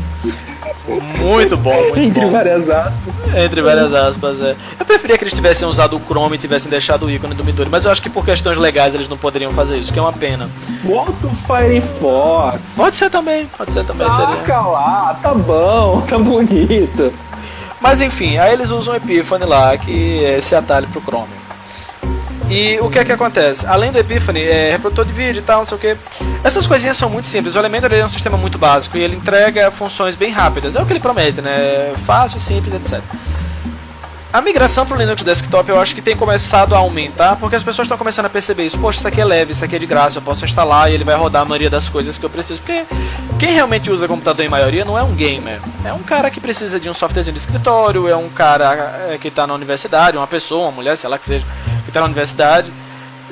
Muito 1.20 1.58
bom, 1.58 1.76
muito 1.90 2.00
Entre 2.00 2.22
bom. 2.22 2.32
várias 2.32 2.70
aspas. 2.70 3.14
Entre 3.36 3.62
várias 3.62 3.94
aspas, 3.94 4.42
é. 4.42 4.56
Eu 4.80 4.86
preferia 4.86 5.18
que 5.18 5.24
eles 5.26 5.34
tivessem 5.34 5.68
usado 5.68 5.98
o 5.98 6.00
Chrome 6.00 6.38
e 6.38 6.40
tivessem 6.40 6.70
deixado 6.70 7.06
o 7.06 7.12
ícone 7.12 7.36
do 7.36 7.44
Midori, 7.44 7.70
mas 7.70 7.84
eu 7.84 7.92
acho 7.92 8.02
que 8.02 8.10
por 8.10 8.24
questões 8.24 8.58
legais 8.58 8.96
eles 8.96 9.10
não 9.10 9.18
poderiam 9.18 9.52
fazer 9.52 9.78
isso, 9.78 9.92
que 9.92 10.00
é 10.00 10.02
uma 10.02 10.14
pena. 10.14 10.50
Bota 10.84 11.12
o 11.28 11.36
Firefox. 11.46 12.60
Pode 12.76 12.96
ser 12.96 13.10
também, 13.10 13.46
pode 13.58 13.74
ser 13.74 13.84
também. 13.84 14.08
Taca 14.08 14.38
seria. 14.38 14.60
lá, 14.62 15.20
tá 15.22 15.34
bom, 15.34 16.02
tá 16.08 16.18
bonito. 16.18 17.14
Mas 17.80 18.02
enfim, 18.02 18.38
aí 18.38 18.54
eles 18.54 18.72
usam 18.72 18.94
o 18.94 18.98
Epiphany 18.98 19.46
lá, 19.46 19.78
que 19.78 20.26
é 20.26 20.38
esse 20.38 20.56
atalho 20.56 20.88
pro 20.88 21.02
Chrome. 21.02 21.34
E 22.50 22.80
o 22.80 22.90
que 22.90 22.98
é 22.98 23.04
que 23.04 23.12
acontece? 23.12 23.68
Além 23.68 23.92
do 23.92 24.00
Epiphany, 24.00 24.42
é 24.42 24.72
reprodutor 24.72 25.06
de 25.06 25.12
vídeo 25.12 25.40
e 25.40 25.44
tal, 25.44 25.60
não 25.60 25.68
sei 25.68 25.78
o 25.78 25.80
que. 25.80 25.98
Essas 26.44 26.66
coisinhas 26.66 26.96
são 26.96 27.10
muito 27.10 27.28
simples. 27.28 27.56
O 27.56 27.60
Elementor 27.60 27.92
é 27.92 28.06
um 28.06 28.10
sistema 28.10 28.38
muito 28.38 28.58
básico 28.58 28.98
e 28.98 29.02
ele 29.02 29.18
entrega 29.18 29.70
funções 29.70 30.16
bem 30.16 30.32
rápidas. 30.32 30.76
É 30.76 30.82
o 30.82 30.86
que 30.86 30.94
ele 30.94 31.00
promete, 31.00 31.42
né? 31.42 31.94
Fácil, 32.06 32.40
simples, 32.40 32.74
etc. 32.74 33.02
A 34.38 34.42
migração 34.44 34.86
para 34.86 34.96
o 34.96 35.00
Linux 35.00 35.24
Desktop 35.24 35.68
eu 35.68 35.80
acho 35.80 35.96
que 35.96 36.02
tem 36.02 36.16
começado 36.16 36.76
a 36.76 36.78
aumentar 36.78 37.38
porque 37.38 37.56
as 37.56 37.64
pessoas 37.64 37.88
estão 37.88 37.98
começando 37.98 38.28
a 38.28 38.30
perceber 38.30 38.68
isso. 38.68 38.78
Poxa, 38.78 39.00
isso 39.00 39.08
aqui 39.08 39.20
é 39.20 39.26
leve, 39.26 39.52
isso 39.52 39.66
aqui 39.66 39.76
é 39.76 39.80
de 39.80 39.88
graça, 39.88 40.20
eu 40.20 40.22
posso 40.22 40.46
instalar 40.46 40.92
e 40.92 40.94
ele 40.94 41.04
vai 41.04 41.16
rodar 41.16 41.42
a 41.42 41.46
maioria 41.46 41.72
das 41.72 41.90
coisas 41.90 42.20
que 42.20 42.24
eu 42.24 42.30
preciso. 42.30 42.62
Porque 42.62 42.86
quem 43.40 43.52
realmente 43.52 43.90
usa 43.90 44.08
computador 44.08 44.46
em 44.46 44.48
maioria 44.48 44.86
não 44.86 44.96
é 44.96 45.02
um 45.02 45.16
gamer. 45.16 45.60
É 45.84 45.92
um 45.92 46.04
cara 46.04 46.30
que 46.30 46.40
precisa 46.40 46.80
de 46.80 46.88
um 46.88 46.94
softwarezinho 46.94 47.34
de 47.34 47.40
escritório, 47.40 48.08
é 48.08 48.16
um 48.16 48.30
cara 48.30 49.10
é, 49.10 49.18
que 49.18 49.30
está 49.30 49.48
na 49.48 49.56
universidade, 49.56 50.18
uma 50.18 50.28
pessoa, 50.28 50.66
uma 50.66 50.72
mulher, 50.72 50.96
sei 50.98 51.10
lá 51.10 51.18
que 51.18 51.26
seja, 51.26 51.44
que 51.84 51.90
está 51.90 52.00
na 52.02 52.06
universidade 52.06 52.72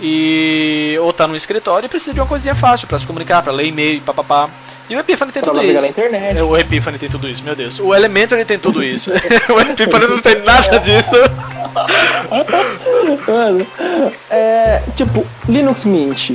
e 0.01 0.97
ou 0.99 1.11
está 1.11 1.27
no 1.27 1.35
escritório 1.35 1.85
e 1.85 1.89
precisa 1.89 2.15
de 2.15 2.19
uma 2.19 2.25
coisinha 2.25 2.55
fácil 2.55 2.87
para 2.87 2.97
se 2.97 3.05
comunicar, 3.05 3.43
para 3.43 3.53
ler 3.53 3.67
e-mail, 3.67 4.01
papapá. 4.01 4.49
E 4.89 4.95
o 4.95 4.99
Epiphany 4.99 5.31
tem 5.31 5.41
tudo 5.41 5.63
isso. 5.63 5.85
Internet. 5.85 6.41
O 6.41 6.57
Epiphany 6.57 6.97
tem 6.99 7.09
tudo 7.09 7.27
isso, 7.27 7.43
meu 7.43 7.55
Deus. 7.55 7.79
O 7.79 7.93
Elementary 7.95 8.45
tem 8.45 8.59
tudo 8.59 8.83
isso. 8.83 9.11
o 9.49 9.59
Epiphany 9.59 10.07
não 10.07 10.19
tem 10.19 10.35
nada 10.43 10.79
disso. 10.79 11.11
Mano, 13.27 13.67
é, 14.29 14.81
tipo, 14.95 15.25
Linux 15.49 15.85
Mint, 15.85 16.31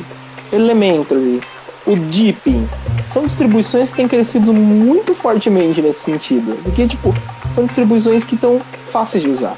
Elementary, 0.53 1.41
o 1.87 1.97
Deepin, 1.97 2.69
são 3.13 3.27
distribuições 3.27 3.89
que 3.89 3.97
têm 3.97 4.09
crescido 4.09 4.53
muito 4.53 5.15
fortemente 5.15 5.81
nesse 5.81 6.01
sentido. 6.01 6.59
Porque, 6.63 6.87
tipo, 6.89 7.15
são 7.55 7.67
distribuições 7.67 8.25
que 8.25 8.35
estão 8.35 8.61
fáceis 8.91 9.23
de 9.23 9.31
usar. 9.31 9.57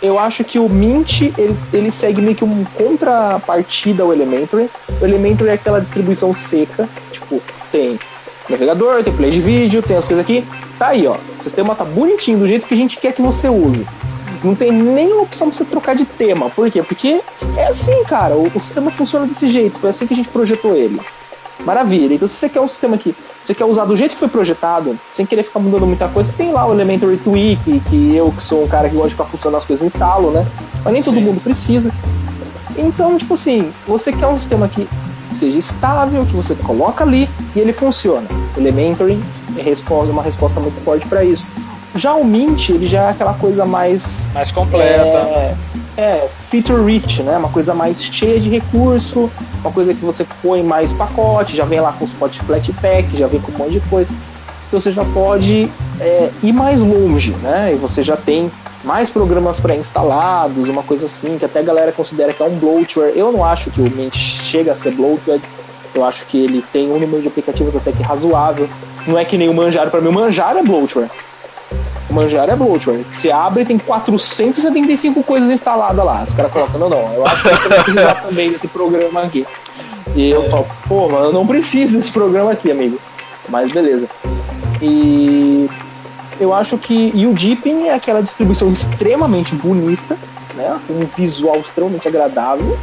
Eu 0.00 0.16
acho 0.16 0.44
que 0.44 0.60
o 0.60 0.68
Mint, 0.68 1.22
ele, 1.36 1.56
ele 1.72 1.90
segue 1.90 2.22
meio 2.22 2.36
que 2.36 2.44
uma 2.44 2.64
contrapartida 2.70 4.04
ao 4.04 4.12
Elementary. 4.12 4.70
O 5.00 5.04
Elementary 5.04 5.50
é 5.50 5.54
aquela 5.54 5.80
distribuição 5.80 6.32
seca, 6.32 6.88
tipo, 7.10 7.42
tem 7.72 7.98
navegador, 8.48 9.02
tem 9.04 9.12
play 9.12 9.30
de 9.30 9.40
vídeo, 9.40 9.82
tem 9.82 9.96
as 9.96 10.04
coisas 10.04 10.24
aqui. 10.24 10.44
Tá 10.78 10.88
aí, 10.88 11.06
ó. 11.06 11.16
O 11.40 11.42
sistema 11.42 11.74
tá 11.74 11.84
bonitinho, 11.84 12.38
do 12.38 12.46
jeito 12.46 12.66
que 12.66 12.74
a 12.74 12.76
gente 12.76 12.98
quer 12.98 13.12
que 13.12 13.22
você 13.22 13.48
use. 13.48 13.86
Não 14.42 14.54
tem 14.54 14.70
nenhuma 14.70 15.22
opção 15.22 15.48
pra 15.48 15.56
você 15.56 15.64
trocar 15.64 15.96
de 15.96 16.04
tema. 16.04 16.48
Por 16.50 16.70
quê? 16.70 16.82
Porque 16.82 17.20
é 17.56 17.66
assim, 17.66 18.04
cara. 18.04 18.36
O, 18.36 18.46
o 18.54 18.60
sistema 18.60 18.90
funciona 18.90 19.26
desse 19.26 19.48
jeito. 19.48 19.78
Foi 19.78 19.90
assim 19.90 20.06
que 20.06 20.14
a 20.14 20.16
gente 20.16 20.28
projetou 20.28 20.76
ele. 20.76 21.00
Maravilha. 21.64 22.14
Então, 22.14 22.28
se 22.28 22.34
você 22.34 22.48
quer 22.48 22.60
um 22.60 22.68
sistema 22.68 22.96
que 22.96 23.14
você 23.44 23.54
quer 23.54 23.64
usar 23.64 23.84
do 23.84 23.96
jeito 23.96 24.12
que 24.12 24.18
foi 24.18 24.28
projetado, 24.28 24.98
sem 25.12 25.26
querer 25.26 25.42
ficar 25.42 25.58
mudando 25.58 25.86
muita 25.86 26.06
coisa, 26.06 26.32
tem 26.36 26.52
lá 26.52 26.66
o 26.66 26.72
Elementary 26.72 27.16
Tweak, 27.16 27.80
que 27.88 28.14
eu, 28.14 28.30
que 28.30 28.42
sou 28.42 28.64
um 28.64 28.68
cara 28.68 28.88
que 28.88 28.94
gosta 28.94 29.08
de 29.08 29.14
ficar 29.14 29.28
funcionando 29.28 29.58
as 29.58 29.64
coisas, 29.64 29.84
instalo, 29.84 30.30
né? 30.30 30.46
Mas 30.84 30.92
nem 30.92 31.02
Sim. 31.02 31.10
todo 31.14 31.20
mundo 31.20 31.40
precisa. 31.40 31.92
Então, 32.76 33.18
tipo 33.18 33.34
assim, 33.34 33.72
você 33.86 34.12
quer 34.12 34.26
um 34.28 34.38
sistema 34.38 34.68
que 34.68 34.88
seja 35.38 35.58
estável, 35.58 36.24
que 36.26 36.34
você 36.34 36.54
coloca 36.54 37.04
ali 37.04 37.28
e 37.54 37.60
ele 37.60 37.72
funciona. 37.72 38.26
Elementary 38.56 39.18
é 39.56 39.62
resposta, 39.62 40.12
uma 40.12 40.22
resposta 40.22 40.60
muito 40.60 40.82
forte 40.84 41.06
para 41.06 41.24
isso. 41.24 41.44
Já 41.94 42.14
o 42.14 42.24
Mint, 42.24 42.68
ele 42.68 42.86
já 42.86 43.04
é 43.04 43.10
aquela 43.10 43.34
coisa 43.34 43.64
mais. 43.64 44.26
Mais 44.34 44.52
completa. 44.52 45.02
É, 45.02 45.56
é, 45.96 46.28
feature 46.50 46.84
rich, 46.84 47.22
né? 47.22 47.36
Uma 47.36 47.48
coisa 47.48 47.74
mais 47.74 48.02
cheia 48.02 48.38
de 48.38 48.48
recurso, 48.48 49.30
uma 49.60 49.72
coisa 49.72 49.92
que 49.92 50.04
você 50.04 50.24
põe 50.42 50.62
mais 50.62 50.92
pacote, 50.92 51.56
já 51.56 51.64
vem 51.64 51.80
lá 51.80 51.92
com 51.92 52.06
suporte 52.06 52.40
Flatpak, 52.40 53.16
já 53.16 53.26
vem 53.26 53.40
com 53.40 53.50
um 53.52 53.58
monte 53.58 53.72
de 53.72 53.80
coisa. 53.80 54.10
Então 54.68 54.80
você 54.80 54.92
já 54.92 55.04
pode 55.06 55.70
é, 55.98 56.30
ir 56.42 56.52
mais 56.52 56.80
longe, 56.80 57.32
né? 57.42 57.72
E 57.72 57.76
você 57.76 58.02
já 58.02 58.16
tem 58.16 58.50
mais 58.84 59.10
programas 59.10 59.58
pré-instalados, 59.60 60.68
uma 60.68 60.82
coisa 60.82 61.06
assim, 61.06 61.38
que 61.38 61.44
até 61.44 61.60
a 61.60 61.62
galera 61.62 61.92
considera 61.92 62.32
que 62.32 62.42
é 62.42 62.46
um 62.46 62.56
bloatware. 62.58 63.12
Eu 63.16 63.32
não 63.32 63.44
acho 63.44 63.70
que 63.70 63.80
o 63.80 63.90
Mint 63.90 64.14
chega 64.14 64.72
a 64.72 64.74
ser 64.74 64.92
bloatware. 64.92 65.40
Eu 65.94 66.04
acho 66.04 66.26
que 66.26 66.44
ele 66.44 66.64
tem 66.72 66.90
um 66.90 66.98
número 66.98 67.22
de 67.22 67.28
aplicativos 67.28 67.74
até 67.74 67.92
que 67.92 68.02
razoável. 68.02 68.68
Não 69.06 69.18
é 69.18 69.24
que 69.24 69.36
nem 69.36 69.48
o 69.48 69.54
Manjaro, 69.54 69.90
para 69.90 70.00
mim 70.00 70.08
o 70.08 70.12
Manjaro 70.12 70.58
é 70.58 70.62
bloatware. 70.62 71.10
O 72.08 72.14
Manjaro 72.14 72.50
é 72.50 72.56
bloatware. 72.56 73.04
Você 73.12 73.30
abre 73.30 73.62
e 73.62 73.66
tem 73.66 73.78
475 73.78 75.22
coisas 75.22 75.50
instaladas 75.50 76.04
lá. 76.04 76.24
Os 76.26 76.34
caras 76.34 76.52
colocam, 76.52 76.78
não, 76.78 76.88
não, 76.88 77.14
eu 77.14 77.26
acho 77.26 77.42
que 77.42 77.48
eu 77.48 77.84
precisar 77.84 78.14
também 78.22 78.50
desse 78.50 78.68
programa 78.68 79.22
aqui. 79.22 79.46
E 80.14 80.30
eu 80.30 80.48
falo, 80.48 80.66
pô, 80.86 81.08
mano, 81.08 81.26
eu 81.26 81.32
não 81.32 81.46
preciso 81.46 81.96
desse 81.96 82.10
programa 82.10 82.52
aqui, 82.52 82.70
amigo. 82.70 82.98
Mas 83.48 83.70
beleza. 83.70 84.08
E 84.80 85.68
eu 86.40 86.54
acho 86.54 86.78
que. 86.78 87.10
E 87.14 87.26
o 87.26 87.32
Deepin 87.32 87.86
é 87.86 87.94
aquela 87.94 88.22
distribuição 88.22 88.68
extremamente 88.68 89.54
bonita, 89.54 90.16
né? 90.54 90.78
Com 90.86 90.94
um 90.94 91.06
visual 91.06 91.58
extremamente 91.58 92.06
agradável. 92.06 92.78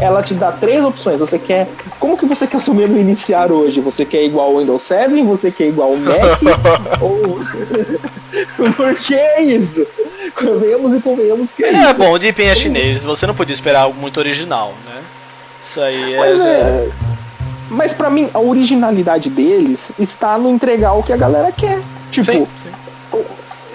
Ela 0.00 0.22
te 0.22 0.34
dá 0.34 0.52
três 0.52 0.84
opções. 0.84 1.20
Você 1.20 1.38
quer. 1.38 1.68
Como 1.98 2.16
que 2.16 2.26
você 2.26 2.46
quer 2.46 2.56
o 2.58 2.60
seu 2.60 2.74
menu 2.74 2.98
iniciar 2.98 3.50
hoje? 3.50 3.80
Você 3.80 4.04
quer 4.04 4.24
igual 4.24 4.48
ao 4.48 4.58
Windows 4.58 4.82
7? 4.82 5.22
Você 5.22 5.50
quer 5.50 5.68
igual 5.68 5.90
ao 5.90 5.96
Mac? 5.96 6.40
ou. 7.00 7.38
Por 8.76 8.94
que 8.96 9.40
isso? 9.40 9.86
Convenhamos 10.34 10.94
e 10.94 11.00
convenhamos 11.00 11.50
que 11.50 11.64
é, 11.64 11.68
é 11.68 11.90
isso. 11.90 11.94
bom, 11.94 12.12
o 12.12 12.18
Deepin 12.18 12.44
é 12.44 12.54
chinês, 12.54 13.02
você 13.02 13.26
não 13.26 13.34
podia 13.34 13.54
esperar 13.54 13.82
algo 13.82 13.98
muito 13.98 14.20
original, 14.20 14.74
né? 14.86 15.02
Isso 15.62 15.80
aí 15.80 16.14
é. 16.14 16.18
Mas, 16.18 16.46
é, 16.46 16.88
mas 17.70 17.94
pra 17.94 18.10
mim, 18.10 18.28
a 18.32 18.38
originalidade 18.38 19.30
deles 19.30 19.90
está 19.98 20.38
no 20.38 20.50
entregar 20.50 20.92
o 20.92 21.02
que 21.02 21.12
a 21.12 21.16
galera 21.16 21.50
quer. 21.50 21.80
Tipo, 22.10 22.26
Sim, 22.26 22.46
sim. 22.62 22.70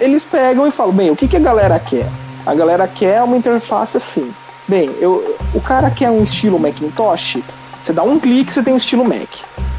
Eles 0.00 0.24
pegam 0.24 0.66
e 0.66 0.70
falam, 0.70 0.92
bem, 0.92 1.10
o 1.10 1.16
que, 1.16 1.28
que 1.28 1.36
a 1.36 1.40
galera 1.40 1.78
quer? 1.78 2.08
A 2.46 2.54
galera 2.54 2.86
quer 2.86 3.22
uma 3.22 3.36
interface 3.36 3.96
assim. 3.96 4.32
Bem, 4.66 4.90
eu, 4.98 5.36
o 5.54 5.60
cara 5.60 5.90
quer 5.90 6.10
um 6.10 6.22
estilo 6.22 6.58
Macintosh, 6.58 7.38
você 7.82 7.92
dá 7.92 8.02
um 8.02 8.18
clique, 8.18 8.52
você 8.52 8.62
tem 8.62 8.72
um 8.72 8.78
estilo 8.78 9.04
Mac. 9.04 9.28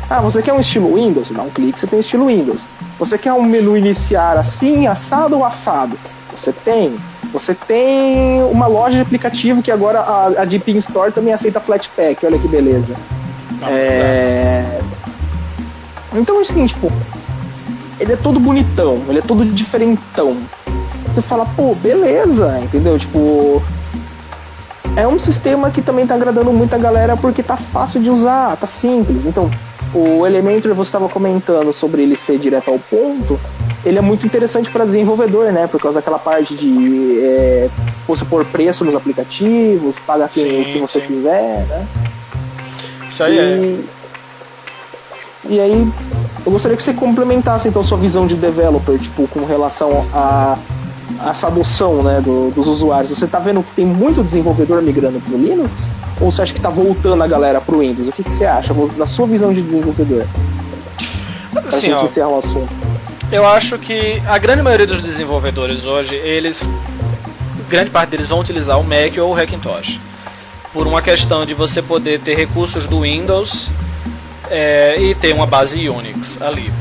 Ah, 0.07 0.21
você 0.21 0.41
quer 0.41 0.53
um 0.53 0.59
estilo 0.59 0.93
Windows? 0.93 1.27
Você 1.27 1.33
dá 1.33 1.41
um 1.41 1.49
clique, 1.49 1.79
você 1.79 1.87
tem 1.87 1.97
um 1.97 2.01
estilo 2.01 2.27
Windows. 2.27 2.61
Você 2.99 3.17
quer 3.17 3.33
um 3.33 3.41
menu 3.41 3.75
iniciar 3.75 4.37
assim, 4.37 4.85
assado 4.85 5.37
ou 5.37 5.43
assado? 5.43 5.97
Você 6.31 6.53
tem. 6.53 6.95
Você 7.33 7.55
tem 7.55 8.43
uma 8.43 8.67
loja 8.67 8.97
de 8.97 9.01
aplicativo 9.01 9.63
que 9.63 9.71
agora 9.71 10.01
a, 10.01 10.27
a 10.41 10.45
Deep 10.45 10.77
Store 10.77 11.11
também 11.11 11.33
aceita 11.33 11.59
Flatpak, 11.59 12.23
olha 12.23 12.37
que 12.37 12.47
beleza. 12.47 12.95
Não, 13.59 13.67
É... 13.67 14.79
Então, 16.13 16.39
assim, 16.39 16.67
tipo, 16.67 16.91
ele 17.99 18.13
é 18.13 18.15
todo 18.15 18.39
bonitão, 18.39 19.01
ele 19.07 19.19
é 19.19 19.21
todo 19.21 19.45
diferentão. 19.45 20.37
Você 21.13 21.21
fala, 21.21 21.45
pô, 21.45 21.73
beleza, 21.75 22.59
entendeu? 22.61 22.99
Tipo, 22.99 23.61
é 24.95 25.07
um 25.07 25.19
sistema 25.19 25.69
que 25.71 25.81
também 25.81 26.05
tá 26.05 26.15
agradando 26.15 26.51
muita 26.51 26.77
galera 26.77 27.15
porque 27.15 27.41
tá 27.41 27.55
fácil 27.55 28.01
de 28.01 28.09
usar, 28.09 28.55
tá 28.57 28.67
simples. 28.67 29.25
Então, 29.25 29.49
o 29.93 30.25
Elementor, 30.25 30.73
você 30.73 30.89
estava 30.89 31.07
comentando 31.07 31.71
sobre 31.71 32.03
ele 32.03 32.15
ser 32.15 32.37
direto 32.37 32.69
ao 32.69 32.79
ponto, 32.79 33.39
ele 33.85 33.97
é 33.97 34.01
muito 34.01 34.25
interessante 34.25 34.69
para 34.69 34.83
desenvolvedor, 34.83 35.51
né? 35.51 35.67
Por 35.67 35.79
causa 35.79 35.99
daquela 35.99 36.19
parte 36.19 36.55
de 36.55 37.19
é, 37.21 37.69
você 38.07 38.25
pôr 38.25 38.43
preço 38.45 38.83
nos 38.83 38.95
aplicativos, 38.95 39.95
Sim, 40.31 40.61
o 40.61 40.65
que 40.65 40.79
você 40.79 40.99
sim. 40.99 41.07
quiser, 41.07 41.65
né? 41.67 41.87
Isso 43.09 43.23
aí 43.23 43.37
é. 43.37 43.79
E, 45.47 45.59
aí, 45.59 45.87
eu 46.45 46.51
gostaria 46.51 46.75
que 46.75 46.83
você 46.83 46.93
complementasse 46.93 47.67
então 47.67 47.83
sua 47.83 47.97
visão 47.97 48.25
de 48.27 48.35
developer, 48.35 48.97
tipo, 48.99 49.27
com 49.27 49.45
relação 49.45 50.05
a 50.13 50.57
a 51.19 51.29
essa 51.29 51.47
adoção 51.47 52.01
né, 52.01 52.19
do- 52.19 52.49
dos 52.51 52.67
usuários. 52.67 53.15
Você 53.17 53.27
tá 53.27 53.37
vendo 53.39 53.61
que 53.63 53.71
tem 53.75 53.85
muito 53.85 54.23
desenvolvedor 54.23 54.81
migrando 54.81 55.19
pro 55.21 55.37
Linux? 55.37 55.71
Ou 56.19 56.31
você 56.31 56.41
acha 56.41 56.53
que 56.53 56.59
tá 56.59 56.67
voltando 56.69 57.21
a 57.23 57.27
galera 57.27 57.61
pro 57.61 57.79
Windows? 57.79 58.09
O 58.09 58.11
que, 58.11 58.23
que 58.23 58.31
você 58.31 58.43
acha, 58.45 58.73
na 58.97 59.05
sua 59.05 59.25
visão 59.27 59.53
de 59.53 59.61
desenvolvedor? 59.61 60.25
Pra 61.53 61.61
Assim, 61.61 61.81
gente 61.81 61.93
ó, 61.93 62.03
encerrar 62.05 62.29
o 62.29 62.39
assunto. 62.39 62.67
eu 63.31 63.45
acho 63.47 63.77
que 63.77 64.21
a 64.27 64.37
grande 64.39 64.63
maioria 64.63 64.87
dos 64.87 65.01
desenvolvedores 65.01 65.85
hoje, 65.85 66.15
eles. 66.15 66.67
Grande 67.69 67.91
parte 67.91 68.09
deles 68.09 68.27
vão 68.27 68.39
utilizar 68.39 68.79
o 68.79 68.83
Mac 68.83 69.15
ou 69.19 69.31
o 69.31 69.35
Hackintosh. 69.39 69.99
Por 70.73 70.85
uma 70.87 71.01
questão 71.03 71.45
de 71.45 71.53
você 71.53 71.81
poder 71.83 72.19
ter 72.19 72.35
recursos 72.35 72.87
do 72.87 73.01
Windows 73.01 73.69
é, 74.49 74.95
e 74.99 75.15
ter 75.15 75.33
uma 75.33 75.45
base 75.45 75.87
Unix 75.89 76.41
ali. 76.41 76.71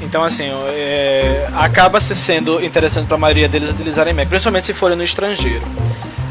Então, 0.00 0.22
assim, 0.22 0.50
é, 0.68 1.48
acaba 1.54 2.00
se 2.00 2.14
sendo 2.14 2.62
interessante 2.62 3.06
para 3.06 3.16
a 3.16 3.20
maioria 3.20 3.48
deles 3.48 3.70
utilizarem 3.70 4.12
Mac, 4.12 4.28
principalmente 4.28 4.66
se 4.66 4.74
forem 4.74 4.96
no 4.96 5.02
estrangeiro. 5.02 5.62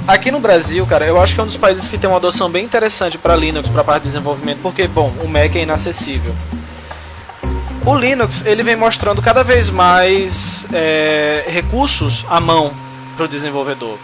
Aqui 0.08 0.30
no 0.30 0.40
Brasil, 0.40 0.86
cara, 0.86 1.06
eu 1.06 1.20
acho 1.20 1.34
que 1.34 1.40
é 1.40 1.44
um 1.44 1.48
dos 1.48 1.58
países 1.58 1.88
que 1.88 1.98
tem 1.98 2.10
uma 2.10 2.18
adoção 2.18 2.50
bem 2.50 2.66
interessante 2.66 3.18
para 3.18 3.36
Linux, 3.36 3.70
para 3.70 3.82
a 3.82 3.84
parte 3.84 4.04
de 4.04 4.10
desenvolvimento, 4.10 4.60
porque, 4.62 4.88
bom, 4.88 5.12
o 5.24 5.28
Mac 5.28 5.56
é 5.56 5.64
inacessível. 5.64 6.36
O 7.86 7.96
Linux 7.96 8.46
ele 8.46 8.62
vem 8.62 8.76
mostrando 8.76 9.22
cada 9.22 9.44
vez 9.44 9.72
mais 9.72 10.68
é, 10.72 11.46
recursos 11.48 12.24
à 12.30 12.40
mão 12.40 12.72
para 13.16 13.26
o 13.26 13.28
desenvolvedor. 13.28 13.98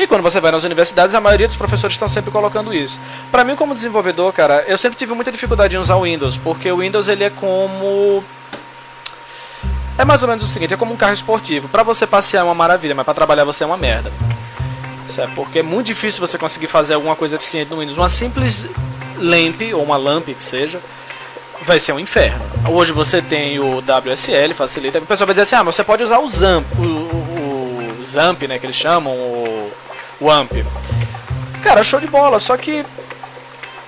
E 0.00 0.06
quando 0.06 0.22
você 0.22 0.40
vai 0.40 0.50
nas 0.50 0.64
universidades, 0.64 1.14
a 1.14 1.20
maioria 1.20 1.46
dos 1.46 1.58
professores 1.58 1.94
estão 1.94 2.08
sempre 2.08 2.30
colocando 2.30 2.72
isso. 2.72 2.98
Para 3.30 3.44
mim, 3.44 3.54
como 3.54 3.74
desenvolvedor, 3.74 4.32
cara, 4.32 4.64
eu 4.66 4.78
sempre 4.78 4.96
tive 4.96 5.12
muita 5.12 5.30
dificuldade 5.30 5.76
em 5.76 5.78
usar 5.78 5.96
o 5.96 6.04
Windows, 6.04 6.38
porque 6.38 6.72
o 6.72 6.78
Windows 6.78 7.06
ele 7.06 7.22
é 7.22 7.28
como 7.28 8.24
é 9.98 10.04
mais 10.06 10.22
ou 10.22 10.28
menos 10.28 10.42
o 10.42 10.46
seguinte, 10.46 10.72
é 10.72 10.76
como 10.78 10.94
um 10.94 10.96
carro 10.96 11.12
esportivo. 11.12 11.68
Para 11.68 11.82
você 11.82 12.06
passear 12.06 12.40
é 12.40 12.44
uma 12.44 12.54
maravilha, 12.54 12.94
mas 12.94 13.04
para 13.04 13.12
trabalhar 13.12 13.44
você 13.44 13.62
é 13.62 13.66
uma 13.66 13.76
merda. 13.76 14.10
Certo? 15.06 15.34
Porque 15.34 15.58
é 15.58 15.62
muito 15.62 15.88
difícil 15.88 16.26
você 16.26 16.38
conseguir 16.38 16.68
fazer 16.68 16.94
alguma 16.94 17.14
coisa 17.14 17.36
eficiente 17.36 17.70
no 17.70 17.80
Windows. 17.80 17.98
Uma 17.98 18.08
simples 18.08 18.64
lamp 19.18 19.60
ou 19.74 19.82
uma 19.82 19.98
lamp 19.98 20.28
que 20.28 20.42
seja, 20.42 20.80
vai 21.66 21.78
ser 21.78 21.92
um 21.92 22.00
inferno. 22.00 22.40
Hoje 22.70 22.90
você 22.90 23.20
tem 23.20 23.58
o 23.58 23.80
WSL, 23.80 24.54
facilita. 24.54 24.98
O 24.98 25.04
pessoal 25.04 25.26
vai 25.26 25.34
dizer 25.34 25.42
assim: 25.42 25.56
"Ah, 25.56 25.64
mas 25.64 25.74
você 25.74 25.84
pode 25.84 26.02
usar 26.02 26.20
o 26.20 26.28
Zamp, 26.30 26.64
o, 26.78 26.82
o, 26.82 27.96
o 28.00 28.04
Zamp, 28.06 28.40
né, 28.44 28.58
que 28.58 28.64
eles 28.64 28.76
chamam, 28.76 29.12
o, 29.12 29.70
o 30.20 30.30
AMP". 30.30 30.64
Cara, 31.62 31.82
show 31.82 32.00
de 32.00 32.06
bola, 32.06 32.38
só 32.38 32.56
que 32.56 32.84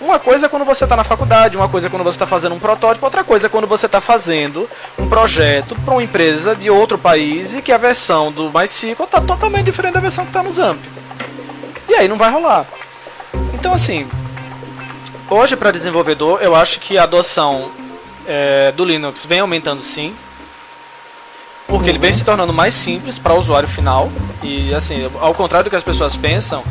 uma 0.02 0.18
coisa 0.18 0.46
é 0.46 0.48
quando 0.48 0.64
você 0.64 0.82
está 0.82 0.96
na 0.96 1.04
faculdade, 1.04 1.56
uma 1.56 1.68
coisa 1.68 1.86
é 1.86 1.90
quando 1.90 2.02
você 2.02 2.16
está 2.16 2.26
fazendo 2.26 2.56
um 2.56 2.58
protótipo, 2.58 3.06
outra 3.06 3.22
coisa 3.22 3.46
é 3.46 3.48
quando 3.48 3.68
você 3.68 3.86
está 3.86 4.00
fazendo 4.00 4.68
um 4.98 5.08
projeto 5.08 5.76
para 5.76 5.94
uma 5.94 6.02
empresa 6.02 6.56
de 6.56 6.68
outro 6.68 6.98
país 6.98 7.54
e 7.54 7.62
que 7.62 7.70
a 7.70 7.78
versão 7.78 8.32
do 8.32 8.50
MySQL 8.50 9.04
está 9.04 9.20
totalmente 9.20 9.66
diferente 9.66 9.94
da 9.94 10.00
versão 10.00 10.24
que 10.24 10.30
está 10.30 10.42
no 10.42 10.52
Zamp. 10.52 10.80
E 11.88 11.94
aí 11.94 12.08
não 12.08 12.16
vai 12.16 12.32
rolar. 12.32 12.66
Então 13.54 13.72
assim, 13.72 14.08
hoje 15.30 15.54
para 15.54 15.70
desenvolvedor 15.70 16.42
eu 16.42 16.56
acho 16.56 16.80
que 16.80 16.98
a 16.98 17.04
adoção 17.04 17.70
é, 18.26 18.72
do 18.72 18.84
Linux 18.84 19.24
vem 19.24 19.38
aumentando 19.38 19.82
sim, 19.82 20.16
porque 21.66 21.88
ele 21.88 21.98
vem 21.98 22.12
se 22.12 22.24
tornando 22.24 22.52
mais 22.52 22.74
simples 22.74 23.18
para 23.18 23.34
o 23.34 23.38
usuário 23.38 23.68
final 23.68 24.10
e 24.42 24.74
assim, 24.74 25.08
ao 25.20 25.34
contrário 25.34 25.64
do 25.64 25.70
que 25.70 25.76
as 25.76 25.84
pessoas 25.84 26.16
pensam, 26.16 26.62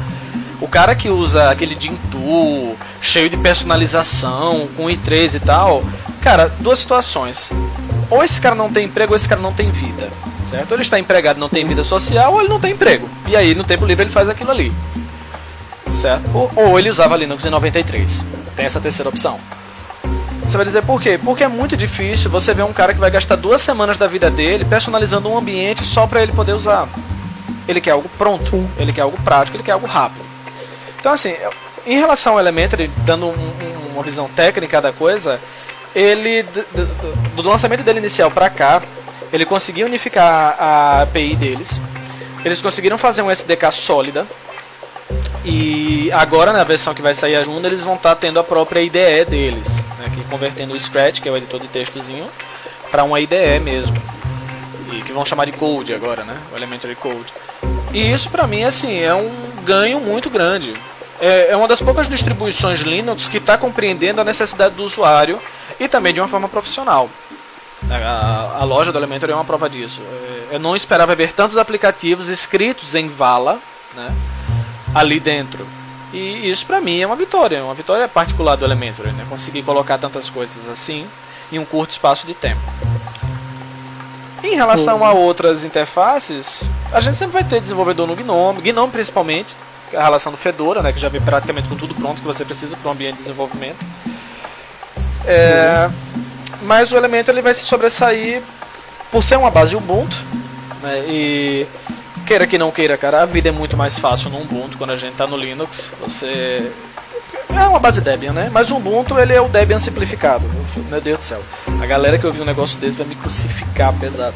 o 0.60 0.68
cara 0.68 0.94
que 0.94 1.10
usa 1.10 1.50
aquele 1.50 1.76
Gentoo 1.80 2.78
cheio 3.02 3.30
de 3.30 3.38
personalização, 3.38 4.68
com 4.78 4.86
i3 4.86 5.36
e 5.36 5.40
tal, 5.40 5.84
cara, 6.22 6.48
duas 6.60 6.80
situações. 6.80 7.52
Ou 8.10 8.24
esse 8.24 8.40
cara 8.40 8.56
não 8.56 8.72
tem 8.72 8.86
emprego 8.86 9.14
ou 9.14 9.16
esse 9.16 9.28
cara 9.28 9.42
não 9.42 9.54
tem 9.54 9.72
vida, 9.72 10.10
certo? 10.48 10.72
Ou 10.72 10.76
ele 10.76 10.84
está 10.84 11.00
empregado 11.00 11.40
não 11.40 11.50
tem 11.50 11.66
vida 11.66 11.84
social, 11.84 12.34
ou 12.34 12.42
ele 12.42 12.50
não 12.50 12.60
tem 12.60 12.74
emprego. 12.74 13.10
E 13.28 13.36
aí 13.36 13.56
no 13.56 13.64
tempo 13.64 13.86
livre 13.86 14.04
ele 14.04 14.12
faz 14.12 14.30
aquilo 14.30 14.52
ali. 14.52 14.72
Certo? 15.88 16.24
Ou, 16.34 16.52
ou 16.56 16.80
ele 16.80 16.90
usava 16.90 17.18
Linux 17.18 17.44
em 17.46 17.50
93. 17.50 18.24
Tem 18.56 18.66
essa 18.66 18.80
terceira 18.80 19.10
opção. 19.10 19.40
Você 20.46 20.58
vai 20.58 20.66
dizer 20.66 20.82
por 20.84 21.02
quê? 21.02 21.20
Porque 21.24 21.44
é 21.44 21.48
muito 21.48 21.78
difícil 21.78 22.30
você 22.30 22.54
ver 22.54 22.64
um 22.64 22.74
cara 22.74 22.94
que 22.94 23.00
vai 23.00 23.10
gastar 23.10 23.36
duas 23.38 23.62
semanas 23.62 23.98
da 23.98 24.08
vida 24.08 24.30
dele 24.30 24.66
personalizando 24.66 25.30
um 25.32 25.38
ambiente 25.38 25.84
só 25.86 26.06
para 26.08 26.22
ele 26.22 26.34
poder 26.34 26.54
usar. 26.54 26.90
Ele 27.68 27.80
quer 27.80 27.92
algo 27.92 28.10
pronto, 28.18 28.50
Sim. 28.50 28.70
ele 28.78 28.92
quer 28.92 29.02
algo 29.02 29.18
prático, 29.24 29.56
ele 29.56 29.64
quer 29.64 29.72
algo 29.72 29.88
rápido. 29.88 30.26
Então, 31.00 31.12
assim, 31.14 31.36
em 31.86 31.98
relação 31.98 32.34
ao 32.34 32.40
Elementary, 32.40 32.88
dando 33.06 33.28
um- 33.28 33.30
um- 33.30 33.94
uma 33.94 34.04
visão 34.04 34.28
técnica 34.36 34.82
da 34.82 34.92
coisa, 34.92 35.40
ele, 35.96 36.44
do 37.36 37.42
lançamento 37.44 37.84
dele 37.84 38.00
inicial 38.00 38.30
para 38.30 38.50
cá, 38.50 38.82
ele 39.32 39.46
conseguiu 39.46 39.88
unificar 39.88 40.56
a 40.60 41.02
API 41.04 41.36
deles, 41.36 41.80
eles 42.44 42.62
conseguiram 42.62 42.98
fazer 42.98 43.22
um 43.22 43.32
SDK 43.32 43.72
sólida, 43.72 44.26
e 45.46 46.10
agora 46.14 46.52
na 46.54 46.64
versão 46.64 46.94
que 46.94 47.02
vai 47.02 47.14
sair 47.14 47.36
a 47.36 47.44
Juno, 47.44 47.66
eles 47.66 47.82
vão 47.84 47.96
estar 47.96 48.16
tendo 48.16 48.40
a 48.40 48.44
própria 48.44 48.82
IDE 48.82 49.26
deles, 49.26 49.78
convertendo 50.32 50.74
o 50.74 50.80
Scratch, 50.80 51.20
que 51.22 51.30
é 51.30 51.32
o 51.32 51.38
editor 51.38 51.60
de 51.60 51.68
textozinho, 51.68 52.26
para 52.90 53.04
uma 53.04 53.20
IDE 53.20 53.60
mesmo. 53.62 53.96
E 54.92 55.02
que 55.04 55.14
vão 55.14 55.24
chamar 55.26 55.46
de 55.46 55.52
Code 55.52 55.94
agora, 55.94 56.24
né? 56.24 56.36
O 56.52 56.58
Elementary 56.58 56.96
Code. 56.96 57.32
E 57.94 58.12
isso 58.12 58.30
pra 58.30 58.48
mim 58.48 58.64
assim 58.64 59.00
é 59.00 59.14
um 59.14 59.30
ganho 59.64 60.00
muito 60.02 60.30
grande. 60.30 60.74
É, 61.20 61.52
é 61.52 61.56
uma 61.58 61.68
das 61.68 61.82
poucas 61.82 62.10
distribuições 62.10 62.80
Linux 62.80 63.28
que 63.28 63.38
está 63.38 63.58
compreendendo 63.58 64.20
a 64.20 64.24
necessidade 64.24 64.74
do 64.76 64.84
usuário 64.84 65.40
e 65.80 65.88
também 65.88 66.14
de 66.14 66.20
uma 66.20 66.28
forma 66.28 66.50
profissional. 66.50 67.10
A, 67.90 67.96
a- 67.96 68.58
a 68.62 68.64
loja 68.64 68.92
do 68.92 68.98
Elementary 68.98 69.32
é 69.32 69.36
uma 69.36 69.46
prova 69.46 69.70
disso. 69.70 70.02
É, 70.52 70.56
Eu 70.56 70.60
não 70.60 70.76
esperava 70.76 71.16
ver 71.16 71.32
tantos 71.34 71.58
aplicativos 71.58 72.28
escritos 72.28 72.96
em 72.96 73.08
Vala, 73.08 73.60
né? 73.96 74.12
ali 74.94 75.20
dentro. 75.20 75.66
E 76.14 76.50
isso 76.50 76.66
pra 76.66 76.82
mim 76.82 77.00
é 77.00 77.08
uma 77.08 77.16
vitória, 77.16 77.64
uma 77.64 77.74
vitória 77.74 78.08
particular 78.08 78.56
do 78.56 78.66
Elementary, 78.66 79.12
né? 79.12 79.26
Conseguir 79.30 79.64
colocar 79.64 79.98
tantas 79.98 80.30
coisas 80.30 80.68
assim 80.68 81.08
em 81.52 81.60
um 81.60 81.66
curto 81.66 81.92
espaço 81.92 82.28
de 82.28 82.34
tempo. 82.34 82.62
Em 84.44 84.56
relação 84.56 85.06
a 85.06 85.12
outras 85.14 85.64
interfaces, 85.64 86.64
a 86.92 87.00
gente 87.00 87.16
sempre 87.16 87.34
vai 87.34 87.44
ter 87.44 87.62
desenvolvedor 87.62 88.08
no 88.08 88.16
Gnome, 88.16 88.62
Gnome 88.62 88.92
principalmente, 88.92 89.56
a 89.94 90.02
relação 90.04 90.32
do 90.32 90.38
Fedora, 90.38 90.82
né, 90.82 90.92
que 90.92 91.00
já 91.00 91.10
vem 91.10 91.22
praticamente 91.22 91.70
com 91.70 91.76
tudo 91.76 91.94
pronto 91.94 92.20
que 92.20 92.26
você 92.26 92.44
precisa 92.44 92.76
para 92.76 92.90
um 92.90 92.94
ambiente 92.94 93.18
de 93.18 93.24
desenvolvimento. 93.24 93.78
É, 95.26 95.90
Mas 96.64 96.92
o 96.92 96.98
Elementor 96.98 97.36
ele 97.36 97.42
vai 97.42 97.54
se 97.54 97.64
sobressair 97.64 98.42
por 99.12 99.24
ser 99.24 99.38
uma 99.38 99.52
base 99.52 99.76
Ubuntu, 99.76 100.16
né, 100.82 101.04
e 101.08 101.68
queira 102.32 102.48
que 102.48 102.58
não 102.58 102.72
queira, 102.72 102.96
cara, 102.96 103.24
a 103.24 103.26
vida 103.26 103.50
é 103.50 103.52
muito 103.52 103.76
mais 103.76 104.00
fácil 104.00 104.30
no 104.30 104.38
Ubuntu 104.38 104.78
quando 104.78 104.92
a 104.92 104.96
gente 104.96 105.16
tá 105.16 105.28
no 105.28 105.36
Linux. 105.36 105.92
Você 106.00 106.72
é 107.50 107.68
uma 107.68 107.78
base 107.78 108.00
Debian, 108.00 108.32
né? 108.32 108.50
Mas 108.54 108.72
o 108.72 108.78
Ubuntu 108.78 109.20
ele 109.20 109.34
é 109.34 109.42
o 109.42 109.50
Debian 109.50 109.80
simplificado. 109.80 110.46
Meu 110.90 111.02
Deus 111.02 111.20
do 111.20 111.26
céu. 111.26 111.42
A 111.82 111.86
galera 111.86 112.18
que 112.18 112.26
ouviu 112.26 112.44
um 112.44 112.46
negócio 112.46 112.80
desse 112.80 112.96
vai 112.96 113.06
me 113.06 113.16
crucificar 113.16 113.92
pesado. 114.00 114.34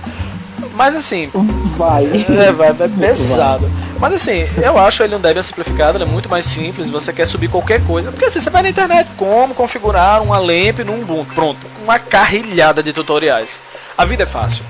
Mas 0.74 0.94
assim. 0.94 1.32
Vai. 1.78 2.04
É, 2.38 2.52
vai, 2.52 2.68
é 2.68 2.88
pesado. 3.00 3.72
Mas 3.98 4.14
assim, 4.14 4.46
eu 4.62 4.78
acho 4.78 5.02
ele 5.02 5.16
um 5.16 5.22
Debian 5.22 5.42
simplificado, 5.42 5.98
ele 5.98 6.04
é 6.04 6.08
muito 6.08 6.28
mais 6.28 6.44
simples, 6.44 6.90
você 6.90 7.14
quer 7.14 7.26
subir 7.26 7.48
qualquer 7.48 7.82
coisa. 7.86 8.12
Porque 8.12 8.26
assim, 8.26 8.42
você 8.42 8.50
vai 8.50 8.62
na 8.62 8.70
internet, 8.72 9.10
como 9.16 9.56
configurar 9.56 10.22
uma 10.22 10.38
lamp 10.38 10.80
num 10.86 11.02
Ubuntu, 11.02 11.34
pronto. 11.34 11.66
Uma 11.82 11.98
carrilhada 11.98 12.84
de 12.84 12.92
tutoriais. 12.92 13.58
A 13.98 14.04
vida 14.04 14.24
é 14.24 14.26
fácil. 14.26 14.66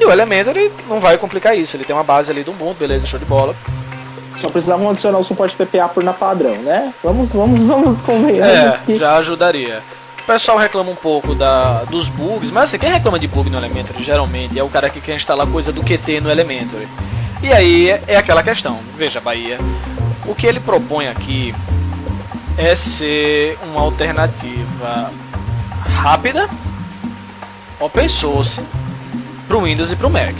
E 0.00 0.04
o 0.04 0.10
Elementor 0.10 0.54
não 0.88 1.00
vai 1.00 1.16
complicar 1.16 1.56
isso, 1.56 1.76
ele 1.76 1.84
tem 1.84 1.94
uma 1.94 2.04
base 2.04 2.30
ali 2.30 2.42
do 2.42 2.50
Ubuntu, 2.50 2.80
beleza, 2.80 3.06
show 3.06 3.18
de 3.18 3.24
bola. 3.24 3.54
Só 4.40 4.50
precisavam 4.50 4.90
adicionar 4.90 5.18
o 5.18 5.24
suporte 5.24 5.54
PPA 5.56 5.88
por 5.88 6.02
na 6.02 6.12
padrão, 6.12 6.56
né? 6.56 6.92
Vamos, 7.02 7.32
vamos, 7.32 7.60
vamos 7.66 8.00
convenhar. 8.00 8.48
É, 8.48 8.78
que... 8.84 8.96
já 8.96 9.16
ajudaria. 9.16 9.82
O 10.22 10.26
pessoal 10.26 10.58
reclama 10.58 10.90
um 10.90 10.96
pouco 10.96 11.34
da, 11.34 11.84
dos 11.84 12.08
bugs, 12.08 12.50
mas 12.50 12.64
assim, 12.64 12.78
quem 12.78 12.90
reclama 12.90 13.18
de 13.18 13.28
bug 13.28 13.50
no 13.50 13.58
Elementor 13.58 13.94
geralmente 14.00 14.58
é 14.58 14.64
o 14.64 14.68
cara 14.68 14.88
que 14.88 15.00
quer 15.00 15.14
instalar 15.14 15.46
coisa 15.46 15.70
do 15.70 15.82
QT 15.82 16.20
no 16.20 16.30
Elementor. 16.30 16.80
E 17.42 17.52
aí 17.52 17.90
é 18.06 18.16
aquela 18.16 18.42
questão, 18.42 18.78
veja 18.96 19.20
Bahia, 19.20 19.58
o 20.26 20.34
que 20.34 20.46
ele 20.46 20.60
propõe 20.60 21.08
aqui 21.08 21.54
é 22.56 22.74
ser 22.74 23.58
uma 23.64 23.82
alternativa 23.82 25.10
rápida, 26.02 26.48
open 27.78 28.08
source, 28.08 28.62
para 29.46 29.56
o 29.56 29.62
Windows 29.62 29.90
e 29.90 29.96
para 29.96 30.06
o 30.06 30.10
Mac. 30.10 30.34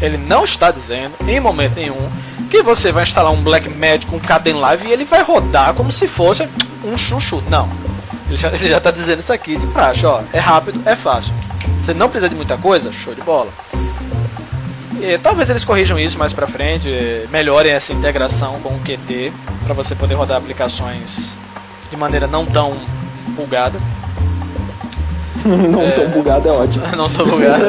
Ele 0.00 0.16
não 0.16 0.44
está 0.44 0.70
dizendo, 0.70 1.14
em 1.26 1.38
momento 1.38 1.76
nenhum, 1.76 2.10
que 2.50 2.62
você 2.62 2.90
vai 2.90 3.04
instalar 3.04 3.32
um 3.32 3.40
Blackmagic 3.40 4.06
com 4.06 4.18
Caden 4.18 4.54
Live 4.54 4.88
e 4.88 4.92
ele 4.92 5.04
vai 5.04 5.22
rodar 5.22 5.74
como 5.74 5.92
se 5.92 6.06
fosse 6.06 6.48
um 6.84 6.98
chuchu. 6.98 7.42
Não. 7.48 7.68
Ele 8.28 8.36
já, 8.36 8.48
ele 8.52 8.68
já 8.68 8.80
tá 8.80 8.90
dizendo 8.90 9.20
isso 9.20 9.32
aqui 9.32 9.56
de 9.56 9.66
praxe, 9.68 10.04
ó. 10.04 10.20
É 10.32 10.38
rápido, 10.38 10.82
é 10.84 10.96
fácil. 10.96 11.32
Você 11.80 11.94
não 11.94 12.08
precisa 12.08 12.28
de 12.28 12.34
muita 12.34 12.56
coisa, 12.56 12.92
show 12.92 13.14
de 13.14 13.22
bola. 13.22 13.50
E, 15.00 15.18
talvez 15.18 15.50
eles 15.50 15.64
corrijam 15.64 15.98
isso 15.98 16.18
mais 16.18 16.32
pra 16.32 16.46
frente, 16.46 16.88
melhorem 17.30 17.72
essa 17.72 17.92
integração 17.92 18.60
com 18.60 18.70
o 18.70 18.80
QT 18.80 19.32
para 19.64 19.74
você 19.74 19.94
poder 19.94 20.14
rodar 20.14 20.36
aplicações 20.36 21.34
de 21.90 21.96
maneira 21.96 22.26
não 22.26 22.46
tão 22.46 22.76
bugada. 23.36 23.80
não 25.70 25.82
é, 25.82 25.90
tão 25.90 26.08
bugado 26.08 26.48
é 26.48 26.52
ótimo. 26.52 26.86
Não 26.96 27.08
tão 27.08 27.26
bugado. 27.26 27.64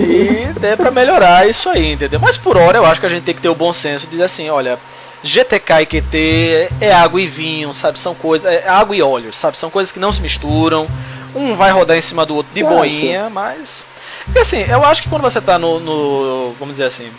e 0.00 0.66
é 0.66 0.76
pra 0.76 0.90
melhorar 0.90 1.48
isso 1.48 1.68
aí, 1.68 1.92
entendeu? 1.92 2.20
Mas 2.20 2.36
por 2.38 2.56
hora 2.56 2.78
eu 2.78 2.86
acho 2.86 3.00
que 3.00 3.06
a 3.06 3.08
gente 3.08 3.24
tem 3.24 3.34
que 3.34 3.42
ter 3.42 3.48
o 3.48 3.54
bom 3.54 3.72
senso 3.72 4.04
de 4.04 4.12
dizer 4.12 4.24
assim, 4.24 4.48
olha, 4.48 4.78
GTK 5.22 5.82
e 5.82 5.86
QT 5.86 6.68
é 6.80 6.92
água 6.92 7.20
e 7.20 7.26
vinho, 7.26 7.72
sabe? 7.72 7.98
São 7.98 8.14
coisas. 8.14 8.50
É 8.50 8.68
água 8.68 8.96
e 8.96 9.02
óleo, 9.02 9.32
sabe? 9.32 9.56
São 9.56 9.70
coisas 9.70 9.92
que 9.92 10.00
não 10.00 10.12
se 10.12 10.20
misturam. 10.20 10.88
Um 11.34 11.56
vai 11.56 11.70
rodar 11.70 11.96
em 11.96 12.02
cima 12.02 12.26
do 12.26 12.34
outro 12.34 12.52
de 12.52 12.62
boinha, 12.62 13.30
mas. 13.30 13.86
Porque 14.24 14.40
assim, 14.40 14.62
eu 14.68 14.84
acho 14.84 15.02
que 15.02 15.08
quando 15.08 15.22
você 15.22 15.40
tá 15.40 15.58
no, 15.58 15.80
no. 15.80 16.52
Vamos 16.58 16.74
dizer 16.74 16.84
assim. 16.84 17.10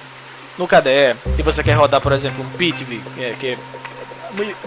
No 0.57 0.67
KDE 0.67 1.17
e 1.39 1.41
você 1.41 1.63
quer 1.63 1.73
rodar, 1.73 1.99
por 1.99 2.11
exemplo, 2.11 2.45
um 2.45 2.57
PITV, 2.57 3.01
é, 3.17 3.33
que 3.39 3.47
é 3.47 3.57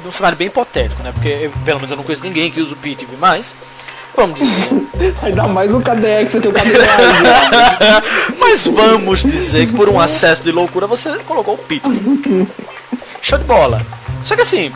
um 0.04 0.10
cenário 0.10 0.36
bem 0.36 0.48
hipotético, 0.48 1.00
né? 1.00 1.12
Porque 1.12 1.48
pelo 1.64 1.78
menos 1.78 1.92
eu 1.92 1.96
não 1.96 2.02
conheço 2.02 2.24
ninguém 2.24 2.50
que 2.50 2.60
usa 2.60 2.74
o 2.74 2.76
PITV, 2.76 3.16
mas 3.16 3.56
Vamos. 4.16 4.40
Ainda 5.22 5.46
mais 5.46 5.72
um 5.74 5.80
KDX 5.82 6.40
que 6.40 6.48
o 6.48 6.52
KDX. 6.52 6.78
Mas 8.40 8.66
vamos 8.66 9.20
dizer 9.20 9.66
que 9.66 9.76
por 9.76 9.90
um 9.90 10.00
acesso 10.00 10.42
de 10.42 10.50
loucura 10.50 10.86
você 10.86 11.18
colocou 11.18 11.54
o 11.54 11.58
pito. 11.58 11.90
Show 13.20 13.38
de 13.38 13.44
bola. 13.44 13.82
Só 14.24 14.34
que 14.34 14.40
assim. 14.40 14.72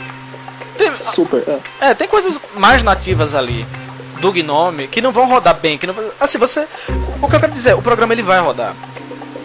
Tem, 0.77 0.93
Super. 1.15 1.43
É. 1.81 1.91
é, 1.91 1.95
tem 1.95 2.07
coisas 2.07 2.39
mais 2.55 2.83
nativas 2.83 3.35
ali 3.35 3.67
do 4.21 4.31
Gnome 4.31 4.89
que 4.89 5.01
não 5.01 5.11
vão 5.11 5.27
rodar 5.27 5.59
bem. 5.59 5.79
Que 5.79 5.87
não, 5.87 5.95
assim, 6.21 6.37
você. 6.37 6.69
O 7.23 7.27
que 7.27 7.37
eu 7.37 7.41
quero 7.41 7.53
dizer, 7.53 7.75
o 7.75 7.83
programa 7.83 8.13
ele 8.13 8.23
vai 8.23 8.41
rodar. 8.41 8.77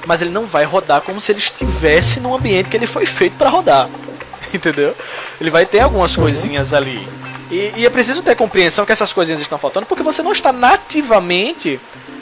Mas 0.05 0.21
ele 0.21 0.29
não 0.29 0.45
vai 0.45 0.65
rodar 0.65 1.01
como 1.01 1.21
se 1.21 1.31
ele 1.31 1.39
estivesse 1.39 2.19
num 2.19 2.35
ambiente 2.35 2.69
que 2.69 2.75
ele 2.75 2.85
foi 2.85 3.05
feito 3.05 3.37
para 3.37 3.49
rodar. 3.49 3.87
Entendeu? 4.53 4.93
Ele 5.39 5.49
vai 5.49 5.65
ter 5.65 5.79
algumas 5.79 6.15
uhum. 6.17 6.23
coisinhas 6.23 6.73
ali 6.73 7.07
e, 7.49 7.73
e, 7.77 7.85
é 7.85 7.89
preciso 7.89 8.23
ter 8.23 8.35
compreensão 8.35 8.85
que 8.85 8.91
essas 8.91 9.13
coisinhas 9.13 9.39
estão 9.39 9.57
faltando, 9.57 9.85
porque 9.85 10.03
você 10.03 10.23
não 10.23 10.31
está 10.31 10.51
nativamente 10.51 11.79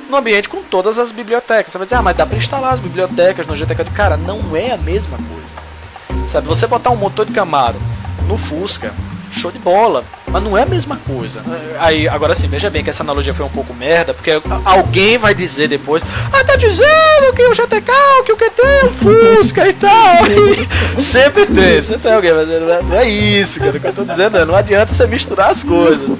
no 0.10 0.18
ambiente 0.18 0.50
com 0.50 0.62
todas 0.62 1.00
as 1.00 1.12
bibliotecas. 1.12 1.72
Você 1.72 1.78
vai 1.78 1.88
dizer, 1.88 1.95
ah, 1.95 2.02
mas 2.02 2.18
dá 2.18 2.26
para 2.26 2.38
instalar 2.38 2.74
as 2.74 2.80
bibliotecas 2.80 3.48
no 3.48 3.56
GTK. 3.56 3.86
Cara, 3.95 4.18
não 4.18 4.56
é 4.56 4.72
a 4.72 4.78
mesma 4.78 5.18
coisa. 5.18 6.28
Sabe, 6.28 6.48
você 6.48 6.68
botar 6.68 6.90
um 6.90 6.95
motor 6.95 7.26
de 7.26 7.34
Camaro 7.34 7.80
no 8.28 8.38
Fusca 8.38 8.94
show 9.34 9.51
de 9.51 9.60
bola. 9.60 10.03
Mas 10.27 10.43
não 10.43 10.57
é 10.57 10.64
a 10.64 10.65
mesma 10.65 10.97
coisa. 10.97 11.43
Aí, 11.80 12.07
agora 12.07 12.34
sim, 12.34 12.47
veja 12.47 12.69
bem 12.69 12.84
que 12.84 12.89
essa 12.89 13.03
analogia 13.03 13.34
foi 13.34 13.45
um 13.45 13.49
pouco 13.49 13.73
merda, 13.73 14.14
porque 14.14 14.31
alguém 14.65 15.18
vai 15.18 15.35
dizer 15.35 15.68
depois, 15.68 16.01
ah, 16.31 16.43
tá 16.43 16.55
dizendo 16.55 17.34
que 17.35 17.45
o 17.45 17.53
GTK, 17.53 17.91
que 18.26 18.31
o 18.31 18.38
QT 18.38 18.61
é 18.61 18.89
Fusca 18.89 19.68
e 19.68 19.73
tal. 19.73 19.93
E 20.97 21.01
sempre 21.01 21.45
tem, 21.45 21.81
sempre 21.81 22.03
tem 22.03 22.14
alguém, 22.14 22.34
mas 22.34 22.49
é, 22.49 22.60
não 22.60 22.95
é 22.95 23.10
isso, 23.10 23.60
cara, 23.60 23.80
que 23.80 23.88
eu 23.88 23.93
tô 23.93 24.03
dizendo, 24.03 24.38
não, 24.39 24.45
não 24.47 24.55
adianta 24.55 24.93
você 24.93 25.07
misturar 25.07 25.49
as 25.49 25.64
coisas. 25.64 26.07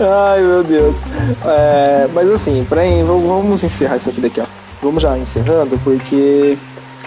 Ai 0.00 0.40
meu 0.40 0.64
Deus. 0.64 0.96
É, 1.44 2.08
mas 2.12 2.30
assim, 2.30 2.66
pra, 2.68 2.82
vamos 3.04 3.62
encerrar 3.62 3.96
isso 3.96 4.08
aqui 4.08 4.20
daqui, 4.20 4.40
ó. 4.40 4.44
Vamos 4.82 5.02
já 5.02 5.16
encerrando, 5.18 5.78
porque 5.82 6.56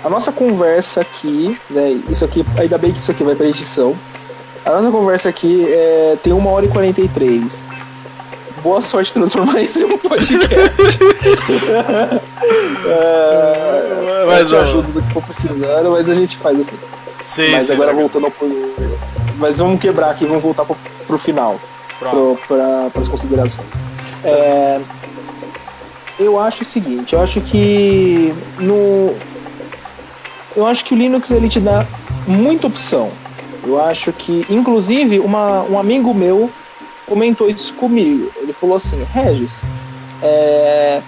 a 0.03 0.09
nossa 0.09 0.31
conversa 0.31 1.01
aqui, 1.01 1.59
né, 1.69 1.99
isso 2.09 2.23
aqui, 2.23 2.45
ainda 2.57 2.77
bem 2.77 2.93
que 2.93 2.99
isso 2.99 3.11
aqui 3.11 3.23
vai 3.23 3.35
pra 3.35 3.47
edição. 3.47 3.95
A 4.65 4.71
nossa 4.71 4.91
conversa 4.91 5.29
aqui 5.29 5.65
é, 5.67 6.17
tem 6.21 6.33
uma 6.33 6.49
hora 6.51 6.65
e 6.65 6.69
43. 6.69 7.63
Boa 8.61 8.81
sorte 8.81 9.13
transformar 9.13 9.61
isso 9.61 9.85
em 9.85 9.93
um 9.93 9.97
podcast. 9.97 10.81
é, 12.85 14.25
mas 14.27 14.51
eu 14.51 14.61
ajudo 14.61 14.91
do 14.91 15.01
que 15.01 15.13
for 15.13 15.23
precisando, 15.23 15.91
mas 15.91 16.09
a 16.09 16.15
gente 16.15 16.37
faz 16.37 16.59
assim. 16.59 16.77
Sim, 17.21 17.51
mas 17.51 17.65
sim, 17.65 17.73
agora 17.73 17.93
voltando 17.93 18.25
ao. 18.25 18.33
Mas 19.37 19.57
vamos 19.57 19.79
quebrar 19.79 20.11
aqui, 20.11 20.25
vamos 20.25 20.43
voltar 20.43 20.65
pro, 20.65 20.75
pro 21.07 21.17
final. 21.17 21.59
Para 21.99 23.01
as 23.01 23.07
considerações. 23.07 23.67
É, 24.23 24.79
eu 26.19 26.39
acho 26.39 26.63
o 26.63 26.65
seguinte, 26.65 27.13
eu 27.13 27.21
acho 27.21 27.39
que 27.41 28.33
no, 28.59 29.15
eu 30.55 30.65
acho 30.65 30.83
que 30.85 30.93
o 30.93 30.97
Linux 30.97 31.31
ele 31.31 31.49
te 31.49 31.59
dá 31.59 31.85
muita 32.27 32.67
opção. 32.67 33.11
Eu 33.63 33.81
acho 33.83 34.11
que, 34.13 34.45
inclusive, 34.49 35.19
uma, 35.19 35.63
um 35.63 35.77
amigo 35.77 36.13
meu 36.13 36.49
comentou 37.05 37.49
isso 37.49 37.73
comigo. 37.73 38.31
Ele 38.37 38.53
falou 38.53 38.75
assim, 38.77 39.03
Regis, 39.11 39.59
é, 40.21 41.01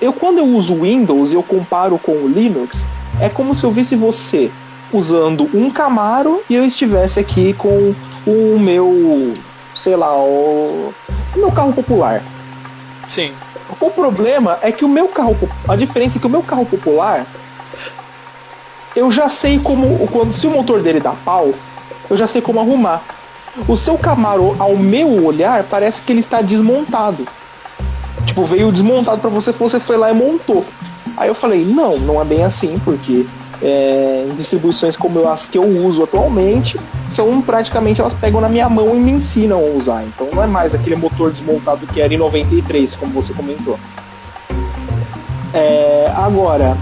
eu 0.00 0.12
quando 0.12 0.38
eu 0.38 0.44
uso 0.44 0.74
Windows 0.74 1.32
e 1.32 1.34
eu 1.34 1.42
comparo 1.42 1.98
com 1.98 2.12
o 2.12 2.28
Linux, 2.28 2.84
é 3.20 3.28
como 3.28 3.54
se 3.54 3.64
eu 3.64 3.70
visse 3.70 3.94
você 3.94 4.50
usando 4.92 5.48
um 5.54 5.70
Camaro 5.70 6.42
e 6.50 6.54
eu 6.54 6.64
estivesse 6.64 7.18
aqui 7.18 7.54
com 7.54 7.94
o 8.26 8.58
meu, 8.58 9.32
sei 9.74 9.96
lá, 9.96 10.14
o, 10.16 10.92
o 11.34 11.38
meu 11.38 11.50
carro 11.50 11.72
popular. 11.72 12.22
Sim. 13.06 13.32
O 13.80 13.90
problema 13.90 14.58
é 14.60 14.70
que 14.70 14.84
o 14.84 14.88
meu 14.88 15.08
carro, 15.08 15.36
a 15.66 15.76
diferença 15.76 16.18
é 16.18 16.20
que 16.20 16.26
o 16.26 16.30
meu 16.30 16.42
carro 16.42 16.66
popular 16.66 17.26
eu 18.94 19.10
já 19.10 19.28
sei 19.28 19.58
como. 19.58 20.06
Quando, 20.08 20.32
se 20.32 20.46
o 20.46 20.50
motor 20.50 20.82
dele 20.82 21.00
dá 21.00 21.12
pau, 21.24 21.52
eu 22.08 22.16
já 22.16 22.26
sei 22.26 22.42
como 22.42 22.60
arrumar. 22.60 23.02
O 23.68 23.76
seu 23.76 23.98
Camaro, 23.98 24.56
ao 24.58 24.76
meu 24.76 25.24
olhar, 25.24 25.64
parece 25.64 26.02
que 26.02 26.12
ele 26.12 26.20
está 26.20 26.40
desmontado. 26.40 27.26
Tipo, 28.26 28.44
veio 28.44 28.72
desmontado 28.72 29.20
para 29.20 29.30
você, 29.30 29.52
você 29.52 29.78
foi 29.78 29.96
lá 29.96 30.10
e 30.10 30.14
montou. 30.14 30.64
Aí 31.16 31.28
eu 31.28 31.34
falei, 31.34 31.64
não, 31.64 31.98
não 31.98 32.20
é 32.20 32.24
bem 32.24 32.44
assim, 32.44 32.80
porque 32.84 33.26
é, 33.60 34.26
distribuições 34.36 34.96
como 34.96 35.28
as 35.28 35.46
que 35.46 35.58
eu 35.58 35.64
uso 35.64 36.02
atualmente 36.02 36.78
são 37.10 37.40
praticamente 37.42 38.00
elas 38.00 38.14
pegam 38.14 38.40
na 38.40 38.48
minha 38.48 38.68
mão 38.68 38.96
e 38.96 38.98
me 38.98 39.12
ensinam 39.12 39.58
a 39.58 39.76
usar. 39.76 40.02
Então 40.04 40.28
não 40.32 40.42
é 40.42 40.46
mais 40.46 40.74
aquele 40.74 40.96
motor 40.96 41.30
desmontado 41.30 41.86
que 41.86 42.00
era 42.00 42.12
em 42.12 42.16
93, 42.16 42.94
como 42.96 43.12
você 43.12 43.32
comentou. 43.32 43.78
É, 45.52 46.10
agora, 46.16 46.76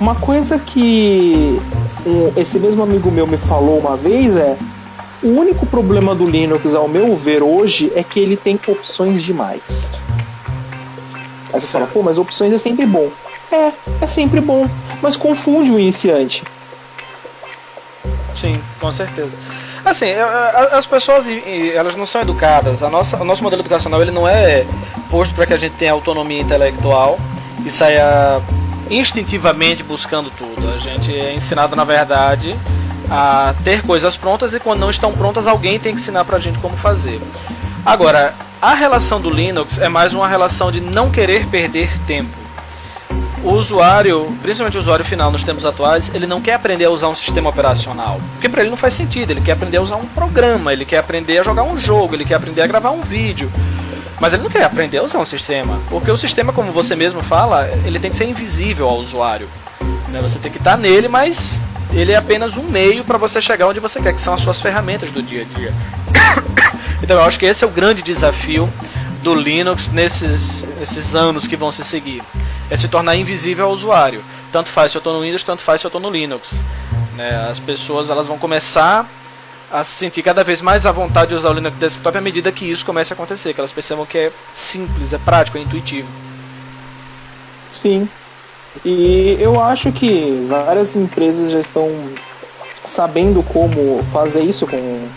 uma 0.00 0.14
coisa 0.14 0.58
que 0.58 1.60
esse 2.36 2.58
mesmo 2.58 2.82
amigo 2.82 3.10
meu 3.10 3.26
me 3.26 3.36
falou 3.36 3.78
uma 3.78 3.96
vez 3.96 4.36
é 4.36 4.56
o 5.22 5.28
único 5.28 5.66
problema 5.66 6.14
do 6.14 6.28
Linux, 6.28 6.74
ao 6.74 6.86
meu 6.86 7.16
ver, 7.16 7.42
hoje 7.42 7.92
é 7.94 8.04
que 8.04 8.20
ele 8.20 8.36
tem 8.36 8.58
opções 8.68 9.22
demais. 9.22 9.88
Aí 11.52 11.60
você 11.60 11.66
fala, 11.66 11.86
pô, 11.86 12.02
mas 12.02 12.18
opções 12.18 12.52
é 12.52 12.58
sempre 12.58 12.86
bom. 12.86 13.10
É, 13.50 13.72
é 14.02 14.06
sempre 14.06 14.40
bom, 14.40 14.68
mas 15.02 15.16
confunde 15.16 15.70
o 15.70 15.78
iniciante. 15.78 16.44
Sim, 18.36 18.60
com 18.78 18.92
certeza. 18.92 19.36
Assim, 19.84 20.12
as 20.72 20.86
pessoas 20.86 21.26
elas 21.74 21.96
não 21.96 22.06
são 22.06 22.20
educadas. 22.20 22.82
A 22.82 22.90
nossa, 22.90 23.16
o 23.16 23.24
nosso 23.24 23.42
modelo 23.42 23.62
educacional 23.62 24.00
ele 24.02 24.10
não 24.10 24.28
é 24.28 24.64
posto 25.10 25.34
para 25.34 25.46
que 25.46 25.54
a 25.54 25.56
gente 25.56 25.74
tenha 25.76 25.92
autonomia 25.92 26.40
intelectual 26.40 27.18
e 27.64 27.70
saia 27.70 28.40
instintivamente 28.90 29.82
buscando 29.82 30.30
tudo. 30.30 30.68
A 30.74 30.78
gente 30.78 31.14
é 31.14 31.34
ensinado, 31.34 31.74
na 31.76 31.84
verdade, 31.84 32.56
a 33.10 33.54
ter 33.64 33.82
coisas 33.82 34.16
prontas 34.16 34.54
e 34.54 34.60
quando 34.60 34.80
não 34.80 34.90
estão 34.90 35.12
prontas, 35.12 35.46
alguém 35.46 35.78
tem 35.78 35.94
que 35.94 36.00
ensinar 36.00 36.24
pra 36.24 36.38
gente 36.38 36.58
como 36.58 36.76
fazer. 36.76 37.20
Agora, 37.84 38.34
A 38.60 38.74
relação 38.74 39.20
do 39.20 39.30
Linux 39.30 39.78
é 39.78 39.88
mais 39.88 40.12
uma 40.12 40.26
relação 40.26 40.72
de 40.72 40.80
não 40.80 41.12
querer 41.12 41.46
perder 41.46 41.96
tempo. 42.00 42.36
O 43.44 43.52
usuário, 43.52 44.36
principalmente 44.42 44.76
o 44.76 44.80
usuário 44.80 45.04
final 45.04 45.30
nos 45.30 45.44
tempos 45.44 45.64
atuais, 45.64 46.10
ele 46.12 46.26
não 46.26 46.40
quer 46.40 46.54
aprender 46.54 46.86
a 46.86 46.90
usar 46.90 47.06
um 47.08 47.14
sistema 47.14 47.50
operacional. 47.50 48.20
Porque 48.32 48.48
para 48.48 48.62
ele 48.62 48.70
não 48.70 48.76
faz 48.76 48.94
sentido, 48.94 49.30
ele 49.30 49.40
quer 49.40 49.52
aprender 49.52 49.76
a 49.76 49.82
usar 49.82 49.94
um 49.94 50.06
programa, 50.06 50.72
ele 50.72 50.84
quer 50.84 50.98
aprender 50.98 51.38
a 51.38 51.44
jogar 51.44 51.62
um 51.62 51.78
jogo, 51.78 52.16
ele 52.16 52.24
quer 52.24 52.34
aprender 52.34 52.60
a 52.60 52.66
gravar 52.66 52.90
um 52.90 53.00
vídeo. 53.00 53.48
Mas 54.20 54.32
ele 54.32 54.42
não 54.42 54.50
quer 54.50 54.64
aprender 54.64 54.98
a 54.98 55.02
usar 55.02 55.18
um 55.18 55.26
sistema. 55.26 55.78
Porque 55.88 56.10
o 56.10 56.16
sistema, 56.16 56.52
como 56.52 56.72
você 56.72 56.96
mesmo 56.96 57.22
fala, 57.22 57.68
ele 57.84 57.98
tem 57.98 58.10
que 58.10 58.16
ser 58.16 58.24
invisível 58.26 58.88
ao 58.88 58.98
usuário. 58.98 59.48
Né? 60.08 60.20
Você 60.22 60.38
tem 60.38 60.50
que 60.50 60.58
estar 60.58 60.76
nele, 60.76 61.08
mas 61.08 61.60
ele 61.92 62.12
é 62.12 62.16
apenas 62.16 62.56
um 62.56 62.64
meio 62.64 63.04
para 63.04 63.18
você 63.18 63.40
chegar 63.40 63.66
onde 63.66 63.80
você 63.80 64.00
quer, 64.00 64.12
que 64.12 64.20
são 64.20 64.34
as 64.34 64.40
suas 64.40 64.60
ferramentas 64.60 65.10
do 65.10 65.22
dia 65.22 65.42
a 65.42 65.58
dia. 65.58 65.74
Então 67.00 67.16
eu 67.16 67.22
acho 67.22 67.38
que 67.38 67.46
esse 67.46 67.62
é 67.62 67.66
o 67.66 67.70
grande 67.70 68.02
desafio 68.02 68.68
do 69.22 69.32
Linux 69.32 69.88
nesses, 69.88 70.64
nesses 70.78 71.14
anos 71.14 71.46
que 71.46 71.56
vão 71.56 71.70
se 71.70 71.84
seguir. 71.84 72.22
É 72.68 72.76
se 72.76 72.88
tornar 72.88 73.14
invisível 73.16 73.66
ao 73.66 73.72
usuário. 73.72 74.22
Tanto 74.52 74.68
faz 74.68 74.90
se 74.90 74.98
eu 74.98 75.00
estou 75.00 75.14
no 75.14 75.22
Windows, 75.22 75.44
tanto 75.44 75.62
faz 75.62 75.80
se 75.80 75.86
eu 75.86 75.88
estou 75.88 76.00
no 76.00 76.10
Linux. 76.10 76.62
Né? 77.14 77.46
As 77.48 77.58
pessoas 77.58 78.10
elas 78.10 78.26
vão 78.26 78.36
começar 78.36 79.08
a 79.70 79.84
se 79.84 79.92
sentir 79.92 80.22
cada 80.22 80.42
vez 80.42 80.62
mais 80.62 80.86
à 80.86 80.92
vontade 80.92 81.28
de 81.28 81.34
usar 81.34 81.50
o 81.50 81.52
Linux 81.52 81.76
Desktop 81.76 82.16
à 82.16 82.20
medida 82.20 82.50
que 82.50 82.70
isso 82.70 82.84
comece 82.84 83.12
a 83.12 83.14
acontecer, 83.14 83.52
que 83.52 83.60
elas 83.60 83.72
percebam 83.72 84.06
que 84.06 84.18
é 84.18 84.32
simples, 84.54 85.12
é 85.12 85.18
prático, 85.18 85.58
é 85.58 85.60
intuitivo. 85.60 86.08
Sim. 87.70 88.08
E 88.84 89.36
eu 89.40 89.60
acho 89.62 89.92
que 89.92 90.46
várias 90.48 90.94
empresas 90.96 91.52
já 91.52 91.60
estão 91.60 91.90
sabendo 92.86 93.42
como 93.42 94.02
fazer 94.12 94.40
isso 94.40 94.66
com 94.66 95.08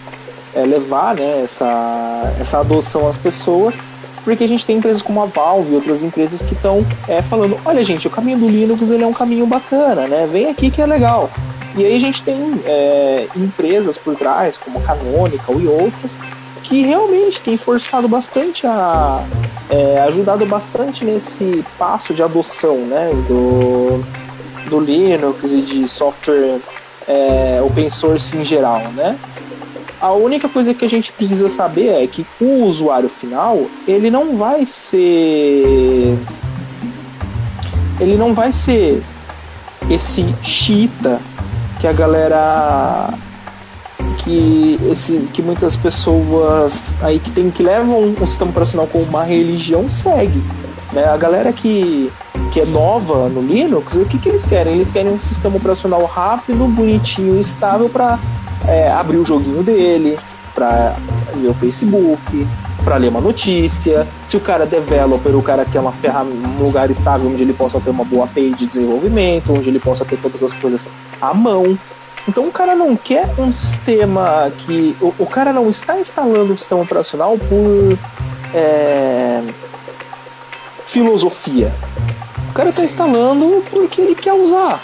é, 0.54 0.62
levar 0.64 1.16
né, 1.16 1.44
essa, 1.44 2.34
essa 2.40 2.60
adoção 2.60 3.08
às 3.08 3.18
pessoas, 3.18 3.76
porque 4.24 4.44
a 4.44 4.48
gente 4.48 4.66
tem 4.66 4.78
empresas 4.78 5.02
como 5.02 5.22
a 5.22 5.26
Valve 5.26 5.72
e 5.72 5.76
outras 5.76 6.02
empresas 6.02 6.42
que 6.42 6.54
estão 6.54 6.86
é, 7.08 7.22
falando, 7.22 7.58
olha 7.66 7.84
gente, 7.84 8.08
o 8.08 8.10
caminho 8.10 8.38
do 8.38 8.50
Linux 8.50 8.82
ele 8.82 9.04
é 9.04 9.08
um 9.08 9.14
caminho 9.14 9.48
bacana, 9.48 10.08
né? 10.08 10.28
Vem 10.30 10.50
aqui 10.50 10.70
que 10.70 10.82
é 10.82 10.86
legal. 10.86 11.30
E 11.76 11.86
aí 11.86 11.96
a 11.96 12.00
gente 12.00 12.22
tem 12.24 12.38
é, 12.66 13.28
empresas 13.36 13.98
por 13.98 14.16
trás, 14.16 14.58
como 14.58 14.80
a 14.80 14.82
Canonical 14.82 15.60
e 15.60 15.68
outras, 15.68 16.18
que 16.64 16.84
realmente 16.84 17.42
tem 17.42 17.58
forçado 17.58 18.08
bastante 18.08 18.66
a. 18.66 19.24
É, 19.70 20.02
ajudado 20.02 20.46
bastante 20.46 21.06
nesse 21.06 21.64
passo 21.80 22.14
de 22.14 22.22
adoção 22.22 22.76
né, 22.80 23.10
do, 23.26 24.04
do 24.70 24.82
Linux 24.82 25.44
e 25.46 25.62
de 25.62 25.88
software 25.88 26.60
é, 27.08 27.62
open 27.64 27.90
source 27.90 28.36
em 28.36 28.44
geral, 28.44 28.82
né? 28.94 29.18
A 30.02 30.12
única 30.12 30.50
coisa 30.50 30.74
que 30.74 30.84
a 30.84 30.90
gente 30.90 31.12
precisa 31.14 31.48
saber 31.48 32.04
é 32.04 32.08
que 32.08 32.26
o 32.42 32.66
usuário 32.66 33.08
final, 33.08 33.66
ele 33.88 34.12
não 34.12 34.36
vai 34.36 34.66
ser 34.66 36.18
ele 38.00 38.16
não 38.18 38.34
vai 38.34 38.52
ser 38.52 39.02
esse 39.90 40.26
chita 40.44 41.22
que 41.82 41.88
a 41.88 41.94
galera 41.94 43.10
que 44.24 44.78
esse 44.92 45.28
que 45.34 45.42
muitas 45.42 45.76
pessoas 45.76 46.96
aí 47.02 47.18
que 47.18 47.32
tem 47.32 47.50
que 47.50 47.64
levam 47.64 48.04
um 48.04 48.28
sistema 48.28 48.52
operacional 48.52 48.86
como 48.86 49.04
uma 49.06 49.24
religião 49.24 49.90
segue, 49.90 50.44
né? 50.94 51.06
A 51.06 51.18
galera 51.18 51.52
que 51.52 52.12
que 52.54 52.60
é 52.60 52.66
nova 52.66 53.28
no 53.30 53.42
Linux, 53.42 53.96
o 53.96 54.06
que, 54.06 54.20
que 54.20 54.30
eles 54.30 54.46
querem? 54.46 54.74
Eles 54.74 54.90
querem 54.90 55.12
um 55.12 55.20
sistema 55.20 55.56
operacional 55.56 56.06
rápido, 56.06 56.68
bonitinho, 56.68 57.40
estável 57.40 57.90
para 57.90 58.20
é, 58.68 58.92
abrir 58.92 59.18
o 59.18 59.26
joguinho 59.26 59.64
dele, 59.64 60.20
para 60.54 60.96
ler 61.36 61.50
o 61.50 61.54
Facebook, 61.54 62.48
para 62.84 62.98
ler 62.98 63.10
uma 63.10 63.22
notícia. 63.22 64.08
Se 64.28 64.38
o 64.38 64.40
cara 64.40 64.64
é 64.64 64.68
developer, 64.68 65.36
o 65.36 65.42
cara 65.42 65.66
quer 65.66 65.80
uma 65.80 65.92
ferramenta, 65.92 66.48
um 66.48 66.64
lugar 66.64 66.90
estável 66.92 67.30
onde 67.30 67.42
ele 67.44 67.54
possa 67.54 67.80
ter 67.80 67.90
uma 67.90 68.04
boa 68.04 68.26
API 68.26 68.52
de 68.52 68.66
desenvolvimento, 68.66 69.54
onde 69.54 69.70
ele 69.70 69.80
possa 69.80 70.04
ter 70.04 70.18
todas 70.18 70.42
as 70.44 70.54
coisas 70.54 70.88
à 71.22 71.34
mão. 71.34 71.78
Então 72.28 72.48
o 72.48 72.52
cara 72.52 72.76
não 72.76 72.96
quer 72.96 73.28
um 73.38 73.52
sistema 73.52 74.52
que. 74.60 74.96
O, 75.02 75.14
o 75.20 75.26
cara 75.26 75.52
não 75.52 75.70
está 75.70 76.00
instalando 76.00 76.54
um 76.54 76.58
sistema 76.58 76.82
operacional 76.82 77.38
por 77.38 77.98
é, 78.54 79.42
filosofia. 80.88 81.74
O 82.50 82.54
cara 82.54 82.70
está 82.70 82.84
instalando 82.84 83.64
porque 83.70 84.02
ele 84.02 84.16
quer 84.16 84.34
usar. 84.34 84.82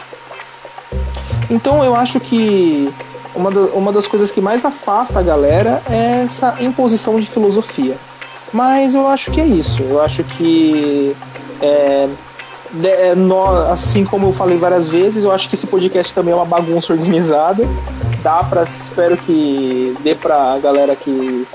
Então 1.49 1.83
eu 1.83 1.95
acho 1.95 2.19
que 2.19 2.91
uma, 3.37 3.51
da, 3.51 3.61
uma 3.73 3.93
das 3.93 4.07
coisas 4.07 4.31
que 4.31 4.41
mais 4.41 4.65
afasta 4.65 5.19
a 5.19 5.23
galera 5.23 5.81
é 5.89 6.23
essa 6.25 6.57
imposição 6.59 7.19
de 7.19 7.27
filosofia. 7.27 7.97
Mas 8.51 8.95
eu 8.95 9.07
acho 9.07 9.31
que 9.31 9.39
é 9.39 9.45
isso. 9.45 9.83
Eu 9.83 10.01
acho 10.01 10.23
que. 10.23 11.15
É, 11.61 12.09
é, 12.83 13.15
no, 13.15 13.47
assim 13.71 14.03
como 14.03 14.27
eu 14.27 14.33
falei 14.33 14.57
várias 14.57 14.89
vezes, 14.89 15.23
eu 15.23 15.31
acho 15.31 15.47
que 15.47 15.55
esse 15.55 15.67
podcast 15.67 16.13
também 16.13 16.33
é 16.33 16.35
uma 16.35 16.45
bagunça 16.45 16.91
organizada. 16.93 17.63
Dá 18.21 18.43
para 18.43 18.63
espero 18.63 19.15
que 19.15 19.95
dê 20.01 20.15
pra 20.15 20.57
galera 20.59 20.95
que, 20.95 21.47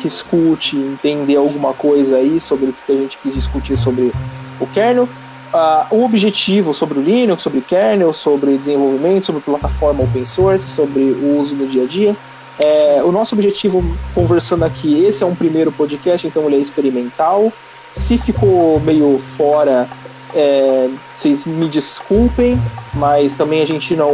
que 0.00 0.08
escute 0.08 0.76
entender 0.76 1.36
alguma 1.36 1.74
coisa 1.74 2.16
aí 2.16 2.40
sobre 2.40 2.70
o 2.70 2.74
que 2.86 2.92
a 2.92 2.96
gente 2.96 3.18
quis 3.18 3.34
discutir 3.34 3.76
sobre 3.76 4.12
o 4.60 4.66
kernel 4.66 5.08
uh, 5.52 5.94
o 5.94 6.04
objetivo 6.04 6.74
sobre 6.74 6.98
o 6.98 7.02
Linux, 7.02 7.42
sobre 7.42 7.60
kernel, 7.60 8.12
sobre 8.12 8.56
desenvolvimento, 8.56 9.26
sobre 9.26 9.40
plataforma 9.40 10.04
open 10.04 10.24
source, 10.24 10.68
sobre 10.68 11.00
o 11.00 11.38
uso 11.38 11.54
no 11.54 11.66
dia 11.66 11.84
a 11.84 11.86
dia. 11.86 12.16
É, 12.58 13.00
o 13.04 13.12
nosso 13.12 13.36
objetivo, 13.36 13.84
conversando 14.14 14.64
aqui, 14.64 15.04
esse 15.04 15.22
é 15.22 15.26
um 15.26 15.34
primeiro 15.34 15.70
podcast, 15.70 16.26
então 16.26 16.44
ele 16.46 16.56
é 16.56 16.58
experimental. 16.58 17.52
Se 17.92 18.18
ficou 18.18 18.80
meio 18.80 19.18
fora, 19.18 19.88
é, 20.34 20.88
vocês 21.16 21.44
me 21.44 21.68
desculpem, 21.68 22.60
mas 22.94 23.34
também 23.34 23.62
a 23.62 23.66
gente 23.66 23.94
não 23.94 24.12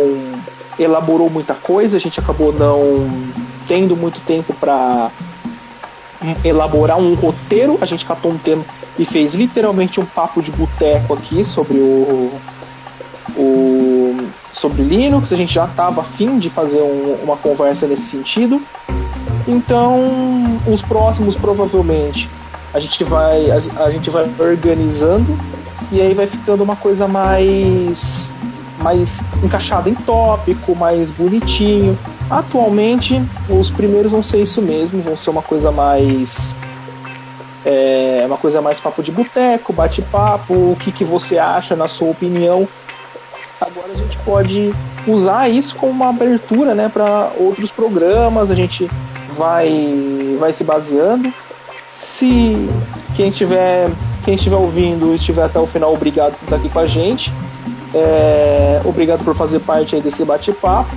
elaborou 0.79 1.31
muita 1.31 1.55
coisa, 1.55 1.97
a 1.97 2.01
gente 2.01 2.21
acabou 2.21 2.53
não 2.53 3.09
tendo 3.67 3.97
muito 3.97 4.21
tempo 4.21 4.53
para 4.55 5.11
elaborar 6.45 6.99
um 6.99 7.15
roteiro, 7.15 7.79
a 7.81 7.87
gente 7.87 8.05
catou 8.05 8.33
um 8.33 8.39
tema 8.39 8.65
e 8.99 9.05
fez 9.05 9.35
literalmente 9.35 10.01
um 10.01 10.05
papo 10.05 10.43
de 10.43 10.51
boteco 10.51 11.15
aqui 11.15 11.45
sobre 11.45 11.79
o, 11.79 12.33
o 13.37 14.17
sobre 14.53 14.83
Linux. 14.83 15.33
A 15.33 15.37
gente 15.37 15.53
já 15.53 15.65
estava 15.65 16.01
afim 16.01 16.39
de 16.39 16.49
fazer 16.49 16.83
um, 16.83 17.19
uma 17.23 17.37
conversa 17.37 17.87
nesse 17.87 18.03
sentido. 18.03 18.61
Então, 19.47 19.95
os 20.67 20.81
próximos 20.81 21.37
provavelmente 21.37 22.29
a 22.73 22.81
gente 22.81 23.05
vai 23.05 23.51
a, 23.51 23.85
a 23.85 23.91
gente 23.91 24.11
vai 24.11 24.29
organizando 24.39 25.39
e 25.93 26.01
aí 26.01 26.15
vai 26.15 26.27
ficando 26.27 26.63
uma 26.63 26.77
coisa 26.77 27.07
mais 27.07 28.29
mais 28.79 29.21
encaixada 29.43 29.89
em 29.89 29.95
tópico, 29.95 30.75
mais 30.75 31.11
bonitinho. 31.11 31.97
Atualmente, 32.31 33.23
os 33.49 33.71
primeiros 33.71 34.11
vão 34.11 34.23
ser 34.23 34.43
isso 34.43 34.63
mesmo, 34.63 35.03
vão 35.03 35.17
ser 35.17 35.31
uma 35.31 35.43
coisa 35.43 35.71
mais 35.71 36.55
é 37.65 38.25
uma 38.27 38.37
coisa 38.37 38.61
mais 38.61 38.79
papo 38.79 39.03
de 39.03 39.11
boteco, 39.11 39.73
bate-papo, 39.73 40.53
o 40.53 40.77
que, 40.79 40.93
que 40.93 41.05
você 41.05 41.39
acha 41.39 41.75
na 41.75 41.89
sua 41.89 42.11
opinião. 42.11 42.69
Agora 43.61 43.93
a 43.93 43.97
gente 43.97 44.19
pode 44.19 44.75
usar 45.07 45.49
isso 45.49 45.75
como 45.77 45.93
uma 45.93 46.11
abertura 46.11 46.75
né, 46.75 46.91
para 46.93 47.33
outros 47.39 47.71
programas, 47.71 48.51
a 48.51 48.55
gente 48.55 48.91
vai, 49.37 50.37
vai 50.39 50.53
se 50.53 50.63
baseando. 50.63 51.33
Se 51.91 52.69
quem 53.17 53.29
estiver, 53.29 53.89
quem 54.25 54.35
estiver 54.35 54.57
ouvindo 54.57 55.15
estiver 55.15 55.45
até 55.45 55.59
o 55.59 55.67
final, 55.67 55.95
obrigado 55.95 56.35
por 56.35 56.45
estar 56.45 56.57
aqui 56.57 56.69
com 56.69 56.81
a 56.81 56.87
gente. 56.87 57.33
É, 57.95 58.83
obrigado 58.85 59.25
por 59.25 59.35
fazer 59.35 59.61
parte 59.61 59.95
aí 59.95 60.03
desse 60.03 60.25
bate-papo. 60.25 60.95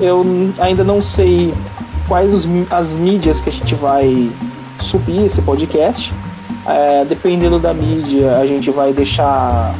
Eu 0.00 0.24
ainda 0.58 0.82
não 0.82 1.02
sei 1.02 1.54
quais 2.08 2.32
os, 2.34 2.46
as 2.70 2.90
mídias 2.90 3.40
que 3.40 3.48
a 3.48 3.52
gente 3.52 3.74
vai 3.74 4.30
subir 4.80 5.26
esse 5.26 5.42
podcast. 5.42 6.12
É, 6.66 7.04
dependendo 7.04 7.58
da 7.58 7.74
mídia, 7.74 8.38
a 8.38 8.46
gente 8.46 8.70
vai 8.70 8.92
deixar. 8.92 9.74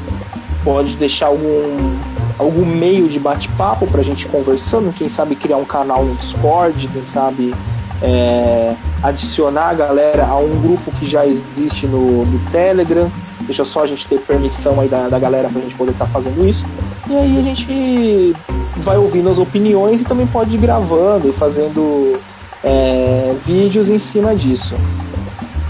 Pode 0.62 0.96
deixar 0.96 1.26
algum, 1.26 1.94
algum 2.38 2.64
meio 2.64 3.06
de 3.08 3.18
bate-papo 3.18 3.86
pra 3.86 4.02
gente 4.02 4.26
conversando. 4.26 4.94
Quem 4.94 5.08
sabe 5.08 5.36
criar 5.36 5.58
um 5.58 5.64
canal 5.64 6.04
no 6.04 6.14
Discord, 6.14 6.88
quem 6.88 7.02
sabe 7.02 7.54
é, 8.02 8.74
adicionar 9.02 9.70
a 9.70 9.74
galera 9.74 10.26
a 10.26 10.38
um 10.38 10.60
grupo 10.60 10.90
que 10.92 11.06
já 11.06 11.26
existe 11.26 11.86
no, 11.86 12.24
no 12.24 12.38
Telegram. 12.50 13.10
Deixa 13.42 13.64
só 13.64 13.84
a 13.84 13.86
gente 13.86 14.06
ter 14.06 14.20
permissão 14.20 14.80
aí 14.80 14.88
da, 14.88 15.08
da 15.08 15.18
galera 15.18 15.48
pra 15.50 15.60
gente 15.60 15.74
poder 15.74 15.92
estar 15.92 16.06
tá 16.06 16.10
fazendo 16.10 16.46
isso. 16.48 16.64
E 17.08 17.14
aí 17.14 17.38
a 17.38 17.42
gente 17.42 18.34
vai 18.76 18.96
ouvindo 18.96 19.30
as 19.30 19.38
opiniões 19.38 20.02
e 20.02 20.04
também 20.04 20.26
pode 20.26 20.54
ir 20.54 20.58
gravando 20.58 21.28
e 21.28 21.32
fazendo 21.32 22.20
é, 22.62 23.34
vídeos 23.44 23.88
em 23.88 23.98
cima 23.98 24.34
disso. 24.34 24.74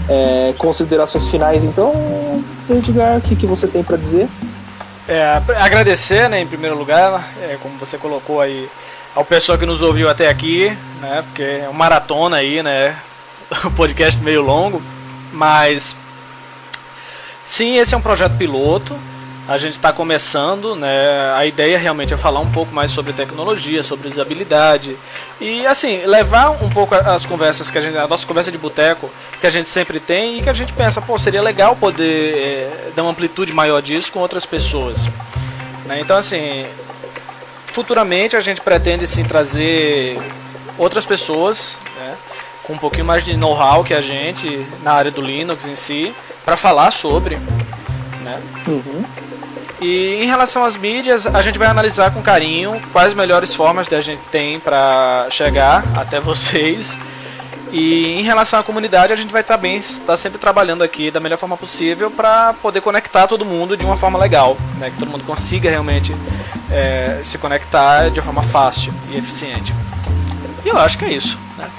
É, 0.07 0.53
considerações 0.57 1.27
finais, 1.29 1.63
então, 1.63 1.93
Edgar, 2.69 3.17
o 3.17 3.21
que, 3.21 3.35
que 3.35 3.47
você 3.47 3.67
tem 3.67 3.83
para 3.83 3.97
dizer? 3.97 4.27
É, 5.07 5.41
agradecer, 5.57 6.29
né, 6.29 6.41
em 6.41 6.47
primeiro 6.47 6.77
lugar, 6.77 7.29
é, 7.41 7.57
como 7.61 7.77
você 7.77 7.97
colocou 7.97 8.41
aí, 8.41 8.69
ao 9.15 9.23
pessoal 9.23 9.57
que 9.57 9.65
nos 9.65 9.81
ouviu 9.81 10.09
até 10.09 10.29
aqui, 10.29 10.75
né, 11.01 11.23
porque 11.27 11.43
é 11.43 11.69
uma 11.69 11.77
maratona 11.79 12.37
aí, 12.37 12.61
né, 12.61 12.95
o 13.65 13.71
podcast 13.71 14.21
meio 14.21 14.41
longo. 14.41 14.81
Mas 15.31 15.95
sim, 17.43 17.77
esse 17.77 17.93
é 17.93 17.97
um 17.97 18.01
projeto 18.01 18.37
piloto. 18.37 18.95
A 19.47 19.59
gente 19.59 19.73
está 19.73 19.93
começando, 19.93 20.75
né? 20.75 21.31
A 21.35 21.45
ideia 21.45 21.77
realmente 21.77 22.11
é 22.11 22.17
falar 22.17 22.39
um 22.39 22.51
pouco 22.51 22.73
mais 22.73 22.91
sobre 22.91 23.13
tecnologia, 23.13 23.83
sobre 23.83 24.07
usabilidade 24.07 24.97
e 25.39 25.67
assim 25.67 26.03
levar 26.03 26.49
um 26.49 26.69
pouco 26.69 26.95
as 26.95 27.27
conversas 27.27 27.69
que 27.69 27.77
a 27.77 27.81
gente, 27.81 27.95
a 27.95 28.07
nossa 28.07 28.25
conversa 28.25 28.51
de 28.51 28.57
boteco 28.57 29.11
que 29.39 29.45
a 29.45 29.49
gente 29.51 29.69
sempre 29.69 29.99
tem 29.99 30.39
e 30.39 30.41
que 30.41 30.49
a 30.49 30.53
gente 30.53 30.73
pensa, 30.73 30.99
pô, 30.99 31.19
seria 31.19 31.43
legal 31.43 31.75
poder 31.75 32.37
é, 32.37 32.91
dar 32.95 33.03
uma 33.03 33.11
amplitude 33.11 33.53
maior 33.53 33.83
disso 33.83 34.11
com 34.11 34.19
outras 34.19 34.47
pessoas. 34.47 35.05
Né? 35.85 35.99
Então 35.99 36.17
assim, 36.17 36.65
futuramente 37.67 38.35
a 38.35 38.41
gente 38.41 38.61
pretende 38.61 39.05
sim 39.05 39.23
trazer 39.23 40.19
outras 40.75 41.05
pessoas, 41.05 41.77
né? 41.99 42.17
com 42.63 42.73
um 42.73 42.79
pouquinho 42.79 43.05
mais 43.05 43.23
de 43.23 43.37
know-how 43.37 43.83
que 43.83 43.93
a 43.93 44.01
gente 44.01 44.65
na 44.81 44.93
área 44.93 45.11
do 45.11 45.21
Linux 45.21 45.67
em 45.67 45.75
si, 45.75 46.15
para 46.43 46.57
falar 46.57 46.89
sobre, 46.89 47.35
né? 48.23 48.41
Uhum. 48.67 49.03
E 49.81 50.23
em 50.23 50.25
relação 50.25 50.63
às 50.63 50.77
mídias, 50.77 51.27
a 51.27 51.41
gente 51.41 51.59
vai 51.59 51.67
analisar 51.67 52.11
com 52.11 52.21
carinho 52.21 52.81
quais 52.93 53.13
melhores 53.13 53.53
formas 53.53 53.87
que 53.87 53.95
a 53.95 54.01
gente 54.01 54.21
tem 54.31 54.59
para 54.59 55.27
chegar 55.29 55.83
até 55.95 56.19
vocês. 56.19 56.97
E 57.71 58.13
em 58.13 58.23
relação 58.23 58.59
à 58.59 58.63
comunidade, 58.63 59.11
a 59.11 59.15
gente 59.15 59.33
vai 59.33 59.41
estar 59.41 59.55
tá 59.55 59.61
bem, 59.61 59.81
tá 60.05 60.15
sempre 60.15 60.37
trabalhando 60.37 60.81
aqui 60.81 61.11
da 61.11 61.19
melhor 61.19 61.37
forma 61.37 61.57
possível 61.57 62.09
para 62.09 62.53
poder 62.53 62.79
conectar 62.79 63.27
todo 63.27 63.43
mundo 63.43 63.75
de 63.75 63.83
uma 63.83 63.97
forma 63.97 64.17
legal, 64.17 64.55
né? 64.77 64.89
que 64.89 64.97
todo 64.97 65.09
mundo 65.09 65.25
consiga 65.25 65.69
realmente 65.69 66.15
é, 66.71 67.19
se 67.21 67.37
conectar 67.37 68.09
de 68.09 68.21
forma 68.21 68.43
fácil 68.43 68.93
e 69.09 69.17
eficiente. 69.17 69.73
E 70.63 70.69
eu 70.69 70.77
acho 70.77 70.97
que 70.97 71.05
é 71.05 71.13
isso. 71.13 71.37
Né? 71.57 71.69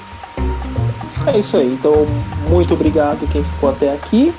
É 1.33 1.39
isso 1.39 1.57
aí. 1.57 1.65
Então, 1.65 2.05
muito 2.47 2.75
obrigado 2.75 3.27
quem 3.31 3.43
ficou 3.43 3.71
até 3.71 3.91
aqui. 3.91 4.33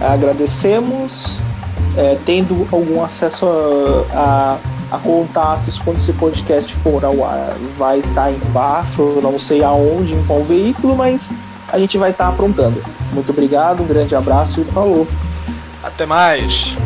Agradecemos 0.00 1.38
é, 1.96 2.18
tendo 2.24 2.66
algum 2.70 3.02
acesso 3.02 3.46
a, 3.46 4.58
a, 4.90 4.96
a, 4.96 4.98
contatos 4.98 5.78
quando 5.78 5.98
esse 5.98 6.12
podcast 6.12 6.74
for 6.76 7.04
ao 7.04 7.24
ar, 7.24 7.56
vai 7.76 7.98
estar 7.98 8.30
embaixo, 8.30 9.20
não 9.22 9.38
sei 9.38 9.62
aonde, 9.62 10.12
em 10.12 10.24
qual 10.24 10.42
veículo, 10.44 10.96
mas 10.96 11.28
a 11.68 11.78
gente 11.78 11.98
vai 11.98 12.10
estar 12.10 12.28
aprontando. 12.28 12.82
Muito 13.12 13.30
obrigado, 13.30 13.82
um 13.82 13.86
grande 13.86 14.14
abraço 14.14 14.60
e 14.60 14.64
falou. 14.64 15.06
Até 15.82 16.06
mais. 16.06 16.76